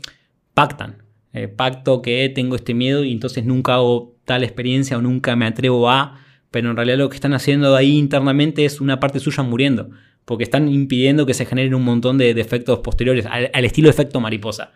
pactan. 0.53 1.03
Eh, 1.33 1.47
pacto 1.47 2.01
que 2.01 2.29
tengo 2.33 2.55
este 2.55 2.73
miedo 2.73 3.03
y 3.03 3.11
entonces 3.11 3.45
nunca 3.45 3.75
hago 3.75 4.15
tal 4.25 4.43
experiencia 4.43 4.97
o 4.97 5.01
nunca 5.01 5.35
me 5.35 5.45
atrevo 5.45 5.89
a, 5.89 6.19
pero 6.51 6.71
en 6.71 6.75
realidad 6.75 6.97
lo 6.97 7.09
que 7.09 7.15
están 7.15 7.33
haciendo 7.33 7.75
ahí 7.75 7.97
internamente 7.97 8.65
es 8.65 8.81
una 8.81 8.99
parte 8.99 9.19
suya 9.19 9.43
muriendo, 9.43 9.89
porque 10.25 10.43
están 10.43 10.67
impidiendo 10.67 11.25
que 11.25 11.33
se 11.33 11.45
generen 11.45 11.75
un 11.75 11.83
montón 11.83 12.17
de, 12.17 12.31
efectos 12.31 12.79
posteriores, 12.79 13.25
al, 13.27 13.51
al, 13.53 13.65
estilo 13.65 13.89
efecto 13.89 14.19
mariposa. 14.19 14.73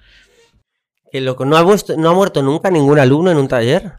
Que 1.12 1.20
loco, 1.20 1.44
¿no 1.44 1.58
ha, 1.58 1.64
¿no 1.98 2.10
ha 2.10 2.14
muerto 2.14 2.42
nunca 2.42 2.72
ningún 2.72 2.98
alumno 2.98 3.32
en 3.32 3.38
un 3.38 3.50
taller? 3.50 3.94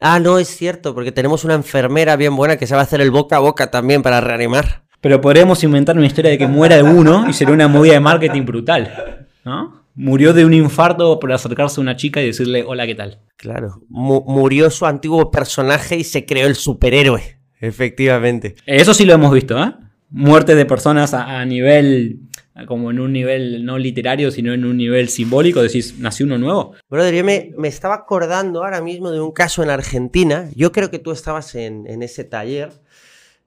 Ah, 0.00 0.18
no, 0.18 0.38
es 0.38 0.48
cierto, 0.48 0.94
porque 0.94 1.12
tenemos 1.12 1.44
una 1.44 1.54
enfermera 1.54 2.16
bien 2.16 2.34
buena 2.34 2.56
que 2.56 2.66
se 2.66 2.74
va 2.74 2.80
a 2.80 2.84
hacer 2.84 3.00
el 3.00 3.10
boca 3.10 3.36
a 3.36 3.40
boca 3.40 3.70
también 3.70 4.02
para 4.02 4.20
reanimar. 4.20 4.82
Pero 5.00 5.20
podríamos 5.20 5.62
inventar 5.62 5.96
una 5.96 6.06
historia 6.06 6.32
de 6.32 6.38
que 6.38 6.46
muera 6.48 6.76
alguno 6.76 7.28
y 7.28 7.32
sería 7.32 7.54
una 7.54 7.68
movida 7.68 7.94
de 7.94 8.00
marketing 8.00 8.44
brutal, 8.44 9.28
¿no? 9.44 9.80
Murió 9.94 10.32
de 10.32 10.44
un 10.44 10.52
infarto 10.54 11.20
por 11.20 11.32
acercarse 11.32 11.80
a 11.80 11.82
una 11.82 11.96
chica 11.96 12.20
y 12.20 12.26
decirle 12.26 12.64
hola, 12.66 12.86
¿qué 12.86 12.94
tal? 12.94 13.20
Claro, 13.36 13.80
murió 13.88 14.70
su 14.70 14.86
antiguo 14.86 15.30
personaje 15.30 15.96
y 15.96 16.04
se 16.04 16.26
creó 16.26 16.46
el 16.46 16.56
superhéroe, 16.56 17.38
efectivamente. 17.60 18.56
Eso 18.66 18.92
sí 18.92 19.04
lo 19.04 19.14
hemos 19.14 19.32
visto, 19.32 19.62
¿eh? 19.62 19.72
Muerte 20.10 20.54
de 20.56 20.66
personas 20.66 21.14
a 21.14 21.44
nivel 21.44 22.22
como 22.66 22.90
en 22.90 23.00
un 23.00 23.12
nivel 23.12 23.64
no 23.64 23.78
literario, 23.78 24.30
sino 24.30 24.52
en 24.52 24.64
un 24.64 24.76
nivel 24.76 25.08
simbólico, 25.08 25.62
decís, 25.62 25.98
nació 25.98 26.26
uno 26.26 26.38
nuevo. 26.38 26.74
Brother, 26.88 27.14
yo 27.14 27.24
me, 27.24 27.52
me 27.56 27.68
estaba 27.68 27.94
acordando 27.94 28.64
ahora 28.64 28.80
mismo 28.80 29.10
de 29.10 29.20
un 29.20 29.32
caso 29.32 29.62
en 29.62 29.70
Argentina, 29.70 30.50
yo 30.54 30.72
creo 30.72 30.90
que 30.90 30.98
tú 30.98 31.12
estabas 31.12 31.54
en, 31.54 31.86
en 31.86 32.02
ese 32.02 32.24
taller, 32.24 32.70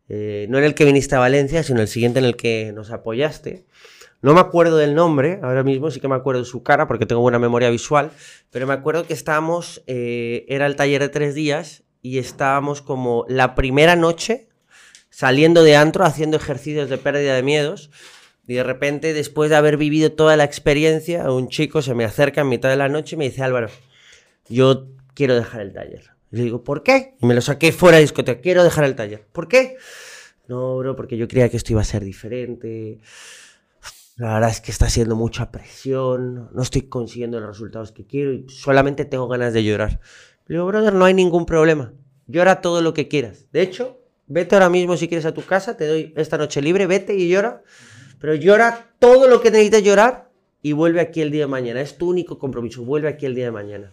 eh, 0.10 0.48
no 0.50 0.58
en 0.58 0.64
el 0.64 0.76
que 0.76 0.86
viniste 0.86 1.16
a 1.16 1.20
Valencia, 1.20 1.64
sino 1.64 1.82
el 1.82 1.88
siguiente 1.88 2.20
en 2.20 2.26
el 2.26 2.36
que 2.36 2.72
nos 2.74 2.92
apoyaste. 2.92 3.66
No 4.22 4.34
me 4.34 4.40
acuerdo 4.40 4.78
del 4.78 4.96
nombre, 4.96 5.40
ahora 5.44 5.64
mismo 5.64 5.92
sí 5.92 6.00
que 6.00 6.08
me 6.08 6.16
acuerdo 6.16 6.42
de 6.42 6.48
su 6.48 6.64
cara 6.64 6.88
porque 6.88 7.06
tengo 7.06 7.22
buena 7.22 7.40
memoria 7.40 7.70
visual, 7.70 8.12
pero 8.52 8.66
me 8.66 8.74
acuerdo 8.74 9.06
que 9.06 9.14
estábamos, 9.14 9.84
eh, 9.86 10.46
era 10.48 10.66
el 10.66 10.78
taller 10.78 11.02
de 11.02 11.10
tres 11.10 11.36
días 11.36 11.84
y 12.02 12.20
estábamos 12.20 12.82
como 12.82 13.26
la 13.28 13.54
primera 13.54 13.98
noche 13.98 14.48
saliendo 15.10 15.62
de 15.62 15.76
antro, 15.76 16.06
haciendo 16.06 16.38
ejercicios 16.38 16.90
de 16.90 16.98
pérdida 16.98 17.36
de 17.36 17.44
miedos. 17.44 17.92
Y 18.48 18.56
de 18.56 18.64
repente, 18.64 19.14
después 19.14 19.50
de 19.50 19.56
haber 19.56 19.78
vivido 19.78 20.12
toda 20.12 20.36
la 20.36 20.44
experiencia, 20.44 21.32
un 21.32 21.48
chico 21.48 21.82
se 21.82 21.94
me 21.94 22.04
acerca 22.04 22.42
en 22.42 22.50
mitad 22.50 22.70
de 22.70 22.76
la 22.76 22.90
noche 22.90 23.16
y 23.16 23.20
me 23.20 23.26
dice, 23.26 23.42
Álvaro, 23.42 23.70
yo 24.50 24.88
quiero 25.14 25.36
dejar 25.36 25.62
el 25.62 25.74
taller. 25.74 26.12
Y 26.32 26.38
le 26.38 26.44
digo, 26.44 26.64
¿por 26.64 26.84
qué? 26.84 27.16
Y 27.22 27.26
me 27.26 27.36
lo 27.36 27.42
saqué 27.42 27.72
fuera 27.72 27.98
de 27.98 28.04
discoteca, 28.04 28.42
quiero 28.42 28.64
dejar 28.64 28.84
el 28.84 28.96
taller. 28.96 29.26
¿Por 29.32 29.48
qué? 29.48 29.78
No, 30.48 30.78
bro, 30.78 30.96
porque 30.96 31.16
yo 31.16 31.28
creía 31.28 31.50
que 31.50 31.58
esto 31.58 31.72
iba 31.72 31.82
a 31.82 31.86
ser 31.86 32.04
diferente. 32.04 33.00
La 34.18 34.36
verdad 34.36 34.50
es 34.50 34.62
que 34.62 34.72
está 34.72 34.90
siendo 34.90 35.16
mucha 35.16 35.50
presión, 35.50 36.50
no 36.54 36.62
estoy 36.62 36.84
consiguiendo 36.84 37.40
los 37.40 37.50
resultados 37.50 37.92
que 37.92 38.06
quiero 38.06 38.34
y 38.34 38.46
solamente 38.50 39.06
tengo 39.06 39.28
ganas 39.28 39.54
de 39.54 39.64
llorar. 39.64 40.02
Le 40.48 40.56
digo, 40.56 40.68
brother, 40.68 40.94
no 40.94 41.06
hay 41.06 41.14
ningún 41.14 41.46
problema. 41.46 41.94
Llora 42.28 42.62
todo 42.62 42.82
lo 42.82 42.94
que 42.94 43.08
quieras. 43.08 43.48
De 43.52 43.62
hecho, 43.62 44.02
vete 44.28 44.56
ahora 44.56 44.70
mismo 44.70 44.98
si 44.98 45.08
quieres 45.08 45.26
a 45.26 45.34
tu 45.34 45.44
casa, 45.44 45.78
te 45.78 45.88
doy 45.88 46.14
esta 46.16 46.38
noche 46.38 46.62
libre, 46.62 46.86
vete 46.86 47.16
y 47.16 47.30
llora. 47.30 47.64
Pero 48.24 48.36
llora 48.36 48.88
todo 49.00 49.28
lo 49.28 49.42
que 49.42 49.52
necesites 49.52 49.84
llorar 49.84 50.30
y 50.62 50.72
vuelve 50.72 51.02
aquí 51.02 51.20
el 51.20 51.30
día 51.30 51.42
de 51.42 51.48
mañana. 51.48 51.82
Es 51.82 51.98
tu 51.98 52.10
único 52.10 52.40
compromiso, 52.40 52.82
vuelve 52.82 53.10
aquí 53.10 53.26
el 53.26 53.36
día 53.36 53.44
de 53.44 53.52
mañana. 53.52 53.92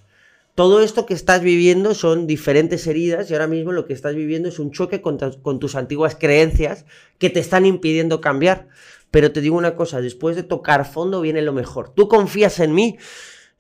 Todo 0.54 0.82
esto 0.82 1.04
que 1.04 1.14
estás 1.14 1.42
viviendo 1.42 1.94
son 1.94 2.28
diferentes 2.28 2.86
heridas 2.86 3.28
y 3.28 3.32
ahora 3.32 3.48
mismo 3.48 3.72
lo 3.72 3.86
que 3.86 3.92
estás 3.92 4.14
viviendo 4.14 4.48
es 4.48 4.60
un 4.60 4.70
choque 4.70 5.00
con, 5.00 5.18
tus 5.58 5.74
antiguas 5.74 6.14
creencias 6.14 6.84
que 7.18 7.28
te 7.28 7.40
están 7.40 7.66
impidiendo 7.66 8.20
cambiar. 8.20 8.68
Pero 9.10 9.32
te 9.32 9.40
digo 9.40 9.56
una 9.56 9.74
cosa, 9.74 10.00
después 10.00 10.36
de 10.36 10.44
tocar 10.44 10.86
fondo 10.86 11.20
viene 11.20 11.42
lo 11.42 11.52
mejor. 11.52 11.92
¿Tú 11.92 12.06
confías 12.06 12.60
en 12.60 12.72
mí? 12.72 12.98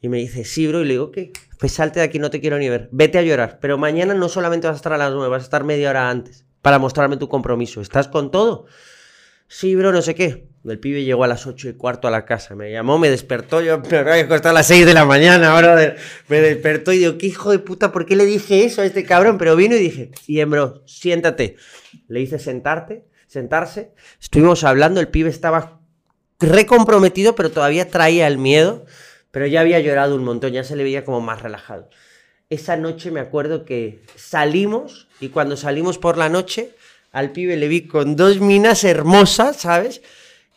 Y 0.00 0.08
me 0.08 0.18
dice, 0.18 0.44
sí, 0.44 0.68
bro. 0.68 0.82
Y 0.82 0.84
le 0.84 0.92
digo, 0.92 1.10
¿qué? 1.10 1.32
Pues 1.58 1.72
salte 1.72 1.98
de 1.98 2.06
aquí, 2.06 2.20
no 2.20 2.30
te 2.30 2.40
quiero 2.40 2.58
ni 2.58 2.68
ver. 2.68 2.88
Vete 2.92 3.18
a 3.18 3.22
llorar. 3.22 3.58
Pero 3.60 3.76
mañana 3.76 4.14
no 4.14 4.28
solamente 4.28 4.68
vas 4.68 4.74
a 4.74 4.76
estar 4.76 4.92
a 4.92 4.98
las 4.98 5.12
nueve, 5.12 5.30
vas 5.30 5.42
a 5.42 5.46
estar 5.46 5.64
media 5.64 5.90
hora 5.90 6.10
antes 6.10 6.46
para 6.62 6.78
mostrarme 6.78 7.16
tu 7.16 7.28
compromiso. 7.28 7.80
¿Estás 7.80 8.06
con 8.06 8.30
todo? 8.30 8.66
Sí, 9.48 9.74
bro, 9.74 9.90
no 9.90 10.00
sé 10.00 10.14
qué. 10.14 10.49
El 10.64 10.78
pibe 10.78 11.04
llegó 11.04 11.24
a 11.24 11.28
las 11.28 11.46
ocho 11.46 11.68
y 11.68 11.72
cuarto 11.72 12.06
a 12.06 12.10
la 12.10 12.26
casa. 12.26 12.54
Me 12.54 12.70
llamó, 12.70 12.98
me 12.98 13.08
despertó. 13.08 13.60
Yo 13.60 13.80
me 13.80 13.96
había 13.98 14.24
acostado 14.24 14.50
a 14.50 14.58
las 14.58 14.66
seis 14.66 14.84
de 14.84 14.94
la 14.94 15.04
mañana, 15.04 15.56
brother. 15.58 15.96
Me 16.28 16.40
despertó 16.40 16.92
y 16.92 16.98
digo, 16.98 17.16
¿qué 17.16 17.26
hijo 17.26 17.50
de 17.50 17.58
puta? 17.58 17.92
¿Por 17.92 18.04
qué 18.04 18.16
le 18.16 18.26
dije 18.26 18.64
eso 18.64 18.82
a 18.82 18.86
este 18.86 19.04
cabrón? 19.04 19.38
Pero 19.38 19.56
vino 19.56 19.74
y 19.74 19.78
dije, 19.78 20.10
bien, 20.28 20.50
bro, 20.50 20.82
siéntate. 20.86 21.56
Le 22.08 22.20
hice 22.20 22.38
sentarte 22.38 23.10
sentarse. 23.30 23.92
Estuvimos 24.20 24.64
hablando, 24.64 25.00
el 25.00 25.08
pibe 25.08 25.30
estaba 25.30 25.80
recomprometido, 26.40 27.36
pero 27.36 27.50
todavía 27.50 27.88
traía 27.88 28.26
el 28.26 28.38
miedo, 28.38 28.86
pero 29.30 29.46
ya 29.46 29.60
había 29.60 29.78
llorado 29.78 30.16
un 30.16 30.24
montón, 30.24 30.52
ya 30.52 30.64
se 30.64 30.74
le 30.74 30.82
veía 30.82 31.04
como 31.04 31.20
más 31.20 31.40
relajado. 31.40 31.88
Esa 32.48 32.76
noche 32.76 33.12
me 33.12 33.20
acuerdo 33.20 33.64
que 33.64 34.02
salimos 34.16 35.06
y 35.20 35.28
cuando 35.28 35.56
salimos 35.56 35.98
por 35.98 36.18
la 36.18 36.28
noche, 36.28 36.74
al 37.12 37.30
pibe 37.30 37.56
le 37.56 37.68
vi 37.68 37.86
con 37.86 38.16
dos 38.16 38.40
minas 38.40 38.82
hermosas, 38.82 39.58
¿sabes? 39.58 40.02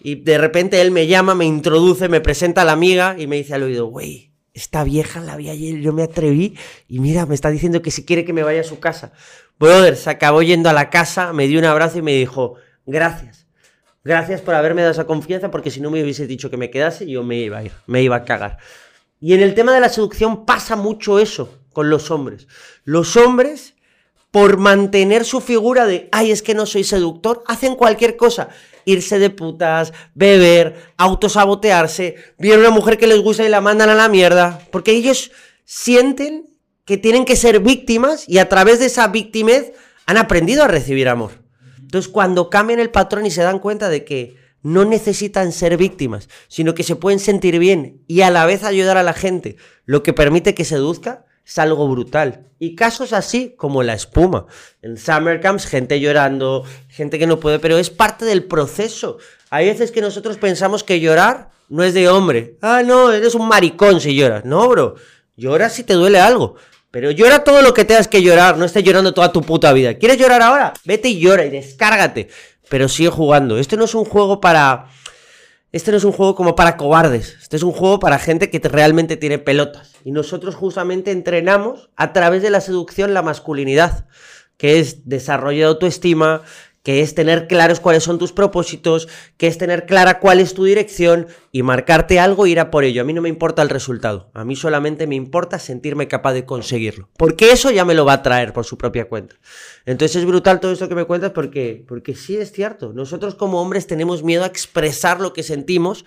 Y 0.04 0.16
de 0.16 0.38
repente 0.38 0.82
él 0.82 0.92
me 0.92 1.08
llama, 1.08 1.34
me 1.34 1.46
introduce, 1.46 2.10
me 2.10 2.22
presenta 2.22 2.62
a 2.62 2.66
la 2.66 2.74
amiga 2.74 3.16
y 3.18 3.26
me 3.26 3.38
dice 3.38 3.54
al 3.54 3.64
oído, 3.64 3.86
güey, 3.88 4.34
esta 4.54 4.84
vieja 4.84 5.22
la 5.22 5.38
vi 5.38 5.50
ayer, 5.50 5.80
yo 5.80 5.94
me 5.94 6.04
atreví 6.04 6.58
y 6.88 7.00
mira, 7.00 7.26
me 7.26 7.34
está 7.34 7.50
diciendo 7.50 7.82
que 7.82 7.90
si 7.90 8.06
quiere 8.06 8.26
que 8.26 8.34
me 8.34 8.44
vaya 8.44 8.62
a 8.62 8.66
su 8.66 8.80
casa. 8.80 9.14
Brother, 9.58 9.96
se 9.96 10.10
acabó 10.10 10.42
yendo 10.42 10.70
a 10.70 10.74
la 10.74 10.90
casa, 10.90 11.32
me 11.34 11.48
dio 11.48 11.58
un 11.58 11.66
abrazo 11.66 12.00
y 12.00 12.02
me 12.02 12.14
dijo, 12.14 12.56
gracias. 12.86 13.48
Gracias 14.04 14.42
por 14.42 14.54
haberme 14.54 14.82
dado 14.82 14.92
esa 14.92 15.06
confianza 15.06 15.50
porque 15.50 15.72
si 15.72 15.80
no 15.80 15.90
me 15.90 16.04
hubiese 16.04 16.28
dicho 16.28 16.50
que 16.50 16.58
me 16.58 16.70
quedase, 16.70 17.08
yo 17.08 17.24
me 17.24 17.38
iba 17.38 17.60
a 17.60 17.64
ir, 17.64 17.72
me 17.88 18.04
iba 18.04 18.18
a 18.18 18.26
cagar. 18.26 18.58
Y 19.22 19.34
en 19.34 19.42
el 19.42 19.54
tema 19.54 19.74
de 19.74 19.80
la 19.80 19.88
seducción 19.88 20.46
pasa 20.46 20.76
mucho 20.76 21.18
eso 21.18 21.62
con 21.72 21.90
los 21.90 22.12
hombres. 22.12 22.48
Los 22.84 23.16
hombres, 23.16 23.73
por 24.34 24.58
mantener 24.58 25.26
su 25.26 25.42
figura 25.42 25.86
de, 25.86 26.10
ay, 26.12 26.32
es 26.32 26.42
que 26.42 26.56
no 26.56 26.66
soy 26.66 26.84
seductor, 26.84 27.44
hacen 27.46 27.76
cualquier 27.76 28.18
cosa. 28.18 28.50
Irse 28.84 29.20
de 29.20 29.30
putas, 29.30 29.94
beber, 30.16 30.92
autosabotearse, 30.98 32.16
ver 32.40 32.56
a 32.56 32.58
una 32.62 32.72
mujer 32.72 32.98
que 32.98 33.06
les 33.06 33.22
gusta 33.22 33.46
y 33.46 33.50
la 33.50 33.62
mandan 33.62 33.90
a 33.90 33.94
la 33.94 34.10
mierda. 34.10 34.60
Porque 34.72 34.90
ellos 34.90 35.30
sienten 35.66 36.48
que 36.84 36.98
tienen 36.98 37.26
que 37.26 37.36
ser 37.36 37.60
víctimas 37.60 38.28
y 38.28 38.40
a 38.40 38.50
través 38.50 38.80
de 38.80 38.88
esa 38.88 39.08
victimez 39.08 39.72
han 40.08 40.18
aprendido 40.18 40.64
a 40.64 40.68
recibir 40.68 41.10
amor. 41.10 41.44
Entonces, 41.78 42.12
cuando 42.12 42.50
cambian 42.50 42.80
el 42.80 42.90
patrón 42.90 43.28
y 43.28 43.32
se 43.32 43.44
dan 43.44 43.60
cuenta 43.60 43.88
de 43.88 44.04
que 44.04 44.36
no 44.64 44.84
necesitan 44.84 45.52
ser 45.52 45.78
víctimas, 45.78 46.28
sino 46.48 46.74
que 46.74 46.82
se 46.82 46.96
pueden 46.96 47.20
sentir 47.20 47.60
bien 47.60 48.02
y 48.08 48.22
a 48.22 48.32
la 48.32 48.48
vez 48.48 48.64
ayudar 48.64 48.98
a 48.98 49.04
la 49.04 49.14
gente, 49.14 49.58
lo 49.86 50.02
que 50.02 50.12
permite 50.12 50.56
que 50.56 50.66
seduzca, 50.66 51.28
es 51.46 51.58
algo 51.60 51.88
brutal. 51.88 52.48
Y 52.60 52.76
casos 52.76 53.14
así 53.14 53.56
como 53.58 53.84
la 53.84 53.94
espuma. 53.94 54.46
En 54.82 54.98
summer 54.98 55.42
camps, 55.42 55.66
gente 55.66 56.00
llorando, 56.00 56.64
gente 56.88 57.20
que 57.20 57.28
no 57.28 57.40
puede, 57.40 57.60
pero 57.60 57.78
es 57.78 57.90
parte 57.90 58.26
del 58.26 58.46
proceso. 58.46 59.18
Hay 59.50 59.68
veces 59.68 59.92
que 59.92 60.02
nosotros 60.02 60.38
pensamos 60.38 60.84
que 60.84 61.00
llorar 61.00 61.50
no 61.70 61.84
es 61.84 61.94
de 61.94 62.08
hombre. 62.10 62.58
Ah, 62.62 62.82
no, 62.86 63.12
eres 63.12 63.36
un 63.36 63.48
maricón 63.48 64.00
si 64.00 64.16
lloras. 64.16 64.46
No, 64.46 64.68
bro. 64.70 64.96
Llora 65.36 65.70
si 65.70 65.84
te 65.84 65.94
duele 65.94 66.20
algo. 66.20 66.56
Pero 66.92 67.10
llora 67.10 67.44
todo 67.44 67.64
lo 67.64 67.74
que 67.74 67.86
tengas 67.86 68.08
que 68.08 68.22
llorar, 68.22 68.56
no 68.56 68.66
estés 68.66 68.84
llorando 68.84 69.16
toda 69.16 69.32
tu 69.32 69.42
puta 69.42 69.74
vida. 69.74 69.96
¿Quieres 69.96 70.20
llorar 70.20 70.44
ahora? 70.44 70.74
Vete 70.86 71.10
y 71.10 71.20
llora 71.20 71.44
y 71.44 71.50
descárgate. 71.50 72.30
Pero 72.70 72.88
sigue 72.88 73.10
jugando. 73.10 73.58
Este 73.58 73.76
no 73.78 73.86
es 73.86 73.96
un 73.96 74.06
juego 74.06 74.40
para. 74.40 74.90
Este 75.74 75.90
no 75.90 75.98
es 75.98 76.04
un 76.04 76.12
juego 76.12 76.36
como 76.36 76.56
para 76.56 76.78
cobardes. 76.78 77.36
Este 77.42 77.58
es 77.58 77.64
un 77.64 77.72
juego 77.72 78.00
para 78.00 78.20
gente 78.20 78.52
que 78.52 78.60
realmente 78.60 79.18
tiene 79.18 79.40
pelotas. 79.40 79.94
Y 80.04 80.12
nosotros 80.12 80.54
justamente 80.54 81.10
entrenamos 81.10 81.90
a 81.96 82.14
través 82.14 82.44
de 82.44 82.52
la 82.52 82.62
seducción 82.62 83.16
la 83.16 83.24
masculinidad, 83.24 84.06
que 84.58 84.80
es 84.80 85.10
desarrollo 85.10 85.62
de 85.62 85.66
autoestima, 85.66 86.44
que 86.84 87.02
es 87.02 87.16
tener 87.16 87.48
claros 87.48 87.80
cuáles 87.80 88.04
son 88.04 88.20
tus 88.20 88.34
propósitos, 88.34 89.08
que 89.38 89.48
es 89.48 89.58
tener 89.58 89.86
clara 89.86 90.20
cuál 90.20 90.42
es 90.42 90.54
tu 90.54 90.66
dirección 90.66 91.28
y 91.52 91.64
marcarte 91.64 92.20
algo 92.20 92.46
e 92.46 92.50
ir 92.50 92.60
a 92.60 92.70
por 92.70 92.84
ello. 92.84 93.02
A 93.02 93.06
mí 93.06 93.14
no 93.14 93.22
me 93.22 93.30
importa 93.30 93.62
el 93.62 93.70
resultado, 93.70 94.30
a 94.34 94.44
mí 94.44 94.58
solamente 94.58 95.08
me 95.08 95.16
importa 95.16 95.60
sentirme 95.60 96.10
capaz 96.10 96.34
de 96.34 96.46
conseguirlo, 96.46 97.10
porque 97.18 97.52
eso 97.52 97.72
ya 97.72 97.86
me 97.86 97.94
lo 97.94 98.04
va 98.06 98.14
a 98.14 98.22
traer 98.22 98.52
por 98.52 98.66
su 98.66 98.78
propia 98.78 99.08
cuenta. 99.08 99.36
Entonces 99.86 100.18
es 100.18 100.26
brutal 100.26 100.60
todo 100.60 100.74
esto 100.74 100.90
que 100.90 100.96
me 100.96 101.06
cuentas 101.06 101.32
porque, 101.32 101.86
porque 101.88 102.16
sí 102.16 102.36
es 102.36 102.52
cierto, 102.52 102.92
nosotros 102.94 103.36
como 103.36 103.62
hombres 103.62 103.88
tenemos 103.88 104.22
miedo 104.24 104.44
a 104.44 104.48
expresar 104.48 105.22
lo 105.22 105.32
que 105.32 105.44
sentimos 105.44 106.04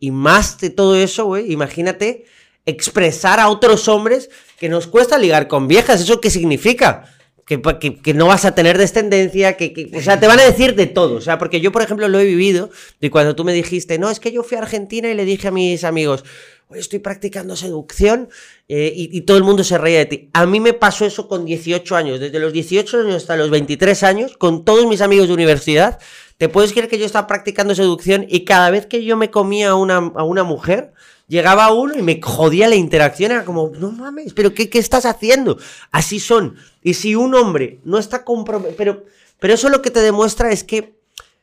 y 0.00 0.10
más 0.10 0.58
de 0.58 0.70
todo 0.70 0.96
eso, 0.96 1.26
güey, 1.26 1.52
imagínate 1.52 2.24
expresar 2.66 3.38
a 3.38 3.48
otros 3.48 3.86
hombres 3.86 4.28
que 4.58 4.68
nos 4.68 4.88
cuesta 4.88 5.18
ligar 5.18 5.46
con 5.46 5.68
viejas, 5.68 6.00
¿eso 6.00 6.20
qué 6.20 6.30
significa? 6.30 7.15
Que, 7.46 8.14
no 8.14 8.26
vas 8.26 8.44
a 8.44 8.54
tener 8.54 8.76
descendencia, 8.76 9.56
que, 9.56 9.90
o 9.94 10.00
sea, 10.02 10.18
te 10.18 10.26
van 10.26 10.40
a 10.40 10.44
decir 10.44 10.74
de 10.74 10.86
todo. 10.86 11.14
O 11.14 11.20
sea, 11.20 11.38
porque 11.38 11.60
yo, 11.60 11.72
por 11.72 11.82
ejemplo, 11.82 12.08
lo 12.08 12.18
he 12.18 12.24
vivido 12.24 12.70
y 13.00 13.08
cuando 13.08 13.36
tú 13.36 13.44
me 13.44 13.52
dijiste, 13.52 13.98
no, 13.98 14.10
es 14.10 14.20
que 14.20 14.32
yo 14.32 14.42
fui 14.42 14.56
a 14.56 14.62
Argentina 14.62 15.08
y 15.08 15.14
le 15.14 15.24
dije 15.24 15.48
a 15.48 15.52
mis 15.52 15.84
amigos, 15.84 16.24
Oye, 16.68 16.80
estoy 16.80 16.98
practicando 16.98 17.54
seducción 17.54 18.28
eh, 18.66 18.92
y, 18.96 19.20
todo 19.20 19.36
el 19.36 19.44
mundo 19.44 19.62
se 19.62 19.78
reía 19.78 19.98
de 19.98 20.06
ti. 20.06 20.30
A 20.32 20.46
mí 20.46 20.58
me 20.58 20.72
pasó 20.72 21.04
eso 21.04 21.28
con 21.28 21.44
18 21.44 21.94
años, 21.94 22.18
desde 22.18 22.40
los 22.40 22.52
18 22.52 23.02
años 23.02 23.14
hasta 23.14 23.36
los 23.36 23.50
23 23.50 24.02
años, 24.02 24.36
con 24.36 24.64
todos 24.64 24.84
mis 24.86 25.00
amigos 25.00 25.28
de 25.28 25.34
universidad. 25.34 26.00
Te 26.38 26.48
puedes 26.48 26.72
creer 26.72 26.88
que 26.88 26.98
yo 26.98 27.06
estaba 27.06 27.28
practicando 27.28 27.76
seducción 27.76 28.26
y 28.28 28.44
cada 28.44 28.70
vez 28.70 28.86
que 28.86 29.04
yo 29.04 29.16
me 29.16 29.30
comía 29.30 29.76
una, 29.76 29.98
a 29.98 30.24
una 30.24 30.42
mujer, 30.42 30.92
llegaba 31.28 31.72
uno 31.72 31.94
y 31.96 32.02
me 32.02 32.20
jodía 32.22 32.68
la 32.68 32.76
interacción, 32.76 33.32
era 33.32 33.44
como, 33.44 33.70
no 33.78 33.92
mames, 33.92 34.32
pero 34.32 34.54
¿qué, 34.54 34.70
qué 34.70 34.78
estás 34.78 35.06
haciendo? 35.06 35.58
Así 35.90 36.20
son. 36.20 36.56
Y 36.82 36.94
si 36.94 37.14
un 37.14 37.34
hombre 37.34 37.80
no 37.84 37.98
está 37.98 38.24
comprometido, 38.24 38.76
pero, 38.76 39.04
pero 39.38 39.54
eso 39.54 39.68
lo 39.68 39.82
que 39.82 39.90
te 39.90 40.00
demuestra 40.00 40.50
es 40.50 40.64
que 40.64 40.96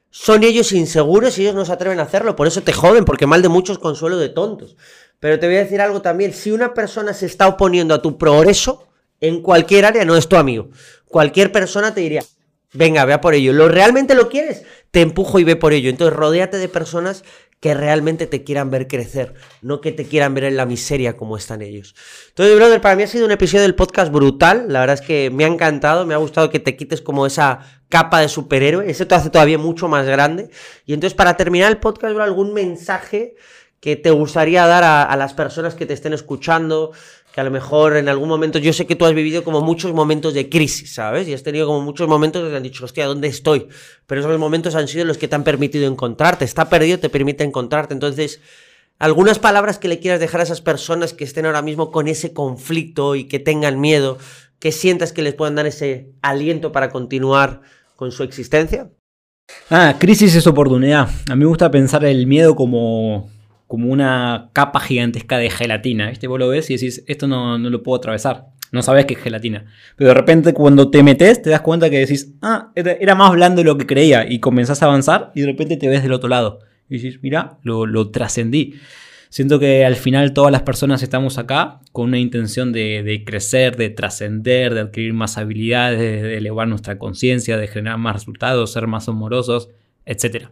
son 0.09 0.43
ellos 0.43 0.71
inseguros 0.71 1.38
y 1.38 1.41
ellos 1.41 1.55
no 1.55 1.65
se 1.65 1.73
atreven 1.73 1.99
a 1.99 2.03
hacerlo, 2.03 2.36
por 2.36 2.47
eso 2.47 2.61
te 2.61 2.71
joden, 2.71 3.03
porque 3.03 3.27
mal 3.27 3.41
de 3.41 3.49
muchos 3.49 3.79
consuelo 3.79 4.17
de 4.17 4.29
tontos. 4.29 4.75
Pero 5.19 5.39
te 5.39 5.47
voy 5.47 5.55
a 5.55 5.63
decir 5.63 5.81
algo 5.81 6.01
también, 6.01 6.34
si 6.34 6.51
una 6.51 6.73
persona 6.73 7.13
se 7.13 7.25
está 7.25 7.47
oponiendo 7.47 7.93
a 7.93 8.01
tu 8.01 8.17
progreso, 8.17 8.88
en 9.21 9.41
cualquier 9.41 9.86
área 9.86 10.03
no 10.03 10.17
es 10.17 10.27
tu 10.27 10.36
amigo. 10.36 10.69
Cualquier 11.07 11.51
persona 11.51 11.93
te 11.93 12.01
diría, 12.01 12.23
venga, 12.73 13.05
vea 13.05 13.21
por 13.21 13.34
ello. 13.34 13.53
¿Lo 13.53 13.69
realmente 13.69 14.15
lo 14.15 14.27
quieres? 14.27 14.63
Te 14.94 15.02
empujo 15.02 15.39
y 15.39 15.44
ve 15.44 15.56
por 15.56 15.74
ello. 15.74 15.89
Entonces, 15.89 16.16
rodéate 16.16 16.58
de 16.58 16.70
personas 16.70 17.24
que 17.60 17.74
realmente 17.74 18.28
te 18.28 18.44
quieran 18.44 18.70
ver 18.70 18.88
crecer, 18.88 19.34
no 19.62 19.82
que 19.82 19.91
te 19.94 20.06
quieran 20.06 20.34
ver 20.36 20.44
en 20.44 20.56
la 20.56 20.66
miseria 20.66 21.18
como 21.18 21.36
están 21.36 21.62
ellos. 21.62 21.96
Entonces, 22.28 22.56
brother, 22.58 22.80
para 22.80 22.96
mí 22.96 23.02
ha 23.02 23.08
sido 23.08 23.26
un 23.26 23.32
episodio 23.32 23.64
del 23.64 23.74
podcast 23.74 24.12
brutal. 24.12 24.66
La 24.68 24.82
verdad 24.82 25.00
es 25.00 25.02
que 25.02 25.32
me 25.32 25.46
ha 25.46 25.48
encantado, 25.48 26.06
me 26.06 26.14
ha 26.14 26.18
gustado 26.18 26.50
que 26.50 26.60
te 26.60 26.76
quites 26.76 27.02
como 27.02 27.26
esa 27.26 27.60
capa 27.89 28.20
de 28.20 28.28
superhéroe. 28.28 28.88
Eso 28.91 29.08
te 29.08 29.16
hace 29.16 29.30
todavía 29.30 29.58
mucho 29.58 29.88
más 29.88 30.06
grande. 30.06 30.50
Y 30.86 30.94
entonces, 30.94 31.16
para 31.16 31.38
terminar 31.38 31.72
el 31.72 31.78
podcast, 31.78 32.14
bro, 32.14 32.24
algún 32.24 32.54
mensaje 32.54 33.36
que 33.84 33.97
te 33.97 34.11
gustaría 34.11 34.65
dar 34.65 34.86
a, 34.86 35.13
las 35.17 35.34
personas 35.34 35.75
que 35.75 35.86
te 35.86 35.93
estén 35.93 36.13
escuchando, 36.13 36.93
que 37.34 37.41
a 37.41 37.43
lo 37.43 37.51
mejor 37.51 37.97
en 37.97 38.07
algún 38.07 38.29
momento, 38.29 38.57
yo 38.57 38.71
sé 38.71 38.88
que 38.88 38.95
tú 38.95 39.03
has 39.03 39.13
vivido 39.13 39.43
como 39.43 39.59
muchos 39.59 39.91
momentos 39.91 40.34
de 40.34 40.47
crisis, 40.47 40.93
¿sabes? 40.93 41.27
Y 41.27 41.34
has 41.34 41.43
tenido 41.43 41.67
como 41.67 41.81
muchos 41.81 42.07
momentos 42.07 42.43
que 42.43 42.49
te 42.49 42.55
han 42.55 42.63
dicho, 42.63 42.86
hostia, 42.86 43.07
¿dónde 43.07 43.27
estoy? 43.27 43.67
Pero 44.07 44.21
esos 44.21 44.39
momentos 44.39 44.75
han 44.75 44.88
sido 44.88 45.03
los 45.03 45.17
que 45.17 45.27
te 45.27 45.36
han 45.36 45.43
permitido 45.43 45.86
encontrarte. 45.86 46.45
Está 46.45 46.69
perdido, 46.69 46.97
te 46.97 47.09
permite 47.09 47.43
encontrarte. 47.43 47.93
Entonces, 47.93 48.39
algunas 48.99 49.38
palabras 49.38 49.79
que 49.79 49.89
le 49.89 49.99
quieras 49.99 50.21
dejar 50.21 50.39
a 50.39 50.45
esas 50.45 50.61
personas 50.61 51.11
que 51.11 51.25
estén 51.25 51.45
ahora 51.45 51.61
mismo 51.61 51.91
con 51.91 52.07
ese 52.07 52.31
conflicto 52.31 53.15
y 53.15 53.25
que 53.25 53.39
tengan 53.39 53.81
miedo, 53.81 54.17
que 54.59 54.71
sientas 54.71 55.11
que 55.11 55.23
les 55.23 55.34
puedan 55.34 55.55
dar 55.55 55.65
ese 55.65 56.13
aliento 56.21 56.71
para 56.71 56.89
continuar 56.89 57.59
con 57.97 58.13
su 58.13 58.23
existencia. 58.23 58.91
Ah, 59.69 59.97
crisis 59.99 60.36
es 60.36 60.47
oportunidad. 60.47 61.09
A 61.29 61.36
mí 61.36 61.41
me 61.41 61.47
gusta 61.47 61.69
pensar 61.69 62.05
el 62.05 62.27
miedo 62.27 62.55
como, 62.55 63.29
como 63.74 63.91
una 63.91 64.51
capa 64.53 64.80
gigantesca 64.80 65.39
de 65.39 65.49
gelatina. 65.49 66.09
¿viste? 66.09 66.28
Vos 66.28 66.38
lo 66.38 66.47
ves 66.47 66.69
y 66.69 66.76
decís, 66.76 67.03
esto 67.07 67.26
no, 67.26 67.57
no 67.57 67.71
lo 67.71 67.82
puedo 67.82 67.97
atravesar. 67.97 68.49
No 68.71 68.84
sabes 68.84 69.07
que 69.07 69.15
es 69.15 69.19
gelatina. 69.19 69.65
Pero 69.95 70.09
de 70.09 70.13
repente 70.13 70.53
cuando 70.53 70.91
te 70.91 71.01
metes 71.01 71.41
te 71.41 71.49
das 71.49 71.61
cuenta 71.61 71.89
que 71.89 71.97
decís, 71.97 72.36
ah, 72.43 72.71
era 72.76 73.15
más 73.15 73.32
blando 73.32 73.63
de 73.63 73.65
lo 73.65 73.76
que 73.76 73.88
creía. 73.88 74.32
Y 74.32 74.38
comenzás 74.38 74.84
a 74.84 74.86
avanzar 74.86 75.32
y 75.34 75.41
de 75.41 75.47
repente 75.47 75.76
te 75.78 75.89
ves 75.89 76.03
del 76.03 76.13
otro 76.13 76.30
lado. 76.30 76.59
Y 76.88 76.99
dices, 76.99 77.17
mira, 77.24 77.57
lo, 77.63 77.88
lo 77.88 78.11
trascendí. 78.11 78.76
Siento 79.30 79.57
que 79.57 79.84
al 79.86 79.95
final 79.95 80.34
todas 80.34 80.51
las 80.51 80.61
personas 80.61 81.01
estamos 81.01 81.39
acá 81.39 81.80
con 81.91 82.09
una 82.09 82.19
intención 82.19 82.74
de, 82.74 83.24
crecer, 83.26 83.76
de 83.76 83.89
trascender, 83.89 84.76
de 84.76 84.82
adquirir 84.82 85.13
más 85.13 85.39
habilidades, 85.39 85.99
de, 85.99 86.38
elevar 86.38 86.67
nuestra 86.67 86.99
conciencia, 86.99 87.57
de 87.57 87.65
generar 87.67 87.97
más 87.97 88.13
resultados, 88.13 88.71
ser 88.71 88.86
más 88.86 89.09
amorosos, 89.09 89.69
etc. 90.05 90.49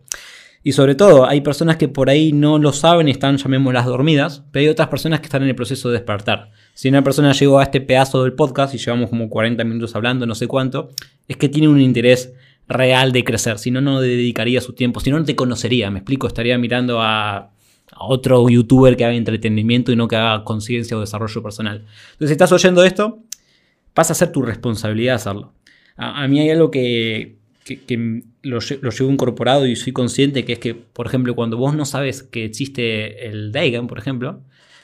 Y 0.64 0.74
sobre 0.74 0.96
todo, 0.96 1.28
hay 1.28 1.42
personas 1.42 1.78
que 1.78 1.88
por 1.88 2.10
ahí 2.10 2.34
no 2.34 2.60
lo 2.60 2.72
saben 2.72 3.08
y 3.08 3.12
están, 3.12 3.38
llamémoslas, 3.38 3.86
dormidas, 3.86 4.44
pero 4.52 4.62
hay 4.64 4.70
otras 4.70 4.90
personas 4.90 5.20
que 5.20 5.26
están 5.26 5.42
en 5.44 5.50
el 5.50 5.56
proceso 5.56 5.90
de 5.90 5.94
despertar. 5.94 6.52
Si 6.74 6.88
una 6.88 7.04
persona 7.04 7.32
llegó 7.32 7.60
a 7.60 7.64
este 7.64 7.82
pedazo 7.82 8.24
del 8.24 8.34
podcast 8.34 8.76
y 8.76 8.78
llevamos 8.78 9.10
como 9.10 9.30
40 9.30 9.64
minutos 9.64 9.96
hablando, 9.96 10.26
no 10.26 10.36
sé 10.36 10.48
cuánto, 10.48 10.90
es 11.28 11.38
que 11.38 11.50
tiene 11.50 11.68
un 11.68 11.82
interés 11.82 12.34
real 12.68 13.12
de 13.12 13.24
crecer, 13.24 13.58
si 13.58 13.72
no, 13.72 13.82
no 13.82 14.00
dedicaría 14.00 14.62
su 14.62 14.74
tiempo, 14.74 15.00
si 15.00 15.10
no, 15.10 15.20
no 15.20 15.26
te 15.26 15.36
conocería, 15.36 15.90
me 15.90 16.00
explico, 16.00 16.28
estaría 16.28 16.58
mirando 16.58 17.02
a 17.02 17.52
otro 18.00 18.50
youtuber 18.50 18.96
que 18.98 19.06
haga 19.06 19.16
entretenimiento 19.16 19.92
y 19.92 19.96
no 19.96 20.08
que 20.08 20.16
haga 20.16 20.44
conciencia 20.44 20.98
o 20.98 21.00
desarrollo 21.00 21.44
personal. 21.44 21.86
Entonces, 22.14 22.30
si 22.30 22.32
estás 22.32 22.52
oyendo 22.52 22.84
esto, 22.84 23.20
pasa 23.94 24.14
a 24.14 24.16
ser 24.16 24.32
tu 24.32 24.42
responsabilidad 24.42 25.16
hacerlo. 25.16 25.54
A, 25.98 26.28
mí 26.28 26.40
hay 26.40 26.50
algo 26.50 26.72
que, 26.72 27.36
lo, 28.44 28.60
llevo 28.60 29.12
incorporado 29.12 29.68
y 29.68 29.76
soy 29.76 29.94
consciente, 29.94 30.46
que 30.46 30.54
es 30.54 30.60
que, 30.60 30.74
por 30.74 31.08
ejemplo, 31.08 31.36
cuando 31.36 31.58
vos 31.58 31.76
no 31.76 31.86
sabes 31.86 32.24
que 32.24 32.46
existe 32.46 33.28
el 33.28 33.52
Daigan, 33.52 33.88
por 33.88 34.00
ejemplo, 34.00 34.42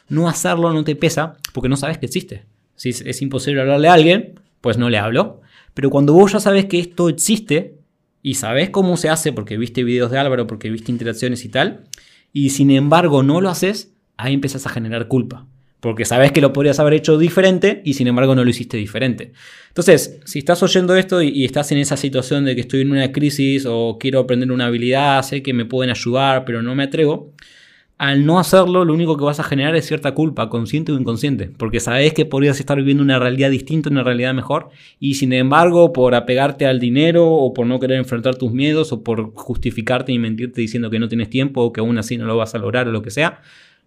no 0.09 0.29
hacerlo 0.29 0.73
no 0.73 0.83
te 0.83 0.95
pesa 0.95 1.37
porque 1.53 1.69
no 1.69 1.77
sabes 1.77 1.97
que 1.97 2.05
existe. 2.05 2.45
Si 2.75 2.89
es, 2.89 3.21
imposible 3.21 3.61
hablarle 3.61 3.87
a 3.87 3.93
alguien, 3.93 4.39
pues 4.61 4.77
no 4.77 4.89
le 4.89 4.99
hablo. 4.99 5.41
Pero 5.73 5.89
cuando 5.89 6.13
vos 6.13 6.31
ya 6.31 6.39
sabes 6.39 6.65
que 6.65 6.79
esto 6.79 7.09
existe 7.09 7.75
y 8.21 8.35
sabes 8.35 8.69
cómo 8.69 8.97
se 8.97 9.09
hace 9.09 9.33
porque 9.33 9.57
viste 9.57 9.83
videos 9.83 10.11
de 10.11 10.19
Álvaro, 10.19 10.47
porque 10.47 10.69
viste 10.69 10.91
interacciones 10.91 11.43
y 11.43 11.49
tal, 11.49 11.85
y 12.33 12.51
sin 12.51 12.71
embargo 12.71 13.23
no 13.23 13.41
lo 13.41 13.49
haces, 13.49 13.93
ahí 14.17 14.33
empiezas 14.33 14.65
a 14.65 14.69
generar 14.69 15.07
culpa. 15.07 15.47
Porque 15.79 16.05
sabes 16.05 16.31
que 16.31 16.41
lo 16.41 16.53
podrías 16.53 16.79
haber 16.79 16.95
hecho 16.95 17.17
diferente 17.17 17.81
y 17.85 17.93
sin 17.93 18.07
embargo 18.07 18.33
no 18.33 18.43
lo 18.43 18.49
hiciste 18.49 18.77
diferente. 18.77 19.31
Entonces, 19.69 20.19
si 20.25 20.39
estás 20.39 20.63
oyendo 20.63 20.95
esto 20.95 21.21
y, 21.21 21.45
estás 21.45 21.71
en 21.71 21.77
esa 21.77 21.97
situación 21.97 22.45
de 22.45 22.55
que 22.55 22.61
estoy 22.61 22.81
en 22.81 22.91
una 22.91 23.11
crisis 23.11 23.65
o 23.67 23.97
quiero 23.99 24.19
aprender 24.19 24.51
una 24.51 24.65
habilidad, 24.65 25.21
sé 25.21 25.43
que 25.43 25.53
me 25.53 25.65
pueden 25.65 25.91
ayudar, 25.91 26.45
pero 26.45 26.63
no 26.63 26.73
me 26.73 26.83
atrevo, 26.83 27.33
al 27.97 28.27
no 28.27 28.39
hacerlo, 28.39 28.85
lo 28.85 28.93
único 28.93 29.17
que 29.17 29.23
vas 29.23 29.39
a 29.39 29.43
generar 29.43 29.75
es 29.75 29.87
cierta 29.87 30.13
culpa, 30.13 30.49
consciente 30.49 30.91
o 30.91 30.99
inconsciente, 30.99 31.49
porque 31.57 31.79
sabes 31.79 32.13
que 32.13 32.25
podrías 32.25 32.59
estar 32.59 32.77
viviendo 32.77 33.01
una 33.01 33.17
realidad 33.17 33.49
distinta, 33.49 33.89
una 33.89 34.03
realidad 34.03 34.35
mejor, 34.35 34.69
y 34.99 35.15
sin 35.15 35.33
embargo, 35.33 35.93
por 35.93 36.13
apegarte 36.13 36.67
al 36.67 36.79
dinero 36.79 37.27
o 37.27 37.53
por 37.53 37.65
no 37.65 37.79
querer 37.79 37.97
enfrentar 37.97 38.35
tus 38.35 38.51
miedos 38.51 38.91
o 38.91 39.03
por 39.03 39.33
justificarte 39.33 40.11
y 40.11 40.19
mentirte 40.19 40.61
diciendo 40.61 40.91
que 40.91 40.99
no 40.99 41.07
tienes 41.07 41.29
tiempo 41.31 41.61
o 41.61 41.73
que 41.73 41.79
aún 41.79 41.97
así 41.97 42.17
no 42.17 42.25
lo 42.25 42.37
vas 42.37 42.53
a 42.53 42.59
lograr 42.59 42.87
o 42.87 42.91
lo 42.91 43.01
que 43.01 43.09
sea, 43.09 43.41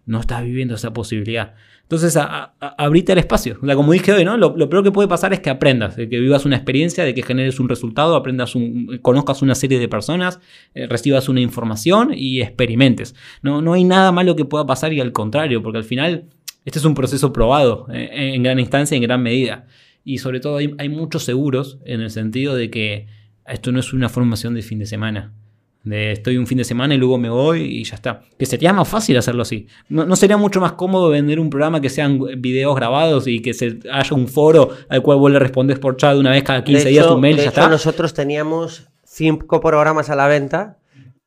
no 0.05 0.19
estás 0.19 0.43
viviendo 0.43 0.75
esa 0.75 0.91
posibilidad. 0.91 1.55
Entonces, 1.91 2.15
a, 2.15 2.53
abrite 2.77 3.11
el 3.11 3.17
espacio. 3.17 3.57
O 3.61 3.65
sea, 3.65 3.75
como 3.75 3.91
dije 3.91 4.13
hoy, 4.13 4.23
¿no? 4.23 4.37
Lo, 4.37 4.69
peor 4.69 4.81
que 4.81 4.93
puede 4.93 5.09
pasar 5.09 5.33
es 5.33 5.41
que 5.41 5.49
aprendas, 5.49 5.97
de 5.97 6.07
que 6.07 6.21
vivas 6.21 6.45
una 6.45 6.55
experiencia, 6.55 7.03
de 7.03 7.13
que 7.13 7.21
generes 7.21 7.59
un 7.59 7.67
resultado, 7.67 8.15
aprendas 8.15 8.55
un, 8.55 8.97
conozcas 9.01 9.41
una 9.41 9.55
serie 9.55 9.77
de 9.77 9.89
personas, 9.89 10.39
eh, 10.73 10.87
recibas 10.87 11.27
una 11.27 11.41
información 11.41 12.13
y 12.15 12.39
experimentes. 12.39 13.13
No, 13.41 13.61
no 13.61 13.73
hay 13.73 13.83
nada 13.83 14.13
malo 14.13 14.37
que 14.37 14.45
pueda 14.45 14.65
pasar 14.65 14.93
y 14.93 15.01
al 15.01 15.11
contrario, 15.11 15.61
porque 15.61 15.79
al 15.79 15.83
final 15.83 16.29
este 16.63 16.79
es 16.79 16.85
un 16.85 16.93
proceso 16.93 17.33
probado 17.33 17.87
eh, 17.91 18.35
en 18.35 18.41
gran 18.41 18.57
instancia 18.57 18.95
y 18.95 18.99
en 18.99 19.03
gran 19.03 19.21
medida. 19.21 19.67
Y 20.05 20.19
sobre 20.19 20.39
todo 20.39 20.59
hay 20.59 20.87
muchos 20.87 21.25
seguros 21.25 21.77
en 21.83 21.99
el 21.99 22.09
sentido 22.09 22.55
de 22.55 22.69
que 22.69 23.07
esto 23.45 23.73
no 23.73 23.81
es 23.81 23.91
una 23.91 24.07
formación 24.07 24.53
de 24.53 24.61
fin 24.61 24.79
de 24.79 24.85
semana. 24.85 25.33
De 25.83 26.11
estoy 26.11 26.37
un 26.37 26.45
fin 26.45 26.59
de 26.59 26.63
semana 26.63 26.93
y 26.93 26.97
luego 26.97 27.17
me 27.17 27.29
voy 27.29 27.61
y 27.61 27.83
ya 27.83 27.95
está. 27.95 28.21
Que 28.37 28.45
sería 28.45 28.71
más 28.71 28.87
fácil 28.87 29.17
hacerlo 29.17 29.41
así. 29.41 29.67
No, 29.89 30.15
sería 30.15 30.37
mucho 30.37 30.61
más 30.61 30.73
cómodo 30.73 31.09
vender 31.09 31.39
un 31.39 31.49
programa 31.49 31.81
que 31.81 31.89
sean 31.89 32.19
videos 32.39 32.75
grabados 32.75 33.27
y 33.27 33.41
que 33.41 33.53
se 33.53 33.79
haya 33.91 34.15
un 34.15 34.27
foro 34.27 34.69
al 34.89 35.01
cual 35.01 35.17
vos 35.17 35.31
le 35.31 35.39
respondes 35.39 35.79
por 35.79 35.97
chat 35.97 36.15
una 36.17 36.31
vez 36.31 36.43
cada 36.43 36.63
15 36.63 36.89
días 36.89 37.07
tu 37.07 37.17
mail 37.17 37.37
y 37.39 37.41
ya 37.41 37.49
está. 37.49 37.67
Nosotros 37.67 38.13
teníamos 38.13 38.89
cinco 39.03 39.59
programas 39.59 40.09
a 40.11 40.15
la 40.15 40.27
venta 40.27 40.77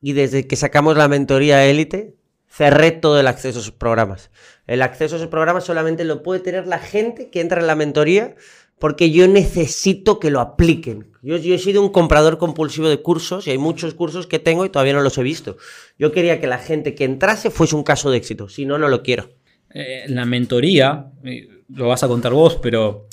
y 0.01 0.13
desde 0.13 0.47
que 0.47 0.55
sacamos 0.55 0.97
la 0.97 1.09
mentoría 1.09 1.65
élite 1.67 2.15
cerré 2.47 2.93
todo 2.93 3.19
el 3.19 3.27
acceso 3.27 3.59
a 3.59 3.63
esos 3.63 3.73
programas. 3.73 4.31
El 4.69 4.83
acceso 4.83 5.17
a 5.17 5.19
esos 5.19 5.29
programas 5.29 5.65
solamente 5.65 6.05
lo 6.05 6.23
puede 6.23 6.39
tener 6.39 6.69
la 6.69 6.79
gente 6.79 7.29
que 7.29 7.41
entra 7.41 7.61
en 7.61 7.67
la 7.67 7.75
mentoría 7.75 8.37
porque 8.79 9.11
yo 9.11 9.29
necesito 9.29 10.19
que 10.19 10.31
lo 10.31 10.41
apliquen. 10.41 11.07
Yo, 11.23 11.37
he 11.37 11.59
sido 11.59 11.83
un 11.83 11.91
comprador 11.91 12.39
compulsivo 12.39 12.89
de 12.89 13.01
cursos 13.01 13.47
y 13.47 13.51
hay 13.51 13.59
muchos 13.59 13.95
cursos 13.95 14.27
que 14.27 14.39
tengo 14.39 14.65
y 14.65 14.69
todavía 14.69 14.93
no 14.93 15.01
los 15.01 15.17
he 15.17 15.23
visto. 15.23 15.57
Yo 15.99 16.13
quería 16.13 16.41
que 16.41 16.47
la 16.47 16.59
gente 16.59 16.95
que 16.95 17.05
entrase 17.05 17.51
fuese 17.51 17.77
un 17.77 17.83
caso 17.83 18.11
de 18.11 18.19
éxito, 18.19 18.49
si 18.49 18.67
no, 18.67 18.79
no 18.79 18.89
lo 18.89 19.03
quiero. 19.03 19.31
Eh, 19.73 20.05
la 20.09 20.25
mentoría, 20.25 21.13
eh, 21.25 21.49
lo 21.75 21.89
vas 21.89 22.03
a 22.03 22.09
contar 22.09 22.33
vos, 22.33 22.59
pero 22.61 23.09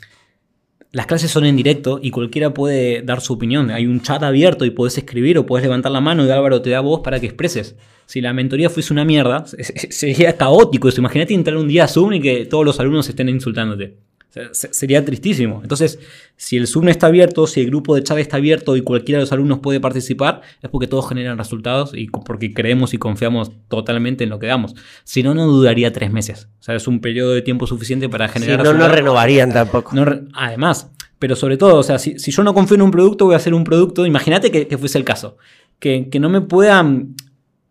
las 0.91 1.05
clases 1.05 1.31
son 1.31 1.45
en 1.45 1.55
directo 1.55 1.99
y 2.01 2.11
cualquiera 2.11 2.53
puede 2.53 3.01
dar 3.01 3.21
su 3.21 3.33
opinión. 3.33 3.71
Hay 3.71 3.87
un 3.87 4.01
chat 4.01 4.21
abierto 4.23 4.65
y 4.65 4.71
puedes 4.71 4.97
escribir 4.97 5.37
o 5.37 5.45
puedes 5.45 5.63
levantar 5.63 5.91
la 5.91 6.01
mano 6.01 6.25
y 6.25 6.29
Álvaro 6.31 6.61
te 6.61 6.71
da 6.71 6.81
voz 6.81 7.01
para 7.01 7.19
que 7.19 7.27
expreses. 7.27 7.77
Si 8.07 8.19
la 8.19 8.33
mentoría 8.33 8.69
fuese 8.69 8.91
una 8.91 9.05
mierda, 9.05 9.45
sería 9.89 10.35
caótico. 10.35 10.89
Imagínate 10.97 11.33
entrar 11.33 11.55
un 11.55 11.69
día 11.69 11.85
a 11.85 11.87
Zoom 11.87 12.13
y 12.13 12.19
que 12.19 12.45
todos 12.45 12.65
los 12.65 12.79
alumnos 12.79 13.07
estén 13.07 13.29
insultándote 13.29 14.10
sería 14.53 15.03
tristísimo. 15.03 15.59
Entonces, 15.61 15.99
si 16.37 16.55
el 16.55 16.67
Zoom 16.67 16.87
está 16.89 17.07
abierto, 17.07 17.47
si 17.47 17.59
el 17.59 17.67
grupo 17.67 17.95
de 17.95 18.03
chat 18.03 18.17
está 18.17 18.37
abierto 18.37 18.77
y 18.77 18.81
cualquiera 18.81 19.19
de 19.19 19.23
los 19.23 19.31
alumnos 19.33 19.59
puede 19.59 19.81
participar, 19.81 20.41
es 20.61 20.69
porque 20.69 20.87
todos 20.87 21.09
generan 21.09 21.37
resultados 21.37 21.91
y 21.93 22.07
porque 22.07 22.53
creemos 22.53 22.93
y 22.93 22.97
confiamos 22.97 23.51
totalmente 23.67 24.23
en 24.23 24.29
lo 24.29 24.39
que 24.39 24.47
damos. 24.47 24.73
Si 25.03 25.21
no, 25.21 25.33
no 25.33 25.47
dudaría 25.47 25.91
tres 25.91 26.11
meses. 26.11 26.47
O 26.59 26.63
sea, 26.63 26.75
es 26.75 26.87
un 26.87 27.01
periodo 27.01 27.33
de 27.33 27.41
tiempo 27.41 27.67
suficiente 27.67 28.07
para 28.07 28.29
generar. 28.29 28.65
Si 28.65 28.71
no, 28.71 28.73
no 28.73 28.87
renovarían 28.87 29.51
tampoco. 29.51 29.91
además, 30.33 30.89
pero 31.19 31.35
sobre 31.35 31.57
todo, 31.57 31.75
o 31.75 31.83
sea, 31.83 31.99
si, 31.99 32.15
yo 32.17 32.43
no 32.43 32.53
confío 32.53 32.75
en 32.75 32.83
un 32.83 32.91
producto, 32.91 33.25
voy 33.25 33.33
a 33.33 33.37
hacer 33.37 33.53
un 33.53 33.65
producto. 33.65 34.05
Imagínate 34.05 34.49
que, 34.49 34.77
fuese 34.77 34.97
el 34.97 35.03
caso. 35.03 35.37
Que, 35.77 36.09
que 36.09 36.19
no 36.21 36.29
me 36.29 36.39
puedan 36.39 37.15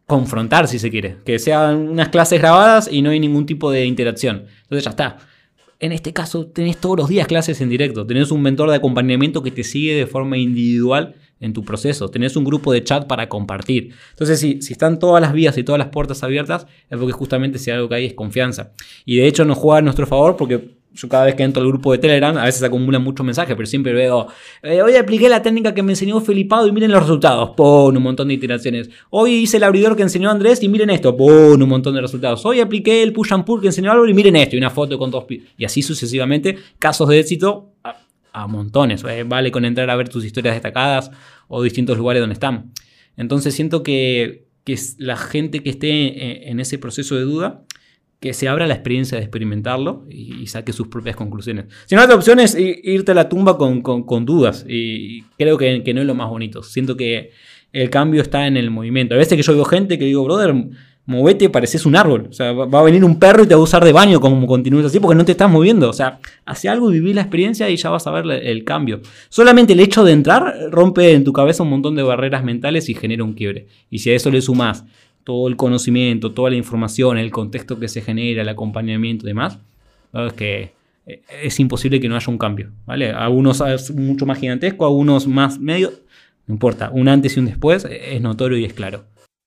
confrontar, 0.05 0.69
si 0.69 0.79
se 0.79 0.91
quiere. 0.91 1.17
Que 1.25 1.39
sean 1.39 1.89
unas 1.89 2.11
clases 2.11 2.39
grabadas 2.39 2.89
y 2.93 3.01
no 3.01 3.11
hay 3.11 3.21
ningún 3.21 3.47
tipo 3.47 3.71
de 3.71 3.87
interacción. 3.87 4.45
Entonces 4.65 4.85
ya 4.85 4.91
está 4.91 5.30
en 5.81 5.93
este 5.93 6.12
caso, 6.12 6.47
tenés 6.47 6.76
todos 6.76 6.99
los 6.99 7.09
días 7.09 7.26
clases 7.26 7.61
en 7.62 7.70
directo. 7.70 8.07
Tenés 8.07 8.31
un 8.31 8.43
mentor 8.43 8.68
de 8.68 8.76
acompañamiento 8.76 9.43
que 9.43 9.51
te 9.51 9.64
sigue 9.64 9.95
de 9.95 10.07
forma 10.07 10.37
individual 10.37 11.14
en 11.41 11.55
tu 11.55 11.64
proceso. 11.64 12.11
Tenés 12.11 12.37
un 12.37 12.45
grupo 12.45 12.70
de 12.72 12.85
chat 12.85 13.07
para 13.07 13.31
compartir. 13.31 13.95
Entonces, 14.11 14.39
si, 14.39 14.61
si 14.61 14.74
están 14.74 14.99
todas 14.99 15.22
las 15.22 15.33
vías 15.33 15.57
y 15.57 15.64
todas 15.64 15.78
las 15.78 15.89
puertas 15.89 16.22
abiertas, 16.22 16.66
es 16.91 16.99
porque 16.99 17.12
justamente 17.12 17.59
si 17.59 17.70
algo 17.70 17.89
que 17.89 17.95
hay 17.95 18.05
es 18.05 18.12
confianza. 18.12 18.72
Y 19.07 19.16
de 19.16 19.26
hecho 19.26 19.47
nos 19.47 19.57
juega 19.57 19.78
a 19.78 19.83
nuestro 19.83 20.07
favor 20.07 20.37
porque 20.37 20.80
yo 20.93 21.09
cada 21.09 21.24
vez 21.26 21.34
que 21.34 21.43
entro 21.43 21.62
al 21.62 21.68
grupo 21.68 21.93
de 21.93 21.99
Telegram, 21.99 22.36
a 22.36 22.45
veces 22.45 22.62
acumulan 22.62 23.03
muchos 23.03 23.24
mensajes, 23.24 23.55
pero 23.55 23.66
siempre 23.66 23.93
veo, 23.93 24.26
eh, 24.62 24.82
hoy 24.82 24.97
apliqué 24.97 25.28
la 25.28 25.41
técnica 25.41 25.72
que 25.72 25.82
me 25.82 25.93
enseñó 25.93 26.20
Felipado 26.20 26.66
y 26.66 26.72
miren 26.72 26.91
los 26.91 27.03
resultados, 27.03 27.51
pon 27.51 27.97
un 27.97 28.03
montón 28.03 28.28
de 28.28 28.34
iteraciones. 28.34 28.91
Hoy 29.11 29.34
hice 29.34 29.59
el 29.59 29.64
abridor 29.64 29.97
que 29.97 30.03
enseñó 30.03 30.30
Andrés 30.30 30.62
y 30.62 30.68
miren 30.68 30.91
esto, 30.91 31.16
pon 31.16 31.62
un 31.62 31.68
montón 31.68 31.95
de 31.95 32.01
resultados. 32.01 32.45
Hoy 32.45 32.61
apliqué 32.61 33.03
el 33.03 33.12
push 33.12 33.32
and 33.32 33.45
pull 33.45 33.61
que 33.61 33.68
enseñó 33.68 33.93
Álvaro 33.93 34.09
y 34.09 34.14
miren 34.14 34.36
esto, 34.36 34.57
y 34.57 34.59
una 34.59 34.70
foto 34.70 34.99
con 34.99 35.11
dos... 35.11 35.24
Y 35.57 35.64
así 35.64 35.82
sucesivamente, 35.82 36.59
casos 36.78 37.09
de 37.09 37.20
éxito 37.20 37.72
a, 38.32 38.47
montones. 38.47 39.05
Eh, 39.05 39.24
vale 39.24 39.51
con 39.51 39.64
entrar 39.64 39.91
a 39.91 39.97
ver 39.97 40.09
tus 40.09 40.24
historias 40.24 40.55
destacadas 40.55 41.11
o 41.49 41.62
distintos 41.62 41.99
lugares 41.99 42.20
donde 42.20 42.34
están. 42.34 42.72
Entonces 43.16 43.55
siento 43.55 43.82
que, 43.82 44.47
que 44.64 44.78
la 44.99 45.16
gente 45.16 45.62
que 45.62 45.70
esté 45.70 46.51
en 46.51 46.59
ese 46.59 46.78
proceso 46.78 47.16
de 47.16 47.22
duda 47.22 47.64
que 48.21 48.35
se 48.35 48.49
abra 48.49 48.66
la 48.66 48.75
experiencia 48.75 49.16
de 49.16 49.25
experimentarlo 49.25 50.05
y, 50.11 50.47
saque 50.47 50.73
sus 50.73 50.89
propias 50.89 51.16
conclusiones. 51.16 51.66
Si 51.87 51.95
no, 51.95 52.03
otra 52.03 52.16
opción 52.16 52.39
es 52.39 52.57
irte 52.59 53.12
a 53.12 53.14
la 53.14 53.29
tumba 53.29 53.57
con, 53.57 54.27
dudas 54.27 54.64
y 54.68 55.23
creo 55.39 55.57
que, 55.57 55.83
que, 55.83 55.95
no 55.95 56.03
es 56.03 56.07
lo 56.07 56.14
más 56.14 56.29
bonito. 56.29 56.62
Siento 56.62 56.97
que 56.97 57.31
el 57.73 57.89
cambio 57.89 58.21
está 58.21 58.47
en 58.47 58.57
el 58.57 58.71
movimiento. 58.71 59.14
A 59.14 59.18
veces 59.18 59.37
que 59.37 59.43
yo 59.43 59.55
veo 59.55 59.64
gente 59.64 59.99
que 59.99 60.05
digo, 60.05 60.23
brother, 60.25 60.55
movete, 61.07 61.49
pareces 61.51 61.87
un 61.87 61.97
árbol. 61.97 62.29
O 62.31 62.33
sea, 62.33 62.53
va 62.53 62.81
a 62.81 62.83
venir 62.83 63.05
un 63.05 63.18
perro 63.18 63.43
y 63.43 63.47
te 63.47 63.55
va 63.55 63.61
a 63.61 63.64
usar 63.64 63.85
de 63.85 63.93
baño 63.93 64.21
como 64.21 64.47
continúes 64.47 64.87
así 64.87 65.01
porque 65.01 65.16
no 65.16 65.25
te 65.25 65.33
estás 65.33 65.51
moviendo. 65.51 65.89
O 65.89 65.93
sea, 65.93 66.21
hace 66.45 66.68
algo 66.68 66.89
viví 66.89 67.12
la 67.12 67.23
experiencia 67.23 67.68
y 67.68 67.77
ya 67.77 67.91
vas 67.91 68.07
a 68.07 68.11
ver 68.11 68.27
el 68.45 68.64
cambio. 68.64 69.01
Solamente 69.29 69.73
el 69.73 69.81
hecho 69.81 70.05
de 70.05 70.12
entrar 70.12 70.55
rompe 70.71 71.12
en 71.12 71.25
tu 71.25 71.33
cabeza 71.33 71.62
un 71.62 71.71
montón 71.71 71.97
de 71.97 72.03
barreras 72.03 72.45
mentales 72.45 72.89
y 72.89 72.95
genera 72.95 73.25
un 73.25 73.33
quiebre. 73.33 73.66
Y 73.91 73.99
si 73.99 74.11
a 74.11 74.14
eso 74.14 74.31
le 74.31 74.41
sumas 74.41 74.85
todo 75.25 75.49
el 75.49 75.57
conocimiento, 75.57 76.33
toda 76.33 76.51
la 76.51 76.57
información, 76.57 77.18
el 77.18 77.31
contexto 77.31 77.79
que 77.79 77.89
se 77.89 78.01
genera, 78.01 78.43
el 78.43 78.49
acompañamiento 78.49 79.27
y 79.27 79.29
demás, 79.29 79.59
es 80.12 80.33
que 80.33 80.73
eh, 81.07 81.23
es 81.43 81.61
imposible 81.61 82.01
que 82.01 82.09
no 82.09 82.16
haya 82.16 82.31
un 82.31 82.39
cambio, 82.39 82.71
¿vale? 82.87 83.11
Algunos 83.11 83.61
es 83.61 83.91
mucho 83.93 84.27
más 84.27 84.39
gigantesco, 84.39 84.87
algunos 84.87 85.27
más 85.27 85.59
medio, 85.59 85.93
No 86.47 86.55
importa, 86.55 86.91
un 86.93 87.09
antes 87.09 87.37
y 87.37 87.41
un 87.41 87.47
después 87.47 87.87
es 87.89 88.21
notorio 88.21 88.59
y 88.59 88.64
es 88.64 88.73
claro. 88.73 89.05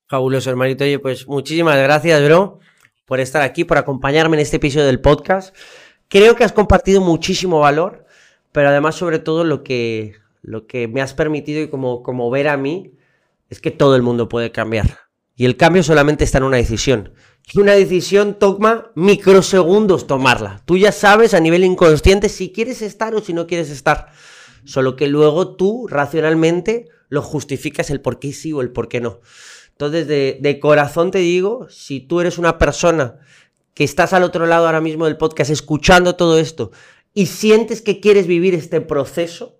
Fabuloso, 0.07 0.49
hermanito. 0.49 0.83
Oye, 0.83 0.99
pues 0.99 1.27
muchísimas 1.27 1.77
gracias, 1.77 2.23
bro, 2.23 2.59
por 3.05 3.19
estar 3.19 3.41
aquí, 3.41 3.63
por 3.63 3.77
acompañarme 3.77 4.37
en 4.37 4.41
este 4.41 4.57
episodio 4.57 4.85
del 4.85 4.99
podcast. 4.99 5.55
Creo 6.07 6.35
que 6.35 6.43
has 6.43 6.51
compartido 6.51 7.01
muchísimo 7.01 7.59
valor, 7.59 8.05
pero 8.51 8.69
además, 8.69 8.95
sobre 8.95 9.19
todo, 9.19 9.43
lo 9.43 9.63
que, 9.63 10.15
lo 10.41 10.67
que 10.67 10.87
me 10.87 11.01
has 11.01 11.13
permitido 11.13 11.61
y 11.61 11.69
como, 11.69 12.03
como 12.03 12.29
ver 12.29 12.47
a 12.47 12.57
mí 12.57 12.91
es 13.49 13.59
que 13.59 13.71
todo 13.71 13.95
el 13.95 14.03
mundo 14.03 14.29
puede 14.29 14.51
cambiar. 14.51 14.99
Y 15.35 15.45
el 15.45 15.57
cambio 15.57 15.83
solamente 15.83 16.23
está 16.23 16.37
en 16.37 16.43
una 16.43 16.57
decisión. 16.57 17.13
Y 17.51 17.59
una 17.59 17.73
decisión 17.73 18.37
toma 18.39 18.91
microsegundos 18.95 20.07
tomarla. 20.07 20.61
Tú 20.65 20.77
ya 20.77 20.91
sabes 20.91 21.33
a 21.33 21.39
nivel 21.39 21.63
inconsciente 21.63 22.29
si 22.29 22.51
quieres 22.51 22.81
estar 22.81 23.15
o 23.15 23.21
si 23.21 23.33
no 23.33 23.47
quieres 23.47 23.69
estar. 23.69 24.11
Solo 24.63 24.95
que 24.95 25.07
luego 25.07 25.55
tú 25.55 25.87
racionalmente 25.87 26.87
lo 27.09 27.21
justificas 27.21 27.89
el 27.89 28.01
por 28.01 28.19
qué 28.19 28.31
sí 28.31 28.53
o 28.53 28.61
el 28.61 28.71
por 28.71 28.87
qué 28.87 29.01
no. 29.01 29.19
Entonces, 29.71 30.07
de, 30.07 30.37
de 30.41 30.59
corazón 30.59 31.11
te 31.11 31.19
digo, 31.19 31.67
si 31.69 31.99
tú 31.99 32.21
eres 32.21 32.37
una 32.37 32.57
persona 32.57 33.19
que 33.73 33.83
estás 33.83 34.13
al 34.13 34.23
otro 34.23 34.45
lado 34.45 34.67
ahora 34.67 34.81
mismo 34.81 35.05
del 35.05 35.17
podcast 35.17 35.49
escuchando 35.49 36.15
todo 36.15 36.37
esto 36.37 36.71
y 37.13 37.25
sientes 37.25 37.81
que 37.81 37.99
quieres 37.99 38.27
vivir 38.27 38.53
este 38.53 38.81
proceso, 38.81 39.57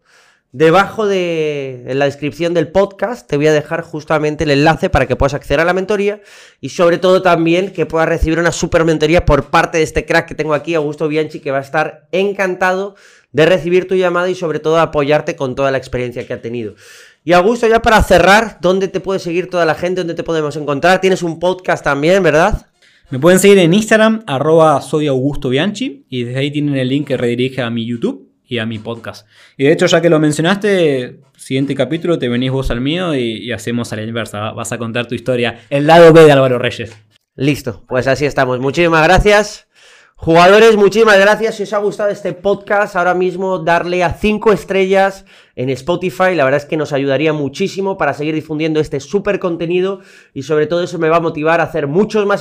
Debajo 0.54 1.08
de 1.08 1.84
en 1.88 1.98
la 1.98 2.06
descripción 2.06 2.54
del 2.54 2.68
podcast 2.68 3.28
te 3.28 3.38
voy 3.38 3.48
a 3.48 3.54
dejar 3.54 3.82
justamente 3.82 4.44
el 4.44 4.52
enlace 4.52 4.88
para 4.88 5.08
que 5.08 5.16
puedas 5.16 5.34
acceder 5.34 5.60
a 5.60 5.66
la 5.66 5.74
mentoría 5.74 6.22
y 6.62 6.70
sobre 6.70 7.00
todo 7.00 7.24
también 7.24 7.72
que 7.74 7.88
puedas 7.88 8.08
recibir 8.08 8.38
una 8.38 8.52
super 8.52 8.86
mentoría 8.86 9.26
por 9.26 9.50
parte 9.50 9.80
de 9.80 9.84
este 9.84 10.06
crack 10.06 10.28
que 10.28 10.36
tengo 10.36 10.54
aquí, 10.54 10.76
Augusto 10.76 11.08
Bianchi, 11.08 11.40
que 11.40 11.50
va 11.50 11.58
a 11.58 11.62
estar 11.62 12.08
encantado 12.12 12.94
de 13.32 13.48
recibir 13.48 13.88
tu 13.88 13.96
llamada 13.96 14.30
y 14.30 14.36
sobre 14.36 14.60
todo 14.60 14.80
apoyarte 14.80 15.36
con 15.36 15.56
toda 15.56 15.72
la 15.72 15.80
experiencia 15.80 16.28
que 16.28 16.34
ha 16.34 16.42
tenido. 16.44 16.76
Y 17.24 17.34
Augusto, 17.34 17.68
ya 17.68 17.82
para 17.82 18.04
cerrar, 18.04 18.60
¿dónde 18.62 18.88
te 18.88 19.00
puede 19.00 19.20
seguir 19.20 19.50
toda 19.50 19.66
la 19.66 19.74
gente? 19.74 20.02
¿Dónde 20.02 20.14
te 20.14 20.24
podemos 20.24 20.56
encontrar? 20.56 21.02
Tienes 21.02 21.24
un 21.24 21.40
podcast 21.40 21.84
también, 21.84 22.22
¿verdad? 22.22 22.68
Me 23.10 23.18
pueden 23.18 23.40
seguir 23.40 23.58
en 23.58 23.74
Instagram, 23.74 24.24
arroba 24.28 24.80
soy 24.82 25.08
Augusto 25.08 25.50
Bianchi, 25.50 26.06
y 26.10 26.26
desde 26.26 26.40
ahí 26.40 26.52
tienen 26.52 26.76
el 26.76 26.90
link 26.90 27.08
que 27.08 27.18
redirige 27.18 27.64
a 27.64 27.72
mi 27.72 27.88
YouTube 27.88 28.33
y 28.48 28.60
a 28.60 28.66
mi 28.66 28.80
podcast. 28.80 29.28
Y 29.58 29.66
de 29.66 29.72
hecho, 29.72 29.86
ya 29.86 30.02
que 30.02 30.10
lo 30.10 30.20
mencionaste, 30.20 31.20
siguiente 31.36 31.76
capítulo 31.76 32.20
te 32.20 32.30
venís 32.30 32.52
vos 32.52 32.72
al 32.72 32.82
mío 32.82 33.16
y, 33.16 33.52
hacemos 33.52 33.92
a 33.94 33.96
la 33.96 34.04
inversa. 34.04 34.52
Vas 34.52 34.72
a 34.72 34.78
contar 34.78 35.08
tu 35.08 35.16
historia, 35.16 35.60
el 35.70 35.88
lado 35.88 36.14
B 36.14 36.24
de 36.24 36.32
Álvaro 36.32 36.60
Reyes. 36.60 36.96
Listo, 37.36 37.84
pues 37.88 38.08
así 38.08 38.26
estamos. 38.26 38.60
Muchísimas 38.60 39.04
gracias. 39.04 39.68
Jugadores, 40.16 40.78
muchísimas 40.78 41.20
gracias. 41.20 41.56
Si 41.56 41.64
os 41.64 41.74
ha 41.74 41.80
gustado 41.80 42.10
este 42.10 42.32
podcast, 42.32 42.96
ahora 42.96 43.14
mismo 43.14 43.60
darle 43.60 44.06
a 44.06 44.14
5 44.14 44.54
estrellas 44.54 45.26
en 45.56 45.70
Spotify. 45.70 46.34
La 46.34 46.46
verdad 46.46 46.62
es 46.62 46.66
que 46.66 46.78
nos 46.78 46.94
ayudaría 46.94 47.34
muchísimo 47.34 47.98
para 47.98 48.14
seguir 48.14 48.34
difundiendo 48.34 48.80
este 48.80 49.02
súper 49.02 49.40
contenido 49.40 50.00
y 50.34 50.44
sobre 50.44 50.68
todo 50.68 50.82
eso 50.82 50.98
me 50.98 51.10
va 51.10 51.18
a 51.18 51.20
motivar 51.20 51.60
a 51.60 51.66
hacer 51.66 51.88
muchos 51.88 52.26
más 52.26 52.32